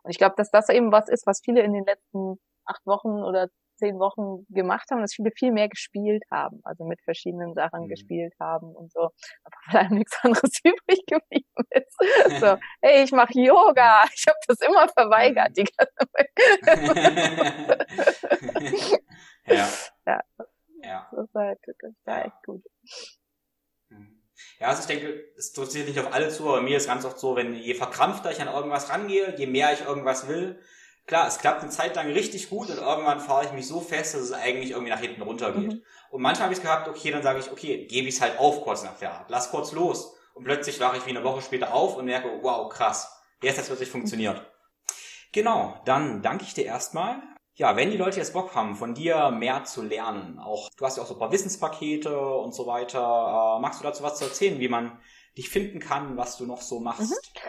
Und 0.04 0.12
ich 0.12 0.18
glaube, 0.18 0.36
dass 0.38 0.52
das 0.52 0.70
eben 0.70 0.92
was 0.92 1.10
ist, 1.10 1.26
was 1.26 1.42
viele 1.44 1.62
in 1.62 1.74
den 1.74 1.86
letzten 1.86 2.40
acht 2.66 2.86
Wochen 2.86 3.24
oder 3.24 3.50
zehn 3.78 4.00
Wochen 4.00 4.46
gemacht 4.50 4.90
haben, 4.90 5.02
dass 5.02 5.14
viele 5.14 5.32
viel 5.32 5.52
mehr 5.52 5.68
gespielt 5.68 6.24
haben, 6.32 6.62
also 6.64 6.86
mit 6.86 7.02
verschiedenen 7.02 7.54
Sachen 7.54 7.84
mhm. 7.84 7.90
gespielt 7.90 8.34
haben 8.40 8.74
und 8.74 8.92
so, 8.92 9.10
aber 9.44 9.58
vor 9.70 9.80
allem 9.80 9.96
nichts 9.96 10.18
anderes 10.24 10.60
übrig 10.64 11.06
geblieben 11.06 11.46
ist. 11.72 12.40
So, 12.40 12.58
hey, 12.82 13.04
ich 13.04 13.12
mache 13.12 13.34
Yoga, 13.34 14.04
mhm. 14.04 14.10
ich 14.16 14.26
habe 14.28 14.38
das 14.48 14.60
immer 14.62 14.88
verweigert, 14.90 15.58
die 15.58 15.66
ganze 15.66 15.96
ja. 19.48 19.68
ja. 20.06 20.22
Ja. 20.84 21.10
Das 21.12 21.26
ist 21.26 21.34
halt 21.34 21.60
das 21.66 21.94
war 22.06 22.26
echt 22.26 22.44
gut. 22.46 22.64
Mhm. 23.90 24.22
Ja, 24.60 24.68
also 24.68 24.82
ich 24.82 24.88
denke, 24.88 25.26
es 25.38 25.50
interessiert 25.50 25.88
nicht 25.88 26.00
auf 26.00 26.14
alle 26.14 26.30
zu, 26.30 26.48
aber 26.48 26.62
mir 26.62 26.78
ist 26.78 26.88
ganz 26.88 27.06
oft 27.06 27.20
so, 27.20 27.36
wenn 27.36 27.56
je 27.56 27.74
verkrampfter 27.74 28.32
ich 28.32 28.42
an 28.42 28.54
irgendwas 28.54 28.90
rangehe, 28.90 29.36
je 29.38 29.48
mehr 29.48 29.74
ich 29.74 29.82
irgendwas 29.82 30.28
will, 30.28 30.62
klar, 31.06 31.28
es 31.28 31.38
klappt 31.38 31.62
eine 31.62 31.72
Zeit 31.72 31.96
lang 31.96 32.08
richtig 32.08 32.50
gut 32.50 32.70
und 32.70 32.78
irgendwann 32.78 33.20
fahre 33.20 33.46
ich 33.46 33.52
mich 33.52 33.68
so 33.68 33.80
fest, 33.80 34.16
dass 34.16 34.22
es 34.22 34.32
eigentlich 34.32 34.72
irgendwie 34.72 34.92
nach 34.92 35.00
hinten 35.00 35.22
runter 35.22 35.52
geht. 35.52 35.74
Mhm. 35.74 35.84
Und 36.10 36.22
manchmal 36.22 36.46
habe 36.46 36.54
ich 36.54 36.60
es 36.60 36.64
gehabt, 36.64 36.88
okay, 36.88 37.12
dann 37.12 37.24
sage 37.24 37.40
ich, 37.40 37.52
okay, 37.52 37.86
gebe 37.86 38.08
ich 38.08 38.16
es 38.16 38.22
halt 38.22 38.40
auf 38.40 38.62
kurz 38.62 38.84
nach 38.84 38.98
der 38.98 39.14
Art, 39.14 39.30
lass 39.30 39.52
kurz 39.52 39.72
los. 39.72 40.16
Und 40.34 40.44
plötzlich 40.44 40.80
wache 40.80 40.98
ich 40.98 41.06
wie 41.06 41.12
eine 41.12 41.24
Woche 41.24 41.42
später 41.42 41.74
auf 41.74 41.96
und 41.96 42.06
merke, 42.06 42.40
wow, 42.42 42.70
krass, 42.70 43.24
jetzt 43.42 43.58
hat 43.58 43.66
es 43.66 43.70
wirklich 43.70 43.90
funktioniert. 43.90 44.46
Genau, 45.32 45.82
dann 45.86 46.22
danke 46.22 46.44
ich 46.44 46.54
dir 46.54 46.66
erstmal. 46.66 47.22
Ja, 47.54 47.78
wenn 47.78 47.90
die 47.90 47.98
Leute 47.98 48.18
jetzt 48.18 48.34
Bock 48.34 48.54
haben, 48.54 48.76
von 48.76 48.94
dir 48.94 49.32
mehr 49.32 49.64
zu 49.64 49.82
lernen, 49.82 50.40
auch 50.40 50.70
du 50.78 50.86
hast 50.86 50.98
ja 50.98 51.04
auch 51.04 51.08
so 51.08 51.14
ein 51.14 51.20
paar 51.20 51.32
Wissenspakete 51.32 52.20
und 52.20 52.54
so 52.54 52.68
weiter, 52.68 53.00
äh, 53.58 53.62
magst 53.62 53.80
du 53.80 53.84
dazu 53.84 54.04
was 54.04 54.18
zu 54.18 54.26
erzählen, 54.26 54.60
wie 54.60 54.68
man 54.68 55.00
dich 55.38 55.50
finden 55.50 55.80
kann, 55.80 56.18
was 56.18 56.38
du 56.38 56.46
noch 56.46 56.62
so 56.62 56.82
machst? 56.82 57.12
Mhm. 57.12 57.42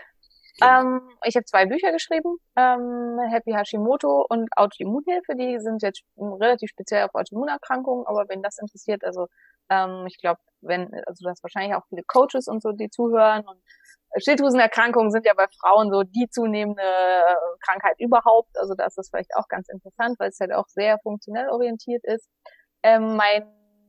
Ähm, 0.62 1.02
ich 1.24 1.36
habe 1.36 1.44
zwei 1.44 1.66
Bücher 1.66 1.92
geschrieben, 1.92 2.38
ähm, 2.56 3.18
Happy 3.30 3.52
Hashimoto 3.52 4.24
und 4.28 4.48
Autoimmunhilfe. 4.56 5.36
Die 5.36 5.58
sind 5.60 5.82
jetzt 5.82 6.02
relativ 6.16 6.70
speziell 6.70 7.04
auf 7.04 7.14
Autoimmunerkrankungen, 7.14 8.06
aber 8.06 8.24
wenn 8.28 8.42
das 8.42 8.58
interessiert, 8.58 9.04
also 9.04 9.26
ähm, 9.68 10.04
ich 10.06 10.16
glaube, 10.18 10.40
wenn, 10.62 10.92
also 11.06 11.24
du 11.24 11.30
hast 11.30 11.42
wahrscheinlich 11.42 11.74
auch 11.74 11.84
viele 11.88 12.02
Coaches 12.06 12.48
und 12.48 12.62
so, 12.62 12.72
die 12.72 12.88
zuhören 12.88 13.46
und 13.46 13.60
Schilddrüsenerkrankungen 14.18 15.10
sind 15.10 15.26
ja 15.26 15.34
bei 15.36 15.44
Frauen 15.60 15.90
so 15.90 16.02
die 16.02 16.28
zunehmende 16.30 16.82
Krankheit 17.60 17.96
überhaupt. 17.98 18.56
Also 18.58 18.74
da 18.74 18.86
ist 18.86 18.96
das 18.96 19.10
vielleicht 19.10 19.36
auch 19.36 19.46
ganz 19.48 19.68
interessant, 19.68 20.18
weil 20.18 20.30
es 20.30 20.40
halt 20.40 20.52
auch 20.52 20.68
sehr 20.68 20.98
funktionell 21.02 21.50
orientiert 21.50 22.02
ist. 22.04 22.30
Ähm, 22.82 23.16
mein 23.16 23.44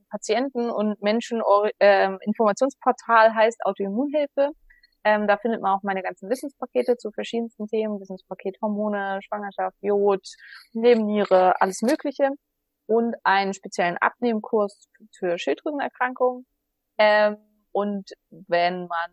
Patienten- 0.10 0.70
und 0.70 1.02
Menschen-Informationsportal 1.02 3.28
ähm, 3.28 3.36
heißt 3.36 3.66
Autoimmunhilfe. 3.66 4.52
Ähm, 5.08 5.26
da 5.26 5.38
findet 5.38 5.62
man 5.62 5.72
auch 5.72 5.84
meine 5.84 6.04
ganzen 6.04 6.30
Wissenspakete 6.30 6.98
zu 6.98 7.12
verschiedensten 7.12 7.66
Themen, 7.68 7.98
Wissenspaket 8.02 8.58
Hormone, 8.62 9.20
Schwangerschaft, 9.22 9.78
Jod, 9.80 10.28
Nebenniere, 10.74 11.54
alles 11.62 11.82
Mögliche. 11.82 12.32
Und 12.88 13.16
einen 13.24 13.54
speziellen 13.54 13.98
Abnehmkurs 13.98 14.90
für 15.18 15.38
Schilddrüsenerkrankungen. 15.38 16.46
Ähm, 16.98 17.38
und 17.72 18.10
wenn 18.30 18.88
man 18.88 19.12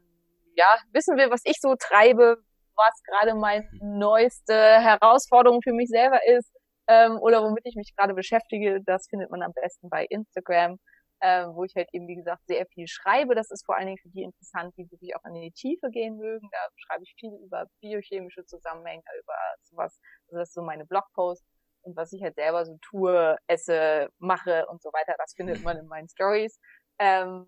ja 0.56 0.66
wissen 0.92 1.16
will, 1.16 1.30
was 1.30 1.42
ich 1.44 1.60
so 1.60 1.76
treibe, 1.78 2.38
was 2.74 3.02
gerade 3.04 3.38
meine 3.38 3.64
neueste 3.80 4.54
Herausforderung 4.54 5.60
für 5.62 5.72
mich 5.72 5.88
selber 5.88 6.18
ist 6.26 6.50
ähm, 6.88 7.18
oder 7.20 7.44
womit 7.44 7.66
ich 7.66 7.76
mich 7.76 7.94
gerade 7.96 8.14
beschäftige, 8.14 8.80
das 8.84 9.06
findet 9.08 9.30
man 9.30 9.42
am 9.42 9.52
besten 9.52 9.88
bei 9.90 10.06
Instagram 10.10 10.78
äh, 11.24 11.46
wo 11.54 11.64
ich 11.64 11.74
halt 11.74 11.88
eben, 11.92 12.06
wie 12.06 12.16
gesagt, 12.16 12.42
sehr 12.46 12.66
viel 12.66 12.86
schreibe. 12.86 13.34
Das 13.34 13.50
ist 13.50 13.64
vor 13.64 13.76
allen 13.76 13.86
Dingen 13.86 13.98
für 13.98 14.10
die 14.10 14.22
interessant, 14.22 14.74
die 14.76 14.90
wirklich 14.90 15.16
auch 15.16 15.24
in 15.24 15.32
die 15.32 15.52
Tiefe 15.52 15.88
gehen 15.90 16.18
mögen. 16.18 16.50
Da 16.52 16.58
schreibe 16.76 17.02
ich 17.04 17.14
viel 17.18 17.32
über 17.42 17.64
biochemische 17.80 18.44
Zusammenhänge, 18.44 19.02
über 19.22 19.34
sowas. 19.62 19.98
Also 20.26 20.40
das 20.40 20.48
ist 20.50 20.54
so 20.54 20.62
meine 20.62 20.84
Blogposts. 20.84 21.46
Und 21.80 21.96
was 21.96 22.12
ich 22.12 22.22
halt 22.22 22.34
selber 22.34 22.66
so 22.66 22.76
tue, 22.82 23.38
esse, 23.46 24.10
mache 24.18 24.66
und 24.66 24.82
so 24.82 24.90
weiter, 24.90 25.14
das 25.16 25.32
findet 25.34 25.62
man 25.64 25.78
in 25.78 25.86
meinen 25.86 26.08
Stories. 26.10 26.58
Ähm, 26.98 27.46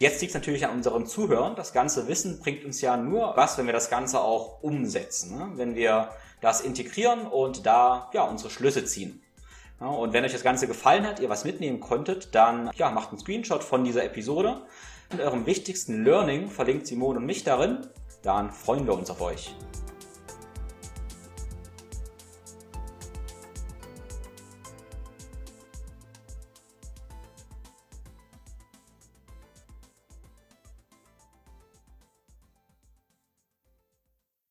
Jetzt 0.00 0.22
liegt 0.22 0.30
es 0.30 0.34
natürlich 0.34 0.66
an 0.66 0.76
unseren 0.76 1.04
Zuhörern. 1.04 1.56
Das 1.56 1.74
ganze 1.74 2.08
Wissen 2.08 2.40
bringt 2.40 2.64
uns 2.64 2.80
ja 2.80 2.96
nur 2.96 3.36
was, 3.36 3.58
wenn 3.58 3.66
wir 3.66 3.74
das 3.74 3.90
Ganze 3.90 4.18
auch 4.18 4.62
umsetzen. 4.62 5.36
Ne? 5.36 5.50
Wenn 5.56 5.74
wir 5.74 6.08
das 6.40 6.62
integrieren 6.62 7.26
und 7.26 7.66
da 7.66 8.08
ja 8.14 8.22
unsere 8.22 8.48
Schlüsse 8.48 8.86
ziehen. 8.86 9.22
Ja, 9.78 9.88
und 9.88 10.14
wenn 10.14 10.24
euch 10.24 10.32
das 10.32 10.42
Ganze 10.42 10.66
gefallen 10.66 11.06
hat, 11.06 11.20
ihr 11.20 11.28
was 11.28 11.44
mitnehmen 11.44 11.80
konntet, 11.80 12.34
dann 12.34 12.70
ja, 12.76 12.90
macht 12.90 13.10
einen 13.10 13.18
Screenshot 13.18 13.62
von 13.62 13.84
dieser 13.84 14.02
Episode. 14.02 14.62
Und 15.12 15.20
eurem 15.20 15.44
wichtigsten 15.44 16.02
Learning 16.02 16.48
verlinkt 16.48 16.86
Simone 16.86 17.18
und 17.18 17.26
mich 17.26 17.44
darin. 17.44 17.86
Dann 18.22 18.52
freuen 18.52 18.86
wir 18.86 18.94
uns 18.94 19.10
auf 19.10 19.20
euch. 19.20 19.54